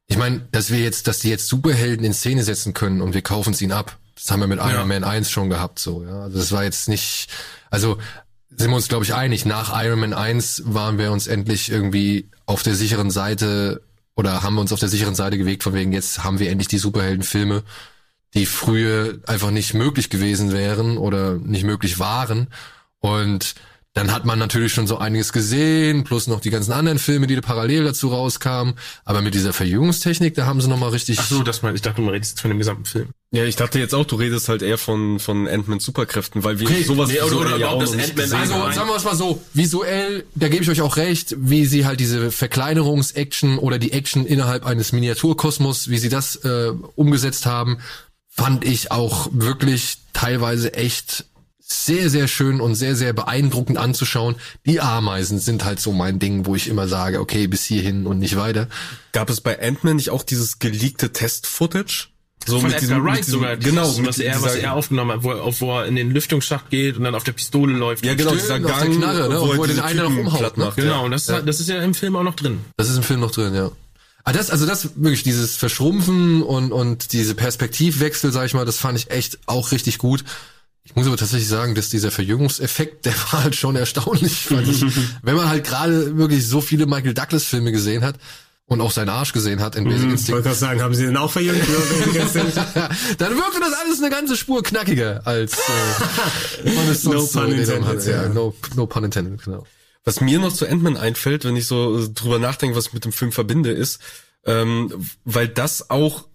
[0.08, 3.22] ich meine, dass wir jetzt, dass die jetzt Superhelden in Szene setzen können und wir
[3.22, 3.98] kaufen sie ihnen ab.
[4.16, 6.24] Das haben wir mit Iron Man 1 schon gehabt, so, ja.
[6.24, 7.28] Also das war jetzt nicht,
[7.70, 7.98] also
[8.50, 9.46] sind wir uns, glaube ich, einig.
[9.46, 13.82] Nach Iron Man 1 waren wir uns endlich irgendwie auf der sicheren Seite
[14.16, 16.68] oder haben wir uns auf der sicheren Seite gewegt, von wegen jetzt haben wir endlich
[16.68, 17.64] die Superheldenfilme,
[18.34, 22.48] die früher einfach nicht möglich gewesen wären oder nicht möglich waren.
[23.00, 23.56] Und
[23.96, 27.36] dann hat man natürlich schon so einiges gesehen, plus noch die ganzen anderen Filme, die
[27.36, 28.74] da parallel dazu rauskamen.
[29.06, 31.20] Aber mit dieser Verjüngungstechnik, da haben sie nochmal richtig...
[31.20, 33.10] Ach so, das mein, ich dachte, du redest jetzt von dem gesamten Film.
[33.30, 36.68] Ja, ich dachte jetzt auch, du redest halt eher von, von Ant-Man Superkräften, weil wir
[36.68, 38.96] Okay, sowas nee, oder- oder ja überhaupt auch das noch nicht gesehen Also sagen wir
[38.96, 43.60] es mal so, visuell, da gebe ich euch auch recht, wie sie halt diese Verkleinerungs-Action
[43.60, 47.78] oder die Action innerhalb eines Miniaturkosmos, wie sie das äh, umgesetzt haben,
[48.36, 51.26] fand ich auch wirklich teilweise echt
[51.66, 54.36] sehr, sehr schön und sehr, sehr beeindruckend anzuschauen.
[54.66, 58.20] Die Ameisen sind halt so mein Ding, wo ich immer sage, okay, bis hierhin und
[58.20, 58.68] nicht weiter.
[59.12, 62.10] Gab es bei Ant-Man nicht auch dieses geleakte Test-Footage?
[62.46, 63.56] So Von mit Edgar diesem, mit Wright diesem, sogar.
[63.56, 66.12] dieses, genau, was mit er, was er aufgenommen hat, wo er, wo er in den
[66.12, 68.06] Lüftungsschacht geht und dann auf der Pistole läuft.
[68.06, 70.58] Ja, genau, Stimmt, dieser Gang, Knarre, ne, wo wo er er den einen noch umhaut,
[70.58, 70.66] ne?
[70.66, 70.76] macht.
[70.76, 71.00] Genau, Ja.
[71.00, 72.60] und das, ist- das ist ja im Film auch noch drin.
[72.76, 73.72] Das ist im Film noch drin, ja.
[74.26, 78.78] Ah, das, also das wirklich dieses Verschrumpfen und und diese Perspektivwechsel, sag ich mal, das
[78.78, 80.24] fand ich echt auch richtig gut.
[80.86, 84.86] Ich muss aber tatsächlich sagen, dass dieser Verjüngungseffekt, der war halt schon erstaunlich, fand ich.
[85.24, 88.16] Wenn man halt gerade wirklich so viele Michael Douglas Filme gesehen hat
[88.66, 91.06] und auch seinen Arsch gesehen hat in Basic Ich wollte Instinct, gerade sagen, haben sie
[91.06, 91.62] den auch verjüngt?
[93.18, 95.54] dann wirkte das alles eine ganze Spur knackiger als
[96.64, 98.06] äh, man es No sonst so pun intended, hat.
[98.06, 98.30] Ja.
[98.30, 99.66] no, no pun intended, genau.
[100.04, 103.06] Was mir noch zu Ant-Man einfällt, wenn ich so äh, drüber nachdenke, was ich mit
[103.06, 104.00] dem Film verbinde, ist,
[104.46, 106.26] ähm, weil das auch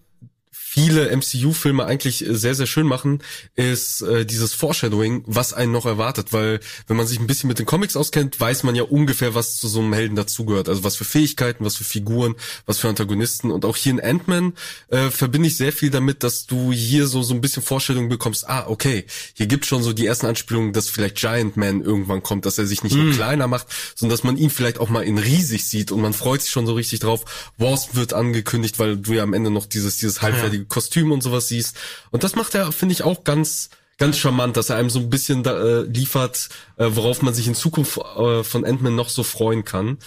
[0.71, 3.23] viele MCU-Filme eigentlich äh, sehr, sehr schön machen,
[3.57, 6.33] ist äh, dieses Foreshadowing, was einen noch erwartet.
[6.33, 9.57] Weil wenn man sich ein bisschen mit den Comics auskennt, weiß man ja ungefähr, was
[9.57, 10.69] zu so einem Helden dazugehört.
[10.69, 12.35] Also was für Fähigkeiten, was für Figuren,
[12.67, 13.51] was für Antagonisten.
[13.51, 14.53] Und auch hier in Ant-Man
[14.89, 18.47] äh, verbinde ich sehr viel damit, dass du hier so, so ein bisschen Vorstellung bekommst,
[18.47, 22.45] ah, okay, hier gibt schon so die ersten Anspielungen, dass vielleicht Giant Man irgendwann kommt,
[22.45, 25.17] dass er sich nicht nur kleiner macht, sondern dass man ihn vielleicht auch mal in
[25.17, 27.25] riesig sieht und man freut sich schon so richtig drauf.
[27.57, 31.49] Wasp wird angekündigt, weil du ja am Ende noch dieses, dieses halbfertige Kostüm und sowas
[31.49, 31.77] siehst.
[32.11, 35.11] Und das macht er, finde ich, auch ganz, ganz charmant, dass er einem so ein
[35.11, 39.23] bisschen da, äh, liefert, äh, worauf man sich in Zukunft äh, von Ant-Man noch so
[39.23, 39.99] freuen kann.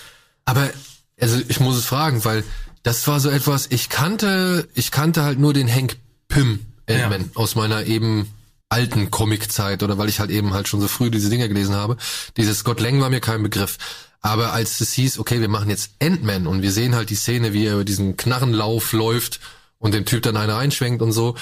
[0.45, 0.69] Aber
[1.19, 2.43] also ich muss es fragen, weil
[2.83, 5.97] das war so etwas, ich kannte, ich kannte halt nur den Hank
[6.27, 8.27] Pym Ant-Man aus meiner eben
[8.69, 11.97] alten Comic-Zeit oder weil ich halt eben halt schon so früh diese Dinger gelesen habe.
[12.37, 13.77] Dieses Scott Lang war mir kein Begriff.
[14.21, 17.53] Aber als es hieß, okay, wir machen jetzt Ant-Man und wir sehen halt die Szene,
[17.53, 19.39] wie er über diesen Knarrenlauf läuft
[19.81, 21.35] und dem Typ dann eine reinschwenkt und so,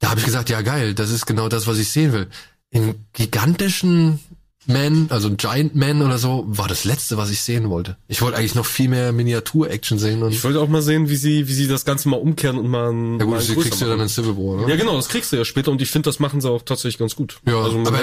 [0.00, 2.26] da habe ich gesagt, ja geil, das ist genau das, was ich sehen will.
[2.70, 4.18] In gigantischen
[4.66, 7.96] Man, also Giant Man oder so, war das letzte, was ich sehen wollte.
[8.08, 11.16] Ich wollte eigentlich noch viel mehr Miniatur-Action sehen und Ich wollte auch mal sehen, wie
[11.16, 13.70] sie, wie sie das Ganze mal umkehren und mal ein, ja gut, das kriegst du
[13.70, 14.08] größer dann in machen.
[14.08, 14.70] Civil War, ne?
[14.70, 16.98] Ja, genau, das kriegst du ja später und ich finde, das machen sie auch tatsächlich
[16.98, 17.38] ganz gut.
[17.46, 18.00] Ja, also, aber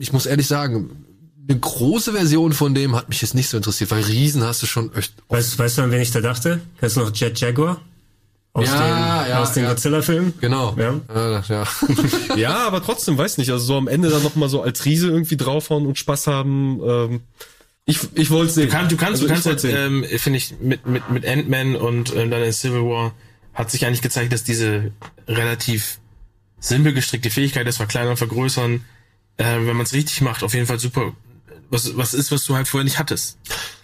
[0.00, 1.06] ich muss ehrlich sagen,
[1.48, 4.66] eine große Version von dem hat mich jetzt nicht so interessiert, weil Riesen hast du
[4.66, 6.60] schon echt Weißt, weißt du, an wen ich da dachte?
[6.80, 7.80] Kennst du noch Jet Jaguar?
[8.60, 9.70] Aus Ja, den, ja, aus den ja.
[9.70, 10.34] Godzilla-Filmen?
[10.40, 10.76] Genau.
[10.78, 11.00] Ja.
[11.14, 11.42] Ja.
[11.48, 11.64] ja.
[12.36, 15.08] ja, aber trotzdem, weiß nicht, also so am Ende dann noch mal so als Riese
[15.08, 16.80] irgendwie draufhauen und Spaß haben.
[16.82, 17.20] Ähm,
[17.86, 18.66] ich ich wollte sehen.
[18.68, 19.76] Du, kann, du kannst, Also du kannst halt, sehen.
[19.76, 23.12] ähm, finde ich, mit, mit, mit Ant-Man und ähm, dann in Civil War
[23.54, 24.92] hat sich eigentlich gezeigt, dass diese
[25.26, 25.98] relativ
[26.60, 28.84] simpel gestrickte Fähigkeit, das Verkleinern, Vergrößern,
[29.38, 31.12] äh, wenn man es richtig macht, auf jeden Fall super,
[31.70, 33.38] was, was ist, was du halt vorher nicht hattest.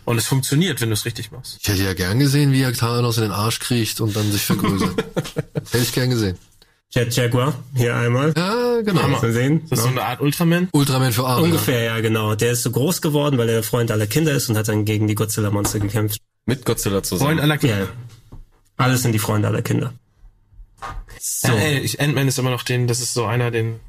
[0.05, 1.58] Und es funktioniert, wenn du es richtig machst.
[1.60, 4.42] Ich hätte ja gern gesehen, wie er Thanos in den Arsch kriecht und dann sich
[4.42, 5.05] vergrößert.
[5.55, 6.39] hätte ich gern gesehen.
[6.90, 8.32] Jet Jaguar, hier einmal.
[8.36, 9.08] Ja, genau.
[9.08, 9.62] Mal sehen.
[9.68, 10.68] Das ist so eine Art Ultraman.
[10.73, 11.42] Ultraman für Arme.
[11.42, 12.36] Ungefähr, ja, genau.
[12.36, 14.84] Der ist so groß geworden, weil er der Freund aller Kinder ist und hat dann
[14.84, 16.20] gegen die Godzilla-Monster gekämpft.
[16.44, 17.28] Mit Godzilla zusammen.
[17.31, 17.78] Freund aller Kinder.
[17.81, 17.86] Ja.
[18.76, 19.92] Alles sind die Freunde aller Kinder.
[21.20, 21.48] So.
[21.48, 23.81] Äh, ey, ich- Ant-Man ist immer noch den, das ist so einer, den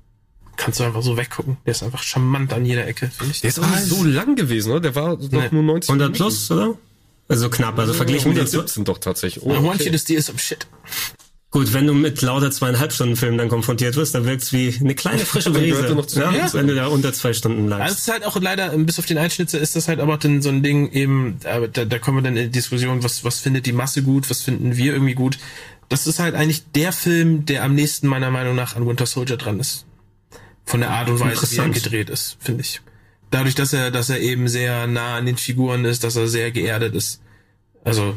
[0.57, 1.57] kannst du einfach so weggucken.
[1.65, 3.41] Der ist einfach charmant an jeder Ecke, finde ich.
[3.41, 4.81] Der ist auch nicht so lang gewesen, ne?
[4.81, 5.47] Der war doch Nee.
[5.51, 6.75] nur 90 100 plus, oder?
[7.29, 9.43] Also knapp, also verglichen mit den 117 doch tatsächlich.
[9.45, 10.65] Oh, I want you to steal some shit.
[11.49, 14.95] Gut, wenn du mit lauter zweieinhalb Stunden Film dann konfrontiert wirst, dann wirkt's wie eine
[14.95, 15.93] kleine frische Brise.
[15.95, 17.95] noch zu ja, den wenn du da unter zwei Stunden Also lagst.
[17.95, 20.41] es ist halt auch leider, ähm, bis auf den Einschnitzer ist das halt aber dann
[20.41, 23.39] so ein Ding eben, aber da, da kommen wir dann in die Diskussion, was, was
[23.39, 25.37] findet die Masse gut, was finden wir irgendwie gut.
[25.89, 29.37] Das ist halt eigentlich der Film, der am nächsten meiner Meinung nach an Winter Soldier
[29.37, 29.85] dran ist.
[30.67, 32.81] Von der Art und Weise, wie er gedreht ist, finde ich.
[33.31, 36.51] Dadurch, dass er, dass er eben sehr nah an den Figuren ist, dass er sehr
[36.51, 37.21] geerdet ist.
[37.85, 38.15] Also,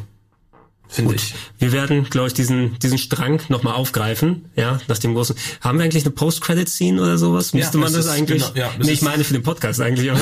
[0.89, 1.33] finde ich.
[1.59, 5.35] Wir werden, glaube ich, diesen, diesen Strang nochmal aufgreifen, ja, nach dem großen.
[5.61, 7.53] Haben wir eigentlich eine Post-Credit-Scene oder sowas?
[7.53, 8.43] Müsste man das ist- eigentlich?
[8.43, 10.11] genau, ja, das nee, ich meine für den Podcast eigentlich.
[10.11, 10.19] Aber,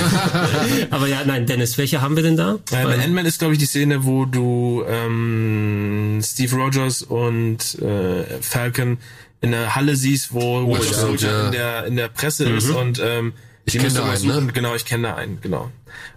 [0.92, 2.60] aber ja, nein, Dennis, welche haben wir denn da?
[2.72, 8.24] Äh, bei Ant-Man ist, glaube ich, die Szene, wo du ähm, Steve Rogers und äh,
[8.42, 9.00] Falcon
[9.42, 11.46] in der Halle siehst, wo Winter ja, Soldier ja.
[11.46, 13.34] in der in der Presse ist und ähm,
[13.66, 14.54] Ich die kenn musst du da einen, ne?
[14.54, 15.72] Genau, ich kenne da einen, genau.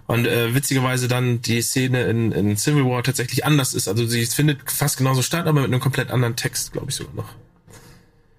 [0.07, 3.87] Und äh, witzigerweise dann die Szene in, in Civil War tatsächlich anders ist.
[3.87, 7.13] Also sie findet fast genauso statt, aber mit einem komplett anderen Text, glaube ich sogar
[7.15, 7.29] noch.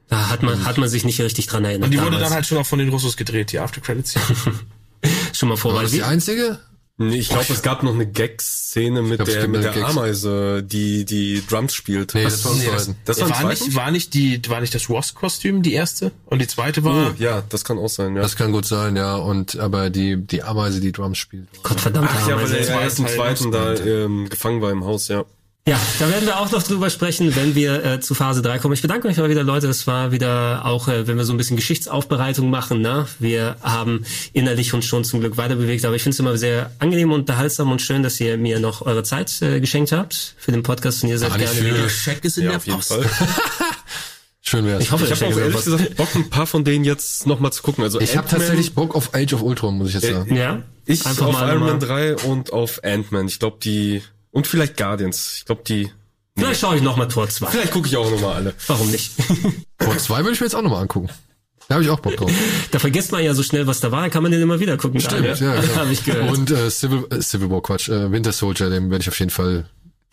[0.08, 1.86] Da hat man, hat man sich nicht richtig dran erinnert.
[1.86, 2.24] Und die wurde damals.
[2.24, 4.14] dann halt schon auch von den Russos gedreht, die After Credits.
[5.32, 5.82] schon mal War vorbei.
[5.82, 6.60] das die einzige?
[6.96, 9.90] Nee, ich glaube, es gab noch eine Gag-Szene mit glaub, der, mit der Gags.
[9.90, 12.14] Ameise, die die Drums spielt.
[12.14, 12.90] Nee, das war Nee, das.
[13.04, 16.46] Das war war nicht, war nicht die, war nicht das Ross-Kostüm die erste und die
[16.46, 17.08] zweite war.
[17.10, 18.22] Oh, ja, das kann auch sein, ja.
[18.22, 19.16] Das kann gut sein, ja.
[19.16, 21.48] Und aber die die Ameise, die Drums spielt.
[21.64, 22.70] Gott verdammt, Ach ja, weil Ameise.
[22.72, 25.24] er erst im zweiten da ähm, gefangen war im Haus, ja.
[25.66, 28.74] Ja, da werden wir auch noch drüber sprechen, wenn wir äh, zu Phase 3 kommen.
[28.74, 29.66] Ich bedanke mich mal wieder, Leute.
[29.68, 32.82] Es war wieder auch, äh, wenn wir so ein bisschen Geschichtsaufbereitung machen.
[32.82, 33.06] Ne?
[33.18, 37.12] Wir haben innerlich uns schon zum Glück weiterbewegt, aber ich finde es immer sehr angenehm
[37.12, 40.62] und unterhaltsam und schön, dass ihr mir noch eure Zeit äh, geschenkt habt für den
[40.62, 41.74] Podcast und ihr seid Gar gerne viel.
[41.74, 41.88] wieder.
[41.88, 42.92] Check ist in Ja, der auf jeden Post.
[42.92, 43.04] Fall.
[44.42, 44.82] Schön wär's.
[44.82, 47.62] Ich hoffe, Ich habe auch ehrlich gesagt Bock, ein paar von denen jetzt nochmal zu
[47.62, 47.82] gucken.
[47.84, 50.36] Also Ich habe tatsächlich Bock auf Age of Ultron, muss ich jetzt sagen.
[50.36, 53.28] Ja, ich einfach auf mal Iron Man 3 und auf Ant-Man.
[53.28, 54.02] Ich glaube die
[54.34, 55.36] und vielleicht Guardians.
[55.38, 55.90] Ich glaube die.
[56.36, 57.46] Vielleicht schaue ich noch mal Tor 2.
[57.46, 58.54] Vielleicht gucke ich auch nochmal alle.
[58.66, 59.12] Warum nicht?
[59.78, 61.08] Tor 2 würde ich mir jetzt auch nochmal angucken.
[61.68, 62.30] Da habe ich auch Bock drauf.
[62.72, 64.76] da vergisst man ja so schnell, was da war, dann kann man den immer wieder
[64.76, 65.00] gucken.
[65.00, 65.76] Stimmt, dann, ja, genau.
[65.76, 66.30] Habe ich gehört.
[66.30, 69.30] Und äh, Civil, äh, Civil War, Quatsch, äh, Winter Soldier, dem werde ich auf jeden
[69.30, 69.70] Fall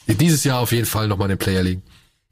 [0.08, 1.82] dieses Jahr auf jeden Fall nochmal in den Player liegen.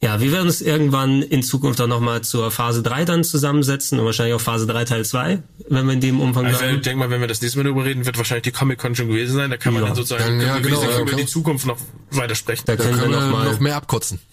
[0.02, 4.06] Ja, wir werden uns irgendwann in Zukunft auch nochmal zur Phase 3 dann zusammensetzen und
[4.06, 7.10] wahrscheinlich auch Phase 3 Teil 2, wenn wir in dem Umfang Also ich denke mal,
[7.10, 9.50] wenn wir das nächste Mal darüber reden, wird wahrscheinlich die Comic-Con schon gewesen sein.
[9.50, 9.88] Da kann man Ja.
[9.90, 11.20] dann sozusagen Dann, ja, genau, über ja, über klar.
[11.20, 11.78] die Zukunft noch
[12.12, 12.64] weiter sprechen.
[12.66, 14.20] Da Da können wir können noch wir mal noch mehr abkotzen.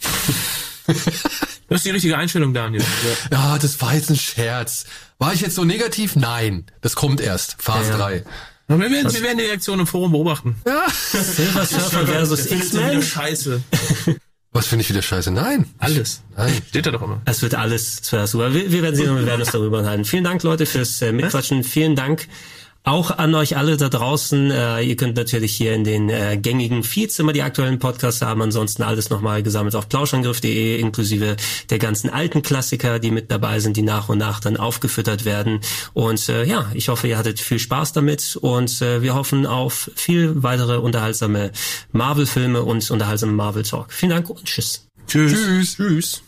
[1.69, 2.85] Das ist die richtige Einstellung, Daniel.
[3.33, 4.85] Ja, das war jetzt ein Scherz.
[5.19, 6.15] War ich jetzt so negativ?
[6.15, 6.67] Nein.
[6.81, 7.57] Das kommt erst.
[7.59, 8.05] Phase Ja, ja.
[8.07, 8.25] 3.
[8.69, 10.55] Wir werden, wir werden die Reaktion im Forum beobachten.
[11.13, 13.03] Silver Surfer versus X-Men.
[13.03, 13.63] Scheiße.
[14.53, 15.31] Was finde ich wieder scheiße?
[15.31, 15.67] Nein.
[15.79, 16.23] Alles.
[16.37, 16.53] Nein.
[16.69, 17.21] Steht da doch immer.
[17.25, 18.55] Es wird alles zuerst super.
[18.55, 20.05] Wir, wir werden sehen und wir werden uns darüber unterhalten.
[20.05, 21.63] Vielen Dank, Leute, fürs äh, Mitquatschen.
[21.63, 22.27] Vielen Dank
[22.87, 24.51] auch an euch alle da draußen.
[24.51, 28.41] Äh, ihr könnt natürlich hier in den äh, gängigen Feeds immer die aktuellen Podcasts haben.
[28.41, 31.37] Ansonsten alles nochmal gesammelt auf plauschangriff.de, inklusive
[31.69, 35.61] der ganzen alten Klassiker, die mit dabei sind, die nach und nach dann aufgefüttert werden.
[35.95, 39.91] Und äh, ja, ich hoffe, ihr hattet viel Spaß damit und äh, wir hoffen auf
[39.97, 41.51] viel weitere unterhaltsame
[41.91, 43.93] Marvel-Filme und unterhaltsame Marvel-Talk.
[43.93, 44.87] Vielen Dank und tschüss.
[45.09, 45.33] Tschüss.
[45.33, 45.77] Tschüss.
[45.77, 46.23] Tschüss.